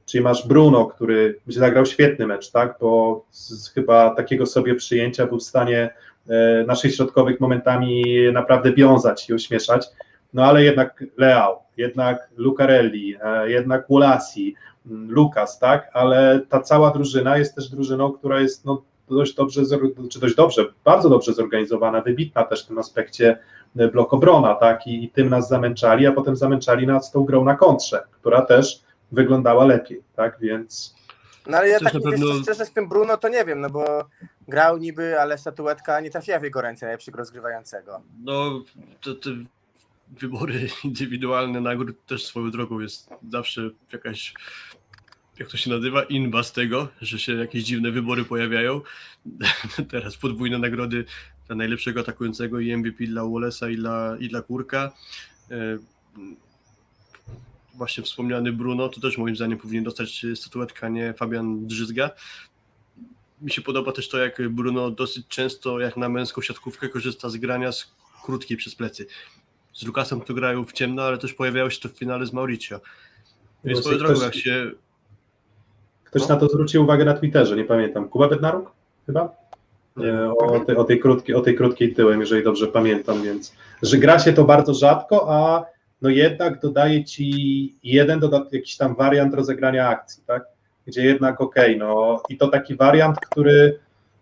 Czyli 0.07 0.25
masz 0.25 0.49
Bruno, 0.49 0.87
który 0.87 1.39
zagrał 1.47 1.87
świetny 1.87 2.27
mecz, 2.27 2.51
tak? 2.51 2.77
Bo 2.81 3.25
z, 3.31 3.69
chyba 3.69 4.15
takiego 4.15 4.47
sobie 4.47 4.75
przyjęcia 4.75 5.27
był 5.27 5.39
w 5.39 5.43
stanie 5.43 5.91
e, 6.29 6.65
naszych 6.67 6.95
środkowych 6.95 7.41
momentami 7.41 8.05
naprawdę 8.33 8.73
wiązać 8.73 9.31
i 9.31 9.35
ośmieszać. 9.35 9.87
No 10.35 10.45
ale 10.45 10.65
jednak 10.65 11.05
Leao, 11.17 11.63
jednak 11.77 12.29
Lucarelli, 12.37 13.17
e, 13.25 13.51
jednak 13.51 13.85
Ulasi, 13.91 14.55
mm, 14.87 15.11
Lukas, 15.11 15.59
tak? 15.59 15.91
Ale 15.93 16.41
ta 16.49 16.61
cała 16.61 16.91
drużyna 16.91 17.39
jest 17.39 17.55
też 17.55 17.69
drużyną, 17.69 18.13
która 18.13 18.41
jest 18.41 18.65
no, 18.65 18.83
dość 19.15 19.35
dobrze, 19.35 19.63
czy 20.11 20.21
dość 20.21 20.35
dobrze, 20.35 20.65
bardzo 20.85 21.09
dobrze 21.09 21.33
zorganizowana, 21.35 22.01
wybitna 22.01 22.45
też 22.45 22.65
w 22.65 22.67
tym 22.69 22.79
aspekcie 22.79 23.39
e, 23.77 23.89
blok 23.89 24.15
obrona, 24.15 24.55
tak? 24.55 24.87
I, 24.87 25.05
I 25.05 25.11
tym 25.11 25.29
nas 25.29 25.49
zamęczali, 25.49 26.07
a 26.07 26.13
potem 26.13 26.37
zamęczali 26.37 26.87
nas 26.87 27.11
tą 27.13 27.25
grą 27.25 27.45
na 27.45 27.57
kontrze, 27.57 28.03
która 28.13 28.43
też 28.43 28.83
wyglądała 29.13 29.65
lepiej, 29.65 30.03
tak? 30.17 30.37
Więc 30.41 30.95
No 31.47 31.59
ale 31.59 31.69
ja 31.69 31.79
Też 31.79 31.93
tak 31.93 32.03
pewno- 32.03 32.43
szczerze 32.43 32.67
z 32.67 32.73
tym 32.73 32.89
Bruno 32.89 33.17
to 33.17 33.29
nie 33.29 33.45
wiem, 33.45 33.61
no 33.61 33.71
bo 33.71 34.05
grał 34.49 34.79
niby, 34.79 35.21
ale 35.21 35.39
statuetka 35.39 36.01
nie 36.01 36.11
trafiła 36.11 36.39
w 36.39 36.43
jego 36.43 36.61
ręce 36.61 36.87
najlepszego 36.87 37.19
rozgrywającego. 37.19 38.01
No, 38.25 38.63
to, 39.01 39.15
te 39.15 39.31
wybory 40.21 40.69
indywidualne 40.85 41.61
nagród 41.61 42.07
też 42.07 42.25
swoją 42.27 42.51
drogą 42.51 42.81
jest 42.81 43.11
zawsze 43.31 43.71
jakaś, 43.93 44.35
jak 45.39 45.49
to 45.49 45.57
się 45.57 45.71
nazywa, 45.71 46.03
inba 46.03 46.43
z 46.43 46.53
tego, 46.53 46.89
że 47.01 47.19
się 47.19 47.33
jakieś 47.35 47.65
dziwne 47.65 47.91
wybory 47.91 48.25
pojawiają. 48.25 48.81
Teraz 49.91 50.17
podwójne 50.17 50.59
nagrody 50.59 51.05
dla 51.47 51.57
najlepszego 51.57 52.01
atakującego 52.01 52.61
i 52.61 52.77
MVP 52.77 53.07
dla 53.07 53.23
Wallace'a 53.23 53.73
i 53.73 53.77
dla, 53.77 54.17
i 54.21 54.29
dla 54.29 54.43
Kurka. 54.43 54.93
E, 55.51 55.79
Właśnie 57.75 58.05
wspomniany 58.05 58.53
Bruno, 58.53 58.89
to 58.89 59.01
też 59.01 59.19
moim 59.19 59.37
zdaniem 59.37 59.59
powinien 59.59 59.85
dostać 59.85 60.27
statuetkę, 60.35 60.87
a 60.87 60.89
nie 60.89 61.15
Fabian 61.15 61.67
Drzyzga. 61.67 62.11
Mi 63.41 63.51
się 63.51 63.63
podoba 63.63 63.93
też 63.93 64.09
to, 64.09 64.19
jak 64.19 64.49
Bruno 64.49 64.91
dosyć 64.91 65.27
często, 65.29 65.81
jak 65.81 65.97
na 65.97 66.09
męską 66.09 66.43
siatkówkę, 66.43 66.89
korzysta 66.89 67.29
z 67.31 67.37
grania 67.37 67.73
z 67.73 67.95
krótkiej 68.25 68.57
przez 68.57 68.75
plecy. 68.75 69.07
Z 69.73 69.83
Lukasem 69.87 70.21
to 70.21 70.35
grają 70.35 70.65
w 70.65 70.73
ciemno, 70.73 71.03
ale 71.03 71.19
też 71.19 71.35
pojawiało 71.35 71.71
się 71.71 71.81
to 71.81 71.89
w 71.89 71.93
finale 71.93 72.27
z 72.27 72.33
Mauricio. 72.33 72.81
Więc 73.65 73.81
ktoś- 73.81 74.23
jak 74.23 74.35
się 74.35 74.71
Ktoś 76.13 76.29
na 76.29 76.37
to 76.37 76.49
zwrócił 76.49 76.83
uwagę 76.83 77.05
na 77.05 77.15
Twitterze, 77.15 77.57
nie 77.57 77.65
pamiętam. 77.65 78.09
Kuba 78.09 78.29
Bednaruk 78.29 78.73
chyba? 79.07 79.37
Nie, 79.97 80.33
o, 80.39 80.61
tej, 80.61 80.77
o, 80.77 80.85
tej 80.85 81.01
krótkiej, 81.01 81.35
o 81.35 81.41
tej 81.41 81.55
krótkiej 81.55 81.95
tyłem, 81.95 82.21
jeżeli 82.21 82.45
dobrze 82.45 82.67
pamiętam, 82.67 83.23
więc 83.23 83.53
że 83.83 83.99
gra 83.99 84.19
się 84.19 84.33
to 84.33 84.45
bardzo 84.45 84.75
rzadko, 84.75 85.27
a 85.33 85.65
no 86.03 86.09
jednak 86.09 86.61
dodaje 86.61 87.05
ci 87.05 87.75
jeden 87.85 88.21
dodat, 88.21 88.53
jakiś 88.53 88.77
tam 88.77 88.95
wariant 88.95 89.35
rozegrania 89.35 89.89
akcji, 89.89 90.23
tak? 90.27 90.45
Gdzie 90.87 91.05
jednak 91.05 91.41
okej, 91.41 91.79
no 91.79 92.23
i 92.29 92.37
to 92.37 92.49
taki 92.49 92.77
wariant, 92.77 93.17
który 93.21 93.79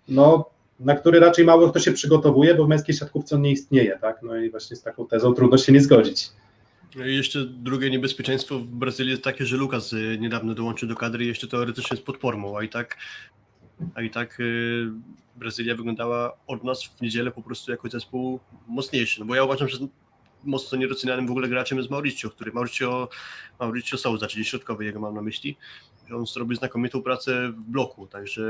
no 0.09 0.51
na 0.80 0.95
który 0.95 1.20
raczej 1.20 1.45
mało 1.45 1.68
kto 1.68 1.80
się 1.80 1.93
przygotowuje, 1.93 2.55
bo 2.55 2.64
w 2.64 2.68
męskiej 2.68 2.95
siatkówce 2.95 3.36
on 3.36 3.43
nie 3.43 3.53
istnieje, 3.53 3.99
tak? 4.01 4.22
No 4.22 4.36
i 4.36 4.51
właśnie 4.51 4.76
z 4.76 4.82
taką 4.82 5.07
tezą 5.07 5.34
trudno 5.34 5.59
się 5.59 5.72
nie 5.72 5.80
zgodzić. 5.80 6.30
Jeszcze 6.97 7.45
drugie 7.45 7.91
niebezpieczeństwo 7.91 8.59
w 8.59 8.66
Brazylii 8.66 9.11
jest 9.11 9.24
takie, 9.24 9.47
że 9.47 9.57
Lukas 9.57 9.93
y, 9.93 10.18
niedawno 10.20 10.55
dołączył 10.55 10.88
do 10.88 10.97
kadry 10.97 11.24
i 11.24 11.28
jeszcze 11.28 11.47
teoretycznie 11.47 11.95
jest 11.95 12.07
pod 12.07 12.16
formą, 12.16 12.59
a 12.59 12.62
i 12.62 12.68
tak, 12.68 12.97
a 13.95 14.03
i 14.03 14.11
tak 14.11 14.41
y, 14.41 14.91
Brazylia 15.36 15.74
wyglądała 15.74 16.36
od 16.47 16.64
nas 16.64 16.84
w 16.84 17.01
niedzielę 17.01 17.30
po 17.30 17.43
prostu 17.43 17.70
jako 17.70 17.88
zespół 17.88 18.41
mocniejszy. 18.66 19.20
No 19.20 19.26
bo 19.26 19.34
ja 19.34 19.45
uważam, 19.45 19.68
że 19.68 19.78
mocno 20.45 20.78
niedocenianym 20.78 21.26
w 21.26 21.30
ogóle 21.30 21.49
graczem 21.49 21.78
jest 21.78 21.91
Mauricio, 21.91 22.30
który 22.30 22.53
Mauricio, 22.53 23.09
Mauricio 23.61 23.99
Souza, 23.99 24.26
czyli 24.26 24.45
środkowy 24.45 24.84
jego 24.84 25.01
mam 25.01 25.14
na 25.14 25.22
myśli, 25.22 25.57
on 26.14 26.26
zrobił 26.26 26.57
znakomitą 26.57 27.03
pracę 27.03 27.53
w 27.53 27.61
bloku, 27.61 28.07
także 28.07 28.43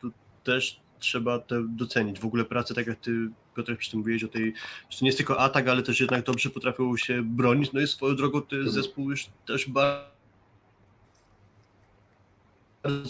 tu 0.00 0.12
też 0.44 0.80
trzeba 1.02 1.38
to 1.38 1.62
docenić. 1.62 2.20
W 2.20 2.24
ogóle 2.24 2.44
pracę, 2.44 2.74
tak 2.74 2.86
jak 2.86 3.00
ty 3.00 3.28
Piotr 3.56 3.76
przy 3.76 3.90
tym 3.90 4.00
mówiłeś 4.00 4.24
o 4.24 4.28
tej, 4.28 4.54
że 4.90 4.98
to 4.98 5.04
nie 5.04 5.08
jest 5.08 5.18
tylko 5.18 5.38
atak, 5.38 5.68
ale 5.68 5.82
też 5.82 6.00
jednak 6.00 6.24
dobrze 6.24 6.50
potrafią 6.50 6.96
się 6.96 7.22
bronić. 7.22 7.72
No 7.72 7.80
i 7.80 7.86
swoją 7.86 8.16
drogą 8.16 8.40
to 8.40 8.56
jest 8.56 8.74
zespół 8.74 9.10
już 9.10 9.26
też 9.46 9.68
bardzo 9.68 10.10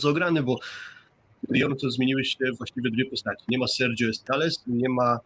ograny, 0.09 0.43
bo 0.43 0.59
Lyon 1.51 1.77
to 1.77 1.91
zmieniły 1.91 2.25
się 2.25 2.53
właściwie 2.59 2.91
dwie 2.91 3.05
postaci. 3.05 3.45
Nie 3.49 3.59
ma 3.59 3.67
Sergio 3.67 4.09
Estales, 4.09 4.63
nie 4.67 4.89
ma 4.89 5.21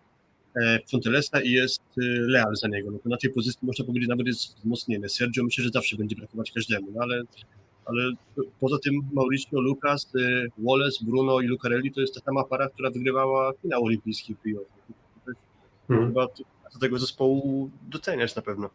e, 0.56 0.80
Fontelesa 0.90 1.40
i 1.40 1.50
jest 1.50 1.82
e, 1.98 2.02
Leal 2.04 2.56
za 2.56 2.68
niego. 2.68 2.90
No 2.90 2.98
to 2.98 3.08
na 3.08 3.16
tej 3.16 3.30
pozycji 3.30 3.60
można 3.62 3.84
powiedzieć 3.84 4.08
nawet 4.08 4.26
jest 4.26 4.56
wzmocnienie. 4.56 5.08
Sergio 5.08 5.44
myślę, 5.44 5.64
że 5.64 5.70
zawsze 5.70 5.96
będzie 5.96 6.16
brakować 6.16 6.52
każdemu, 6.52 6.86
no 6.94 7.02
ale, 7.02 7.22
ale 7.86 8.02
poza 8.60 8.78
tym 8.78 8.94
Mauricio, 9.12 9.60
Lucas, 9.60 10.12
e, 10.16 10.46
Wallace, 10.58 11.04
Bruno 11.04 11.40
i 11.40 11.46
Lucarelli 11.46 11.92
to 11.92 12.00
jest 12.00 12.14
ta 12.14 12.20
sama 12.20 12.44
para, 12.44 12.68
która 12.68 12.90
wygrywała 12.90 13.52
finał 13.62 13.84
olimpijski 13.84 14.34
w 14.34 14.46
Rio. 14.46 14.60
Mhm. 15.90 16.08
Trzeba 16.10 16.26
tego 16.80 16.98
zespołu 16.98 17.70
doceniać 17.88 18.36
na 18.36 18.42
pewno. 18.42 18.70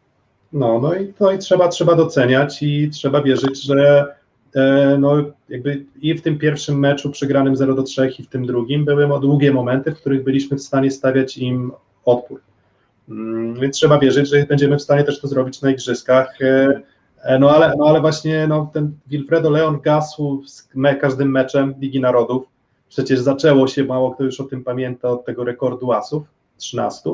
No, 0.52 0.80
no 0.80 0.94
i 0.94 1.12
to 1.12 1.32
i 1.32 1.38
trzeba, 1.38 1.68
trzeba 1.68 1.94
doceniać 1.96 2.62
i 2.62 2.90
trzeba 2.90 3.22
wierzyć, 3.22 3.64
że 3.64 4.06
e, 4.54 4.96
no, 5.00 5.16
jakby 5.48 5.86
i 6.00 6.14
w 6.14 6.22
tym 6.22 6.38
pierwszym 6.38 6.78
meczu 6.78 7.10
przegranym 7.10 7.56
0 7.56 7.74
do 7.74 7.82
3 7.82 8.12
i 8.18 8.22
w 8.22 8.28
tym 8.28 8.46
drugim 8.46 8.84
były 8.84 9.20
długie 9.20 9.52
momenty, 9.52 9.92
w 9.92 10.00
których 10.00 10.24
byliśmy 10.24 10.56
w 10.56 10.62
stanie 10.62 10.90
stawiać 10.90 11.38
im 11.38 11.72
odpór. 12.04 12.40
Mm, 13.08 13.54
Więc 13.60 13.76
trzeba 13.76 13.98
wierzyć, 13.98 14.28
że 14.28 14.46
będziemy 14.46 14.76
w 14.76 14.82
stanie 14.82 15.04
też 15.04 15.20
to 15.20 15.28
zrobić 15.28 15.62
na 15.62 15.70
igrzyskach. 15.70 16.42
E, 16.42 16.82
No 17.40 17.50
ale, 17.50 17.74
no 17.78 17.86
ale 17.86 18.00
właśnie 18.00 18.46
no, 18.46 18.70
ten 18.72 18.92
Wilfredo 19.06 19.50
Leon 19.50 19.80
gasł 19.80 20.42
z 20.46 20.68
me, 20.74 20.96
każdym 20.96 21.30
meczem 21.30 21.74
Ligi 21.80 22.00
Narodów. 22.00 22.44
Przecież 22.88 23.20
zaczęło 23.20 23.66
się, 23.66 23.84
mało 23.84 24.10
kto 24.10 24.24
już 24.24 24.40
o 24.40 24.44
tym 24.44 24.64
pamięta, 24.64 25.08
od 25.08 25.24
tego 25.24 25.44
rekordu 25.44 25.92
asów, 25.92 26.22
13 26.56 27.10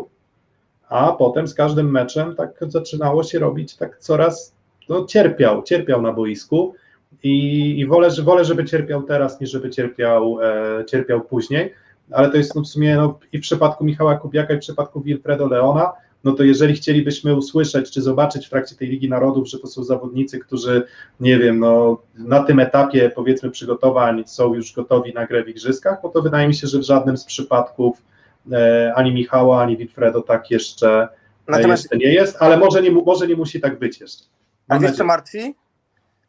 a 0.88 1.12
potem 1.12 1.48
z 1.48 1.54
każdym 1.54 1.90
meczem 1.90 2.36
tak 2.36 2.50
zaczynało 2.68 3.22
się 3.22 3.38
robić 3.38 3.76
tak 3.76 3.98
coraz, 3.98 4.54
no 4.88 5.04
cierpiał, 5.04 5.62
cierpiał 5.62 6.02
na 6.02 6.12
boisku. 6.12 6.74
I, 7.22 7.78
i 7.78 7.86
wolę, 7.86 8.10
że, 8.10 8.22
wolę, 8.22 8.44
żeby 8.44 8.64
cierpiał 8.64 9.02
teraz, 9.02 9.40
niż 9.40 9.50
żeby 9.50 9.70
cierpiał, 9.70 10.38
e, 10.42 10.84
cierpiał 10.84 11.20
później, 11.20 11.74
ale 12.10 12.30
to 12.30 12.36
jest 12.36 12.54
no, 12.54 12.62
w 12.62 12.66
sumie 12.66 12.96
no, 12.96 13.18
i 13.32 13.38
w 13.38 13.40
przypadku 13.40 13.84
Michała 13.84 14.16
Kubiaka 14.16 14.54
i 14.54 14.56
w 14.56 14.60
przypadku 14.60 15.00
Wilfredo 15.00 15.46
Leona, 15.46 15.92
no 16.24 16.32
to 16.32 16.42
jeżeli 16.42 16.74
chcielibyśmy 16.74 17.34
usłyszeć 17.34 17.90
czy 17.90 18.02
zobaczyć 18.02 18.46
w 18.46 18.50
trakcie 18.50 18.76
tej 18.76 18.88
Ligi 18.88 19.08
Narodów, 19.08 19.48
że 19.48 19.58
to 19.58 19.66
są 19.66 19.84
zawodnicy, 19.84 20.38
którzy, 20.38 20.86
nie 21.20 21.38
wiem, 21.38 21.58
no 21.58 22.02
na 22.14 22.42
tym 22.42 22.60
etapie 22.60 23.10
powiedzmy 23.14 23.50
przygotowań 23.50 24.24
są 24.26 24.54
już 24.54 24.72
gotowi 24.72 25.14
na 25.14 25.26
grę 25.26 25.44
w 25.44 25.48
igrzyskach, 25.48 25.98
no 26.04 26.08
to 26.08 26.22
wydaje 26.22 26.48
mi 26.48 26.54
się, 26.54 26.66
że 26.66 26.78
w 26.78 26.82
żadnym 26.82 27.16
z 27.16 27.24
przypadków 27.24 28.02
e, 28.52 28.92
ani 28.96 29.14
Michała, 29.14 29.62
ani 29.62 29.76
Wilfredo 29.76 30.22
tak 30.22 30.50
jeszcze, 30.50 31.02
e, 31.02 31.08
Natomiast 31.48 31.82
jeszcze 31.82 31.96
nie 31.96 32.14
jest, 32.14 32.36
ale 32.40 32.56
może 32.56 32.82
nie, 32.82 32.90
może 32.90 33.26
nie 33.26 33.36
musi 33.36 33.60
tak 33.60 33.78
być 33.78 34.00
jeszcze. 34.00 34.24
A 34.68 34.74
Mam 34.74 34.82
wiesz 34.82 34.96
co 34.96 35.04
martwi? 35.04 35.54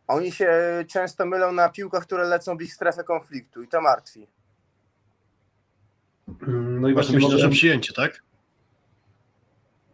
Oni 0.08 0.32
się 0.32 0.50
często 0.88 1.26
mylą 1.26 1.52
na 1.52 1.70
piłkach, 1.70 2.04
które 2.04 2.24
lecą 2.24 2.58
w 2.58 2.62
ich 2.62 2.74
strefę 2.74 3.04
konfliktu 3.04 3.64
i 3.64 3.68
to 3.68 3.82
martwi. 3.82 4.28
Mm, 6.48 6.82
No 6.82 6.90
i 6.90 6.94
Właśnie 6.94 6.94
właśnie 6.94 7.16
myślę, 7.16 7.30
może, 7.30 7.40
że 7.40 7.50
przyjęcie, 7.50 7.94
tak? 7.94 8.24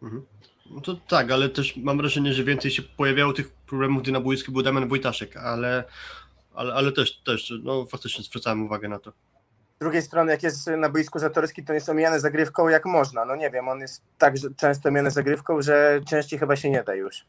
Mhm. 0.02 0.22
No 0.70 0.80
to 0.80 0.94
tak, 1.08 1.30
ale 1.30 1.48
też 1.48 1.76
mam 1.76 1.96
wrażenie, 1.98 2.32
że 2.32 2.44
więcej 2.44 2.70
się 2.70 2.82
pojawiało 2.82 3.32
tych 3.32 3.50
problemów, 3.50 4.02
gdy 4.02 4.12
na 4.12 4.20
boisku 4.20 4.52
był 4.52 4.62
Damian 4.62 4.88
Wojtaszek, 4.88 5.36
ale, 5.36 5.84
ale, 6.54 6.74
ale 6.74 6.92
też, 6.92 7.18
też, 7.18 7.52
no 7.62 7.86
faktycznie 7.86 8.24
zwracałem 8.24 8.62
uwagę 8.62 8.88
na 8.88 8.98
to. 8.98 9.10
Z 9.76 9.78
drugiej 9.80 10.02
strony, 10.02 10.32
jak 10.32 10.42
jest 10.42 10.66
na 10.66 10.88
boisku 10.88 11.18
Zatorski, 11.18 11.64
to 11.64 11.72
jest 11.72 11.88
omijany 11.88 12.20
zagrywką 12.20 12.68
jak 12.68 12.84
można. 12.86 13.24
No 13.24 13.36
nie 13.36 13.50
wiem, 13.50 13.68
on 13.68 13.80
jest 13.80 14.02
tak 14.18 14.34
często 14.56 14.88
omijany 14.88 15.10
zagrywką, 15.10 15.62
że 15.62 16.00
częściej 16.08 16.38
chyba 16.38 16.56
się 16.56 16.70
nie 16.70 16.82
da 16.84 16.94
już. 16.94 17.24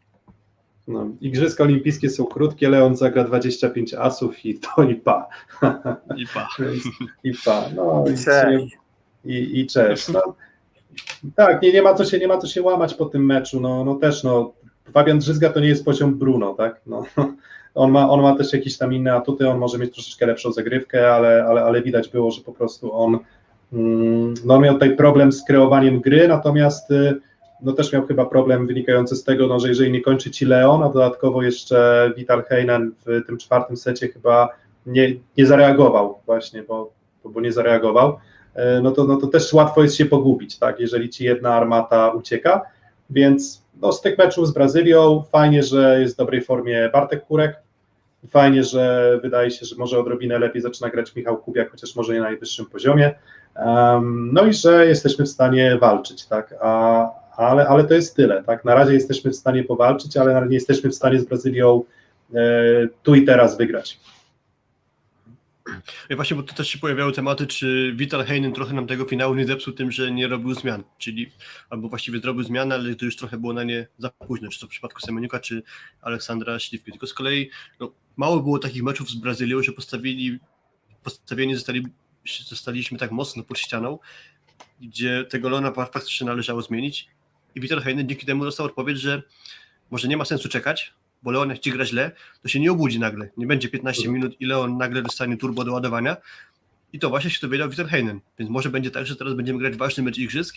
no, 0.88 1.08
Igrzyska 1.22 1.64
olimpijskie 1.64 2.10
są 2.10 2.26
krótkie, 2.26 2.70
Leon 2.70 2.96
zagra 2.96 3.24
25 3.24 3.94
asów 3.94 4.46
i 4.46 4.60
to 4.60 4.84
i 4.84 4.96
pa. 4.96 5.28
I 6.18 6.28
pa. 6.34 6.48
I 7.24 7.32
pa. 7.46 7.66
No, 7.76 8.06
i, 8.14 8.24
Cześć. 8.26 8.78
i, 9.26 9.60
i 9.60 9.68
cześć. 9.68 10.08
No, 10.10 10.36
tak, 11.36 11.62
nie, 11.62 11.74
nie, 11.74 11.82
ma 11.82 11.94
co 11.94 12.06
się, 12.06 12.20
nie 12.20 12.28
ma 12.28 12.38
co 12.38 12.48
się 12.48 12.62
łamać 12.62 12.94
po 12.94 13.06
tym 13.06 13.26
meczu. 13.26 13.60
No, 13.60 13.86
no 13.86 13.96
też, 13.96 14.24
no, 14.24 14.54
Fabian 14.94 15.20
Drzyzga 15.20 15.50
to 15.50 15.60
nie 15.60 15.68
jest 15.68 15.86
poziom 15.86 16.16
Bruno, 16.16 16.54
tak? 16.54 16.82
No, 16.86 17.04
on, 17.76 17.92
ma, 17.92 18.10
on 18.10 18.22
ma 18.22 18.36
też 18.36 18.54
jakieś 18.54 18.78
tam 18.78 18.94
inne 18.94 19.14
atuty, 19.14 19.50
on 19.50 19.58
może 19.58 19.78
mieć 19.78 19.94
troszeczkę 19.94 20.26
lepszą 20.26 20.52
zagrywkę, 20.52 21.14
ale, 21.14 21.46
ale, 21.46 21.64
ale 21.64 21.82
widać 21.82 22.10
było, 22.10 22.32
że 22.32 22.42
po 22.42 22.54
prostu 22.54 22.94
on, 22.94 23.20
mm, 23.74 24.34
no, 24.46 24.54
on 24.54 24.62
miał 24.62 24.74
tutaj 24.74 24.96
problem 24.96 25.32
z 25.32 25.46
kreowaniem 25.46 26.02
gry, 26.02 26.28
natomiast 26.28 26.92
y, 26.92 27.20
no 27.62 27.74
też 27.74 27.94
miał 27.94 28.06
chyba 28.06 28.26
problem 28.26 28.68
wynikający 28.68 29.16
z 29.16 29.24
tego, 29.24 29.48
no, 29.48 29.60
że 29.60 29.68
jeżeli 29.68 29.92
nie 29.92 30.02
kończy 30.02 30.32
ci 30.32 30.46
Leon, 30.46 30.84
a 30.84 30.90
dodatkowo 30.90 31.44
jeszcze 31.44 32.12
Vital 32.18 32.44
Heinen 32.44 32.92
w 33.06 33.26
tym 33.26 33.38
czwartym 33.38 33.78
secie 33.78 34.08
chyba 34.08 34.50
nie, 34.86 35.16
nie 35.38 35.46
zareagował 35.46 36.20
właśnie, 36.26 36.64
bo, 36.64 36.92
bo, 37.26 37.42
nie 37.42 37.52
zareagował, 37.52 38.18
no 38.84 38.92
to, 38.92 39.04
no 39.04 39.18
to 39.18 39.28
też 39.28 39.54
łatwo 39.54 39.84
jest 39.84 39.96
się 39.96 40.06
pogubić, 40.06 40.60
tak, 40.60 40.80
jeżeli 40.80 41.10
ci 41.10 41.24
jedna 41.24 41.54
armata 41.54 42.10
ucieka, 42.10 42.62
więc 43.10 43.64
no, 43.82 43.92
z 43.92 44.02
tych 44.02 44.18
meczów 44.18 44.48
z 44.48 44.52
Brazylią 44.52 45.24
fajnie, 45.32 45.64
że 45.64 46.02
jest 46.02 46.14
w 46.14 46.18
dobrej 46.18 46.42
formie 46.42 46.90
Bartek 46.94 47.26
Kurek, 47.26 47.56
fajnie, 48.30 48.64
że 48.64 49.20
wydaje 49.24 49.52
się, 49.52 49.66
że 49.66 49.76
może 49.76 50.00
odrobinę 50.00 50.40
lepiej 50.40 50.62
zaczyna 50.62 50.90
grać 50.90 51.16
Michał 51.16 51.38
Kubiak, 51.38 51.72
chociaż 51.72 51.96
może 51.96 52.14
nie 52.14 52.20
na 52.20 52.26
najwyższym 52.26 52.66
poziomie, 52.66 53.16
um, 53.56 54.30
no 54.34 54.46
i 54.46 54.54
że 54.54 54.88
jesteśmy 54.88 55.26
w 55.26 55.30
stanie 55.30 55.78
walczyć, 55.82 56.26
tak, 56.26 56.56
a, 56.62 57.10
ale, 57.38 57.68
ale 57.68 57.84
to 57.84 57.94
jest 57.94 58.16
tyle, 58.16 58.44
tak, 58.44 58.66
na 58.66 58.76
razie 58.76 58.94
jesteśmy 58.94 59.32
w 59.32 59.36
stanie 59.36 59.64
powalczyć, 59.64 60.18
ale 60.18 60.48
nie 60.48 60.56
jesteśmy 60.56 60.90
w 60.90 60.96
stanie 60.96 61.20
z 61.20 61.26
Brazylią 61.26 61.84
e, 62.34 62.38
tu 63.04 63.16
i 63.16 63.26
teraz 63.26 63.58
wygrać. 63.58 64.00
I 66.10 66.16
właśnie, 66.16 66.38
bo 66.38 66.44
tu 66.44 66.56
też 66.56 66.68
się 66.70 66.80
pojawiały 66.80 67.12
tematy, 67.12 67.48
czy 67.48 67.94
Vital 67.96 68.26
Heinen 68.26 68.54
trochę 68.54 68.74
nam 68.74 68.88
tego 68.88 69.06
finału 69.06 69.36
nie 69.36 69.46
zepsuł 69.46 69.74
tym, 69.74 69.92
że 69.92 70.12
nie 70.12 70.28
robił 70.28 70.54
zmian, 70.54 70.84
czyli 70.98 71.32
albo 71.70 71.90
właściwie 71.90 72.20
zrobił 72.20 72.44
zmiany, 72.44 72.76
ale 72.76 72.96
to 72.96 73.06
już 73.06 73.16
trochę 73.16 73.38
było 73.38 73.54
na 73.54 73.64
nie 73.64 73.88
za 73.98 74.10
późno, 74.10 74.50
czy 74.50 74.60
to 74.60 74.68
w 74.68 74.70
przypadku 74.70 75.02
Semeniuka, 75.02 75.40
czy 75.40 75.64
Aleksandra 76.02 76.60
Śliwki. 76.60 76.92
Tylko 76.92 77.08
z 77.08 77.14
kolei 77.14 77.50
no, 77.80 77.92
mało 78.18 78.40
było 78.40 78.60
takich 78.60 78.84
meczów 78.84 79.10
z 79.10 79.16
Brazylią, 79.16 79.64
że 79.64 79.72
postawili, 79.72 80.40
postawieni 81.04 81.56
zostali, 81.56 81.84
zostaliśmy 82.46 82.98
tak 82.98 83.12
mocno 83.12 83.44
pod 83.44 83.60
ścianą, 83.60 84.00
gdzie 84.82 85.26
tego 85.30 85.50
Lona 85.50 85.72
faktycznie 85.72 86.28
należało 86.28 86.62
zmienić 86.62 87.08
i 87.56 87.62
Vital 87.62 87.82
Heinen 87.82 88.10
dzięki 88.10 88.26
temu 88.26 88.46
dostał 88.46 88.66
odpowiedź, 88.66 89.00
że 89.00 89.24
może 89.92 90.08
nie 90.08 90.18
ma 90.18 90.26
sensu 90.26 90.50
czekać, 90.50 90.94
bo 91.24 91.32
Leon 91.32 91.50
jak 91.50 91.60
ci 91.60 91.72
gra 91.72 91.86
źle, 91.86 92.12
to 92.42 92.48
się 92.48 92.60
nie 92.60 92.72
obudzi 92.72 93.00
nagle. 93.00 93.30
Nie 93.38 93.48
będzie 93.48 93.70
15 93.70 94.10
minut 94.10 94.42
i 94.42 94.46
Leon 94.46 94.78
nagle 94.78 95.02
dostanie 95.02 95.38
turbo 95.38 95.64
do 95.64 95.74
ładowania, 95.74 96.18
I 96.94 97.00
to 97.00 97.10
właśnie 97.10 97.30
się 97.30 97.40
dowiedział 97.42 97.70
Wieter 97.70 97.88
Heinen, 97.88 98.20
więc 98.40 98.52
może 98.52 98.70
będzie 98.70 98.92
tak, 98.92 99.06
że 99.06 99.16
teraz 99.16 99.34
będziemy 99.34 99.60
grać 99.60 99.78
ważny 99.78 100.04
mecz 100.04 100.18
igrzysk 100.18 100.56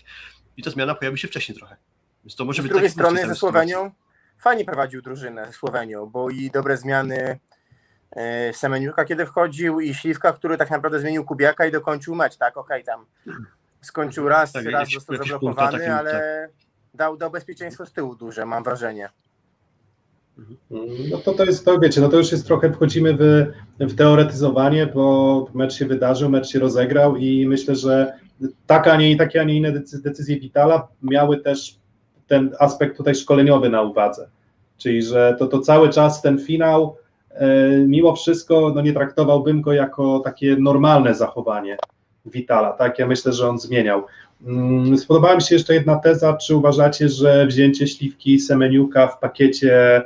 i 0.56 0.62
ta 0.62 0.70
zmiana 0.70 0.94
pojawi 0.94 1.18
się 1.18 1.28
wcześniej 1.28 1.58
trochę. 1.58 1.76
Więc 2.24 2.36
to 2.36 2.44
może 2.44 2.62
Z 2.62 2.64
być 2.64 2.72
drugiej 2.72 2.90
punkt 2.90 3.00
strony 3.00 3.26
ze. 3.26 3.34
Słowenią 3.34 3.90
fajnie 4.40 4.64
prowadził 4.64 5.02
drużynę 5.02 5.46
ze 5.46 5.52
Słowenią, 5.52 6.06
bo 6.06 6.30
i 6.30 6.50
dobre 6.50 6.76
zmiany 6.76 7.38
e, 8.10 8.52
Semeniuka 8.52 9.04
kiedy 9.04 9.26
wchodził 9.26 9.80
i 9.80 9.94
Śliwka, 9.94 10.32
który 10.32 10.56
tak 10.56 10.70
naprawdę 10.70 11.00
zmienił 11.00 11.24
Kubiaka 11.24 11.66
i 11.66 11.72
dokończył 11.72 12.14
mecz, 12.14 12.36
tak? 12.36 12.56
Okej, 12.56 12.84
tam 12.84 13.06
skończył 13.80 14.28
raz, 14.28 14.52
Tak, 14.52 14.64
raz 14.64 14.90
został 14.90 15.16
punkt 15.16 15.30
zablokowany, 15.30 15.68
atakiem, 15.68 15.92
ale 15.92 16.48
dał, 16.94 17.16
dał 17.16 17.30
bezpieczeństwo 17.30 17.86
z 17.86 17.92
tyłu 17.92 18.16
duże, 18.16 18.46
mam 18.46 18.64
wrażenie. 18.64 19.10
No 21.10 21.18
to, 21.18 21.32
to 21.32 21.44
jest, 21.44 21.64
to 21.64 21.78
wiecie, 21.78 22.00
no 22.00 22.08
to 22.08 22.16
już 22.16 22.32
jest 22.32 22.46
trochę, 22.46 22.72
wchodzimy 22.72 23.14
w, 23.14 23.46
w 23.80 23.94
teoretyzowanie, 23.94 24.86
bo 24.86 25.46
mecz 25.54 25.74
się 25.74 25.86
wydarzył, 25.86 26.30
mecz 26.30 26.48
się 26.48 26.58
rozegrał 26.58 27.16
i 27.16 27.46
myślę, 27.46 27.76
że 27.76 28.12
taka, 28.66 28.92
a 28.92 28.96
nie, 28.96 29.16
takie, 29.16 29.40
a 29.40 29.44
nie 29.44 29.56
inne 29.56 29.72
decy- 29.72 30.02
decyzje 30.02 30.40
Vitala 30.40 30.88
miały 31.02 31.40
też 31.40 31.76
ten 32.26 32.50
aspekt 32.58 32.96
tutaj 32.96 33.14
szkoleniowy 33.14 33.70
na 33.70 33.82
uwadze. 33.82 34.28
Czyli, 34.78 35.02
że 35.02 35.36
to, 35.38 35.46
to 35.46 35.60
cały 35.60 35.88
czas 35.88 36.22
ten 36.22 36.38
finał, 36.38 36.96
e, 37.30 37.68
mimo 37.78 38.16
wszystko, 38.16 38.72
no 38.74 38.80
nie 38.82 38.92
traktowałbym 38.92 39.60
go 39.62 39.72
jako 39.72 40.20
takie 40.20 40.56
normalne 40.56 41.14
zachowanie 41.14 41.76
Vitala, 42.26 42.72
tak? 42.72 42.98
Ja 42.98 43.06
myślę, 43.06 43.32
że 43.32 43.48
on 43.48 43.58
zmieniał. 43.58 44.02
Mm, 44.46 44.98
Spodobała 44.98 45.36
mi 45.36 45.42
się 45.42 45.54
jeszcze 45.54 45.74
jedna 45.74 45.96
teza, 45.96 46.36
czy 46.36 46.56
uważacie, 46.56 47.08
że 47.08 47.46
wzięcie 47.46 47.86
śliwki 47.86 48.40
Semeniuka 48.40 49.06
w 49.06 49.18
pakiecie 49.18 50.02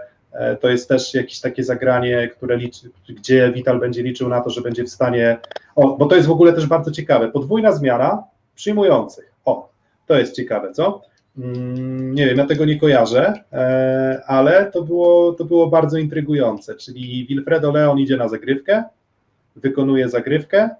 To 0.60 0.68
jest 0.68 0.88
też 0.88 1.14
jakieś 1.14 1.40
takie 1.40 1.64
zagranie, 1.64 2.28
które 2.28 2.56
liczy, 2.56 2.90
gdzie 3.08 3.52
Vital 3.52 3.80
będzie 3.80 4.02
liczył 4.02 4.28
na 4.28 4.40
to, 4.40 4.50
że 4.50 4.60
będzie 4.60 4.84
w 4.84 4.90
stanie. 4.90 5.38
O, 5.76 5.96
bo 5.96 6.06
to 6.06 6.16
jest 6.16 6.28
w 6.28 6.30
ogóle 6.30 6.52
też 6.52 6.66
bardzo 6.66 6.90
ciekawe. 6.90 7.28
Podwójna 7.28 7.72
zmiana 7.72 8.22
przyjmujących. 8.54 9.32
O, 9.44 9.68
to 10.06 10.18
jest 10.18 10.36
ciekawe, 10.36 10.72
co? 10.72 11.02
Mm, 11.38 12.14
Nie 12.14 12.26
wiem, 12.26 12.38
ja 12.38 12.46
tego 12.46 12.64
nie 12.64 12.80
kojarzę, 12.80 13.32
e, 13.52 14.22
ale 14.26 14.70
to 14.70 14.82
było, 14.82 15.32
to 15.32 15.44
było 15.44 15.66
bardzo 15.66 15.98
intrygujące. 15.98 16.74
Czyli 16.74 17.26
Wilfredo 17.26 17.72
Leon 17.72 17.98
idzie 17.98 18.16
na 18.16 18.28
zagrywkę, 18.28 18.84
wykonuje 19.56 20.08
zagrywkę, 20.08 20.70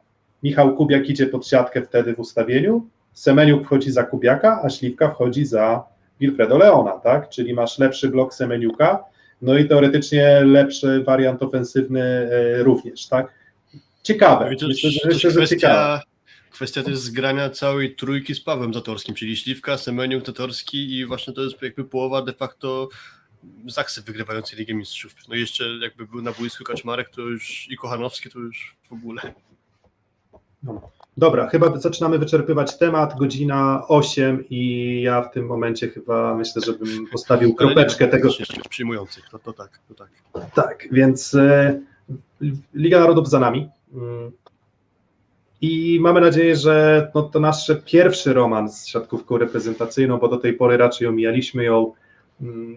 Michał 0.42 0.76
Kubiak 0.76 1.08
idzie 1.08 1.26
pod 1.26 1.46
siatkę 1.46 1.82
wtedy 1.82 2.14
w 2.14 2.18
ustawieniu, 2.18 2.86
Semeniuk 3.12 3.64
wchodzi 3.64 3.90
za 3.90 4.02
Kubiaka, 4.02 4.60
a 4.64 4.70
Śliwka 4.70 5.10
wchodzi 5.10 5.46
za 5.46 5.84
Wilfredo 6.20 6.58
Leona, 6.58 6.92
tak? 6.92 7.28
Czyli 7.28 7.54
masz 7.54 7.78
lepszy 7.78 8.08
blok 8.08 8.34
Semeniuka, 8.34 9.04
no 9.42 9.58
i 9.58 9.68
teoretycznie 9.68 10.40
lepszy 10.44 11.04
wariant 11.04 11.42
ofensywny 11.42 12.02
e, 12.02 12.62
również, 12.62 13.06
tak? 13.06 13.32
Ciekawe. 14.02 14.54
I 14.54 14.56
to 14.56 14.66
Myślę, 14.68 14.90
że, 14.90 15.00
myślę, 15.08 15.30
że 15.30 15.48
ciekawe. 15.48 15.48
kwestia, 15.48 16.02
kwestia 16.50 16.82
też 16.82 16.98
zgrania 16.98 17.50
całej 17.50 17.96
trójki 17.96 18.34
z 18.34 18.40
Pawłem 18.40 18.74
Zatorskim, 18.74 19.14
czyli 19.14 19.36
Śliwka, 19.36 19.78
Semeniuk, 19.78 20.26
Zatorski 20.26 20.98
i 20.98 21.06
właśnie 21.06 21.32
to 21.32 21.42
jest 21.42 21.62
jakby 21.62 21.84
połowa 21.84 22.22
de 22.22 22.32
facto 22.32 22.88
Zaksy 23.66 24.02
wygrywającej 24.02 24.58
Ligę 24.58 24.74
Mistrzów. 24.74 25.14
No 25.28 25.34
i 25.34 25.40
jeszcze 25.40 25.64
jakby 25.82 26.06
był 26.06 26.22
na 26.22 26.32
boisku 26.32 26.64
Kaczmarek, 26.64 27.10
to 27.10 27.20
już 27.20 27.66
i 27.70 27.76
Kochanowski, 27.76 28.30
to 28.30 28.38
już 28.38 28.76
w 28.88 28.92
ogóle. 28.92 29.34
Dobra, 31.16 31.48
chyba 31.48 31.78
zaczynamy 31.78 32.18
wyczerpywać 32.18 32.78
temat. 32.78 33.18
Godzina 33.18 33.82
8 33.88 34.44
i 34.50 35.02
ja 35.02 35.22
w 35.22 35.32
tym 35.32 35.46
momencie 35.46 35.88
chyba 35.88 36.34
myślę, 36.34 36.62
żebym 36.66 37.06
postawił 37.12 37.54
kropeczkę 37.54 38.08
tego. 38.08 38.28
Przyjmujących, 38.68 39.28
to, 39.30 39.38
to 39.38 39.52
tak, 39.52 39.80
to 39.88 39.94
tak. 39.94 40.08
Tak, 40.54 40.88
więc 40.92 41.34
e, 41.34 41.80
Liga 42.74 43.00
Narodów 43.00 43.28
za 43.28 43.40
nami. 43.40 43.68
Mm. 43.94 44.30
I 45.60 45.98
mamy 46.00 46.20
nadzieję, 46.20 46.56
że 46.56 47.10
no, 47.14 47.22
to 47.22 47.40
nasz 47.40 47.72
pierwszy 47.84 48.32
romans 48.32 48.80
z 48.80 48.86
siatkówką 48.86 49.38
reprezentacyjną, 49.38 50.18
bo 50.18 50.28
do 50.28 50.36
tej 50.36 50.52
pory 50.52 50.76
raczej 50.76 51.08
omijaliśmy 51.08 51.64
ją 51.64 51.92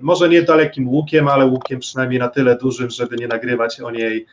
może 0.01 0.29
nie 0.29 0.41
dalekim 0.41 0.89
łukiem, 0.89 1.27
ale 1.27 1.45
łukiem 1.45 1.79
przynajmniej 1.79 2.19
na 2.19 2.27
tyle 2.27 2.57
dużym, 2.57 2.89
żeby 2.89 3.15
nie 3.15 3.27
nagrywać 3.27 3.81
o 3.81 3.91
niej 3.91 4.25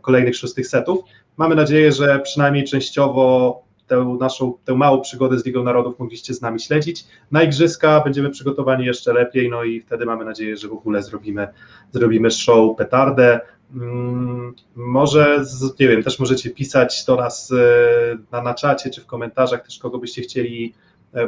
kolejnych 0.00 0.36
szóstych 0.36 0.66
setów. 0.66 1.04
Mamy 1.36 1.54
nadzieję, 1.54 1.92
że 1.92 2.18
przynajmniej 2.18 2.64
częściowo 2.64 3.64
tę 3.86 4.16
naszą, 4.20 4.52
tę 4.64 4.74
małą 4.74 5.00
przygodę 5.00 5.38
z 5.38 5.46
Ligą 5.46 5.64
Narodów 5.64 5.98
mogliście 5.98 6.34
z 6.34 6.42
nami 6.42 6.60
śledzić. 6.60 7.04
Na 7.30 7.42
Igrzyska 7.42 8.00
będziemy 8.00 8.30
przygotowani 8.30 8.86
jeszcze 8.86 9.12
lepiej, 9.12 9.50
no 9.50 9.64
i 9.64 9.80
wtedy 9.80 10.06
mamy 10.06 10.24
nadzieję, 10.24 10.56
że 10.56 10.68
w 10.68 10.72
ogóle 10.72 11.02
zrobimy, 11.02 11.48
zrobimy 11.92 12.30
show 12.30 12.76
petardę. 12.76 13.40
Mm, 13.74 14.54
Może, 14.76 15.44
nie 15.80 15.88
wiem, 15.88 16.02
też 16.02 16.18
możecie 16.18 16.50
pisać 16.50 17.04
do 17.04 17.16
nas 17.16 17.52
e, 17.52 18.18
na, 18.32 18.42
na 18.42 18.54
czacie 18.54 18.90
czy 18.90 19.00
w 19.00 19.06
komentarzach 19.06 19.64
też 19.64 19.78
kogo 19.78 19.98
byście 19.98 20.22
chcieli 20.22 20.74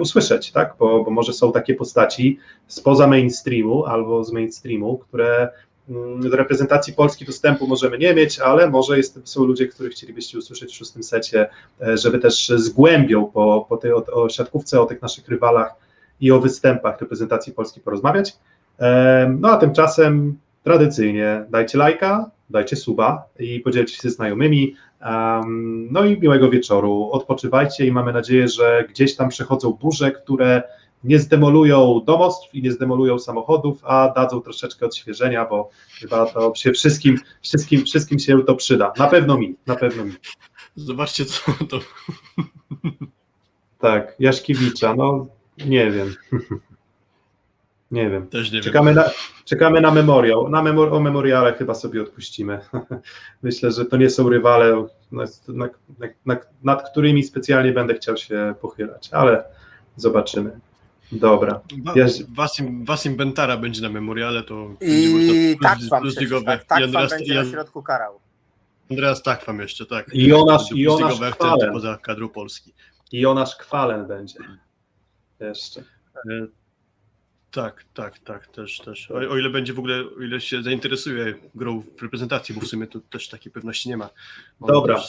usłyszeć, 0.01 0.53
tak? 0.53 0.74
Bo, 0.78 1.05
bo 1.05 1.11
może 1.11 1.32
są 1.32 1.53
takie 1.53 1.74
postaci 1.74 2.39
spoza 2.66 3.07
mainstreamu 3.07 3.84
albo 3.84 4.24
z 4.24 4.32
mainstreamu, 4.32 4.99
które 4.99 5.49
mm, 5.89 6.30
do 6.30 6.37
reprezentacji 6.37 6.93
Polski 6.93 7.24
dostępu 7.24 7.66
możemy 7.66 7.99
nie 7.99 8.14
mieć, 8.14 8.41
ale 8.41 8.70
może 8.70 8.97
jest, 8.97 9.20
są 9.24 9.45
ludzie, 9.45 9.66
których 9.66 9.93
chcielibyście 9.93 10.39
usłyszeć 10.39 10.72
w 10.72 10.76
szóstym 10.76 11.03
secie, 11.03 11.49
e, 11.82 11.97
żeby 11.97 12.18
też 12.18 12.49
z 12.49 12.68
głębią 12.68 13.26
po, 13.26 13.66
po 13.68 13.76
tej, 13.76 13.93
o, 13.93 14.05
o 14.12 14.28
siatkówce, 14.28 14.80
o 14.80 14.87
tych 14.87 15.03
naszych 15.03 15.28
rywalach 15.28 15.74
i 16.20 16.32
o 16.32 16.41
występach 16.41 17.01
reprezentacji 17.01 17.53
Polski 17.53 17.80
porozmawiać. 17.80 18.37
Em, 18.78 19.41
No 19.41 19.51
a 19.51 19.57
tymczasem 19.57 20.39
tradycyjnie 20.64 21.45
dajcie 21.51 21.78
lajka, 21.78 22.30
dajcie 22.51 22.76
suba 22.76 23.24
i 23.38 23.61
podzielcie 23.61 23.94
się 23.94 24.03
ze 24.03 24.11
znajomymi. 24.11 24.74
No 25.90 26.05
i 26.05 26.20
miłego 26.20 26.51
wieczoru. 26.51 27.09
Odpoczywajcie 27.12 27.86
i 27.86 27.92
mamy 27.92 28.12
nadzieję, 28.12 28.49
że 28.49 28.84
gdzieś 28.88 29.16
tam 29.16 29.28
przechodzą 29.28 29.72
burze, 29.72 30.12
które 30.12 30.62
nie 31.05 31.18
zdemolują 31.18 32.01
domostw 32.07 32.55
i 32.55 32.62
nie 32.62 32.72
zdemolują 32.72 33.18
samochodów, 33.18 33.84
a 33.84 34.12
dadzą 34.16 34.40
troszeczkę 34.40 34.86
odświeżenia, 34.86 35.44
bo 35.44 35.70
chyba 36.01 36.26
to 36.26 36.55
się 36.55 36.72
wszystkim, 36.72 37.18
wszystkim, 37.42 37.84
wszystkim 37.84 38.18
się 38.18 38.42
to 38.42 38.55
przyda. 38.55 38.92
Na 38.99 39.09
pewno 39.09 39.38
mi, 39.38 39.57
na 39.66 39.76
pewno 39.76 40.05
mi. 40.05 40.12
Zobaczcie, 40.76 41.24
co 41.24 41.53
to. 41.68 41.80
Tak, 43.78 44.16
Jaszkiewicza, 44.18 44.94
no 44.94 45.26
nie 45.66 45.90
wiem. 45.90 46.14
Nie 47.91 48.11
wiem. 48.11 48.26
Też 48.28 48.47
nie 48.53 48.57
wiem. 48.57 48.62
Czekamy 48.64 48.95
na, 48.95 49.05
czekamy 49.45 49.80
na 49.80 49.91
memoriał. 49.91 50.49
Na 50.49 50.62
memor, 50.62 50.95
o 50.95 51.01
memoriale 51.01 51.53
chyba 51.55 51.74
sobie 51.74 52.03
odpuścimy. 52.03 52.61
Myślę, 53.43 53.72
że 53.72 53.84
to 53.84 53.97
nie 53.97 54.11
są 54.11 54.28
rywale, 54.28 54.87
nad, 55.12 55.49
nad, 55.49 55.70
nad, 56.26 56.49
nad 56.64 56.91
którymi 56.91 57.22
specjalnie 57.22 57.72
będę 57.72 57.95
chciał 57.95 58.16
się 58.16 58.55
pochylać, 58.61 59.09
ale 59.12 59.45
zobaczymy. 59.97 60.61
Dobra. 61.12 61.61
Ja- 61.95 62.07
Wasim, 62.34 62.84
Wasim 62.84 63.16
Bentara 63.16 63.57
będzie 63.57 63.82
na 63.82 63.89
memoriale, 63.89 64.43
to 64.43 64.70
I 64.80 65.57
plus- 65.59 65.62
tak 65.62 65.78
wam 65.91 66.03
plus 66.03 66.16
przecież, 66.16 66.45
tak, 66.45 66.64
tak 66.64 66.82
Andreas, 66.82 67.11
będzie 67.11 67.32
i 67.32 67.37
na 67.37 67.45
środku 67.45 67.82
karał. 67.82 68.20
Andreas 68.91 69.22
Takwam 69.22 69.61
jeszcze, 69.61 69.87
tak. 69.87 70.14
I 70.14 70.28
Jonasz- 70.32 70.68
Plus 70.68 70.72
i 70.78 70.80
Jonasz 70.80 71.20
Kwalen. 71.30 71.72
poza 71.72 71.99
kadrą 72.03 72.28
Polski. 72.28 72.72
I 73.12 73.20
Jonasz 73.20 73.57
Kwalen 73.57 74.07
będzie. 74.07 74.38
Jeszcze. 75.41 75.83
Tak, 77.57 77.84
tak, 77.95 78.18
tak, 78.18 78.46
też, 78.46 78.78
też. 78.78 79.11
O, 79.11 79.14
o 79.14 79.38
ile 79.38 79.50
będzie 79.50 79.72
w 79.72 79.78
ogóle, 79.78 80.04
o 80.18 80.22
ile 80.22 80.41
się 80.41 80.62
zainteresuje 80.62 81.34
grą 81.54 81.80
w 81.80 82.03
reprezentacji, 82.03 82.54
bo 82.54 82.61
w 82.61 82.66
sumie 82.66 82.87
to 82.87 83.00
też 83.00 83.28
takiej 83.28 83.53
pewności 83.53 83.88
nie 83.88 83.96
ma. 83.96 84.11
On 84.61 84.72
Dobra. 84.72 85.03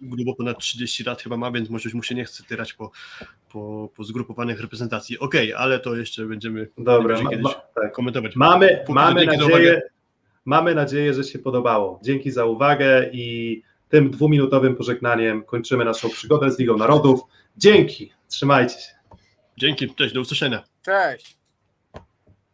Grubo 0.00 0.34
ponad 0.34 0.58
30 0.58 1.04
lat 1.04 1.22
chyba 1.22 1.36
ma, 1.36 1.50
więc 1.50 1.70
może 1.70 1.84
już 1.84 1.94
mu 1.94 2.02
się 2.02 2.14
nie 2.14 2.24
chce 2.24 2.44
tyrać 2.44 2.72
po, 2.72 2.90
po, 3.48 3.88
po 3.96 4.04
zgrupowanych 4.04 4.60
reprezentacji. 4.60 5.18
Okej, 5.18 5.54
ale 5.54 5.78
to 5.78 5.96
jeszcze 5.96 6.26
będziemy 6.26 6.68
Dobra. 6.78 7.22
Ma, 7.22 7.30
kiedyś 7.30 7.44
ma, 7.44 7.54
tak. 7.74 7.92
komentować. 7.92 8.36
Mamy, 8.36 8.80
Póki 8.80 8.92
mamy, 8.92 9.26
nadzieję, 9.26 9.82
mamy 10.44 10.74
nadzieję, 10.74 11.14
że 11.14 11.24
się 11.24 11.38
podobało. 11.38 12.00
Dzięki 12.02 12.30
za 12.30 12.44
uwagę 12.44 13.10
i 13.12 13.62
tym 13.88 14.10
dwuminutowym 14.10 14.76
pożegnaniem 14.76 15.44
kończymy 15.44 15.84
naszą 15.84 16.08
przygodę 16.08 16.50
z 16.50 16.58
Ligą 16.58 16.76
Narodów. 16.76 17.20
Dzięki, 17.56 18.12
trzymajcie 18.28 18.80
się. 18.80 18.92
Dzięki, 19.58 19.94
cześć, 19.94 20.14
do 20.14 20.20
usłyszenia. 20.20 20.64
Cześć! 20.82 21.43